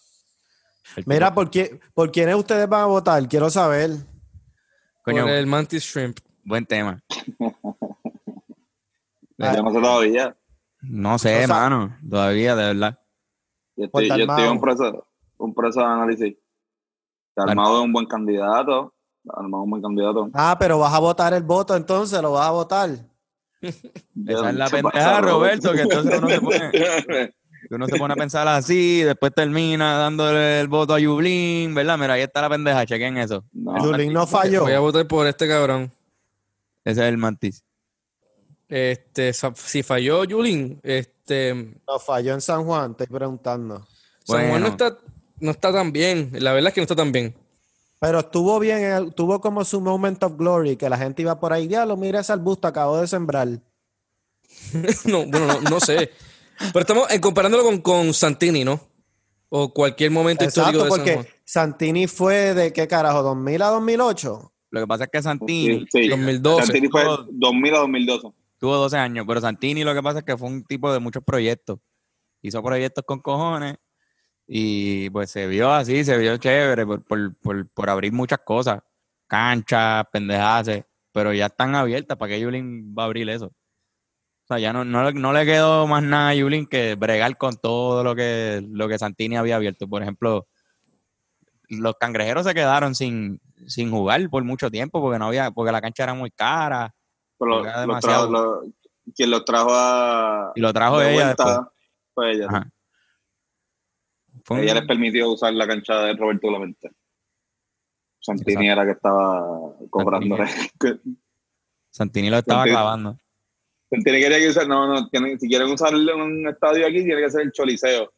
[0.95, 3.27] El Mira, tipo- ¿por, qué, ¿por quiénes ustedes van a votar?
[3.27, 3.91] Quiero saber.
[5.03, 6.19] coño, Por el mantis shrimp.
[6.43, 7.01] buen tema.
[9.37, 10.37] Yo no sé todavía.
[10.81, 12.99] No sé, O sea- mano, todavía, de verdad.
[13.75, 16.37] Yo estoy, Puerto yo estoy en un proceso, un proceso de análisis.
[17.35, 18.93] Armado es un buen candidato.
[19.29, 20.29] Armado es un buen candidato.
[20.33, 22.89] Ah, pero vas a votar el voto entonces, lo vas a votar.
[23.61, 27.33] Esa es la ¿Qué pendeja, Roberto, que entonces uno se pone,
[27.69, 31.97] uno se pone a pensar así, después termina dándole el voto a Yublin, ¿verdad?
[31.97, 33.43] Mira, ahí está la pendeja, chequen eso.
[33.53, 33.77] No.
[33.83, 34.63] Yulín no falló.
[34.63, 35.91] Voy a votar por este cabrón.
[36.83, 37.63] Ese es el mantis.
[38.67, 43.85] Este, si falló Yulín, este, No falló en San Juan, estoy preguntando.
[44.23, 44.97] San Juan no está,
[45.41, 46.29] no está tan bien.
[46.33, 47.35] La verdad es que no está tan bien.
[47.99, 51.67] Pero estuvo bien, tuvo como su moment of glory, que la gente iba por ahí,
[51.67, 53.47] diablo, mira ese arbusto, acabo de sembrar.
[55.05, 56.09] no, bueno, no, no sé.
[56.73, 58.79] Pero estamos eh, comparándolo con, con Santini, ¿no?
[59.49, 61.27] O cualquier momento Exacto, histórico de San porque Juan.
[61.43, 64.53] Santini fue de qué carajo, 2000 a 2008.
[64.71, 66.07] Lo que pasa es que Santini Sí, sí.
[66.07, 66.65] 2012.
[66.65, 68.27] Santini fue 2000 a 2012.
[68.57, 71.23] tuvo 12 años, pero Santini lo que pasa es que fue un tipo de muchos
[71.23, 71.79] proyectos.
[72.41, 73.75] Hizo proyectos con cojones
[74.53, 78.81] Y pues se vio así, se vio chévere por, por, por, por abrir muchas cosas.
[79.25, 80.83] Canchas, pendejadas,
[81.13, 82.17] pero ya están abiertas.
[82.17, 83.45] ¿Para qué Yulín va a abrir eso?
[83.45, 87.37] O sea, ya no, no, le- no le quedó más nada a Yulín que bregar
[87.37, 89.87] con todo lo que, lo que Santini había abierto.
[89.87, 90.47] Por ejemplo,
[91.69, 95.79] los cangrejeros se quedaron sin, sin jugar por mucho tiempo porque no había, porque la
[95.79, 96.93] cancha era muy cara.
[97.39, 98.31] Pero Era lo- lo trajo- demasiado.
[98.31, 98.73] lo-
[99.15, 100.51] quien los trajo a.
[100.55, 101.67] Y lo trajo de ella vuelta después.
[102.13, 102.47] fue ella.
[102.49, 102.69] Ajá.
[104.43, 106.91] Fue un- Ella les permitió usar la cancha de Roberto Clemente.
[108.19, 110.37] Santini era que estaba cobrando.
[111.89, 112.75] Santini lo estaba Santini.
[112.75, 113.17] clavando.
[113.89, 117.29] Santini quería que usar, no, no, tienen- si quieren usar un estadio aquí, tiene que
[117.29, 118.13] ser el Choliseo.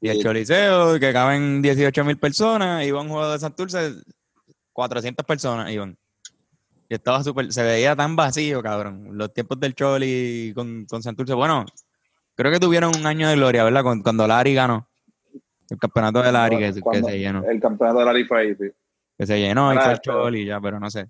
[0.00, 0.22] Y el Sí.
[0.22, 3.92] Choliseo, que caben 18 mil personas, iba a un juego de Santurce,
[4.72, 5.96] 400 personas iban.
[6.88, 9.10] Y estaba súper, se veía tan vacío, cabrón.
[9.16, 11.34] Los tiempos del Choli con, con Santurce.
[11.34, 11.66] Bueno,
[12.40, 13.82] creo que tuvieron un año de gloria, ¿verdad?
[13.82, 14.88] Cuando, cuando Lari ganó.
[15.68, 17.44] El campeonato de Lari, que, se llenó.
[17.44, 18.64] El campeonato de la fue ahí, sí.
[19.18, 21.06] Que se llenó y fue pero- Choli ya, pero no sé.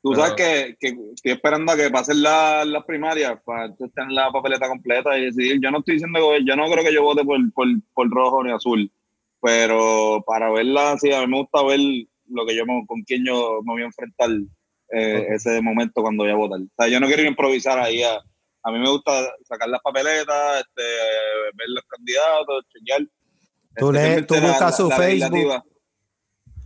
[0.00, 4.10] Tú Pero- sabes que, que estoy esperando a que pasen la- las primarias para tener
[4.12, 5.60] la papeleta completa y decidir.
[5.60, 8.42] Yo no estoy diciendo que yo no creo que yo vote por, por, por rojo
[8.44, 8.90] ni azul,
[9.40, 11.80] pero para verla, sí, a mí me gusta ver
[12.28, 14.30] lo que yo con quién yo me voy a enfrentar
[14.94, 16.60] eh, ese momento cuando voy a votar.
[16.60, 18.02] O sea, yo no quiero improvisar ahí.
[18.02, 18.20] A,
[18.64, 19.12] a mí me gusta
[19.44, 20.82] sacar las papeletas, este,
[21.56, 23.00] ver los candidatos, chequear.
[23.76, 25.62] Tú Especialmente tú buscas la- su la Facebook.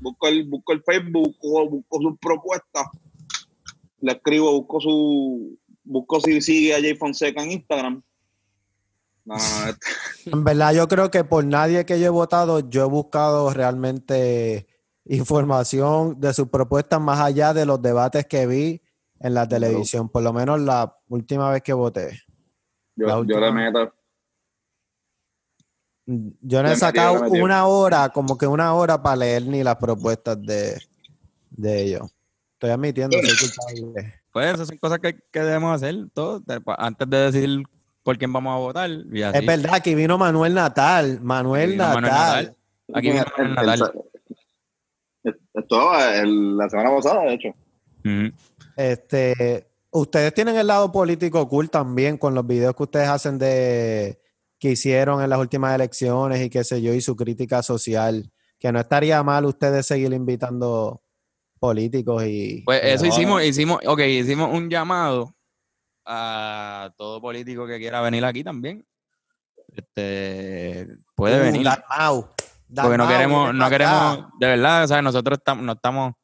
[0.00, 2.86] Busco el, busco el Facebook, busco, busco sus propuestas
[4.00, 8.02] le escribo, busco su, busco si sigue a Jay Fonseca en Instagram.
[9.24, 9.86] No, este-
[10.32, 14.66] En verdad, yo creo que por nadie que yo he votado, yo he buscado realmente
[15.06, 18.82] información de sus propuestas más allá de los debates que vi
[19.20, 22.22] en la televisión, por lo menos la última vez que voté.
[22.96, 23.40] La yo, yo última.
[23.40, 23.92] le meto.
[26.06, 27.40] Yo no he sacado metí.
[27.40, 30.80] una hora, como que una hora para leer ni las propuestas de,
[31.50, 32.02] de ellos.
[32.54, 34.14] Estoy admitiendo, soy culpable.
[34.32, 36.42] Pues esas son cosas que, que debemos hacer todos
[36.78, 37.62] antes de decidir
[38.04, 38.88] por quién vamos a votar.
[38.90, 39.38] Y así.
[39.38, 41.20] Es verdad, aquí vino Manuel Natal.
[41.22, 42.02] Manuel Vino Natal.
[42.02, 42.56] Manuel Natal.
[42.94, 44.02] Aquí vino El- Manuel el- Natal.
[45.54, 45.92] Esto
[46.24, 47.48] la semana pasada, de hecho.
[48.04, 48.32] Ujú.
[48.76, 54.20] Este, ustedes tienen el lado político cool también con los videos que ustedes hacen de
[54.58, 58.30] que hicieron en las últimas elecciones y qué sé yo, y su crítica social.
[58.58, 61.02] Que no estaría mal ustedes seguir invitando
[61.58, 62.62] políticos y.
[62.64, 65.34] Pues eso hicimos, hicimos, ok, hicimos un llamado
[66.06, 68.86] a todo político que quiera venir aquí también.
[69.68, 71.64] Este puede Uh, venir.
[71.64, 72.30] Dalmau.
[72.74, 76.14] Porque no queremos, no queremos, de verdad, o sea, nosotros estamos, no estamos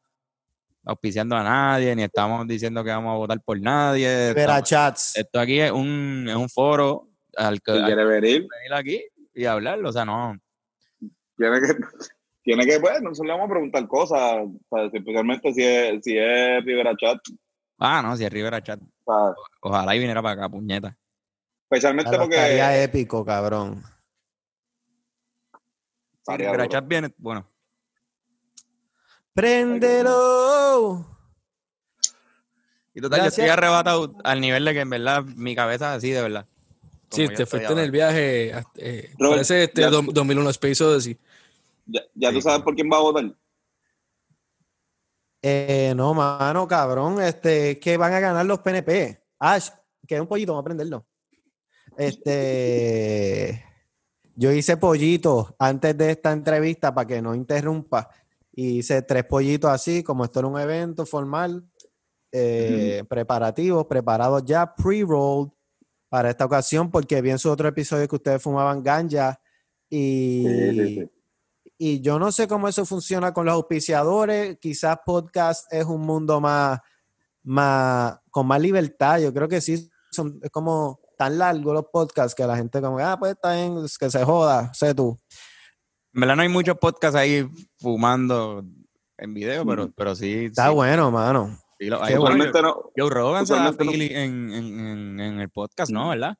[0.85, 4.33] auspiciando a nadie, ni estamos diciendo que vamos a votar por nadie.
[4.33, 5.17] Vera Estamos- chats.
[5.17, 9.03] esto aquí es un, es un foro al que al quiere venir, aquí
[9.33, 10.37] y hablarlo, o sea, no.
[11.37, 11.67] tiene que,
[12.43, 14.45] tiene que, pues, nosotros le vamos a preguntar cosas,
[14.93, 17.17] especialmente si es, si es Rivera Chat.
[17.79, 18.79] Ah, no, si es Rivera Chat,
[19.61, 20.95] ojalá y viniera para acá, puñeta.
[21.69, 22.83] Especialmente Claro, porque.
[22.83, 23.81] épico, cabrón.
[26.25, 26.65] Si Rivera duro.
[26.67, 27.49] Chat viene, bueno.
[29.33, 31.05] Préndelo.
[32.93, 36.11] Y total, yo estoy arrebatado al nivel de que en verdad mi cabeza es así,
[36.11, 36.45] de verdad.
[37.09, 38.49] Sí, Como yo te fuiste en el viaje.
[38.77, 41.17] eh, Robert, parece este ya- dom- 2001 Space Odyssey.
[41.85, 42.35] Ya, ya Sí.
[42.35, 43.25] tú sabes por quién va a votar.
[45.41, 47.21] Eh, no, mano, cabrón.
[47.21, 49.19] Este, que van a ganar los PNP.
[49.39, 49.69] Ash,
[50.07, 51.05] que es un pollito, vamos a aprenderlo.
[51.97, 53.65] Este,
[54.35, 58.09] yo hice pollitos antes de esta entrevista para que no interrumpa.
[58.55, 61.67] Y hice tres pollitos así, como esto era un evento formal,
[62.31, 65.51] eh, preparativos, preparados ya, pre-rolled
[66.09, 69.39] para esta ocasión, porque vi en su otro episodio que ustedes fumaban ganja
[69.89, 71.11] y, Sí, sí, sí.
[71.77, 74.57] y yo no sé cómo eso funciona con los auspiciadores.
[74.59, 76.79] Quizás podcast es un mundo más,
[77.43, 79.19] más con más libertad.
[79.19, 82.99] Yo creo que sí, son, es como tan largo los podcasts que la gente como,
[82.99, 85.17] ah, pues está bien, que se joda, sé tú.
[86.13, 87.47] En verdad no hay muchos podcasts ahí
[87.79, 88.63] fumando
[89.17, 90.45] en video, pero, pero sí.
[90.45, 91.59] Está sí, bueno, mano.
[91.79, 92.15] sí lo- hay.
[92.15, 92.91] Bueno, Usualmente no.
[92.95, 96.09] Joe Rogan se da no- en, en, en, en el podcast, ¿no?
[96.09, 96.35] ¿Verdad,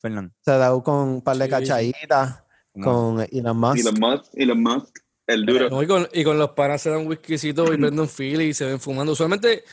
[0.00, 0.32] Fernando?
[0.40, 1.50] Se da con un par de Sí.
[1.50, 2.44] cachaditas
[2.82, 3.78] con Elon Musk.
[3.80, 5.70] Elon Musk, Elon Musk, el duro.
[5.70, 8.44] No, y, con, y con los panas se dan un whiskycito y prenden un fili
[8.44, 9.12] y se ven fumando.
[9.12, 9.64] Usualmente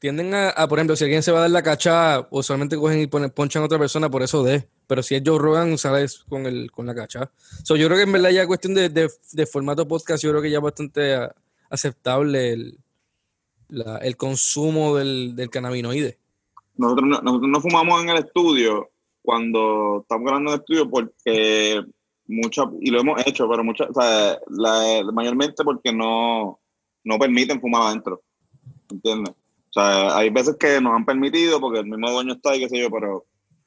[0.00, 3.06] tienden a, por ejemplo, si alguien se va a dar la cacha, usualmente cogen y
[3.06, 4.66] ponen, ponchan a otra persona por eso de.
[4.86, 7.30] Pero si es Joe Rogan, sales con el, con la cacha.
[7.62, 10.50] So, yo creo que en verdad ya cuestión de, de, formato podcast, yo creo que
[10.50, 11.32] ya es bastante a-
[11.68, 12.78] aceptable el,
[14.02, 16.18] el consumo del, del cannabinoide.
[16.76, 18.90] Nosotros no, nosotros no fumamos en el estudio
[19.22, 21.84] cuando estamos grabando en el estudio porque
[22.26, 26.58] muchas, y lo hemos hecho, pero muchas, o sea, la- mayormente porque no,
[27.04, 28.22] no permiten fumar adentro.
[28.90, 29.34] ¿Entiendes?
[29.70, 32.68] O sea, hay veces que nos han permitido porque el mismo dueño está y qué
[32.68, 33.24] sé yo, pero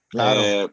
[0.10, 0.42] Claro.
[0.44, 0.70] eh,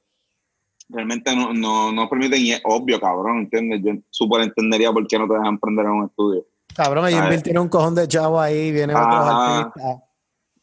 [0.88, 3.80] realmente no, no, no permiten y es obvio, cabrón, ¿entiendes?
[3.84, 6.44] Yo súper entendería por qué no te dejan prender en un estudio.
[6.74, 9.58] Cabrón, ellos invirtieron un cojón de chavo ahí, vienen otros Ajá.
[9.60, 10.02] artistas.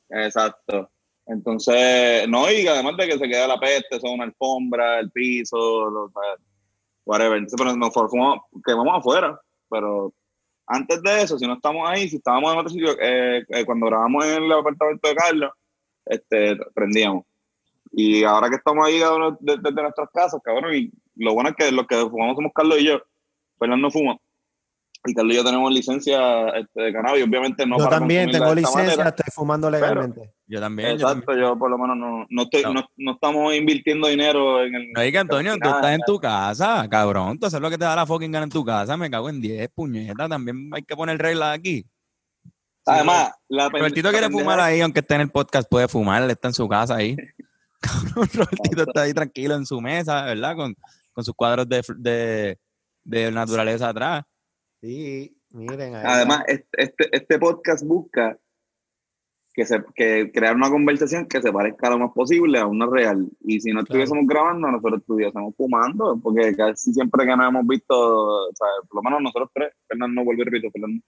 [0.10, 0.90] Exacto.
[1.26, 5.58] Entonces, no, y además de que se queda la peste, son una alfombra, el piso,
[5.90, 6.46] lo- o sea,
[7.06, 7.38] whatever.
[7.38, 9.40] Entonces, pero nos formamos, quemamos afuera,
[9.70, 10.14] pero
[10.68, 13.88] antes de eso, si no estamos ahí, si estábamos en otro sitio, eh, eh, cuando
[13.88, 15.52] grabamos en el apartamento de Carlos,
[16.06, 17.26] este, prendíamos.
[17.92, 21.56] Y ahora que estamos ahí uno de- desde nuestras casas, cabrón, y lo bueno es
[21.56, 23.02] que los que fumamos somos Carlos y yo,
[23.58, 24.18] Fernando fuma,
[25.10, 28.54] y Carlos y yo tenemos licencia este, de cannabis, obviamente no yo para también tengo
[28.54, 29.10] licencia, manera.
[29.10, 30.34] estoy fumando legalmente.
[30.48, 30.90] Yo también.
[30.90, 31.48] yo Exacto, también.
[31.48, 32.74] yo por lo menos no, no, estoy, No.
[32.74, 32.88] no.
[32.98, 34.92] no estamos invirtiendo dinero en el...
[34.94, 37.38] No diga, Antonio, tú estás en tu casa, cabrón.
[37.40, 38.96] Tú haces lo que te da la fucking gana en tu casa.
[38.98, 40.30] Me cago en 10, puñeta.
[40.30, 41.86] También hay que poner reglas aquí.
[42.86, 46.24] Además, la pen- Robertito la quiere fumar ahí, aunque esté en el podcast, puede fumar.
[46.24, 47.18] Él está en su casa ahí.
[47.82, 50.56] Cabrón, Robertito está ahí tranquilo en su mesa, ¿verdad?
[50.56, 50.74] Con,
[51.12, 52.58] con sus cuadros de,
[53.04, 54.24] de naturaleza atrás.
[54.82, 56.04] Sí, miren ahí.
[56.06, 58.38] Además, este, este, este podcast busca
[59.54, 63.28] que, se, que crear una conversación que se parezca lo más posible a una real.
[63.42, 67.96] Y si no estuviésemos grabando, nosotros estuviésemos fumando, porque casi siempre que nos hemos visto,
[67.96, 71.04] o sea, por lo menos nosotros tres, Fernando no vuelve y repito, Fernando,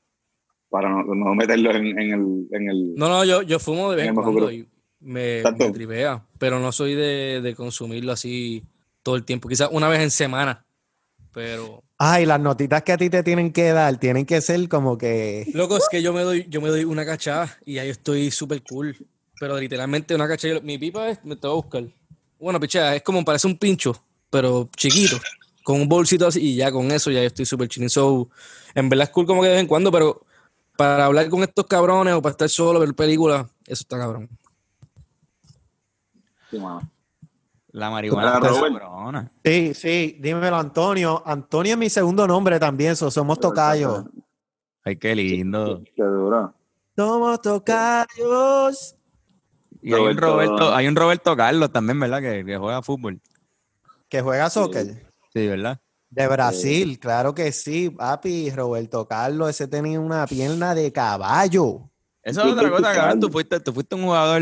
[0.68, 2.48] para no, no meterlo en, en el...
[2.52, 4.68] En el No, no, yo, yo fumo de vez en cuando y
[5.00, 8.64] me, me tripea, pero no soy de, de consumirlo así
[9.04, 9.48] todo el tiempo.
[9.48, 10.66] Quizás una vez en semana,
[11.34, 11.84] pero...
[11.98, 15.46] Ay, las notitas que a ti te tienen que dar tienen que ser como que.
[15.54, 18.64] Loco, es que yo me doy, yo me doy una cachada y ahí estoy súper
[18.64, 18.96] cool.
[19.38, 20.62] Pero literalmente una cachada.
[20.62, 21.84] Mi pipa es, me te voy a buscar.
[22.40, 25.20] Bueno, picha, es como parece un pincho, pero chiquito.
[25.64, 27.90] Con un bolsito así y ya con eso ya yo estoy súper chilling.
[27.90, 28.30] So,
[28.74, 30.26] en verdad es cool como que de vez en cuando, pero
[30.78, 34.30] para hablar con estos cabrones o para estar solo, ver películas, eso está cabrón.
[36.50, 36.58] Sí.
[37.72, 39.32] La marihuana Claro, está.
[39.46, 41.22] Sí, sí, dímelo, Antonio.
[41.26, 44.06] Antonio es mi segundo nombre también, so- somos tocayos.
[44.84, 45.82] Ay, qué lindo.
[45.96, 46.54] Qué duro.
[46.96, 48.96] Somos tocayos.
[49.82, 50.26] Y hay un Roberto-
[50.58, 52.22] Roberto, hay un Roberto Carlos también, ¿verdad?
[52.22, 53.22] Que, que juega fútbol.
[54.10, 55.06] Que juega soccer.
[55.32, 55.80] Sí, ¿verdad?
[56.10, 58.50] De Brasil, claro que sí, papi.
[58.50, 61.82] Roberto Carlos, ese tenía una pierna de caballo.
[62.24, 63.20] Eso es otra Roberto cosa, cabrón.
[63.20, 64.42] Tú fuiste, tú fuiste un jugador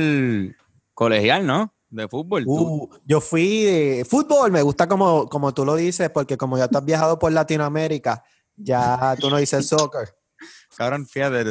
[0.93, 1.73] colegial, ¿no?
[1.89, 2.43] De fútbol.
[2.43, 2.51] tú.
[2.53, 6.67] Uh, yo fui de fútbol, me gusta como, como tú lo dices, porque como ya
[6.67, 8.23] tú has viajado por Latinoamérica,
[8.55, 10.09] ya tú no dices soccer.
[10.75, 11.45] Cabrón, fíjate,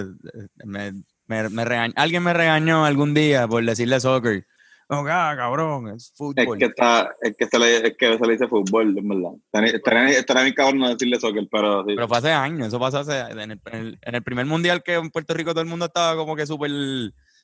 [0.64, 0.92] me,
[1.26, 4.46] me, me regañ- alguien me regañó algún día por decirle soccer.
[4.88, 6.58] Ah, cabrón, es Es fútbol.
[6.58, 9.32] que, está, es, que se le, es que se le dice fútbol, en verdad.
[9.46, 11.94] Estaría- Estaría estaría bien cabrón no decirle soccer, pero sí.
[11.96, 14.82] Pero fue hace años, eso pasó hace, en el, en el- en el primer mundial
[14.84, 16.70] que en Puerto Rico todo el mundo estaba como que súper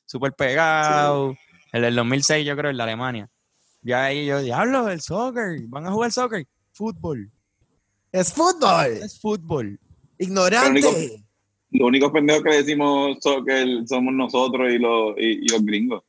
[0.05, 1.35] súper pegado.
[1.73, 3.29] El del 2006, yo creo, el de Alemania.
[3.81, 6.47] Ya ahí yo, diablo, el soccer, van a jugar soccer.
[6.71, 7.29] Fútbol,
[8.13, 8.91] Es fútbol.
[9.03, 9.77] es fútbol.
[10.17, 11.25] Ignorante.
[11.71, 16.03] Los únicos pendejos que le decimos soccer somos nosotros y los, y, y los gringos.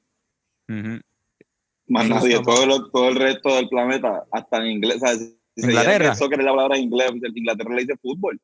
[1.89, 5.01] Más nadie, somos- todo, lo- todo el resto del planeta, hasta en inglés.
[5.01, 5.19] ¿sabes?
[5.19, 6.11] Si se dice Inglaterra.
[6.11, 8.41] que soccer es la palabra inglés, en Inglaterra le dice fútbol.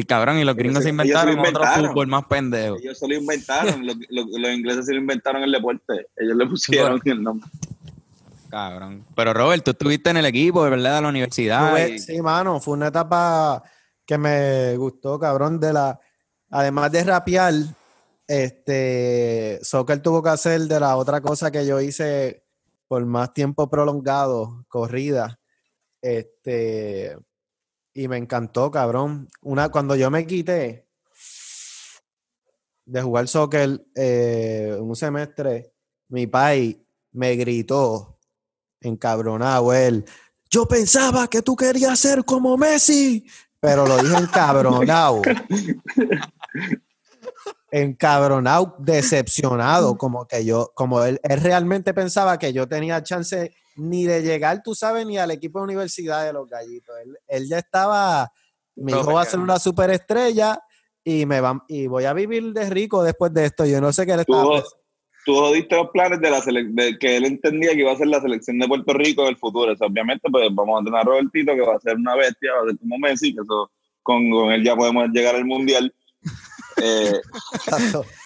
[0.00, 1.90] Y cabrón, y los gringos se ellos se inventaron otro inventaron.
[1.90, 2.76] fútbol más pendejo.
[2.80, 6.06] Ellos se lo inventaron, los, los- los ingleses se lo inventaron el deporte.
[6.16, 7.48] Ellos le pusieron el nombre.
[8.48, 9.04] Cabrón.
[9.14, 11.86] Pero Robert, tú estuviste en el equipo, de verdad, de la universidad.
[11.88, 13.62] Y- sí, mano, fue una etapa
[14.06, 15.98] que me gustó, cabrón, de la...
[16.50, 17.52] Además de rapear,
[18.26, 22.44] este, Soccer tuvo que hacer de la otra cosa que yo hice
[22.86, 25.38] por más tiempo prolongado, corrida.
[26.00, 27.16] Este,
[27.98, 29.28] y me encantó, cabrón.
[29.42, 30.86] Una, cuando yo me quité
[32.84, 35.72] de jugar soccer eh, un semestre,
[36.06, 36.80] mi pai
[37.10, 38.20] me gritó
[38.80, 40.04] encabronado él.
[40.48, 43.26] Yo pensaba que tú querías ser como Messi,
[43.58, 45.20] pero lo dije encabronado.
[47.72, 54.04] encabronado, decepcionado, como que yo, como él, él realmente pensaba que yo tenía chance ni
[54.04, 56.94] de llegar, tú sabes, ni al equipo de universidad de los gallitos.
[57.04, 58.30] Él, él ya estaba,
[58.76, 60.58] mi hijo va a ser una superestrella
[61.04, 63.64] y me va, y voy a vivir de rico después de esto.
[63.64, 64.62] Yo no sé qué le estaba
[65.28, 68.18] tú jodiste los planes de la de que él entendía que iba a ser la
[68.18, 69.72] selección de Puerto Rico en el futuro.
[69.72, 72.50] O sea, obviamente, pues vamos a tener a Robertito, que va a ser una bestia,
[72.54, 73.70] va a ser como Messi, que eso
[74.02, 75.94] con, con él ya podemos llegar al mundial.
[76.80, 77.12] Eh.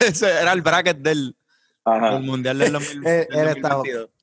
[0.01, 1.35] Ese era el bracket del,
[2.21, 4.11] Mundial del 2000 Él- del él estaba- 2022.
[4.11, 4.22] Qué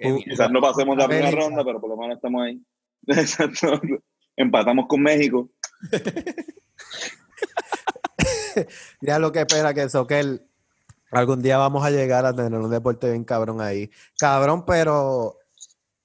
[0.00, 0.18] Uh.
[0.18, 2.60] Quizás no pasemos la primera ronda, pero por lo menos estamos ahí.
[3.06, 3.80] Exacto.
[4.36, 5.50] Empatamos con México.
[9.00, 10.42] Ya lo que espera que eso, que el-
[11.10, 13.90] algún día vamos a llegar a tener un deporte bien cabrón ahí.
[14.18, 15.37] Cabrón, pero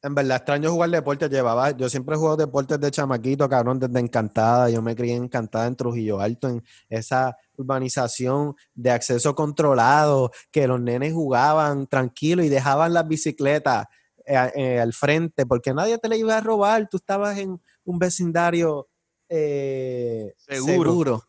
[0.03, 1.29] en verdad extraño jugar deporte.
[1.29, 4.69] Llevaba, yo siempre he jugado deportes de chamaquito, cabrón, desde Encantada.
[4.69, 10.67] Yo me crié en Encantada en Trujillo Alto, en esa urbanización de acceso controlado, que
[10.67, 13.87] los nenes jugaban tranquilo y dejaban las bicicletas
[14.25, 16.87] eh, eh, al frente, porque nadie te la iba a robar.
[16.89, 18.89] Tú estabas en un vecindario
[19.29, 20.83] eh, Seguro.
[20.83, 21.23] seguro,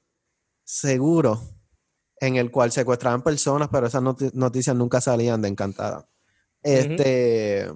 [0.65, 1.41] seguro,
[2.19, 6.09] en el cual secuestraban personas, pero esas noti- noticias nunca salían de Encantada.
[6.63, 7.71] Este,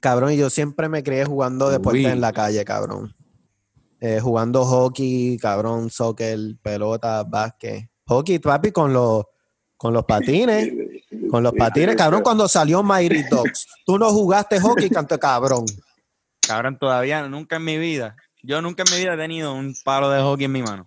[0.00, 2.10] cabrón, y yo siempre me crié jugando deportes Uy.
[2.10, 3.14] en la calle, cabrón.
[4.00, 7.88] Eh, jugando hockey, cabrón, soccer, pelota, básquet.
[8.06, 9.24] Hockey, papi, con los,
[9.76, 10.70] con los patines.
[11.30, 13.66] Con los patines, cabrón, cuando salió Mighty Dogs.
[13.84, 15.64] Tú no jugaste hockey, canto cabrón.
[16.46, 18.14] Cabrón, todavía nunca en mi vida.
[18.42, 20.86] Yo nunca en mi vida he tenido un palo de hockey en mi mano.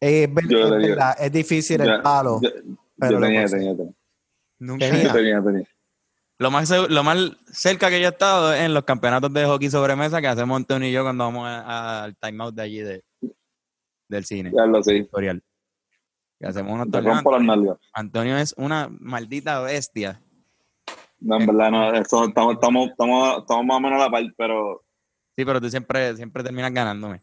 [0.00, 2.40] Eh, es, verdad, es difícil el Ya- palo.
[2.42, 2.50] Yo,
[2.98, 3.62] pero yo lo tenía, conseguí.
[3.64, 3.92] tenía, tenía,
[4.58, 4.90] Nunca.
[4.90, 5.12] Tenía.
[5.12, 5.68] tenía, tenía.
[6.38, 9.70] Lo más, lo más cerca que yo he estado es en los campeonatos de hockey
[9.70, 13.04] sobre mesa que hacemos Antonio y yo cuando vamos al timeout de allí de,
[14.08, 14.52] del cine.
[14.54, 15.02] Ya lo sé.
[15.04, 15.42] Tutorial.
[16.40, 17.78] Que hacemos unos nalgas.
[17.92, 20.20] Antonio es una maldita bestia.
[21.20, 21.92] No, en verdad, no.
[21.94, 24.84] Eso, estamos, estamos, estamos, estamos más o menos a la par, pero
[25.36, 27.22] Sí, pero tú siempre, siempre terminas ganándome.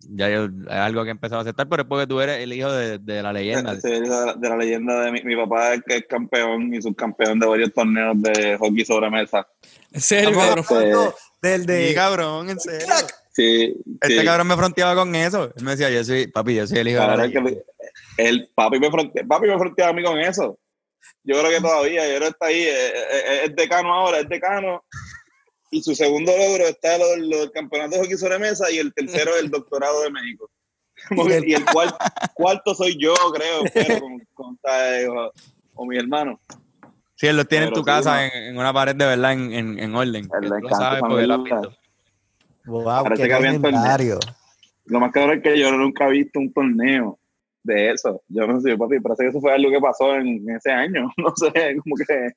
[0.00, 2.52] Ya yo, es algo que he empezado a aceptar, pero es porque tú eres el
[2.52, 3.80] hijo de, de la leyenda.
[3.80, 7.38] Sí, de, la, de la leyenda de mi, mi papá, que es campeón y subcampeón
[7.38, 9.46] de varios torneos de hockey sobre mesa.
[9.92, 11.12] En serio, cabrón.
[11.42, 11.94] del Sí, de...
[11.94, 12.86] cabrón, en serio.
[13.34, 14.24] Sí, Este sí.
[14.24, 15.52] cabrón me fronteaba con eso.
[15.56, 17.50] Él me decía, yo soy, papi, yo soy el hijo de la leyenda.
[17.50, 17.62] que
[18.18, 20.58] el papi me, fronte, papi me fronteaba a mí con eso.
[21.24, 24.28] Yo creo que todavía, yo creo que está ahí, eh, eh, es decano ahora, es
[24.28, 24.84] decano.
[25.72, 28.92] Y su segundo logro está lo, lo del campeonato de hockey sobre mesa y el
[28.94, 30.48] tercero el doctorado de México.
[31.46, 31.92] Y el cual-
[32.34, 34.58] cuarto soy yo, creo, pero con, con-
[35.16, 35.32] o,
[35.74, 36.38] o mi hermano.
[37.16, 39.32] Sí, él los tiene en Pero tu sí, casa, en, en una pared de verdad,
[39.32, 40.22] en, en, en orden.
[40.24, 41.60] Le tú lo encanta sabes porque lo has mierda.
[41.60, 41.76] visto.
[42.66, 44.18] Wow, Parece qué que había legendario.
[44.84, 47.18] Lo más cabrón es que yo nunca he visto un torneo
[47.62, 48.22] de eso.
[48.28, 51.10] Yo no sé, papi, parece que eso fue algo que pasó en, en ese año.
[51.16, 52.28] No sé, como que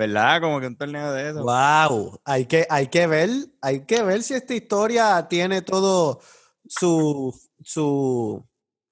[0.00, 0.40] ¿Verdad?
[0.40, 1.42] Como que un torneo de eso.
[1.42, 3.28] Wow, hay que, hay que ver,
[3.60, 6.20] hay que ver si esta historia tiene todo
[6.66, 8.42] su, su,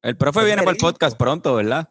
[0.03, 1.89] El profe viene para el podcast pronto, ¿verdad?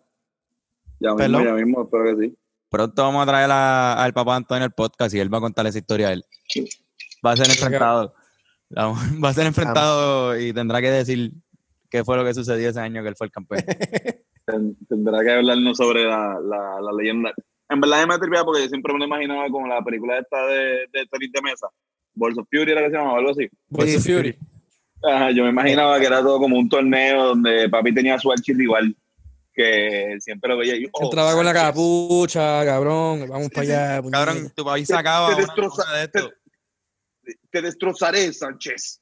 [1.00, 2.38] ya mismo, ya mismo, espero que sí.
[2.70, 5.66] Pronto vamos a traer a- al papá Antonio al podcast y él va a contar
[5.66, 6.24] esa historia a él.
[7.26, 8.14] Va a ser enfrentado.
[8.78, 8.92] Va
[9.24, 11.32] va a ser enfrentado y tendrá que decir
[11.90, 13.64] qué fue lo que sucedió ese año que él fue el campeón.
[14.46, 17.34] Ten- tendrá que hablarnos sobre la, la, la leyenda.
[17.70, 20.88] En verdad me tripea porque yo siempre me lo imaginaba como la película esta de,
[20.92, 21.68] de tenis de mesa.
[22.14, 23.48] Balls of Fury era que se llamaba, algo así.
[23.68, 24.38] Boys of Fury.
[25.04, 28.96] Ajá, yo me imaginaba que era todo como un torneo donde papi tenía su archirrival
[29.54, 33.28] que siempre lo veía y oh, Entraba con la capucha, cabrón.
[33.28, 34.02] Vamos para allá.
[34.12, 36.34] Cabrón, tu país sacaba Te una destroza- cosa de esto.
[37.52, 39.02] Te destrozaré, Sánchez.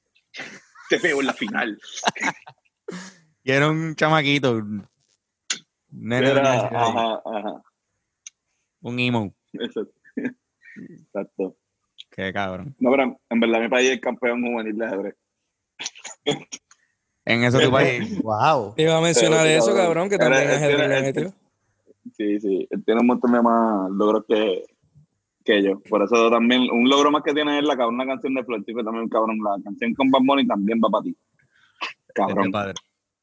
[0.90, 1.80] Te veo en la final.
[3.48, 4.60] Y era un chamaquito.
[5.92, 7.64] Nene Era, ahí, ajá, ajá.
[8.86, 9.34] Un emo.
[9.54, 11.56] Exacto.
[12.12, 12.76] Qué cabrón.
[12.80, 15.16] No, pero en verdad mi país es campeón juvenil de ajedrez.
[17.26, 18.20] En eso tu país.
[18.22, 18.76] wow.
[18.78, 19.86] Iba a mencionar Pero, eso, cabrón.
[19.86, 21.34] cabrón, que también es metió.
[22.16, 22.68] Sí, sí.
[22.70, 24.64] Él tiene un montón de más logros que,
[25.44, 25.80] que yo.
[25.90, 28.84] Por eso también, un logro más que tiene es la cabrón, una canción de Flortico
[28.84, 29.40] también, cabrón.
[29.44, 31.18] La canción con Bad Bunny también va para ti.
[31.82, 32.52] Este Cabrón.
[32.52, 32.74] padre.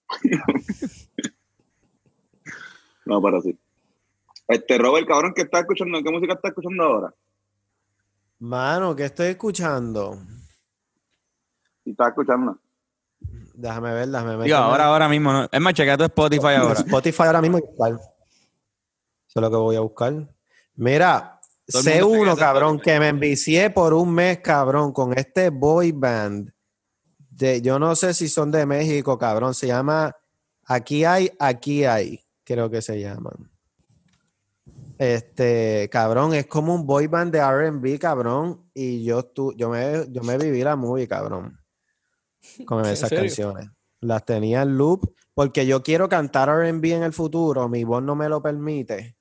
[3.04, 3.58] No, pero sí.
[4.48, 6.02] Este Robert, cabrón, ¿qué está escuchando?
[6.02, 7.14] ¿Qué música está escuchando ahora?
[8.38, 10.18] Mano, ¿qué estoy escuchando?
[11.84, 12.58] Si está escuchando.
[13.54, 14.46] Déjame ver, déjame ver.
[14.46, 15.32] Digo, ahora, ahora mismo.
[15.32, 15.48] ¿no?
[15.50, 16.74] Es más, chequea tu Spotify ahora.
[16.80, 17.58] Spotify ahora mismo.
[17.58, 17.94] igual.
[17.94, 20.28] Eso es lo que voy a buscar.
[20.74, 25.92] Mira, sé chequea uno, cabrón, que me envicié por un mes, cabrón, con este boy
[25.92, 26.52] band.
[27.30, 29.54] De, yo no sé si son de México, cabrón.
[29.54, 30.14] Se llama
[30.64, 33.50] Aquí hay, aquí hay, creo que se llaman.
[35.02, 38.70] Este, cabrón, es como un boy band de R&B, cabrón.
[38.72, 41.58] Y yo, tu, yo, me, yo me viví la movie, cabrón.
[42.64, 43.68] Con ¿En esas canciones.
[44.00, 47.68] Las tenía en loop porque yo quiero cantar R&B en el futuro.
[47.68, 49.16] Mi voz no me lo permite.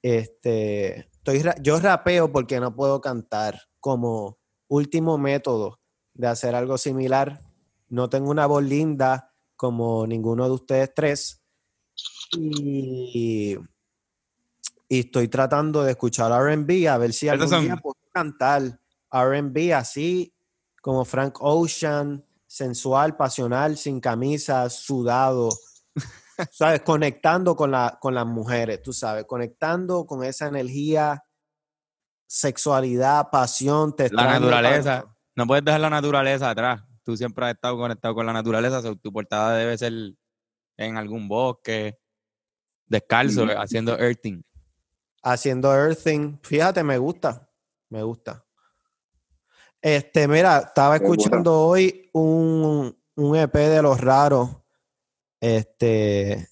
[0.00, 4.38] Este, estoy, yo rapeo porque no puedo cantar como
[4.68, 5.80] último método
[6.14, 7.40] de hacer algo similar.
[7.88, 11.42] No tengo una voz linda como ninguno de ustedes tres.
[12.36, 13.56] Y,
[14.88, 18.80] y estoy tratando de escuchar RB a ver si algún son- día puedo cantar
[19.12, 20.34] RB así,
[20.80, 25.50] como Frank Ocean, sensual, pasional, sin camisa, sudado,
[26.50, 26.80] ¿sabes?
[26.82, 31.22] Conectando con, la, con las mujeres, tú sabes, conectando con esa energía,
[32.26, 35.04] sexualidad, pasión, te La naturaleza.
[35.34, 36.82] No puedes dejar la naturaleza atrás.
[37.04, 38.82] Tú siempre has estado conectado con la naturaleza.
[39.00, 39.92] tu portada debe ser
[40.76, 41.98] en algún bosque,
[42.86, 43.52] descalzo, Ujú.
[43.56, 44.42] haciendo earthing.
[45.22, 46.38] Haciendo earthing.
[46.42, 47.48] Fíjate, me gusta,
[47.88, 48.44] me gusta.
[49.80, 54.50] Este, mira, estaba escuchando hoy un, un EP de Los Raros.
[55.40, 56.48] Este,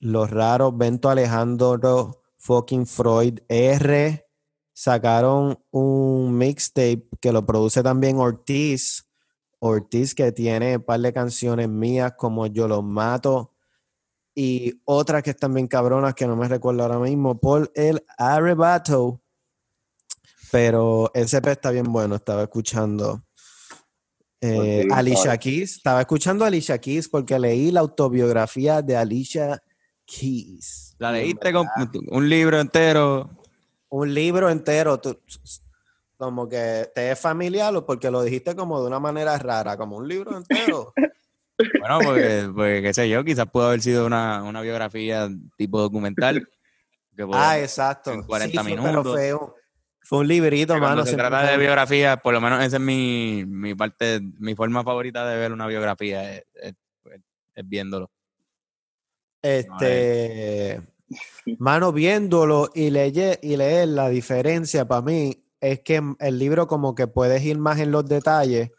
[0.00, 4.26] Los Raros, Bento Alejandro, fucking Freud, R.
[4.74, 9.08] Sacaron un mixtape que lo produce también Ortiz.
[9.60, 13.53] Ortiz que tiene un par de canciones mías como Yo los mato
[14.34, 19.20] y otras que están bien cabronas que no me recuerdo ahora mismo por el Arrebato.
[20.50, 23.24] Pero ese EP está bien bueno, estaba escuchando.
[24.40, 25.36] Eh, Alicia.
[25.38, 29.62] Keys, estaba escuchando a Alicia Keys porque leí la autobiografía de Alicia
[30.04, 30.96] Keys.
[30.98, 31.66] La leíste con
[32.10, 33.30] un libro entero.
[33.88, 35.18] un libro entero, tú-
[36.16, 39.96] como que te es familiar o porque lo dijiste como de una manera rara, como
[39.96, 40.92] un libro entero.
[41.78, 46.48] Bueno, porque, porque, qué sé yo, quizás pudo haber sido una, una biografía tipo documental.
[47.16, 48.12] que ah, exacto.
[48.12, 49.12] en 40 fue- pero minutos.
[49.12, 49.52] fue un,
[50.02, 51.06] fue un librito, que cuando mano.
[51.10, 55.26] se trata de biografía, por lo menos esa es mi, mi parte, mi forma favorita
[55.28, 56.74] de ver una biografía, es, es-
[57.54, 58.10] es viéndolo.
[59.42, 60.80] Este,
[61.58, 66.94] mano, viéndolo y, leye- y leer la diferencia para mí es que el libro como
[66.94, 68.70] que puedes ir más en los detalles,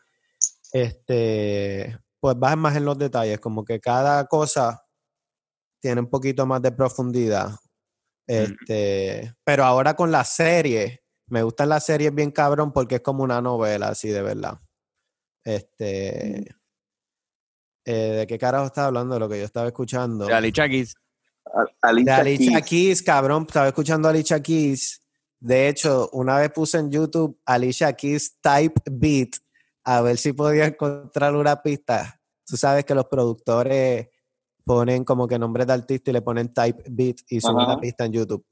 [0.73, 4.83] este, pues vas más en los detalles, como que cada cosa
[5.79, 7.51] tiene un poquito más de profundidad.
[8.25, 13.21] Este, pero ahora con la serie, me gustan las series bien cabrón porque es como
[13.23, 14.57] una novela así de verdad.
[15.43, 16.51] Este,
[17.85, 19.13] eh, ¿de qué carajo estaba hablando?
[19.13, 20.25] De lo que yo estaba escuchando.
[20.25, 20.95] De Ali Chakis,
[21.45, 22.65] A- De Alicia Alicia Keys.
[22.65, 24.99] Keys, cabrón, estaba escuchando a Alicia Keys.
[25.39, 29.35] De hecho, una vez puse en YouTube Alicia Keys Type Beat
[29.87, 32.14] a ver si podía encontrar una pista.
[32.45, 34.07] Tú sabes que los productores
[34.63, 37.73] ponen como que nombres de artista y le ponen Type Beat y suben Ajá.
[37.75, 38.45] la pista en YouTube.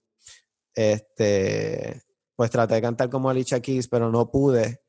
[0.75, 2.01] Este,
[2.35, 4.81] pues traté de cantar como Alicia Keys, pero no pude.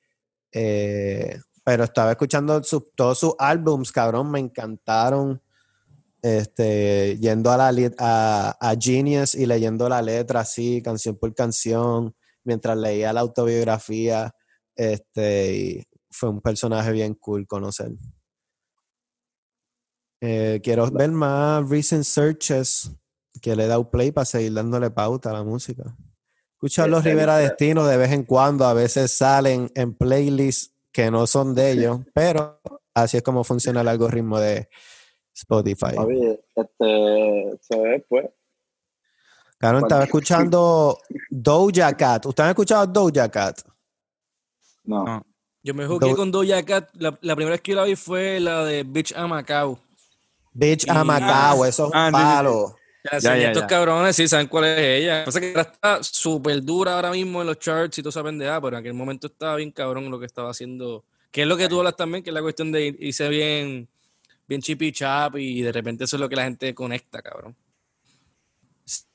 [0.53, 5.43] Eh, pero estaba escuchando sus- todos sus álbums, cabrón, me encantaron
[6.23, 12.15] este, yendo a, la, a, a Genius y leyendo la letra así, canción por canción,
[12.45, 14.35] mientras leía la autobiografía,
[14.75, 17.91] este, y fue un personaje bien cool conocer.
[20.27, 22.91] Eh, quiero ver más recent searches
[23.43, 25.85] que le he dado play para seguir dándole pauta a la música.
[26.55, 27.37] Escuchar los Este, Rivera.
[27.37, 32.01] Destino de vez en cuando, a veces salen en playlists que no son de ellos,
[32.15, 32.61] pero
[32.95, 34.69] así es como funciona el algoritmo de
[35.35, 35.95] Spotify.
[35.97, 38.27] Papi, este, se ve pues.
[39.59, 40.99] Claro, estaba escuchando
[41.29, 42.27] Doja Cat.
[42.27, 43.61] ¿Ustedes han escuchado Doja Cat?
[44.85, 45.05] No.
[45.05, 45.27] No.
[45.63, 46.91] Yo me jugué Do- con Doja Cat.
[46.95, 49.79] La, la primera vez que yo la vi fue la de Bitch a Macau.
[50.55, 52.77] Bitch Y- a Macao, eso es un Ah, palo.
[53.05, 53.67] Ya, Ya, sí, ya, estos ya.
[53.67, 55.25] cabrones sí saben cuál es ella.
[55.27, 58.59] Pasa que ahora está súper dura ahora mismo en los charts y toda esa pendeja,
[58.63, 61.05] pero en aquel momento estaba bien cabrón lo que estaba haciendo.
[61.31, 63.87] Que es lo que tú hablas también, que es la cuestión de ir- irse bien,
[64.49, 67.55] bien chippy chap y de repente eso es lo que la gente conecta, cabrón.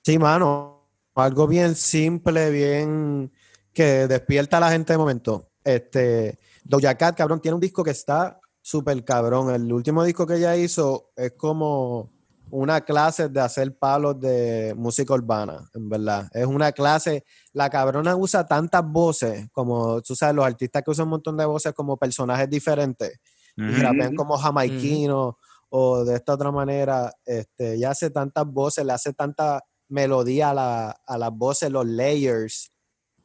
[0.04, 0.76] Sí, mano.
[1.16, 3.32] Algo bien simple, bien
[3.74, 5.50] que despierta a la gente de momento.
[5.64, 9.54] Este, Doja Cat, cabrón, tiene un disco que está súper cabrón.
[9.54, 12.12] El último disco que ella hizo es como
[12.52, 16.28] una clase de hacer palos de música urbana, en verdad.
[16.34, 17.24] Es una clase.
[17.54, 21.46] La cabrona usa tantas voces, como tú sabes, los artistas que usan un montón de
[21.46, 23.20] voces como personajes diferentes
[23.56, 23.82] y Ujú.
[23.82, 25.38] rapean como jamaiquino
[25.70, 27.12] o de esta otra manera.
[27.26, 31.86] Este, ella hace tantas voces, le hace tanta melodía a, la- a las voces, los
[31.86, 32.72] layers.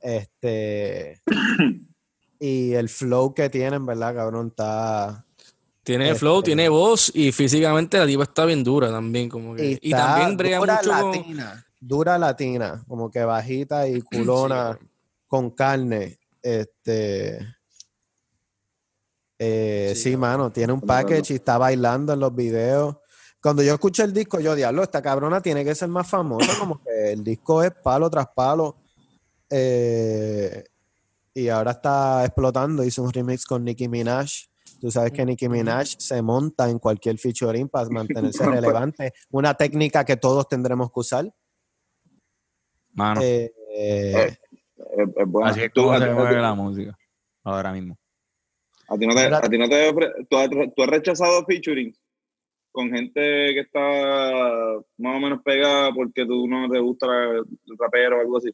[0.01, 1.23] Este.
[2.47, 4.49] y el flow que tienen, ¿verdad, cabrón?
[4.49, 5.25] Está.
[5.83, 9.31] Tiene Este- flow, tiene voz y físicamente la diva está bien dura también.
[9.31, 11.67] Como que, y, también brega dura mucho con- latina.
[11.81, 14.01] Dura latina, como que bajita y
[14.43, 14.79] culona
[15.27, 16.19] con carne.
[16.43, 17.39] Este.
[19.39, 22.97] eh, Sí, mano, tiene un package y está bailando en los videos.
[23.41, 26.83] Cuando yo escuché el disco, yo, diablo, esta cabrona tiene que ser más famosa, como
[26.83, 28.77] que el disco es palo tras palo.
[29.51, 30.65] Eh,
[31.35, 34.31] y ahora está explotando, hizo un remix con Nicki Minaj.
[34.81, 38.45] Tú sabes que Nicki Minaj se monta en cualquier featuring para mantenerse
[38.83, 39.13] relevante.
[39.31, 41.35] Una técnica que todos tendremos que usar.
[42.93, 44.37] Mano, Eh, eh,
[45.17, 45.49] es bueno.
[45.49, 46.97] así es Tú- como se mueve la música.
[47.43, 47.99] ahora mismo.
[48.89, 51.45] A ti no te, Mira- a ti no te ofre- ¿tú, has, tú has rechazado
[51.47, 51.93] featuring
[52.71, 53.81] con gente que está
[54.99, 57.45] más o menos pegada porque tú no te gusta el
[57.79, 58.51] rapero o algo así.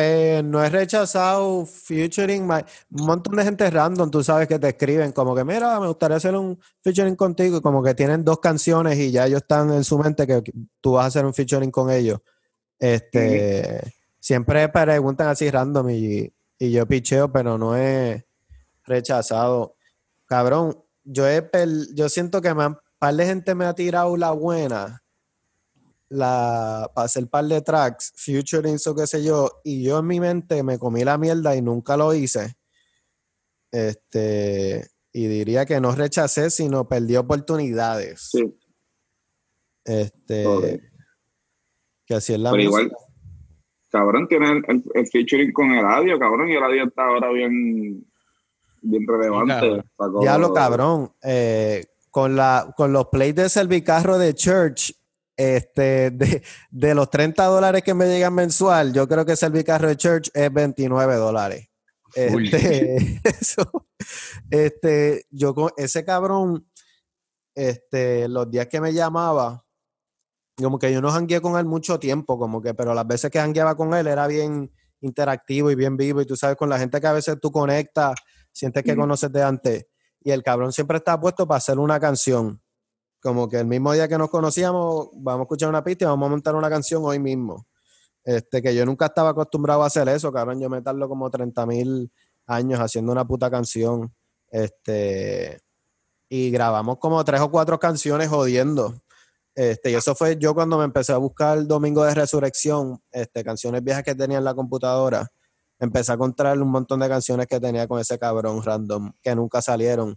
[0.00, 4.68] Eh, no he rechazado featuring, my- un montón de gente random, tú sabes que te
[4.68, 8.38] escriben como que, mira, me gustaría hacer un featuring contigo, y como que tienen dos
[8.38, 10.40] canciones y ya ellos están en su mente que
[10.80, 12.20] tú vas a hacer un featuring con ellos.
[12.78, 18.24] Este, siempre preguntan así random y, y yo picheo, pero no he
[18.84, 19.74] rechazado.
[20.26, 21.42] Cabrón, yo he
[21.94, 25.02] yo siento que me han, par de gente me ha tirado la buena
[26.10, 30.20] la, para hacer par de tracks, featurings o qué sé yo, y yo en mi
[30.20, 32.56] mente me comí la mierda y nunca lo hice.
[33.70, 38.28] Este, y diría que no rechacé, sino perdí oportunidades.
[38.32, 38.58] Sí.
[39.84, 40.80] Este,
[42.06, 42.82] que así es la Pero música.
[42.82, 42.96] igual,
[43.90, 48.06] cabrón, tiene el, el- el featuring con Eladio, cabrón, y Eladio está ahora bien,
[48.82, 49.82] bien relevante.
[49.98, 50.20] cabrón.
[50.20, 51.12] Diablo, cabrón.
[51.22, 54.94] eh, con, la, con los plays de Servicarro de Church,
[55.38, 59.96] este, de, de los 30 dólares que me llegan mensual, yo creo que Servicarro de
[59.96, 61.68] Church es 29 dólares.
[62.14, 63.86] Este, eso,
[64.50, 66.68] este, yo con ese cabrón,
[67.54, 69.64] este, los días que me llamaba,
[70.56, 73.38] como que yo no jangueé con él mucho tiempo, como que, pero las veces que
[73.38, 77.00] jangueaba con él era bien interactivo y bien vivo, y tú sabes, con la gente
[77.00, 78.16] que a veces tú conectas,
[78.50, 79.86] sientes que conoces de antes,
[80.20, 82.60] y el cabrón siempre está puesto para hacer una canción.
[83.20, 86.26] Como que el mismo día que nos conocíamos, vamos a escuchar una pista y vamos
[86.26, 87.66] a montar una canción hoy mismo.
[88.24, 90.60] Este, que yo nunca estaba acostumbrado a hacer eso, cabrón.
[90.60, 92.12] Yo me tardo como 30 mil
[92.46, 94.14] años haciendo una puta canción.
[94.50, 95.60] Este,
[96.28, 98.94] y grabamos como tres o cuatro canciones jodiendo.
[99.54, 103.82] Este, y eso fue yo cuando me empecé a buscar Domingo de Resurrección, este, canciones
[103.82, 105.26] viejas que tenía en la computadora.
[105.80, 109.62] Empecé a encontrar un montón de canciones que tenía con ese cabrón random que nunca
[109.62, 110.16] salieron.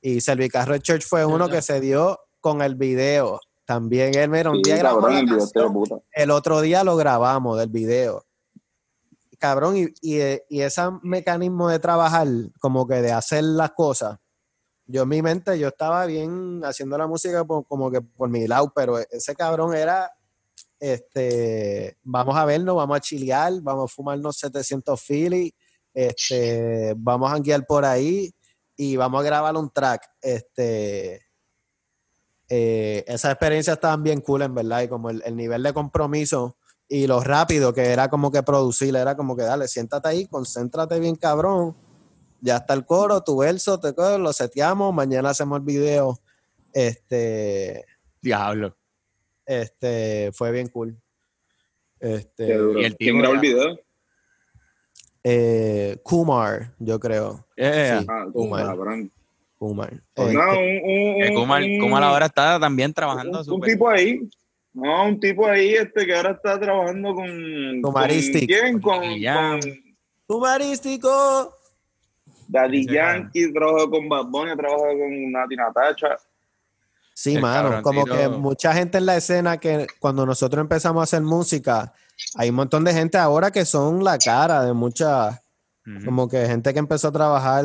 [0.00, 3.40] Y Servicarro Church fue uno que se dio con el video.
[3.64, 5.38] También él, mira, un Sí, día grabó cabrón, la el video
[6.30, 8.26] otro día lo grabamos del video.
[9.38, 12.28] Cabrón, y, y, y ese mecanismo de trabajar,
[12.60, 14.18] como que de hacer las cosas,
[14.86, 18.46] yo en mi mente, yo estaba bien haciendo la música por- como que por mi
[18.46, 20.12] lado, pero ese cabrón era,
[20.78, 25.54] este, vamos a vernos, vamos a chilear, vamos a fumarnos 700 Philly,
[25.94, 28.32] este, vamos a guiar por ahí
[28.76, 30.02] y vamos a grabar un track.
[30.20, 31.22] Este,
[32.54, 36.58] eh, esas experiencias estaban bien cool, en verdad, y como el, el nivel de compromiso
[36.86, 41.00] y lo rápido que era como que producir, era como que dale, siéntate ahí, concéntrate
[41.00, 41.74] bien, cabrón.
[42.42, 46.20] Ya está el coro, tu verso, te coges, lo seteamos, mañana hacemos el video.
[46.74, 47.86] Este,
[48.20, 48.76] Diablo.
[49.46, 51.00] este, fue bien cool.
[52.00, 53.78] Este, y el ¿Quién grabó el video?
[55.24, 57.46] eh, Kumar, yo creo.
[57.56, 58.00] Yeah.
[58.00, 58.06] Sí.
[58.10, 58.66] Ah, Kumar.
[58.66, 59.10] cabrón.
[59.62, 59.92] Kumar.
[60.16, 63.88] No, Este, un, un, Que un- Kumar, un- Kumar ahora está también trabajando un, tipo
[63.88, 64.28] ahí.
[64.74, 67.80] No, un tipo ahí este que ahora está trabajando con.
[67.82, 68.40] Kumaristic.
[68.40, 68.80] ¿Con quién?
[68.80, 69.94] Con, Daddy Yankee.
[70.26, 71.56] con Kumarístico.
[72.48, 76.16] Daddy Ese Yankee, trabajó con Bad Bunny, trabajó con Nati Natacha.
[77.14, 81.04] Sí, El mano, como que mucha gente en la escena que cuando nosotros empezamos a
[81.04, 81.92] hacer música,
[82.36, 85.40] hay un montón de gente ahora que son la cara de muchas,
[85.86, 86.04] Ujú.
[86.04, 87.64] como que gente que empezó a trabajar,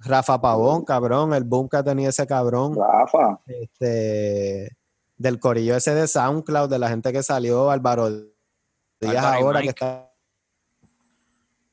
[0.00, 3.40] Rafa Pavón, cabrón, el boom que tenía ese cabrón, Rafa.
[3.46, 4.76] este,
[5.16, 8.08] del corillo ese de SoundCloud, de la gente que salió, Álvaro
[9.00, 9.70] Díaz ahora que Mike.
[9.70, 10.12] está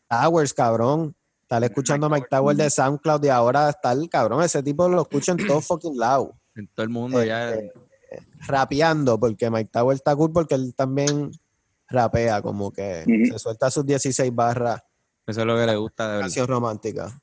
[0.10, 1.16] Towers, cabrón.
[1.42, 5.04] Estar escuchando a Mike Towers de SoundCloud y ahora está el cabrón, ese tipo lo
[5.04, 6.34] escucho en todo fucking lado.
[6.56, 7.54] En todo el mundo ya.
[7.54, 7.74] Este,
[8.48, 11.32] rapeando, porque Mike Tower está cool porque él también
[11.88, 14.82] rapea, como que se suelta sus 16 barras,
[15.28, 16.22] Eso es lo que le gusta de verdad.
[16.22, 17.22] canción romántica.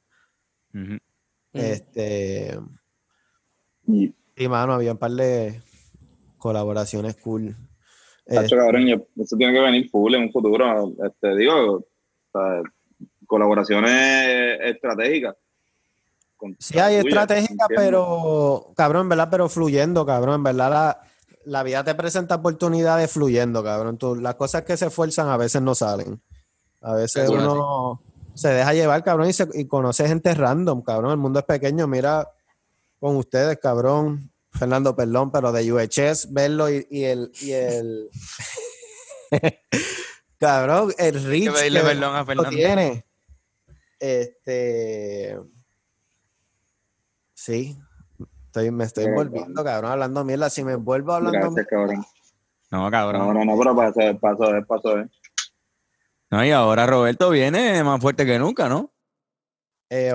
[1.53, 2.59] Este,
[3.87, 5.61] Y, y mano, había un par de
[6.39, 7.55] colaboraciones cool.
[8.27, 10.93] Eh, cabrón, yo- eso tiene que venir full en un futuro.
[11.05, 11.85] Este, digo, o
[12.33, 12.63] sea,
[13.27, 15.37] colaboraciones estratégicas.
[16.59, 17.77] sí hay tuya, estratégica, ¿entiendes?
[17.77, 21.01] pero, cabrón, en verdad, pero fluyendo, cabrón, en verdad la,
[21.45, 23.99] la vida te presenta oportunidades fluyendo, cabrón.
[23.99, 26.21] Tú- las cosas que se esfuerzan a veces no salen.
[26.81, 28.01] A veces uno
[28.35, 31.11] se deja llevar, cabrón, y, se- y conoce gente random, cabrón.
[31.13, 32.29] El mundo es pequeño, mira
[33.01, 34.31] con ustedes, cabrón.
[34.53, 38.11] Fernando, perdón, pero de UHS, verlo y, y el, y el
[40.39, 42.51] cabrón, el reach que perdón a lo Fernando.
[42.51, 43.07] tiene.
[43.99, 45.39] Este
[47.35, 47.79] sí,
[48.47, 50.51] estoy, me estoy envolviendo, cabrón, hablando mierda.
[50.51, 52.05] Si me envuelvo hablando Gracias, cabrón.
[52.71, 53.23] No, cabrón.
[53.27, 55.09] No, no, no, pero pasó, pasó, pasó, eh.
[56.33, 58.91] No, y ahora Roberto viene más fuerte que nunca, ¿no?
[59.91, 60.15] Eh,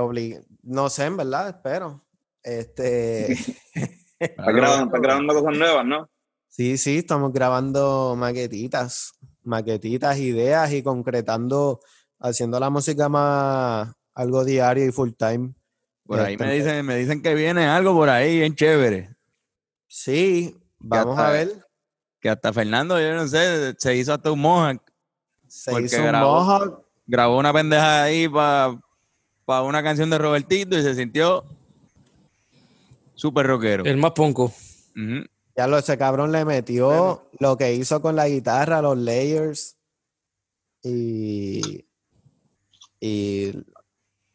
[0.63, 2.03] no sé, en verdad, espero.
[2.41, 3.33] Este,
[4.19, 6.09] Estás grabando, estás grabando cosas nuevas, ¿no?
[6.49, 9.13] sí, sí, estamos grabando maquetitas,
[9.43, 11.81] maquetitas, ideas y concretando,
[12.19, 15.53] haciendo la música más algo diario y full time.
[16.03, 19.15] Por ahí Este, me dicen, me dicen que viene algo por ahí bien chévere.
[19.87, 21.63] Sí, vamos a ver.
[22.19, 24.86] Que hasta Fernando, yo no sé, se hizo hasta un mohawk.
[25.47, 26.83] Se porque hizo un grabó- mohawk.
[27.05, 31.45] Grabó una pendeja ahí para una canción de Robertito y se sintió
[33.15, 33.85] súper rockero.
[33.85, 34.45] El más ponco.
[34.95, 35.25] Ujú.
[35.55, 39.77] Ya lo, ese cabrón le metió lo que hizo con la guitarra, los layers
[40.83, 41.85] y,
[42.99, 43.53] y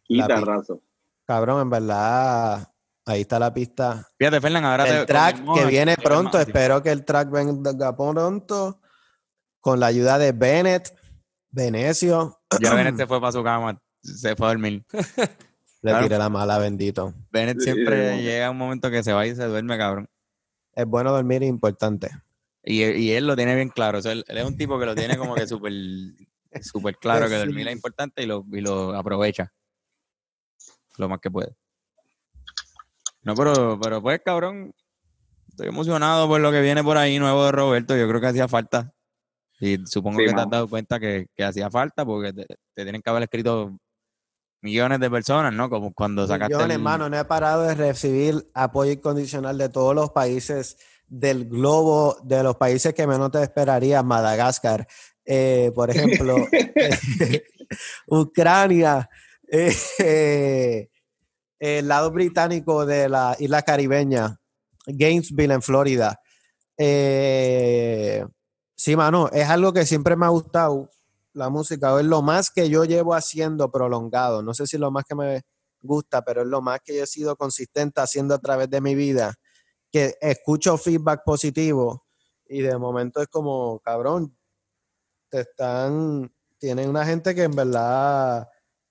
[0.09, 0.81] Guitarrazo.
[1.27, 2.73] cabrón, en verdad,
[3.07, 4.09] ahí está la pista.
[4.19, 7.05] Fíjate, Fernán, ahora te- El con track que mohawk viene te pronto, espero que el
[7.05, 8.81] track venga pronto
[9.61, 10.93] con la ayuda de Bennett,
[11.53, 12.39] Venecio.
[12.61, 14.85] Ya Bennett se fue para su cama, se fue a dormir.
[15.83, 16.05] Le Claro.
[16.05, 17.13] tiré la mala, bendito.
[17.31, 18.23] Bennett siempre sí.
[18.23, 20.09] llega un momento que se va y se duerme, cabrón.
[20.75, 22.09] Es bueno dormir, es importante.
[22.63, 23.99] Y, y él lo tiene bien claro.
[23.99, 25.73] O sea, él, él es un tipo que lo tiene como que súper
[26.63, 29.53] súper claro que dormir es importante y lo, y lo aprovecha
[30.99, 31.57] lo más que puede.
[33.23, 34.75] No, pero, pero pues, cabrón,
[35.49, 37.97] estoy emocionado por lo que viene por ahí nuevo de Roberto.
[37.97, 38.93] Yo creo que hacía falta.
[39.65, 42.83] Y supongo Sí, que te has dado cuenta que, que hacía falta porque te, te
[42.83, 43.79] tienen que haber escrito
[44.61, 45.71] millones de personas, ¿no?
[45.71, 49.95] Como cuando sacaste Millones, el- hermano, no he parado de recibir apoyo incondicional de todos
[49.95, 50.77] los países
[51.07, 54.89] del globo, de los países que menos te esperaría, Madagascar,
[55.25, 56.35] eh, por ejemplo,
[58.09, 59.09] Ucrania,
[59.49, 60.89] eh, eh,
[61.61, 64.41] el lado británico de la isla caribeña,
[64.87, 66.21] Gainesville en Florida.
[66.77, 68.25] Eh,
[68.83, 70.91] sí, mano, es algo que siempre me ha gustado,
[71.35, 75.05] la música, es lo más que yo llevo haciendo prolongado, no sé si lo más
[75.05, 75.43] que me
[75.81, 78.97] gusta, pero es lo más que yo he sido consistente haciendo a través de mi
[78.97, 79.35] vida,
[79.93, 82.07] que escucho feedback positivo
[82.45, 84.37] y de momento es como, cabrón,
[85.31, 88.49] te están, tienen una gente que en verdad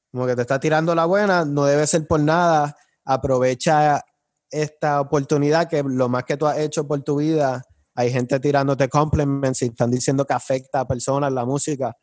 [0.10, 4.02] como que te está tirando la buena, no debe ser por nada, aprovecha
[4.50, 7.62] esta oportunidad que lo más que tú has hecho por tu vida,
[8.02, 11.96] hay gente tirándote compliments y están diciendo que afecta a personas la música.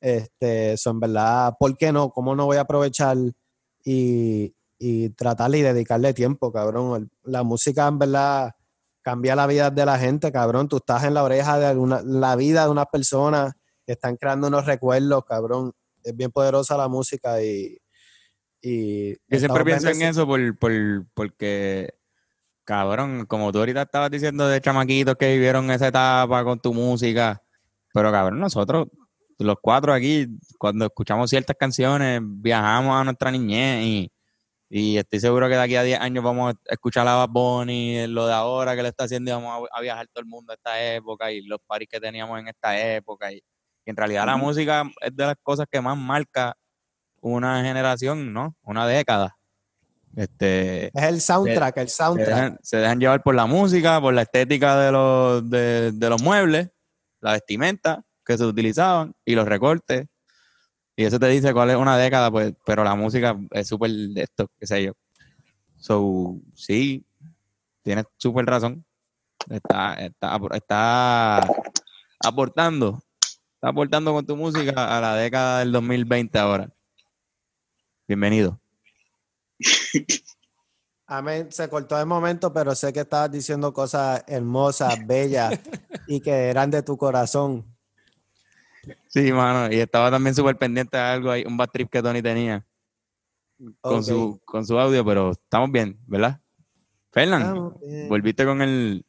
[0.00, 2.10] Este, eso en verdad, ¿por qué no?
[2.10, 3.16] ¿Cómo no voy a aprovechar
[3.84, 7.10] y, y tratarle y dedicarle tiempo, cabrón?
[7.22, 8.52] La música en verdad
[9.02, 10.68] cambia la vida de la gente, cabrón.
[10.68, 13.52] Tú estás en la oreja de alguna, la vida de unas personas
[13.84, 15.72] que están creando unos recuerdos, cabrón.
[16.04, 17.78] Es bien poderosa la música y...
[18.60, 20.72] y Yo siempre pienso en eso por, por,
[21.14, 21.94] porque,
[22.64, 27.42] cabrón, como tú ahorita estabas diciendo de chamaquitos que vivieron esa etapa con tu música,
[27.92, 28.88] pero cabrón, nosotros,
[29.38, 30.26] los cuatro aquí,
[30.58, 34.12] cuando escuchamos ciertas canciones, viajamos a nuestra niñez y,
[34.68, 38.06] y estoy seguro que de aquí a 10 años vamos a escuchar a Bad Bunny,
[38.06, 40.54] lo de ahora que le está haciendo y vamos a, viajar todo el mundo a
[40.54, 43.36] esta época y los paris que teníamos en esta época y,
[43.84, 46.56] y en realidad la música es de las cosas que más marca
[47.20, 48.56] una generación, ¿no?
[48.62, 49.36] Una década.
[50.16, 52.28] Este, Es el soundtrack, el se soundtrack.
[52.28, 56.22] dejan, se dejan llevar por la música, por la estética de los, de, de los
[56.22, 56.70] muebles,
[57.20, 60.06] la vestimenta que se utilizaban y los recortes.
[60.96, 64.22] Y eso te dice cuál es una década, pues, pero la música es súper de
[64.22, 64.92] esto, qué sé yo.
[65.78, 67.04] So, sí,
[67.82, 68.84] tienes súper razón.
[69.50, 71.38] Está, está, está
[72.22, 73.02] aportando,
[73.54, 76.70] está aportando con tu música a la década del 2020 ahora.
[78.06, 78.61] Bienvenido.
[81.06, 81.50] Amén.
[81.50, 85.58] Se cortó de momento, pero sé que estabas diciendo cosas hermosas, bellas
[86.06, 87.66] y que eran de tu corazón.
[89.08, 92.22] Sí, mano, y estaba también súper pendiente de algo ahí, un bad trip que Tony
[92.22, 92.66] tenía
[93.80, 96.40] con, su, con su audio, pero estamos bien, ¿verdad?
[97.12, 97.74] Fernán,
[98.08, 99.04] volviste con el...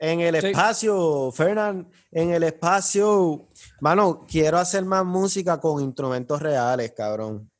[0.00, 0.46] En el Sí.
[0.48, 3.48] espacio, Fernán, en el espacio.
[3.80, 7.50] Mano, quiero hacer más música con instrumentos reales, cabrón.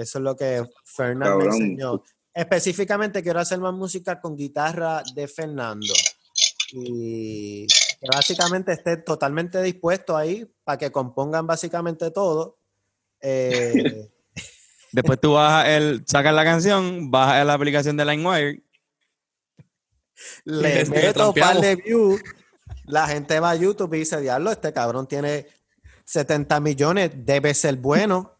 [0.00, 2.02] Eso es lo que Fernán me enseñó.
[2.32, 5.92] Específicamente quiero hacer más música con guitarra de Fernando.
[6.72, 12.58] Y que básicamente esté totalmente dispuesto ahí para que compongan básicamente todo.
[13.20, 14.08] Eh,
[14.92, 18.62] Después tú bajas el, sacas la canción, bajas la aplicación de LimeWire,
[20.44, 22.20] le Le meto un par de views,
[22.86, 25.46] la gente va a YouTube y dice, diablo, este cabrón tiene
[26.04, 28.39] 70 millones, debe ser bueno.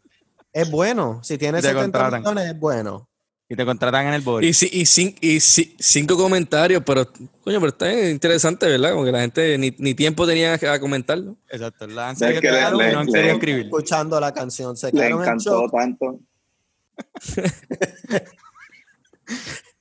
[0.53, 1.21] Es bueno.
[1.23, 2.21] Si tiene Te 70 contratan.
[2.23, 3.07] millones, es bueno.
[3.53, 4.47] y te contratan en el Y, body.
[4.47, 7.05] y, cin- y ci- cinco comentarios, pero,
[7.43, 8.93] coño, pero está interesante, ¿verdad?
[8.93, 11.37] Como que la gente ni, ni tiempo tenía a comentarlo.
[11.49, 13.65] Exacto, la han Es seguido que le- y no le- han le- querido escribir.
[13.67, 14.77] Escuchando la canción.
[14.77, 16.21] Se Le en encantó tanto.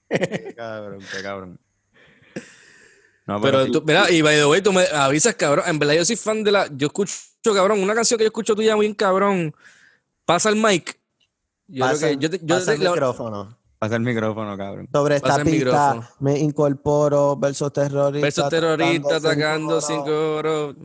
[0.10, 1.60] Qué cabrón, qué cabrón.
[3.28, 5.66] No, Pero tú, mira, y by the way, tú me avisas, cabrón.
[5.68, 6.68] En verdad, yo soy fan de la.
[6.76, 7.14] Yo escucho,
[7.54, 9.54] cabrón, una canción que yo escucho tuya muy cabrón.
[10.30, 10.96] Pasa el mic.
[11.68, 12.24] Yo Pasa, creo que.
[12.24, 13.58] Yo, te- yo pasa te- el la- micrófono.
[13.80, 14.88] Pasa el micrófono, cabrón.
[14.94, 15.66] Sobre esta Pasa el pista
[15.96, 16.08] micrófono.
[16.20, 18.22] me incorporo versos terroristas.
[18.22, 20.76] versos terroristas atacando cinco oro.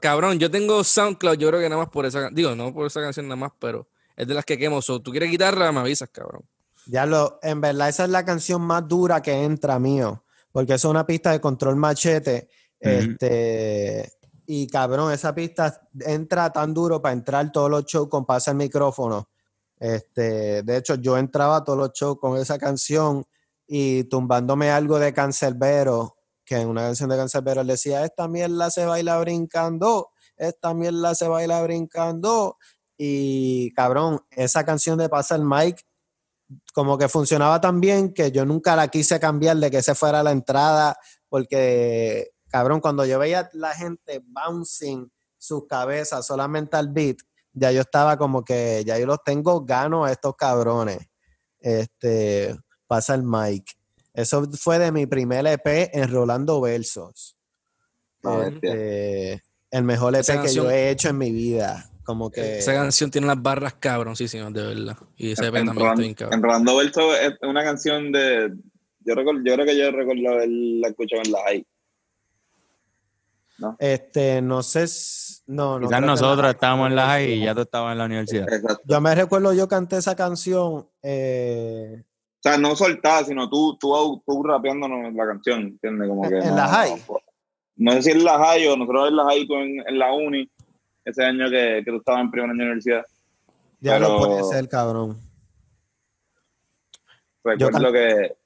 [0.00, 3.00] Cabrón, yo tengo SoundCloud, yo creo que nada más por esa Digo, no por esa
[3.00, 4.80] canción nada más, pero es de las que quemo.
[4.80, 6.42] So, tú quieres guitarra, me avisas, cabrón.
[6.86, 10.22] Ya lo, en verdad, esa es la canción más dura que entra mío,
[10.52, 12.48] porque es una pista de control machete.
[12.78, 14.12] Este,
[14.50, 18.56] y cabrón, esa pista entra tan duro para entrar todos los shows con pasa el
[18.56, 19.28] micrófono.
[19.78, 23.26] Este, de hecho, yo entraba a todos los shows con esa canción
[23.66, 26.16] y tumbándome algo de Cancerbero,
[26.46, 31.14] que en una canción de Cancerbero él decía, esta mierda se baila brincando, esta mierda
[31.14, 32.56] se baila brincando.
[32.96, 35.84] Y cabrón, esa canción de Pasa el Mic
[36.72, 40.22] como que funcionaba tan bien que yo nunca la quise cambiar de que ese fuera
[40.22, 40.98] la entrada,
[41.28, 47.18] porque, cabrón, cuando yo veía la gente bouncing sus cabezas solamente al beat,
[47.52, 50.98] ya yo estaba como que, ya yo los tengo gano a estos cabrones.
[51.60, 52.56] Este,
[52.86, 53.64] pasa el mic.
[54.14, 57.36] Eso fue de mi primer EP en Rolando Versos.
[58.22, 61.90] Este, el mejor EP que yo he hecho en mi vida.
[62.04, 62.58] Como que...
[62.58, 64.96] Esa canción tiene unas barras cabroncísimas, de verdad.
[65.16, 66.16] Y ese EP también está bien.
[66.32, 68.54] Enrolando Verso es una canción de.
[69.00, 71.66] Yo, recuerdo, yo creo que yo recuerdo haberla escuchado en la high.
[73.78, 74.84] Este, no sé,
[75.48, 75.88] no, no.
[75.88, 78.46] Quizás nosotros la- estábamos en la high y ya tú estabas en la universidad.
[78.52, 78.82] Exacto.
[78.84, 80.86] Yo me recuerdo, yo canté esa canción.
[81.02, 86.08] eh, O sea, no soltada, sino tú, tú, tú rapeándonos la canción, ¿entiendes?
[86.08, 87.02] Como que ¿En no- la high?
[87.76, 90.12] No sé si en la high o nosotros en la high, tú en, en la
[90.12, 90.48] uni,
[91.04, 93.04] ese año que, que tú estabas en primer año de universidad.
[93.80, 95.16] ya lo Pero- puede ser, cabrón.
[97.58, 98.36] Yo Recuerdo que.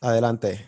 [0.00, 0.66] Adelante.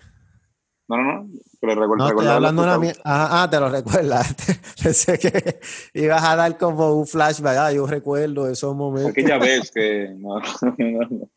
[0.89, 1.29] No, no, no.
[1.61, 3.01] Pero recuerdo, No, estoy hablando una mierda.
[3.05, 4.35] Ah, ah, te lo recuerdas.
[4.83, 5.61] Pensé que
[5.95, 7.57] ibas a dar como un flashback.
[7.57, 9.13] Ah, yo recuerdo esos momentos.
[9.13, 10.15] Aquella vez que.
[10.19, 10.39] No,
[10.79, 11.31] no, no.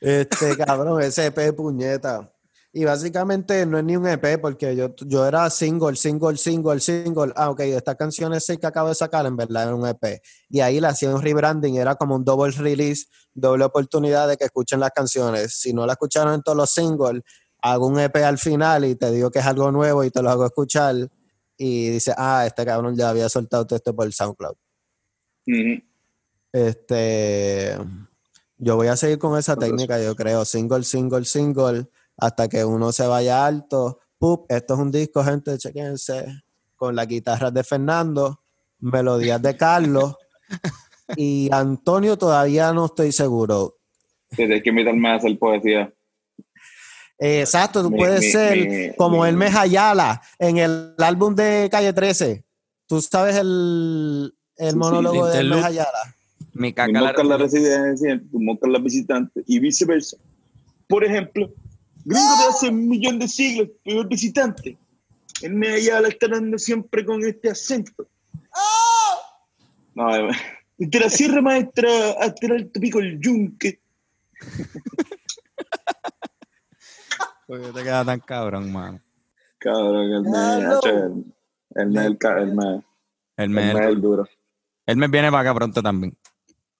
[0.00, 2.30] Este, cabrón, ese EP puñeta.
[2.76, 7.32] Y básicamente no es ni un EP porque yo, yo era single, single, single, single.
[7.36, 10.20] Ah, ok, estas canciones sí que acabo de sacar, en verdad era un EP.
[10.50, 14.46] Y ahí le hacía un rebranding, era como un double release, doble oportunidad de que
[14.46, 15.54] escuchen las canciones.
[15.54, 17.22] Si no la escucharon en todos los singles,
[17.64, 20.28] hago un EP al final y te digo que es algo nuevo y te lo
[20.28, 20.94] hago escuchar.
[21.56, 24.54] Y dice, ah, este cabrón ya había soltado todo esto por SoundCloud.
[25.46, 25.82] Ujú.
[26.52, 27.76] Este,
[28.58, 31.88] yo voy a seguir con esa técnica, yo creo, single, single, single,
[32.18, 33.98] hasta que uno se vaya alto.
[34.18, 36.42] Pup, esto es un disco, gente, chequense,
[36.76, 38.42] con las guitarras de Fernando,
[38.78, 40.16] melodías de Carlos
[41.16, 43.78] y Antonio todavía no estoy seguro.
[44.36, 45.94] Tienes que invitarme a hacer poesía.
[47.18, 52.44] Eh, exacto, tú puedes ser como mi- Hermes Ayala en el álbum de Calle 13.
[52.86, 55.66] ¿Tú sabes el, el Sí, monólogo de Hermes interlude.
[55.66, 56.16] Ayala?
[56.52, 60.16] Mi caca la residencia, tú moscas la visitante y viceversa.
[60.88, 61.50] Por ejemplo,
[62.04, 64.76] gringo de hace un millón de siglos, pero el visitante.
[65.42, 68.06] En Medellín está dando siempre con este acento.
[69.94, 70.30] No, eh,
[70.78, 71.88] desde la Sierra Maestra
[72.20, 73.80] hasta el Alto Pico el Yunque.
[77.46, 79.00] ¿Por qué te queda tan cabrón, mano?
[79.58, 80.78] Cabrón, el me, Claro.
[80.78, 81.24] hacho, el,
[81.76, 82.84] el me, el, el me, El
[83.36, 84.26] el mes, me, el duro.
[84.86, 86.16] el mes viene para acá pronto también.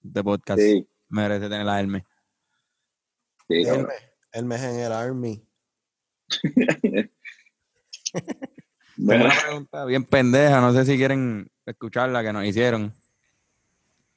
[0.01, 0.59] De podcast.
[0.59, 2.03] Sí, Merece tener la Hermes.
[3.47, 3.87] sí, cabrón.
[3.91, 5.47] Hermes, Hermes en el Army.
[8.13, 8.29] Tengo
[8.97, 12.93] Bueno, una pregunta bien pendeja, no sé si quieren escucharla que nos hicieron,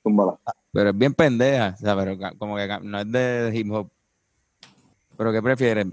[0.04, 0.38] túmbala.
[0.72, 3.90] pero es bien pendeja, o sea, pero como que no es de hip hop.
[5.16, 5.86] Pero ¿qué prefieres?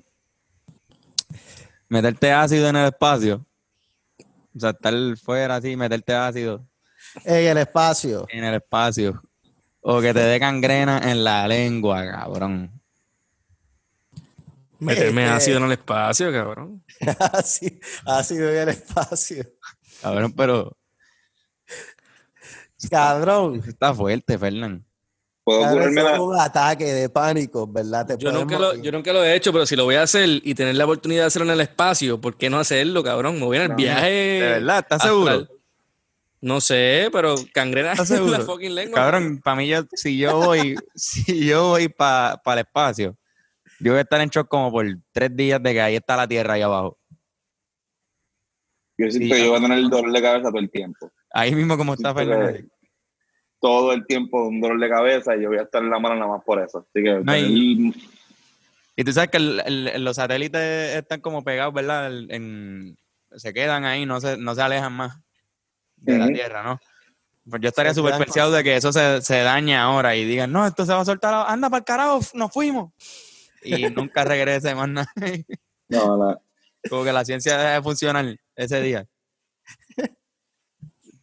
[1.89, 3.45] ¿Meterte ácido en el espacio?
[4.55, 6.65] O sea, estar fuera así, meterte ácido
[7.23, 8.25] En el espacio.
[8.29, 9.21] en el espacio.
[9.81, 12.71] O que te dé gangrena en la lengua, cabrón.
[14.79, 16.83] Meterme Este- ácido en el espacio, cabrón.
[17.33, 19.45] así, ácido en el espacio.
[20.01, 20.75] Cabrón, pero
[22.89, 23.63] Cabrón.
[23.67, 24.84] está fuerte, Fernán.
[25.45, 28.05] ¿Puedo curarme la, es un ataque de pánico, ¿verdad?
[28.07, 28.81] Te Yo nunca, lo, morir.
[28.81, 31.21] yo nunca lo he hecho, pero si lo voy a hacer y tener la oportunidad
[31.21, 33.35] de hacerlo en el espacio, ¿por qué no hacerlo, cabrón?
[33.39, 34.09] Me voy en el No, viaje.
[34.09, 34.79] ¿De verdad?
[34.79, 35.47] ¿Estás seguro?
[36.41, 38.45] No sé, pero cangrena ¿Estás en la seguro?
[38.53, 38.95] fucking lengua.
[38.99, 43.15] Cabrón, para mí, yo, si yo voy, si yo voy para el espacio,
[43.79, 46.27] yo voy a estar en shock como por tres días de que ahí está la
[46.27, 46.97] tierra ahí abajo.
[48.97, 51.11] Yo siento Sí, que yo voy a tener el dolor de cabeza todo el tiempo.
[51.31, 52.59] Ahí mismo como está Fernando.
[53.65, 56.13] Todo el tiempo un dolor de cabeza y yo voy a estar en la mano
[56.15, 56.85] nada más por eso.
[56.87, 58.09] Así que No, y- tener-
[58.97, 62.05] Y tú sabes que el- el- los satélites están como pegados, ¿verdad?
[62.07, 62.97] El- en-
[63.35, 65.17] se quedan ahí, no se, no se alejan más
[65.97, 66.33] de la Ujú.
[66.35, 66.79] Tierra, ¿no?
[67.49, 70.65] Pues yo estaría súper perseado de que eso se, se dañe ahora y digan, no,
[70.67, 72.93] esto se va a soltar, anda para el carajo, nos fuimos.
[73.63, 75.11] Y nunca regrese más nada.
[75.89, 76.39] no, la-
[76.87, 78.25] Como que la ciencia deja de funcionar
[78.55, 79.05] ese día.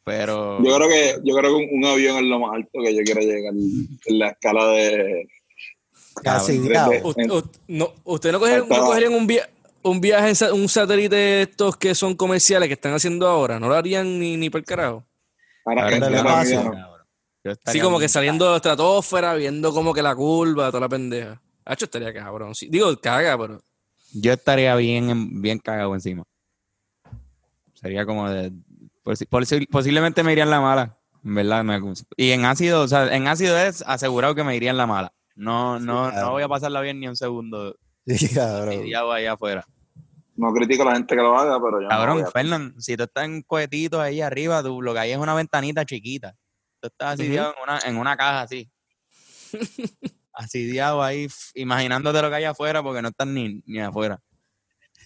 [0.04, 2.94] Pero yo creo que yo creo que un, un avión es lo más alto que
[2.94, 5.28] yo quiero llegar en la escala de
[6.24, 6.92] Casi de- diablo.
[7.14, 9.48] de- U- u- no, ¿Usted no, no cogerían un, via-
[9.82, 13.60] un viaje en un satélite de estos que son comerciales que están haciendo ahora?
[13.60, 15.04] ¿No lo harían ni, ni por el carajo?
[16.64, 16.70] no.
[16.72, 17.06] cabrón,
[17.44, 20.88] yo Sí, como que saliendo de la estratosfera, viendo como que la curva, toda la
[20.88, 21.40] pendeja.
[21.64, 22.54] Hacho, estaría cabrón.
[22.56, 23.60] Sí, digo, caga, pero...
[24.14, 26.24] Yo estaría bien, bien cagado encima.
[27.74, 28.52] Sería como de.
[29.04, 30.98] Posi- posi- posiblemente me iría en la mala.
[31.24, 31.62] En verdad.
[31.64, 31.80] me-
[32.16, 35.12] y en ácido, o sea, en ácido es asegurado que me iría en la mala.
[35.34, 37.76] No, no, no voy a pasarla bien ni un segundo.
[38.06, 38.82] Sí, cabrón.
[39.14, 39.64] allá afuera.
[40.34, 43.04] No critico a la gente que lo haga, pero yo no Cabrón, Fernán, si tú
[43.04, 46.34] estás en cohetitos ahí arriba, tú, lo que hay es una ventanita chiquita.
[46.80, 48.70] Tú estás asidiado en, una, en una caja así.
[50.32, 54.18] asidiado ahí, f- imaginándote lo que hay afuera porque no estás ni, ni afuera.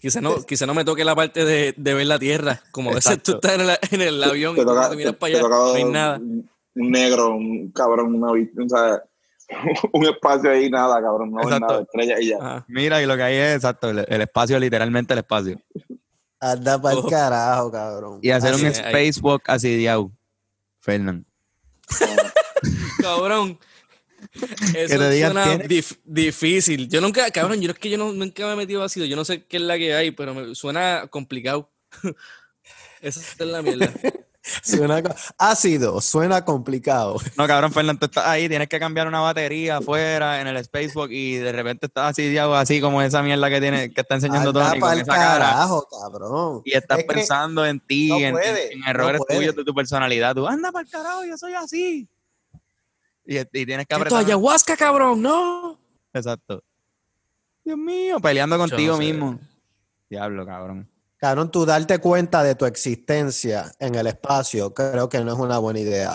[0.01, 2.63] Quizá no, quizá no me toque la parte de, de ver la Tierra.
[2.71, 5.13] Como a veces tú estás en el, en el avión y te toca, te miras
[5.13, 6.17] te- para te allá, no hay nada.
[6.19, 9.03] Un, negro, un cabrón, una vista, o sea,
[9.93, 11.67] un espacio ahí, nada, cabrón, no Exacto.
[11.67, 12.37] nada, estrella y ya.
[12.39, 12.65] Ajá.
[12.69, 15.59] Mira, y lo que hay es exacto, el, el espacio, literalmente el espacio.
[16.39, 17.09] Anda para el Oh.
[17.09, 18.19] carajo, cabrón.
[18.23, 20.13] Y hacer Así un spacewalk asidiado.
[20.81, 21.25] Fernán.
[23.01, 23.59] Cabrón.
[24.75, 25.59] Eso te digan, suena
[26.05, 26.89] difícil.
[26.89, 29.07] Yo nunca, cabrón, yo es que yo no, nunca me he metido ácido.
[29.07, 31.71] Yo no sé qué es la que hay, pero me suena complicado.
[33.01, 33.93] Esa es la mierda.
[34.63, 35.03] Suena
[35.39, 37.17] ácido, suena complicado.
[37.37, 41.11] No, cabrón, Fernán, tú estás ahí, tienes que cambiar una batería afuera en el spacewalk
[41.11, 44.79] y de repente estás asidiado así como esa mierda que tiene, que está enseñando Tony
[44.79, 45.47] con esa cara.
[45.47, 46.63] carajo, cabrón.
[46.65, 49.41] Y estás Es que pensando en ti, no en, puede, en no errores puede.
[49.41, 50.33] tuyos de tu personalidad.
[50.37, 52.09] Tú, anda para el carajo, yo soy así.
[53.27, 54.21] Y, y tienes que Esto apretar.
[54.21, 55.79] es ayahuasca, cabrón, no.
[56.13, 56.63] Exacto.
[57.65, 59.05] Dios mío, peleando contigo no sé.
[59.05, 59.39] mismo.
[60.09, 60.89] Diablo, cabrón.
[61.19, 65.59] Cabrón, tú darte cuenta de tu existencia en el espacio, creo que no es una
[65.59, 66.15] buena idea.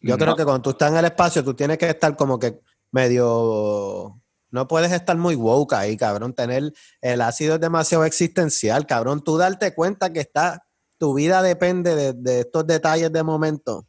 [0.00, 0.18] Yo No.
[0.18, 4.18] creo que cuando tú estás en el espacio, tú tienes que estar como que medio.
[4.50, 6.34] No puedes estar muy woke ahí, cabrón.
[6.34, 9.22] Tener el ácido es demasiado existencial, cabrón.
[9.24, 10.66] Tú darte cuenta que está,
[10.98, 13.86] tu vida depende de, de estos detalles de momento.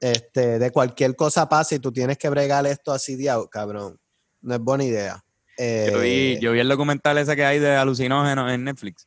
[0.00, 3.98] Este, de cualquier cosa pasa y tú tienes que bregar esto así, diablo, cabrón.
[4.42, 5.24] No es buena idea.
[5.56, 9.06] Yo vi, Eh, yo vi el documental ese que hay de alucinógenos en Netflix.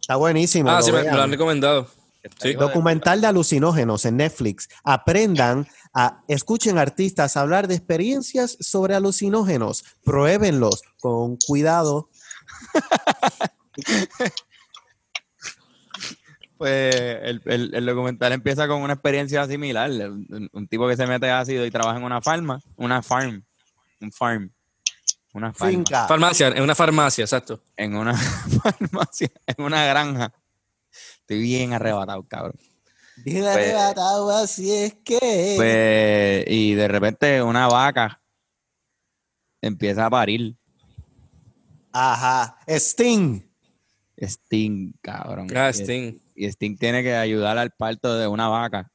[0.00, 0.70] Está buenísimo.
[0.70, 1.88] Ah, lo sí, me, lo han recomendado.
[2.40, 2.54] Sí.
[2.54, 4.68] Documental de alucinógenos en Netflix.
[4.82, 9.84] Aprendan a, escuchen artistas hablar de experiencias sobre alucinógenos.
[10.02, 12.08] Pruébenlos con cuidado.
[16.56, 19.90] Pues el, el- el documental empieza con una experiencia similar.
[19.90, 23.44] Un, un tipo que se mete ácido y trabaja en una farma, una farm,
[24.00, 24.50] un farm,
[25.32, 26.06] una farma, Finca.
[26.06, 27.60] Farmacia, en una farmacia, exacto.
[27.76, 28.14] en una
[28.62, 30.32] farmacia, en una granja.
[31.20, 32.58] Estoy bien arrebatado, cabrón.
[33.16, 35.54] Bien Pues- arrebatado, así es que.
[35.56, 38.20] Pues, y de repente una vaca
[39.60, 40.56] empieza a parir.
[41.92, 42.58] Ajá.
[42.66, 43.42] Sting.
[44.16, 45.48] Sting, cabrón.
[45.56, 46.18] Ah, Y- Sting.
[46.34, 48.90] Y Sting tiene que ayudar al parto de una vaca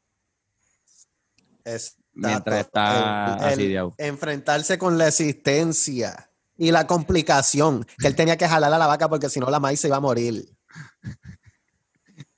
[1.63, 7.85] Es- mientras está el- enfrentarse con la existencia y la complicación.
[7.97, 9.97] Que él tenía que jalar a la vaca porque si no la maíz se iba
[9.97, 10.45] a morir.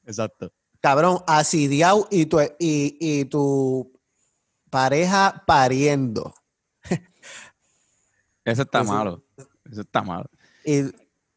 [0.05, 0.51] Exacto.
[0.79, 3.91] Cabrón, asidiado y tu, y, y tu
[4.69, 6.33] pareja pariendo.
[8.43, 9.23] Eso está Eso- malo.
[9.71, 10.29] Eso está malo.
[10.65, 10.81] Y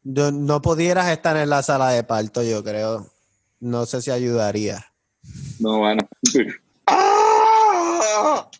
[0.05, 3.05] no, no pudieras estar en la sala de parto, yo creo.
[3.59, 4.85] No sé si ayudaría.
[5.59, 6.07] No, bueno.
[6.87, 8.49] ¡Ah!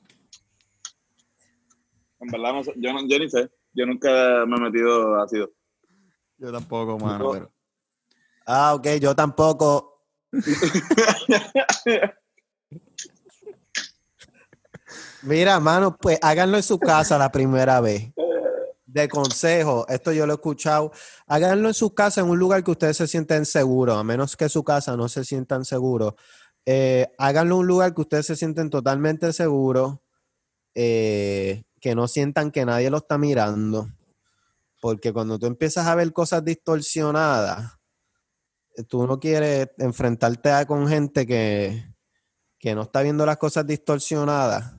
[2.18, 3.50] En verdad, no sé, yo, no- yo ni sé.
[3.74, 4.10] Yo nunca
[4.48, 5.52] me he metido ácido.
[6.38, 7.32] Yo tampoco, mano, No.
[7.32, 7.52] pero.
[8.48, 10.02] Ah, ok, yo tampoco.
[15.24, 18.12] Mira, mano, pues háganlo en su casa la primera vez.
[18.96, 20.92] De consejo, esto yo lo he escuchado.
[21.28, 24.48] Háganlo en su casa, en un lugar que ustedes se sienten seguros, a menos que
[24.48, 26.14] su casa no se sientan seguros.
[26.66, 29.98] Eh, háganlo en un lugar que ustedes se sienten totalmente seguros,
[30.76, 33.90] eh, que no sientan que nadie lo está mirando.
[34.82, 37.74] Porque cuando tú empiezas a ver cosas distorsionadas,
[38.88, 41.86] tú no quieres enfrentarte a- con gente que,
[42.60, 44.75] que no está viendo las cosas distorsionadas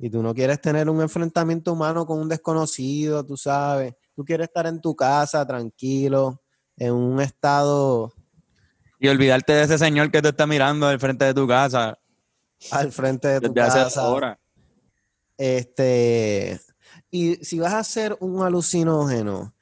[0.00, 3.94] y tú no quieres tener un enfrentamiento humano con un desconocido, tú sabes.
[4.16, 6.42] Tú quieres estar en tu casa tranquilo,
[6.76, 8.12] en un estado
[8.98, 11.98] Y olvidarte de ese señor que te está mirando al frente de tu casa
[12.70, 14.08] al frente de tu desde hace casa.
[14.08, 14.38] horas.
[15.36, 16.60] Este,
[17.10, 19.54] y si vas a hacer un alucinógeno,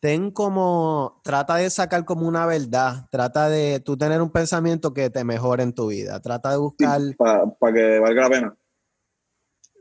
[0.00, 5.10] ten como, trata de sacar como una verdad, trata de tú tener un pensamiento que
[5.10, 8.56] te mejore en tu vida, trata de buscar, Para que valga la pena.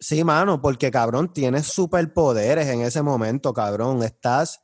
[0.07, 4.61] Sí, mano, porque cabrón, tienes superpoderes en ese momento, cabrón, estás,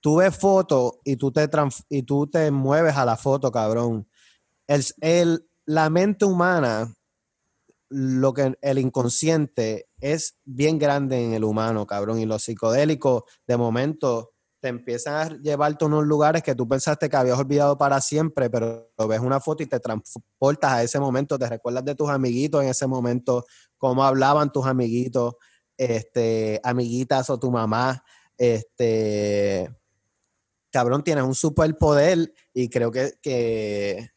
[0.00, 1.48] tú ves fotos y tú te,
[1.88, 4.08] y tú te mueves a la foto, cabrón.
[4.68, 6.94] El, el- la mente humana,
[7.88, 13.56] lo que el inconsciente es bien grande en el humano, cabrón, y los psicodélicos de
[13.56, 18.00] momento te empiezan a llevarte a unos lugares que tú pensaste que habías olvidado para
[18.00, 22.08] siempre, pero ves una foto y te transportas a ese momento, te recuerdas de tus
[22.08, 23.44] amiguitos en ese momento,
[23.78, 25.36] cómo hablaban tus amiguitos,
[25.76, 28.02] este, amiguitas o tu mamá,
[28.38, 29.70] este,
[30.70, 34.10] cabrón, tienes un superpoder y creo que, que,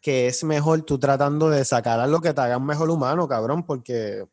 [0.00, 3.64] que es mejor tú tratando de sacar algo que te haga un mejor humano, cabrón,
[3.64, 4.26] porque,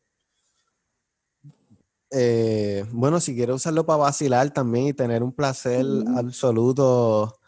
[2.10, 5.84] eh, bueno, si quieres usarlo para vacilar también y tener un placer
[6.16, 7.38] absoluto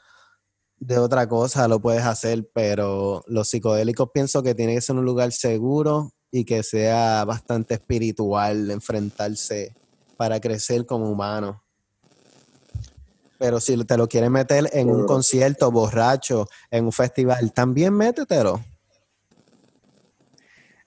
[0.78, 5.04] de otra cosa, lo puedes hacer, pero los psicodélicos pienso que tiene que ser un
[5.04, 9.74] lugar seguro y que sea bastante espiritual enfrentarse
[10.18, 11.62] para crecer como humano.
[13.38, 18.62] Pero si te lo quieres meter en un concierto borracho, en un festival, también métetelo.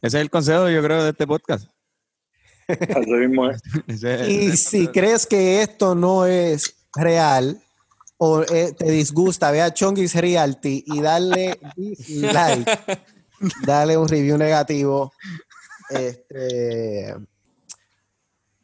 [0.02, 1.68] Ese es el consejo, yo creo, de este podcast.
[2.68, 3.62] Así mismo es.
[3.88, 7.60] Ese es Y si crees que esto no es real
[8.18, 12.68] o eh, te disgusta, ve a Chongis Realty y dale dislike,
[13.66, 15.14] dale un review negativo.
[15.90, 17.16] Este,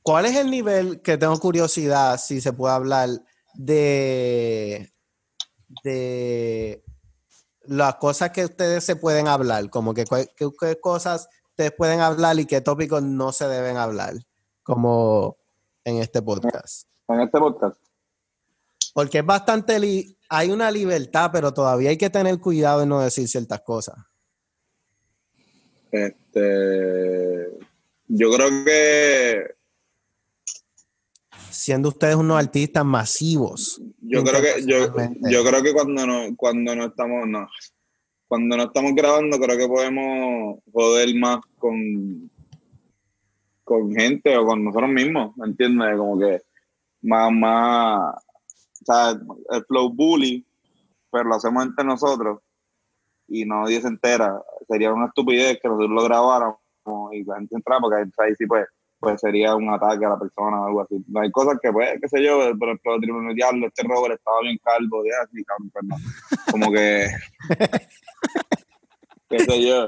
[0.01, 3.09] ¿Cuál es el nivel que tengo curiosidad, si se puede hablar,
[3.53, 4.93] de,
[5.83, 6.83] de
[7.63, 9.69] las cosas que ustedes se pueden hablar?
[9.69, 14.13] Como que qué cosas ustedes pueden hablar y qué tópicos no se deben hablar,
[14.61, 15.37] como
[15.85, 16.87] en este podcast.
[17.07, 17.79] En este podcast.
[18.93, 23.27] Porque es bastante, hay una libertad, pero todavía hay que tener cuidado en no decir
[23.27, 23.95] ciertas cosas.
[25.95, 27.57] Este,
[28.07, 29.55] yo creo que
[31.49, 33.81] Siendo ustedes unos artistas masivos.
[34.01, 34.93] yo creo que yo,
[35.29, 37.47] yo creo que cuando no cuando no estamos no
[38.27, 42.29] cuando no estamos grabando creo que podemos joder más con
[43.63, 45.97] con gente o con nosotros mismos ¿me entiendes?
[45.97, 46.41] como que
[47.03, 48.15] más más
[48.81, 50.45] o sea el flow bully
[51.09, 52.41] pero lo hacemos entre nosotros
[53.29, 56.57] y nadie se entera sería una estupidez que nosotros lo grabáramos
[57.11, 58.65] y la gente entrara porque ahí sí pues
[58.97, 60.95] pues sería un ataque a la persona o algo así.
[61.09, 64.39] No hay cosas que, pues, qué sé yo, por ejemplo, el diablo, este Robert estaba
[64.41, 65.95] bien calvo, ya, así, cabrón, pues no.
[66.51, 67.07] Como que,
[69.29, 69.87] qué sé yo.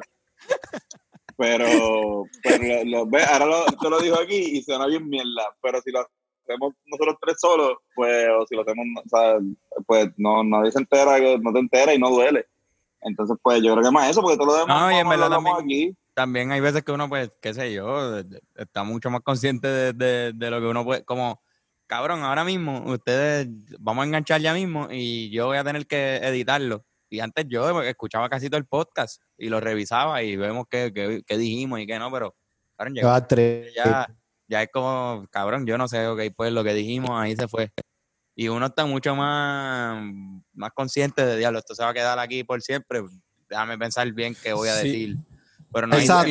[1.37, 5.55] Pero, pero lo, lo- ve, ahora lo, te lo dijo aquí y suena bien mierda,
[5.61, 5.99] pero si lo
[6.43, 9.37] hacemos nosotros tres solos, pues, o si lo hacemos, o sea,
[9.85, 12.45] pues no, nadie se entera, no te entera y no duele.
[13.01, 15.29] Entonces, pues, yo creo que más eso, porque todo lo demás No, y en verdad
[15.29, 15.97] también- aquí.
[16.13, 18.19] también hay veces que uno, pues, qué sé yo,
[18.55, 21.41] está mucho más consciente de, de- de lo que uno puede, como,
[21.85, 23.47] cabrón, ahora mismo, ustedes,
[23.79, 26.83] vamos a enganchar ya mismo y yo voy a tener que editarlo.
[27.09, 31.21] Y antes yo escuchaba casi todo el podcast y lo revisaba y vemos qué, qué-
[31.25, 32.35] qué dijimos y qué no, pero,
[32.75, 32.95] cabrón,
[33.75, 34.07] ya,
[34.49, 37.71] ya es como, cabrón, yo no sé, ok, pues lo que dijimos ahí se fue.
[38.39, 39.99] Y uno está mucho más,
[40.53, 43.01] más consciente de, diablo, esto se va a quedar aquí por siempre,
[43.49, 44.87] déjame pensar bien qué voy a Sí.
[44.87, 45.17] decir.
[45.73, 46.29] Pero no hay- Exacto.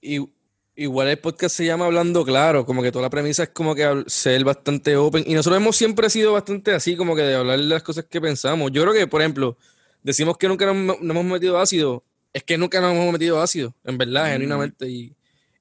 [0.00, 0.30] Igual,
[0.76, 3.74] i- igual el podcast se llama Hablando Claro, como que toda la premisa es como
[3.74, 5.24] que ser bastante open.
[5.26, 8.20] Y nosotros hemos siempre sido bastante así, como que de hablar de las cosas que
[8.20, 8.70] pensamos.
[8.70, 9.56] Yo creo que, por ejemplo,
[10.04, 12.04] decimos que nunca nos, nos hemos metido ácido.
[12.32, 14.32] Es que nunca nos hemos metido ácido, en verdad, Mm.
[14.34, 14.88] genuinamente.
[14.88, 15.08] Y,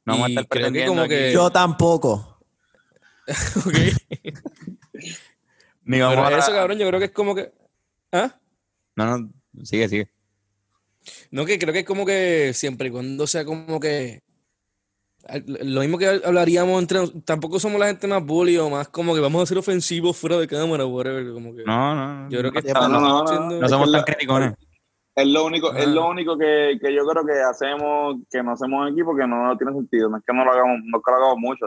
[0.06, 1.26] No vamos a estar creo que pretendiendo como que...
[1.26, 1.34] aquí.
[1.34, 2.40] Yo tampoco.
[3.66, 3.74] ok.
[5.86, 7.52] Ni vamos Pero a- eso, cabrón, yo creo que es como que...
[8.12, 8.34] ¿Ah?
[8.95, 9.30] No, no,
[9.64, 10.10] sigue, sigue.
[11.32, 14.22] No, que creo que es como que siempre y cuando sea como que
[15.48, 19.22] lo mismo que hablaríamos entre tampoco somos la gente más bully o más como que
[19.22, 22.30] vamos a ser ofensivos fuera de cámara, whatever, como que No, no.
[22.30, 23.60] yo creo que no, estamos no, no, no.
[23.60, 24.53] no somos tan criticones.
[25.16, 25.94] Es lo único, es Ajá.
[25.94, 29.72] lo único que, que yo creo que hacemos, que no hacemos aquí porque no tiene
[29.74, 30.10] sentido.
[30.10, 31.66] No es que no lo hagamos, no es que lo hagamos mucho.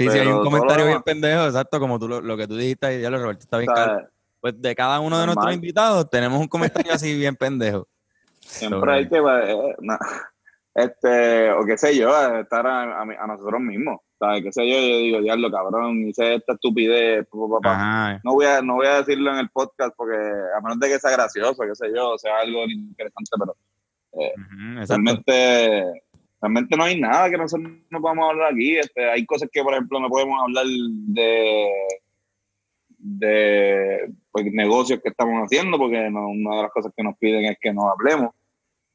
[0.00, 2.56] Sí, sí, hay pero un comentario bien pendejo, exacto, como tú lo, lo que tú
[2.56, 4.08] dijiste ahí, ya lo Roberto está bien O sea, claro.
[4.40, 5.34] Pues de cada uno de normal.
[5.34, 7.86] nuestros invitados tenemos un comentario así bien pendejo.
[8.40, 9.98] siempre hay que, eh, no.
[10.74, 14.00] este, o qué sé yo, estar a, a, a nosotros mismos.
[14.18, 14.42] ¿Sabes?
[14.42, 17.72] Qué sé yo, yo digo, diablo, cabrón, hice esta estupidez, pa, pa, pa.
[17.74, 18.20] Ajá.
[18.24, 20.98] No voy, a, no voy a decirlo en el podcast porque a menos de que
[20.98, 23.56] sea gracioso, qué sé yo, sea algo interesante, pero
[24.12, 24.86] exacto.
[24.88, 26.02] realmente,
[26.40, 28.76] realmente no hay nada que nosotros no podamos hablar aquí.
[28.78, 31.68] Este, hay cosas que, por ejemplo, no podemos hablar de,
[32.98, 37.44] de pues, negocios que estamos haciendo porque no- una de las cosas que nos piden
[37.46, 38.30] es que no hablemos.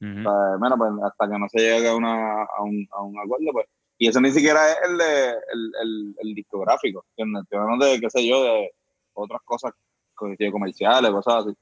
[0.02, 0.20] Ujú.
[0.20, 3.18] O sea, bueno, pues, hasta que no se llegue a, una, a, un, a un
[3.20, 3.68] acuerdo, pues.
[3.98, 7.46] Y eso ni siquiera es el, de, el, el, el discográfico, ¿entiendes?
[7.54, 8.72] Hablando de, qué sé yo, de
[9.14, 9.72] otras cosas,
[10.14, 11.56] comerciales, cosas así.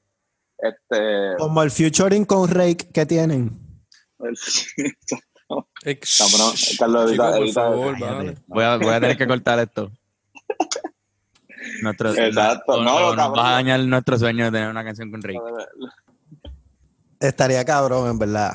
[0.58, 3.50] Este, Como el featuring con Rake que tienen.
[5.84, 8.34] Cabrón, Carlos, chico, favor, vale.
[8.46, 9.90] Voy a, voy a tener que cortar esto.
[11.82, 12.82] Nuestro, Exacto.
[12.82, 13.36] No, no, nos cabrón.
[13.36, 15.40] vas a dañar nuestro sueño de tener una canción con Rick.
[17.20, 18.52] Estaría cabrón, en verdad.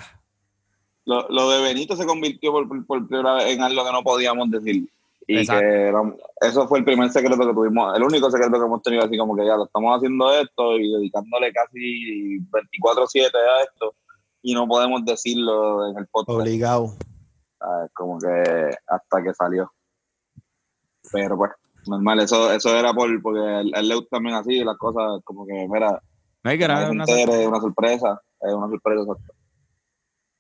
[1.05, 4.03] lo, lo de Benito se convirtió por, por- por primera vez en algo que no
[4.03, 4.87] podíamos decir.
[5.27, 5.61] Y Exacto.
[5.61, 9.03] que era- eso fue el primer secreto que tuvimos, el único secreto que hemos tenido,
[9.05, 13.93] así como que ya lo estamos haciendo esto y dedicándole casi 24-7 a esto
[14.41, 16.39] y no podemos decirlo en el podcast.
[16.39, 16.95] Obligado.
[17.59, 17.91] ¿Sabes?
[17.93, 19.71] Como que hasta que salió.
[21.11, 21.51] Pero pues,
[21.87, 24.77] normal, eso, eso era por, porque a él a él le gusta también así, las
[24.77, 26.01] cosas como que, mira,
[26.43, 29.13] No hay que que era una es una sorpresa, es una sorpresa.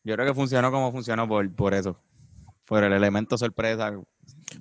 [0.03, 1.99] Yo creo que funcionó como funcionó por, por eso.
[2.65, 3.99] Por el elemento sorpresa.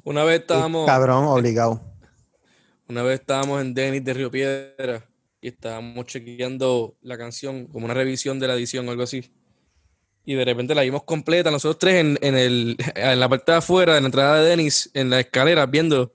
[0.04, 1.80] Una vez estábamos, Cabrón, obligado.
[2.88, 5.04] una vez estábamos en Denis de Río Piedra
[5.40, 9.30] y estábamos chequeando la canción, como una revisión de la edición o algo así.
[10.30, 13.58] Y de repente la vimos completa, nosotros tres en, en, el, en la parte de
[13.58, 16.12] afuera, en la entrada de Denis, en la escalera, viendo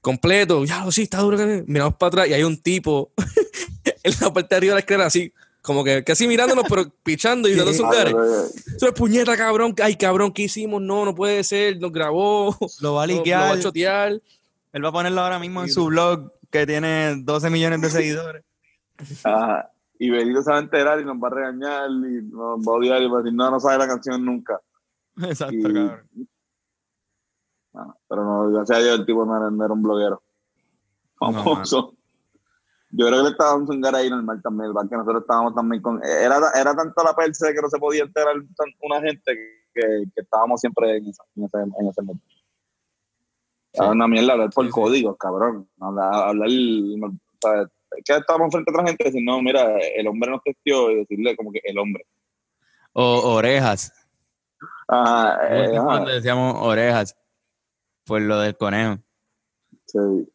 [0.00, 0.64] completo.
[0.64, 1.36] Ya, sí, está duro.
[1.36, 3.10] que- Miramos para atrás y hay un tipo
[4.04, 7.48] en la parte de arriba de la escalera, así, como que casi mirándonos, pero pichando
[7.48, 8.14] y dando sus eh,
[8.76, 9.74] Eso es puñeta, cabrón.
[9.82, 10.80] Ay, cabrón, ¿qué hicimos?
[10.80, 11.78] No, no puede ser.
[11.80, 12.56] Nos grabó.
[12.80, 13.56] Lo va a Lo, lo va liquear.
[13.56, 14.20] a chotear.
[14.72, 18.44] Él va a ponerlo ahora mismo en su blog que tiene 12 millones de seguidores.
[19.24, 19.71] Ajá.
[20.02, 22.76] Y Benito se va a enterar y nos va a regañar y nos va a
[22.76, 24.60] odiar y va a decir, no, no sabe la canción nunca.
[25.22, 26.00] Exacto, Y- cabrón.
[27.74, 30.22] Ah, pero no, gracias a Dios el tipo no era, no era un bloguero.
[31.20, 31.94] No, Famoso.
[32.90, 35.54] Yo creo que le estaba dando un gar ahí normal también, igual que nosotros estábamos
[35.54, 36.02] también con...
[36.04, 38.34] Era, era tanto la perse que no se podía enterar
[38.82, 39.32] una gente
[39.72, 42.22] que, que estábamos siempre en, esa- en ese, en ese mundo.
[43.72, 44.74] Era una mierda hablar por Sí, sí.
[44.74, 45.66] códigos, cabrón.
[45.80, 46.48] Hablar, hablar
[48.04, 50.96] que estábamos frente a otra gente y decir, no, mira, el hombre nos testió y
[50.96, 52.04] decirle como que el hombre.
[52.92, 53.92] O orejas.
[54.88, 57.16] Ajá, un eh, ajá, decíamos orejas.
[58.04, 58.98] Por lo del conejo.
[59.86, 60.28] sí.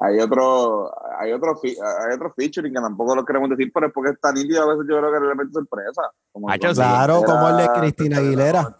[0.00, 3.92] Hay otro, hay otro, fi- hay otro featuring que tampoco lo queremos decir, pero es
[3.92, 6.02] porque está nítido a veces yo creo que es elemento sorpresa.
[6.30, 6.72] Como Hacho.
[6.72, 8.78] Claro, era- como el de Cristina Aguilera.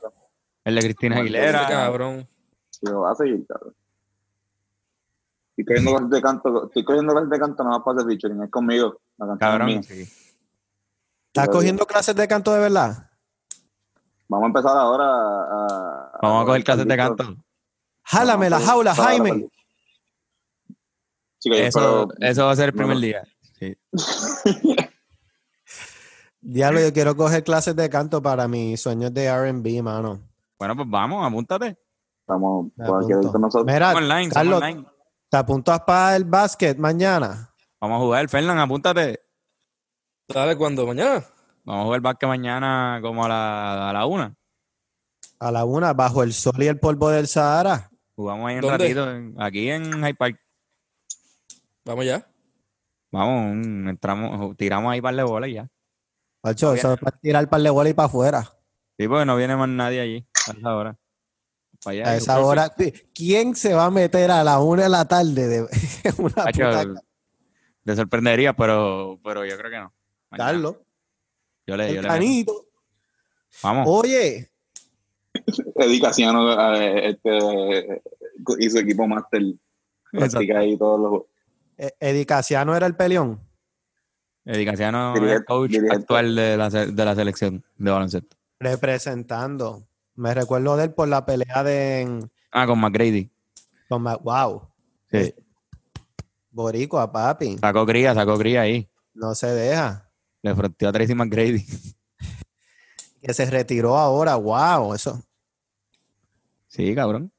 [0.65, 1.67] El de Cristina el Aguilera.
[1.67, 2.28] Cabrón.
[2.70, 3.75] Sí, lo va a seguir, cabrón.
[5.59, 8.43] Estoy cogiendo clases de canto, estoy cogiendo clases de canto nada más para hacer featuring,
[8.45, 9.01] es conmigo.
[9.17, 9.83] La es Cabrón.
[9.83, 10.09] sí.
[11.27, 13.11] ¿Estás cogiendo clases de canto de verdad?
[14.28, 16.19] Vamos a empezar ahora a...
[16.23, 17.37] Vamos a coger clases de canto.
[18.05, 19.49] Jálame la jaula, Jaime.
[21.45, 23.01] Yo Eso, espero- eso va a ser el primer no.
[23.01, 23.23] día.
[23.59, 23.77] Sí.
[26.41, 30.20] Diablo, yo quiero coger clases de canto para mis sueños de R&B, mano.
[30.59, 31.77] Bueno, pues vamos, apúntate.
[32.27, 33.65] Vamos, con nosotros.
[33.67, 34.87] Mira, online, Carlos, online.
[35.28, 37.52] ¿Te apuntas para el básquet mañana?
[37.81, 39.20] Vamos a jugar, Fernán, apúntate.
[40.28, 40.86] Dale, ¿cuándo?
[40.86, 41.24] ¿Mañana?
[41.65, 44.34] Vamos a jugar básquet mañana como a la, a la una.
[45.40, 47.90] A la una, bajo el sol y el polvo del Sahara.
[48.16, 48.78] Jugamos ahí un ¿Dónde?
[48.78, 50.40] ratito, en- aquí en Hyde Park.
[51.84, 52.26] Vamos ya.
[53.12, 55.68] Vamos, un- entramos, tiramos ahí par de bolas y ya.
[56.40, 58.42] Pacho, eso es para tirar el par de bolas y para afuera.
[58.98, 60.97] Sí, porque no viene más nadie allí a esa hora.
[61.82, 62.10] Para allá.
[62.10, 62.74] A esa hora,
[63.15, 65.60] ¿quién se va a meter a la una de la tarde de
[66.18, 67.02] una Hacho, puta
[67.89, 69.94] te sorprendería, pero, pero yo creo que no.
[70.31, 70.50] Mañana.
[70.50, 70.76] Carlos?
[71.66, 72.66] Yo le, yo El le canito.
[73.62, 73.86] Vamos.
[73.89, 74.50] Oye,
[75.74, 78.02] Eddie Casiano eh, este,
[78.58, 79.42] y su equipo máster
[80.10, 81.23] practica ahí todos los
[81.98, 83.40] Eddie Casiano era el peleón.
[84.44, 88.36] Eddie Casiano es el coach actual de la, de la selección de baloncesto.
[88.58, 89.86] Representando.
[90.18, 93.30] Me recuerdo de él por la pelea de en- Ah, con McGrady.
[93.88, 94.68] con Ma- wow.
[95.10, 95.32] Sí.
[96.50, 97.56] Boricua, papi.
[97.58, 98.90] Sacó cría, sacó cría ahí.
[99.14, 100.10] No se deja.
[100.42, 101.64] Le fronteó a Tracy McGrady.
[103.22, 104.36] Que se retiró ahora.
[104.36, 104.94] Wow.
[104.94, 105.22] Eso.
[106.68, 107.32] Sí, cabrón.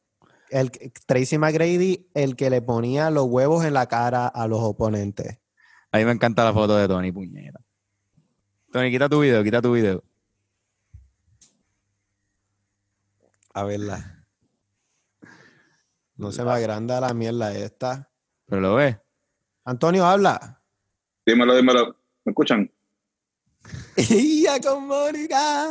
[0.49, 0.71] El,
[1.05, 5.37] Tracy McGrady, el que le ponía los huevos en la cara a los oponentes.
[5.91, 7.59] A mí me encanta la foto de Tony, puñeta.
[8.71, 10.03] Tony, quita tu video, quita tu video.
[13.53, 14.25] A verla.
[16.15, 18.11] No se me agranda la mierda esta.
[18.45, 18.97] Pero lo ves.
[19.63, 20.61] Antonio, habla.
[21.25, 21.95] Dímelo, dímelo.
[22.25, 22.71] ¿Me escuchan?
[23.95, 25.65] ¡Ya con Mónica!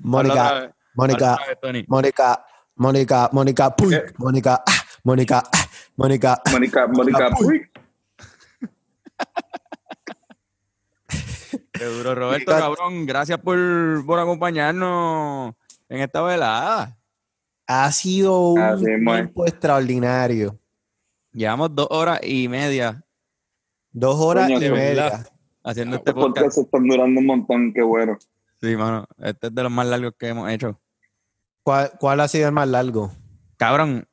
[0.00, 0.74] Mónica.
[0.94, 1.38] Mónica.
[1.86, 2.46] Mónica,
[2.76, 3.94] Mónica, Mónica, puy.
[4.16, 4.72] Mónica, ah,
[5.04, 6.42] Mónica, ah, Mónica.
[6.50, 7.30] Mónica, Mónica.
[11.72, 12.66] Qué duro, Roberto, Mónica.
[12.66, 13.06] cabrón.
[13.06, 13.58] Gracias por,
[14.06, 15.54] por acompañarnos
[15.90, 16.96] en esta velada.
[17.66, 19.16] Ha sido un Así es, man.
[19.24, 20.58] tiempo extraordinario.
[21.32, 23.04] Llevamos dos horas y media
[23.92, 25.02] Dos horas Coño, y media.
[25.04, 25.28] verdad.
[25.64, 26.66] haciendo este Estos podcasts podcast.
[26.66, 28.16] están durando un montón, qué bueno.
[28.60, 29.04] Sí, mano.
[29.18, 30.80] Este es de los más largos que hemos hecho.
[31.62, 33.10] ¿Cuál, cuál ha sido el más largo?
[33.56, 34.06] Cabrón,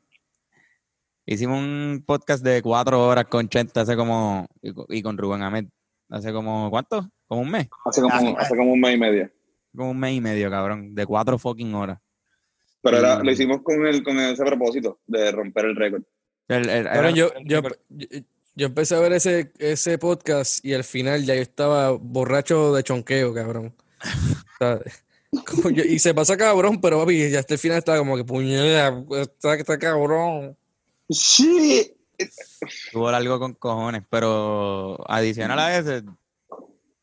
[1.26, 4.48] hicimos un podcast de cuatro horas con Chente hace como.
[4.62, 5.66] y con- y con Rubén Ahmed.
[6.10, 6.70] Hace como.
[6.70, 7.10] ¿Cuánto?
[7.28, 7.68] Como un mes.
[7.86, 9.30] Hace como, hace como un mes y medio.
[9.78, 10.96] Como un mes y medio, cabrón.
[10.96, 12.00] De cuatro fucking horas.
[12.82, 16.04] Pero era, lo hicimos con, el, con ese propósito de romper el récord.
[16.48, 17.62] El- yo, yo,
[18.56, 22.84] yo, empecé a ver ese, ese podcast y al final ya yo estaba borracho de
[22.84, 23.76] chonqueo, cabrón.
[24.60, 24.80] O sea,
[25.46, 28.24] como yo- y se pasa cabrón, pero papi, ya hasta el final estaba como que
[28.24, 30.58] puñeta, está, está cabrón.
[31.10, 31.94] Sí.
[32.92, 36.04] Tuvo largo con cojones, pero adicional a ese,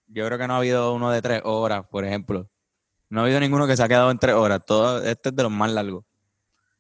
[0.08, 2.48] yo creo que no ha habido uno de tres horas, por ejemplo.
[3.14, 4.60] No ha habido ninguno que se ha quedado en tres horas.
[4.66, 6.04] Todo, este es de los más largos.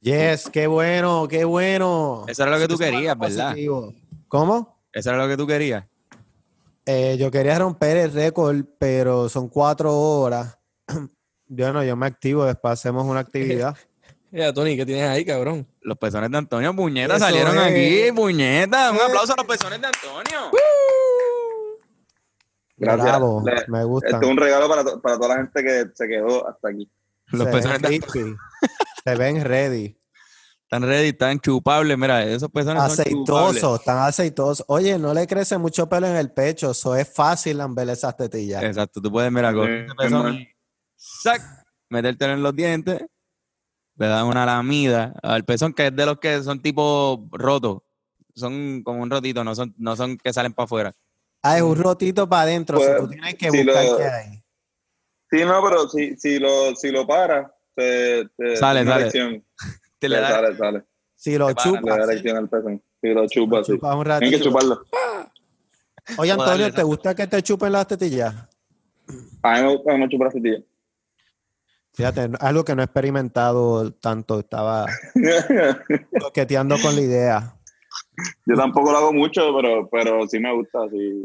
[0.00, 2.24] Yes, qué bueno, qué bueno.
[2.26, 3.50] Eso era lo que tú querías, ¿verdad?
[3.50, 3.94] positivo.
[4.26, 4.80] ¿Cómo?
[4.92, 5.84] Eso era lo que tú querías.
[6.86, 10.58] Eh, yo quería romper el récord, pero son cuatro horas.
[11.46, 13.76] Yo no, yo me activo, después hacemos una actividad.
[14.32, 15.64] Ya, Tony, ¿qué tienes ahí, cabrón?
[15.80, 17.62] Los pezones de Antonio, puñeta, Eso salieron es.
[17.70, 18.90] aquí, puñeta.
[18.90, 19.00] Un Eh.
[19.06, 20.50] aplauso a los pezones de Antonio.
[22.76, 23.04] Gracias.
[23.06, 24.08] Bravo, Le- me gusta.
[24.08, 26.90] Este es un regalo para, to- para toda la gente que se quedó hasta aquí.
[27.28, 28.34] Los Se pezones crispy.
[29.04, 29.98] Se ven ready.
[30.62, 31.96] Están ready, están chupables.
[31.96, 32.90] Mira, esos pezones son.
[32.92, 34.64] Aceitosos, están aceitosos.
[34.68, 38.62] Oye, no le crece mucho pelo en el pecho, eso es fácil lamber esas tetillas.
[38.64, 40.38] Exacto, tú puedes, mira, con Sí, pezón
[40.96, 41.42] sac,
[41.90, 43.04] metértelo en los dientes,
[43.96, 47.82] le das una lamida al pezón, que es de los que son tipo rotos.
[48.34, 50.92] Son como un rotito, no son, no son que salen para afuera.
[51.46, 54.42] Ah, es un rotito para adentro, Pues, tú tienes que si buscar lo- qué hay.
[55.30, 59.10] Sí, no, pero si, si lo, si lo para, te, te Sale, sale.
[59.98, 60.84] Te le Sí, da- sale, sale.
[61.14, 62.82] Si lo Le chupas, da sí, erección al pezón.
[63.00, 63.72] Si lo chupa, lo sí.
[63.72, 64.84] chupas un Tienes que chuparlo.
[66.16, 68.34] Oye, Antonio, ¿te gusta que te chupen las tetillas?
[69.42, 70.58] A mí me gusta no chupar tetilla.
[71.92, 74.86] Fíjate, no- algo que no he experimentado tanto, estaba
[76.20, 77.56] toqueteando con la idea.
[78.46, 80.80] Yo tampoco lo hago mucho, pero, pero sí me gusta.
[80.90, 81.24] Sí.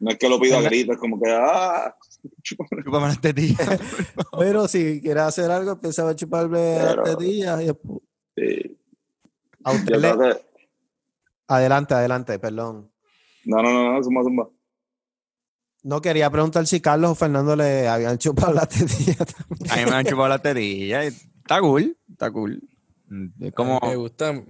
[0.00, 1.94] No es que lo pido a gritos, como que, ah,
[2.42, 3.80] Chúpame las tetillas.
[4.38, 7.62] Pero si quieres hacer algo, empieza a chuparle las tetillas.
[7.62, 8.00] y después-
[8.36, 8.78] sí.
[9.62, 10.44] A usted le-
[11.48, 12.90] Adelante, adelante, perdón.
[13.44, 14.48] No, no, no, no, zumba, zumba.
[15.82, 19.18] No quería preguntar si Carlos o Fernando le habían chupado las tetillas.
[19.18, 19.70] también.
[19.70, 21.04] A mí me han chupado las tetillas.
[21.04, 21.08] y
[21.40, 22.62] Está cool, está cool.
[23.40, 24.42] Es como, Me gusta.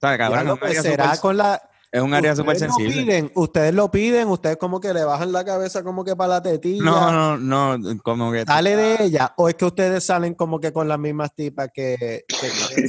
[0.00, 0.46] ¿Sabes, cabrón?
[0.46, 1.62] Es un pues, área será súper- con la.
[1.90, 3.02] Es un área súper ustedes lo sensible.
[3.04, 6.42] piden, ustedes lo piden, ustedes como que le bajan la cabeza como que para la
[6.42, 6.84] tetilla.
[6.84, 8.44] No, no, no, como que...
[8.44, 12.24] Sale de ella, o es que ustedes salen como que con las mismas tipas que,
[12.28, 12.88] que?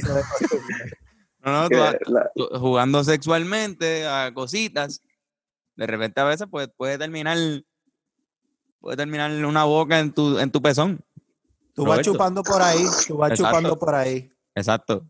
[1.42, 5.00] No, no, Que tú vas- la- tú- jugando sexualmente a cositas,
[5.76, 7.38] de repente a veces pues, puede terminar
[8.80, 11.00] puede terminar una boca en tu, en tu pezón.
[11.74, 13.48] Tú vas chupando por ahí, tú vas Exacto.
[13.56, 14.30] chupando por ahí.
[14.54, 15.06] Exacto.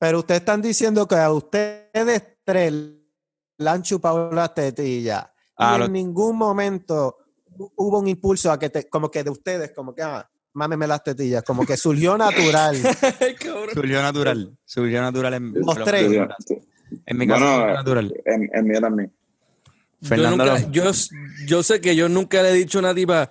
[0.00, 5.26] Pero ustedes están diciendo que a ustedes tres le han chupado las tetillas.
[5.58, 7.18] Ah, y lo- en ningún momento
[7.58, 10.86] hu- hubo un impulso a que te, como que de ustedes, como que, ah, mámeme
[10.86, 12.76] las tetillas, como que surgió natural.
[13.74, 14.56] Surgió natural.
[14.64, 16.10] Surgió natural en, Los tres.
[16.46, 16.58] Sí,
[17.06, 18.14] En mi caso Bueno, natural.
[18.24, 19.12] En, en mí también.
[20.00, 20.90] Yo, Fernando nunca, lo- yo,
[21.46, 23.30] yo sé que yo nunca le he dicho a una tipa,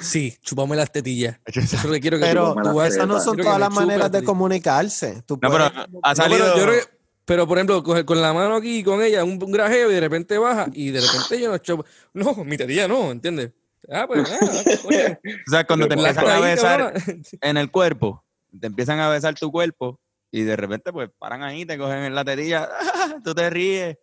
[0.00, 1.38] sí, chupame las tetillas.
[1.46, 4.24] Eso es lo que quiero que Pero tú, esas no son todas las maneras de
[4.24, 5.22] comunicarse.
[5.26, 6.44] Tú No, pero ha No, salido...
[6.44, 6.94] pero, yo creo que-
[7.26, 10.00] pero, por ejemplo, coger con la mano aquí con ella, un, un grajeo y de
[10.00, 11.84] repente baja y de repente yo no chupo.
[12.12, 13.50] No, mi tetilla no, ¿entiendes?
[13.90, 16.94] Ah, pues, ah, oye, o sea, cuando te La la empiezan a besar
[17.40, 18.22] en el cuerpo,
[18.60, 19.98] te empiezan a besar tu cuerpo
[20.30, 22.68] y de repente pues paran ahí, te cogen en la tetilla,
[23.24, 23.96] tú te ríes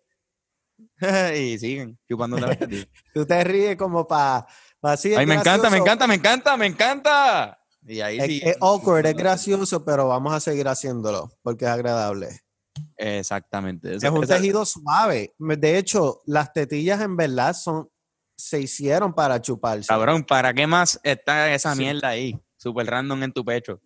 [1.35, 2.85] y siguen chupando la tetilla.
[3.13, 4.47] tú te ríes como para...
[4.82, 7.58] así es Ay, me encanta, me encanta, me encanta, me encanta.
[7.85, 8.42] Y ahí Es, sí.
[8.43, 12.30] es awkward, es gracioso, pero vamos a seguir haciéndolo porque es agradable.
[12.98, 13.95] Exactamente.
[13.95, 15.34] Es un tejido suave.
[15.38, 17.90] De hecho, las tetillas en verdad son
[18.38, 19.88] se hicieron para chuparse.
[19.88, 21.80] Cabrón, ¿para qué más está esa Sí.
[21.80, 22.40] mierda ahí?
[22.58, 23.80] Super random en tu pecho.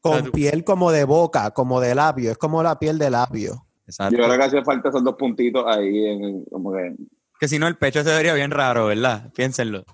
[0.00, 2.32] con piel como de boca, como de labio.
[2.32, 3.66] Es como la piel de labio.
[3.86, 4.16] Exacto.
[4.16, 6.96] Yo creo que hace falta esos dos puntitos ahí, en, como que
[7.38, 9.30] Que si no, el pecho se vería bien raro, ¿verdad?
[9.34, 9.84] Piénsenlo.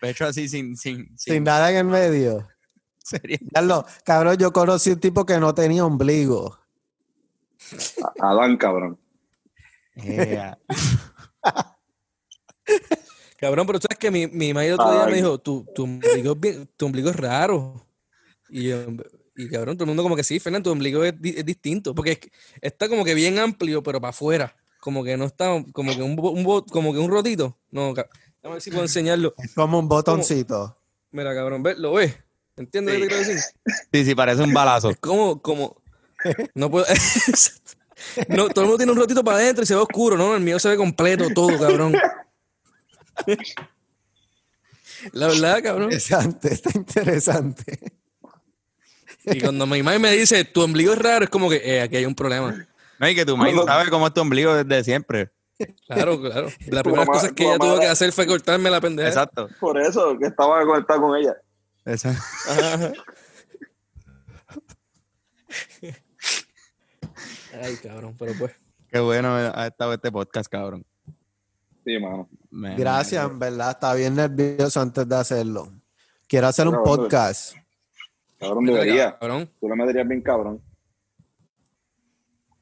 [0.00, 0.76] Pecho así sin...
[0.76, 2.46] Sin, Sin sin nada en el medio.
[2.98, 6.58] sería- Ya lo- cabrón, yo conocí un tipo que no tenía ombligo.
[8.20, 8.98] a- Adán, cabrón.
[13.38, 15.10] Cabrón, pero sabes que mi, mi madre el otro día Ay.
[15.12, 17.86] me dijo, tu, tu, ombligo es bien- tu ombligo es raro.
[18.48, 21.94] Y, y cabrón, todo el mundo como que sí, Fernando, tu ombligo es, es distinto.
[21.94, 24.56] Porque es que está como que bien amplio, pero para afuera.
[24.80, 27.56] Como que no está, como que un, un como que un rotito.
[27.70, 28.08] No, ca-
[28.50, 29.34] a ver si puedo enseñarlo.
[29.38, 30.76] Es como un botoncito.
[31.10, 32.16] Mira, cabrón, ve, lo ves.
[32.56, 33.44] ¿Entiendes lo que te quiero decir?
[33.92, 34.90] Sí, sí, parece un balazo.
[34.98, 35.80] Es como, como,
[36.54, 36.86] no puedo,
[38.28, 40.34] no, todo el mundo tiene un rotito para adentro y se ve oscuro, ¿no?
[40.34, 41.94] El mío se ve completo, todo, cabrón.
[45.12, 45.84] La verdad, cabrón.
[45.84, 47.78] Interesante, está interesante.
[49.24, 51.96] Y cuando mi madre me dice, tu ombligo es raro, es como que eh, aquí
[51.96, 52.66] hay un problema.
[52.98, 55.30] No, y que tu madre sabe cómo es tu ombligo desde siempre.
[55.86, 56.48] Claro, claro.
[56.58, 59.08] Primeras mamá- cosas que ella tuvo que hacer fue cortarme la pendeja.
[59.08, 59.48] Exacto.
[59.60, 61.36] Por eso, que estaba conectado con ella.
[61.84, 62.22] Exacto.
[62.48, 62.92] Ajá.
[67.62, 68.52] Ay, cabrón, pero pues.
[68.90, 70.84] Qué bueno ha estado este podcast, cabrón.
[71.84, 72.28] Sí, mano.
[72.76, 73.70] Gracias, en verdad.
[73.70, 75.72] Estaba bien nervioso antes de hacerlo.
[76.26, 77.54] Quiero hacer un podcast.
[78.38, 79.18] Cabrón, debería.
[79.18, 79.50] Cabrón.
[79.60, 80.62] Tú le meterías bien cabrón.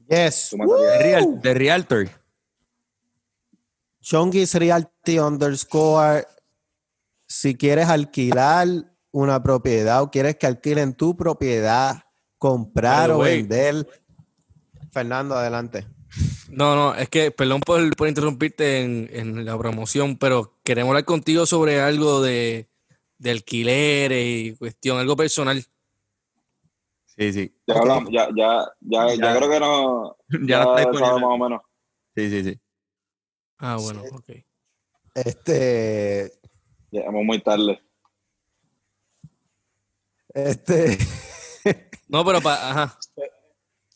[0.08, 0.50] Yes.
[0.56, 2.08] De, real, de Realtor.
[4.06, 6.28] Chongis Realty underscore.
[7.26, 8.68] Si quieres alquilar
[9.10, 12.04] una propiedad o quieres que alquilen tu propiedad,
[12.38, 13.42] comprar o way.
[13.42, 13.84] vender.
[14.92, 15.88] Fernando, adelante.
[16.50, 21.04] No, no, es que, perdón por, por interrumpirte en, en la promoción, pero queremos hablar
[21.04, 22.68] contigo sobre algo de,
[23.18, 25.64] de alquileres y cuestión, algo personal.
[27.06, 27.52] Sí, sí.
[27.66, 29.36] Ya hablamos, ya, ya, ya, ya, Ya.
[29.36, 30.16] creo que no.
[30.46, 31.60] Ya no está más o menos.
[32.14, 32.60] Sí, sí, sí.
[33.58, 34.30] Ah, bueno, ok.
[35.14, 36.32] Este,
[36.90, 37.80] Llegamos muy tarde.
[40.34, 40.98] este,
[42.08, 42.98] No, pero para, ajá.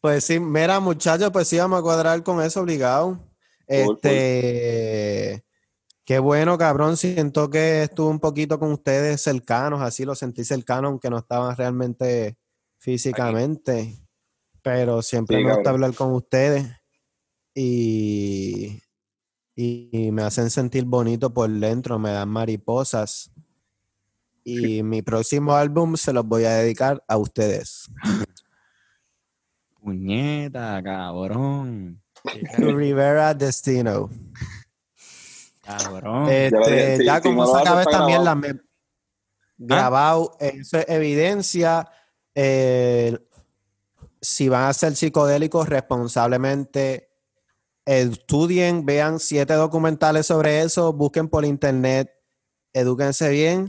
[0.01, 3.19] pues sí, mira, muchachos, pues sí, vamos a cuadrar con eso obligado.
[3.67, 5.45] Este,
[6.05, 6.97] qué bueno, cabrón.
[6.97, 11.55] Siento que estuve un poquito con ustedes cercanos, así lo sentí cercano, aunque no estaban
[11.57, 12.37] realmente
[12.79, 13.95] físicamente.
[14.63, 15.85] Pero siempre Sí, me gusta cabrón.
[15.85, 16.67] hablar con ustedes
[17.55, 18.81] y,
[19.63, 23.31] y, y me hacen sentir bonito por dentro, me dan mariposas.
[24.43, 27.91] Y mi próximo álbum se los voy a dedicar a ustedes.
[29.83, 32.03] Puñeta, cabrón.
[32.59, 34.11] Rivera Destino.
[35.63, 36.29] Cabrón.
[36.31, 38.07] Este, Ya como se acaba esta grabado.
[38.09, 38.61] mierda, me-
[39.59, 41.89] grabado, eso es evidencia.
[42.35, 43.19] eh,
[44.23, 47.10] si van a ser psicodélicos responsablemente,
[47.86, 52.10] estudien, vean siete documentales sobre eso, busquen por internet,
[52.73, 53.68] edúquense bien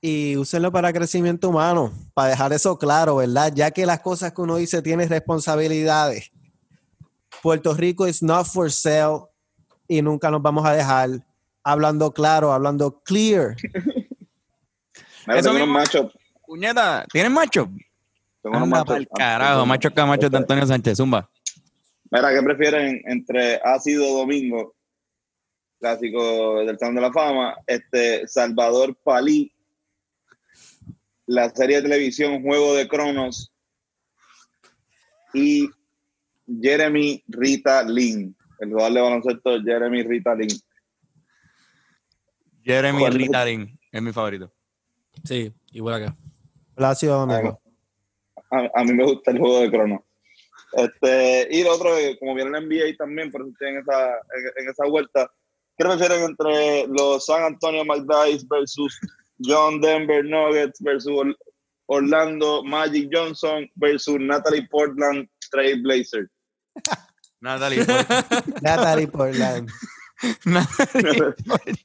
[0.00, 3.52] y úsenlo para crecimiento humano, para dejar eso claro, ¿verdad?
[3.54, 6.30] Ya que las cosas que uno dice tienen responsabilidades.
[7.40, 9.22] Puerto Rico is not for sale
[9.86, 11.10] y nunca nos vamos a dejar
[11.62, 13.56] hablando claro, hablando clear.
[15.26, 15.78] Mira, Eso mismo.
[16.44, 17.70] Puñeta, ¿tienes macho?
[18.42, 19.06] Tengo unos machos.
[19.14, 21.30] carajo, machos que machos de Antonio Sánchez Zumba.
[22.14, 24.74] Mira, ¿qué prefieren entre Ácido Domingo,
[25.80, 29.50] clásico del Salón de la Fama, este Salvador Palí,
[31.24, 33.50] la serie de televisión Juego de Cronos
[35.32, 35.70] y
[36.60, 40.60] Jeremy Rita Lynn, el jugador de baloncesto Jeremy Rita Lynn?
[42.62, 43.18] Jeremy Correcto.
[43.18, 44.52] Ritarin es mi favorito.
[45.24, 46.16] Sí, igual acá.
[46.74, 47.58] Plácido Domingo.
[48.50, 50.00] A, a mí me gusta el Juego de Cronos.
[50.74, 54.62] Este, y lo otro, como viene el NBA también, por eso estoy en esa, en,
[54.64, 55.30] en esa vuelta,
[55.76, 58.98] ¿qué prefieren entre los San Antonio McDice versus
[59.44, 61.36] John Denver Nuggets versus Or-
[61.86, 66.30] Orlando Magic Johnson versus Natalie Portland Trail Blazer?
[67.42, 68.08] Natalie Portland.
[68.62, 69.68] Natalie Portland.
[70.46, 71.84] Natalie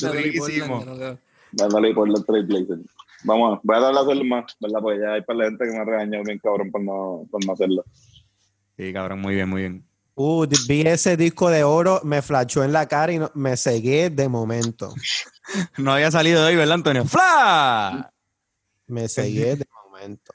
[0.00, 0.84] Natalie Riquísimo.
[0.84, 1.18] Portland.
[1.52, 2.78] Natalie Portland Trail Blazer.
[3.24, 4.80] Vamos, voy a darle a hacerlo más, ¿verdad?
[4.80, 7.44] Porque ya hay para la gente que me ha regañado bien cabrón por no, por
[7.44, 7.84] no hacerlo.
[8.76, 9.86] Sí, cabrón, muy bien, muy bien.
[10.14, 14.10] Uh, vi ese disco de oro, me flashó en la cara y no- me cegué
[14.10, 14.94] de momento.
[15.78, 17.04] No había salido de hoy, ¿verdad, Antonio?
[17.04, 18.12] ¡Fla!
[18.88, 20.32] Me cegué de momento.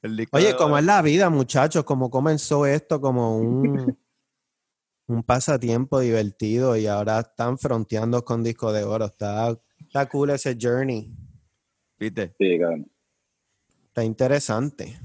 [0.00, 1.84] El disco Oye, de ¿cómo es la vida, muchachos?
[1.84, 3.98] ¿Cómo comenzó esto como un,
[5.06, 9.04] un pasatiempo divertido y ahora están fronteando con disco de oro?
[9.06, 11.12] Está, está cool ese journey.
[11.98, 12.34] ¿Viste?
[12.38, 12.90] Sí, cabrón.
[13.88, 14.98] Está interesante.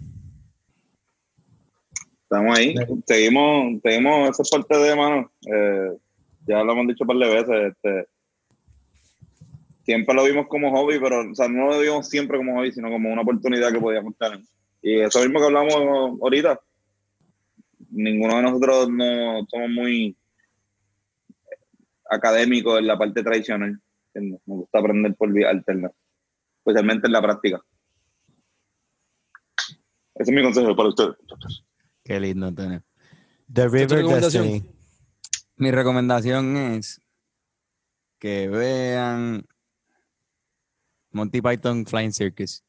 [2.23, 2.75] Estamos ahí,
[3.07, 5.31] seguimos, seguimos esa parte de mano.
[5.51, 5.97] Eh,
[6.45, 7.73] ya lo hemos dicho un par de veces.
[7.73, 8.07] Este,
[9.83, 12.89] siempre lo vimos como hobby, pero o sea, no lo vimos siempre como hobby, sino
[12.89, 14.41] como una oportunidad que podíamos tener.
[14.81, 15.73] Y eso mismo que hablamos
[16.21, 16.59] ahorita,
[17.89, 20.15] ninguno de nosotros no somos muy
[22.09, 23.79] académicos en la parte tradicional.
[24.13, 25.91] Nos gusta aprender por vía alterna,
[26.69, 27.61] especialmente en la práctica.
[30.15, 31.15] Ese es mi consejo para ustedes.
[32.03, 32.83] Qué lindo tener.
[33.51, 34.05] The River?
[34.05, 34.63] Destiny.
[35.55, 37.01] Mi recomendación es
[38.19, 39.45] que vean
[41.11, 42.63] Monty Python Flying Circus.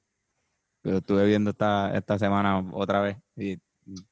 [0.83, 3.59] Lo estuve viendo esta, esta semana otra vez y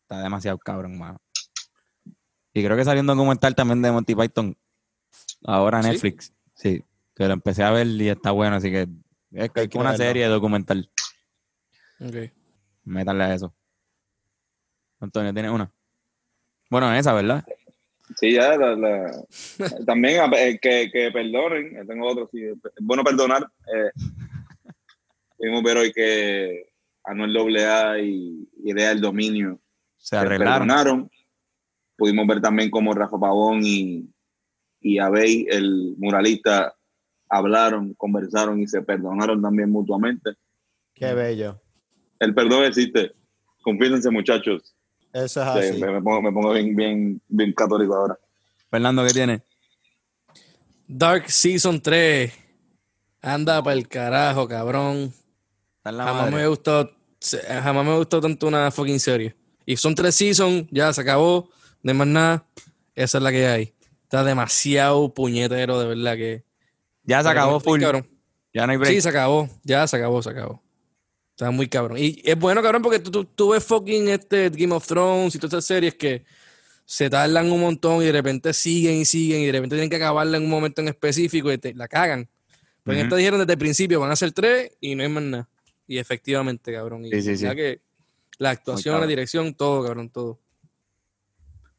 [0.01, 1.19] está demasiado cabrón, mano.
[2.53, 4.57] Y creo que salió un documental también de Monty Python
[5.45, 5.91] ahora en ¿Sí?
[5.91, 6.33] Netflix.
[6.55, 6.85] Sí,
[7.15, 8.89] que lo empecé a ver y está bueno, así que
[9.33, 10.05] es Hay que una verlo.
[10.05, 10.91] serie documental.
[12.01, 12.15] Ok.
[12.85, 13.55] Métanle a eso.
[15.01, 15.71] Antonio, ¿tienes una?
[16.71, 17.45] Bueno, esa, ¿verdad?
[18.17, 19.25] Sí, ya, la- la-
[19.87, 23.43] también eh, que, que perdonen, eh, tengo otro, sí, es bueno perdonar.
[23.67, 23.91] Eh,
[25.37, 26.73] pudimos ver hoy que
[27.05, 29.61] Anuel AA y Idea del Dominio
[29.99, 30.67] Se se arreglaron.
[30.69, 31.11] perdonaron.
[31.97, 34.09] Pudimos ver también cómo Rafa Pavón y,
[34.81, 36.77] y Abey, el muralista,
[37.29, 40.33] hablaron, conversaron y se perdonaron también mutuamente.
[40.95, 41.61] Qué bello.
[42.19, 43.13] El perdón existe.
[43.63, 44.75] Confiésense, muchachos.
[45.13, 45.81] Eso es Sí, así.
[45.81, 48.19] me, me pongo, me pongo bien, bien, bien católico ahora.
[48.71, 49.43] Fernando, ¿qué tiene?
[50.87, 52.33] Dark Season 3.
[53.21, 55.13] Anda para el carajo, cabrón.
[55.85, 56.91] Jamás me gustó,
[57.21, 59.35] se- jamás me gustó tanto una fucking serie.
[59.67, 61.51] Y son tres seasons, ya se acabó,
[61.83, 62.47] no hay más nada.
[62.95, 63.75] Esa es la que hay.
[64.03, 66.45] Está demasiado puñetero, de verdad que.
[67.09, 67.81] Ya se acabó full.
[67.81, 68.07] Cabrón.
[68.53, 68.93] Ya no hay break.
[68.95, 69.49] Sí, se acabó.
[69.65, 70.63] Ya se acabó, se acabó.
[71.31, 71.97] Está muy cabrón.
[71.99, 75.39] Y es bueno, cabrón, porque tú, tú, tú ves fucking este Game of Thrones y
[75.39, 76.25] todas estas series que
[76.85, 79.97] se tardan un montón y de repente siguen y siguen y de repente tienen que
[79.97, 82.29] acabarla en un momento en específico y te la cagan.
[82.83, 83.07] Pero en Ujú.
[83.07, 85.49] esta dijeron desde el principio, van a ser tres y no hay más nada.
[85.87, 87.05] Y efectivamente, cabrón.
[87.07, 87.45] Y Sí, sí, sí.
[87.45, 87.81] ya que
[88.39, 90.39] la actuación, la dirección, todo, cabrón, todo.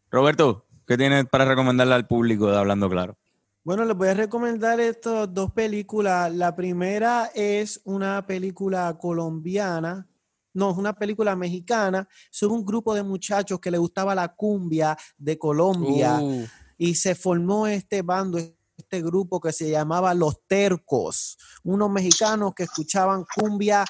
[0.10, 3.18] Roberto, ¿qué tienes para recomendarle al público de Hablando Claro?
[3.64, 6.34] Bueno, les voy a recomendar estas dos películas.
[6.34, 10.08] La primera es una película colombiana,
[10.54, 14.98] no, es una película mexicana sobre un grupo de muchachos que le gustaba la cumbia
[15.18, 16.48] de Colombia Uh,
[16.78, 18.40] y se formó este bando,
[18.78, 23.86] este grupo que se llamaba Los Tercos, unos mexicanos que escuchaban cumbia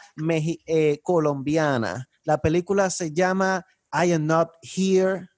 [0.65, 2.09] eh, colombiana.
[2.23, 5.28] La película se llama I Am Not Here.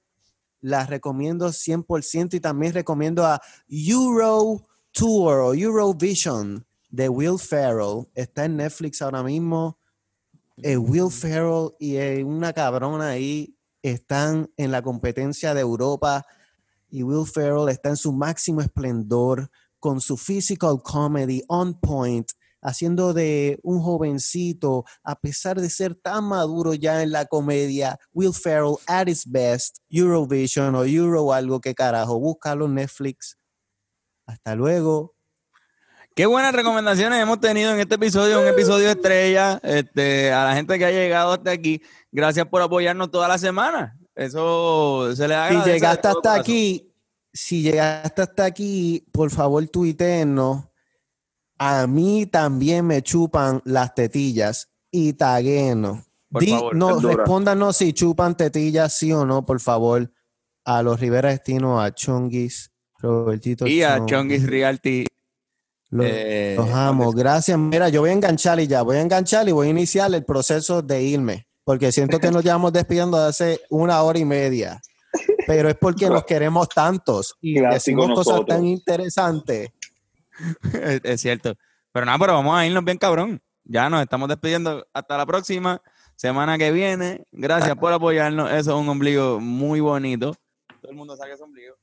[0.61, 8.07] La recomiendo 100% y también recomiendo a Euro Tour o Eurovision de Will Ferrell.
[8.13, 9.79] Está en Netflix ahora mismo.
[10.57, 16.23] Eh, Will Ferrell y eh, una cabrona ahí están en la competencia de Europa
[16.89, 19.49] y Will Ferrell está en su máximo esplendor
[19.79, 22.29] con su physical comedy on point,
[22.61, 28.33] haciendo de un jovencito, a pesar de ser tan maduro ya en la comedia, Will
[28.33, 33.37] Ferrell at his best, Eurovision o Euro algo que carajo, búscalo en Netflix.
[34.25, 35.15] Hasta luego.
[36.13, 39.59] Qué buenas recomendaciones hemos tenido en este episodio, un episodio estrella.
[39.63, 41.81] Este, a la gente que ha llegado hasta aquí,
[42.11, 43.97] gracias por apoyarnos toda la semana.
[44.13, 45.69] Eso se le Si agradece.
[45.69, 46.93] de llegaste hasta aquí,
[47.31, 50.65] si llegaste hasta aquí, por favor tuiteennos.
[51.63, 55.99] A mí también me chupan las tetillas y taguenos.
[56.27, 60.11] Por favor, no, respóndanos si chupan tetillas, sí o no, por favor.
[60.65, 63.67] A los Rivera Destino, a Chonguis, Robertito.
[63.67, 64.07] Y a Chon.
[64.07, 65.05] Chongis Realty.
[65.91, 67.11] Los, eh, los amo.
[67.11, 67.59] Gracias.
[67.59, 68.81] Mira, yo voy a enganchar y ya.
[68.81, 71.47] Voy a enganchar y voy a iniciar el proceso de irme.
[71.63, 74.81] Porque siento que nos llevamos despidiendo de hace una hora y media.
[75.45, 79.69] Pero es porque nos queremos tantos y decimos cosas tan interesantes.
[80.73, 81.55] es, es cierto.
[81.91, 83.41] Pero nada, pero vamos a irnos bien cabrón.
[83.63, 84.85] Ya nos estamos despidiendo.
[84.93, 85.81] Hasta la próxima
[86.15, 87.25] semana que viene.
[87.31, 88.51] Gracias por apoyarnos.
[88.51, 90.35] Eso es un ombligo muy bonito.
[90.81, 91.75] Todo el mundo sabe ese ombligo.